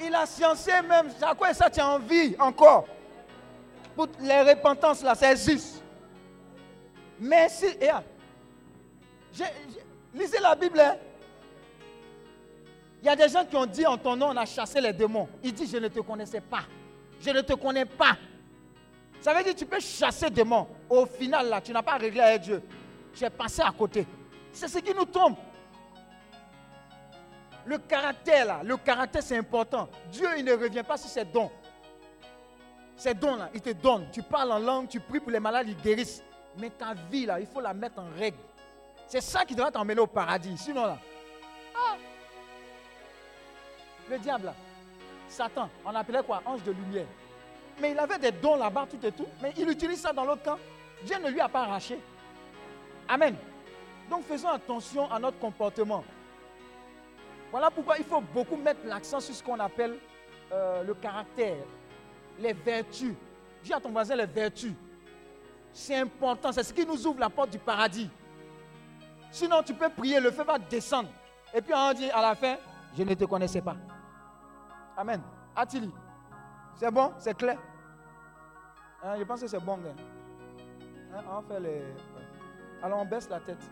il 0.00 0.14
a 0.14 0.24
sciencé 0.24 0.72
même. 0.88 1.10
À 1.20 1.34
quoi 1.34 1.52
ça 1.52 1.68
tu 1.68 1.80
as 1.80 1.88
envie 1.88 2.34
encore? 2.38 2.86
Pour 3.94 4.08
les 4.20 4.40
repentances 4.42 5.02
là, 5.02 5.14
ça 5.14 5.30
existe. 5.30 5.82
Mais 7.18 7.48
si, 7.50 7.66
lisez 10.14 10.38
la 10.40 10.54
Bible. 10.54 10.80
Hein. 10.80 10.96
Il 13.02 13.06
y 13.06 13.08
a 13.08 13.16
des 13.16 13.28
gens 13.28 13.44
qui 13.44 13.56
ont 13.56 13.66
dit 13.66 13.86
en 13.86 13.98
ton 13.98 14.16
nom, 14.16 14.28
on 14.28 14.36
a 14.36 14.46
chassé 14.46 14.80
les 14.80 14.92
démons. 14.92 15.28
Il 15.42 15.52
dit, 15.52 15.66
je 15.66 15.76
ne 15.76 15.88
te 15.88 16.00
connaissais 16.00 16.40
pas. 16.40 16.62
Je 17.20 17.30
ne 17.30 17.40
te 17.42 17.52
connais 17.54 17.84
pas. 17.84 18.16
Ça 19.20 19.34
veut 19.34 19.42
dire 19.42 19.52
que 19.52 19.58
tu 19.58 19.66
peux 19.66 19.80
chasser 19.80 20.30
des 20.30 20.36
démons. 20.36 20.66
Au 20.88 21.04
final, 21.04 21.48
là, 21.48 21.60
tu 21.60 21.72
n'as 21.72 21.82
pas 21.82 21.96
réglé 21.96 22.20
avec 22.20 22.42
Dieu. 22.42 22.62
Tu 23.14 23.24
es 23.24 23.30
passé 23.30 23.60
à 23.62 23.70
côté. 23.70 24.06
C'est 24.52 24.68
ce 24.68 24.78
qui 24.78 24.94
nous 24.94 25.04
tombe. 25.04 25.36
Le 27.66 27.78
caractère, 27.78 28.46
là, 28.46 28.60
le 28.64 28.76
caractère, 28.76 29.22
c'est 29.22 29.36
important. 29.36 29.88
Dieu, 30.10 30.28
il 30.38 30.44
ne 30.44 30.54
revient 30.54 30.82
pas 30.82 30.96
sur 30.96 31.08
ses 31.08 31.24
dons. 31.24 31.50
Ces 32.96 33.14
dons-là, 33.14 33.48
il 33.54 33.60
te 33.60 33.70
donne. 33.70 34.08
Tu 34.12 34.22
parles 34.22 34.52
en 34.52 34.58
langue, 34.58 34.88
tu 34.88 35.00
pries 35.00 35.20
pour 35.20 35.30
les 35.30 35.40
malades, 35.40 35.68
ils 35.68 35.76
guérissent. 35.76 36.22
Mais 36.58 36.70
ta 36.70 36.94
vie, 37.10 37.26
là, 37.26 37.40
il 37.40 37.46
faut 37.46 37.60
la 37.60 37.72
mettre 37.72 37.98
en 37.98 38.08
règle. 38.18 38.38
C'est 39.06 39.20
ça 39.20 39.44
qui 39.44 39.54
doit 39.54 39.70
t'emmener 39.70 40.00
au 40.00 40.06
paradis. 40.06 40.56
Sinon, 40.58 40.84
là, 40.86 40.98
ah, 41.74 41.96
le 44.08 44.18
diable, 44.18 44.52
Satan, 45.28 45.68
on 45.84 45.94
appelait 45.94 46.22
quoi? 46.22 46.42
Ange 46.44 46.62
de 46.62 46.72
lumière. 46.72 47.06
Mais 47.80 47.92
il 47.92 47.98
avait 47.98 48.18
des 48.18 48.32
dons 48.32 48.56
là-bas, 48.56 48.86
tout 48.90 49.04
et 49.06 49.12
tout. 49.12 49.26
Mais 49.40 49.54
il 49.56 49.68
utilise 49.68 50.00
ça 50.00 50.12
dans 50.12 50.24
l'autre 50.24 50.42
camp. 50.42 50.58
Dieu 51.04 51.16
ne 51.18 51.30
lui 51.30 51.40
a 51.40 51.48
pas 51.48 51.62
arraché. 51.62 51.98
Amen. 53.08 53.34
Donc 54.10 54.24
faisons 54.24 54.48
attention 54.48 55.10
à 55.10 55.18
notre 55.18 55.38
comportement. 55.38 56.04
Voilà 57.50 57.70
pourquoi 57.70 57.98
il 57.98 58.04
faut 58.04 58.20
beaucoup 58.20 58.56
mettre 58.56 58.80
l'accent 58.86 59.20
sur 59.20 59.34
ce 59.34 59.42
qu'on 59.42 59.58
appelle 59.58 59.96
euh, 60.52 60.82
le 60.84 60.94
caractère, 60.94 61.56
les 62.38 62.52
vertus. 62.52 63.14
Dis 63.62 63.72
à 63.72 63.80
ton 63.80 63.90
voisin 63.90 64.16
les 64.16 64.26
vertus. 64.26 64.72
C'est 65.72 65.96
important, 65.96 66.52
c'est 66.52 66.62
ce 66.62 66.72
qui 66.72 66.86
nous 66.86 67.06
ouvre 67.06 67.20
la 67.20 67.30
porte 67.30 67.50
du 67.50 67.58
paradis. 67.58 68.10
Sinon, 69.30 69.62
tu 69.62 69.74
peux 69.74 69.88
prier, 69.88 70.18
le 70.20 70.30
feu 70.30 70.42
va 70.42 70.58
descendre. 70.58 71.08
Et 71.54 71.60
puis 71.60 71.72
on 71.74 71.92
dit 71.92 72.10
à 72.10 72.20
la 72.22 72.34
fin, 72.34 72.56
je 72.96 73.02
ne 73.02 73.14
te 73.14 73.24
connaissais 73.24 73.60
pas. 73.60 73.76
Amen. 74.96 75.20
Attili. 75.54 75.90
C'est 76.76 76.90
bon? 76.90 77.12
C'est 77.18 77.36
clair? 77.36 77.58
Hein, 79.02 79.14
Je 79.18 79.24
pense 79.24 79.40
que 79.40 79.46
c'est 79.46 79.60
bon. 79.60 79.74
Hein? 79.74 79.94
Hein, 81.14 81.22
on 81.38 81.42
fait 81.42 81.60
les... 81.60 81.82
Alors 82.82 83.00
on 83.00 83.04
baisse 83.04 83.28
la 83.28 83.40
tête. 83.40 83.62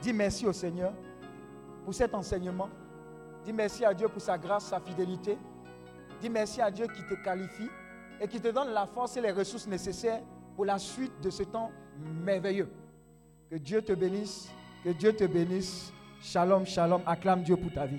Dis 0.00 0.12
merci 0.12 0.46
au 0.46 0.52
Seigneur 0.52 0.92
pour 1.84 1.94
cet 1.94 2.14
enseignement. 2.14 2.68
Dis 3.44 3.52
merci 3.52 3.84
à 3.84 3.92
Dieu 3.94 4.08
pour 4.08 4.20
sa 4.20 4.38
grâce, 4.38 4.66
sa 4.66 4.80
fidélité. 4.80 5.36
Dis 6.20 6.30
merci 6.30 6.60
à 6.60 6.70
Dieu 6.70 6.86
qui 6.86 7.02
te 7.02 7.14
qualifie 7.22 7.68
et 8.20 8.28
qui 8.28 8.40
te 8.40 8.48
donne 8.48 8.68
la 8.72 8.86
force 8.86 9.16
et 9.16 9.20
les 9.20 9.32
ressources 9.32 9.66
nécessaires 9.66 10.20
pour 10.54 10.64
la 10.64 10.78
suite 10.78 11.12
de 11.20 11.30
ce 11.30 11.42
temps 11.42 11.70
merveilleux. 12.24 12.68
Que 13.50 13.56
Dieu 13.56 13.82
te 13.82 13.92
bénisse, 13.92 14.50
que 14.84 14.90
Dieu 14.90 15.12
te 15.14 15.24
bénisse. 15.24 15.92
Shalom, 16.20 16.64
shalom. 16.64 17.02
Acclame 17.04 17.42
Dieu 17.42 17.56
pour 17.56 17.72
ta 17.72 17.86
vie. 17.86 17.98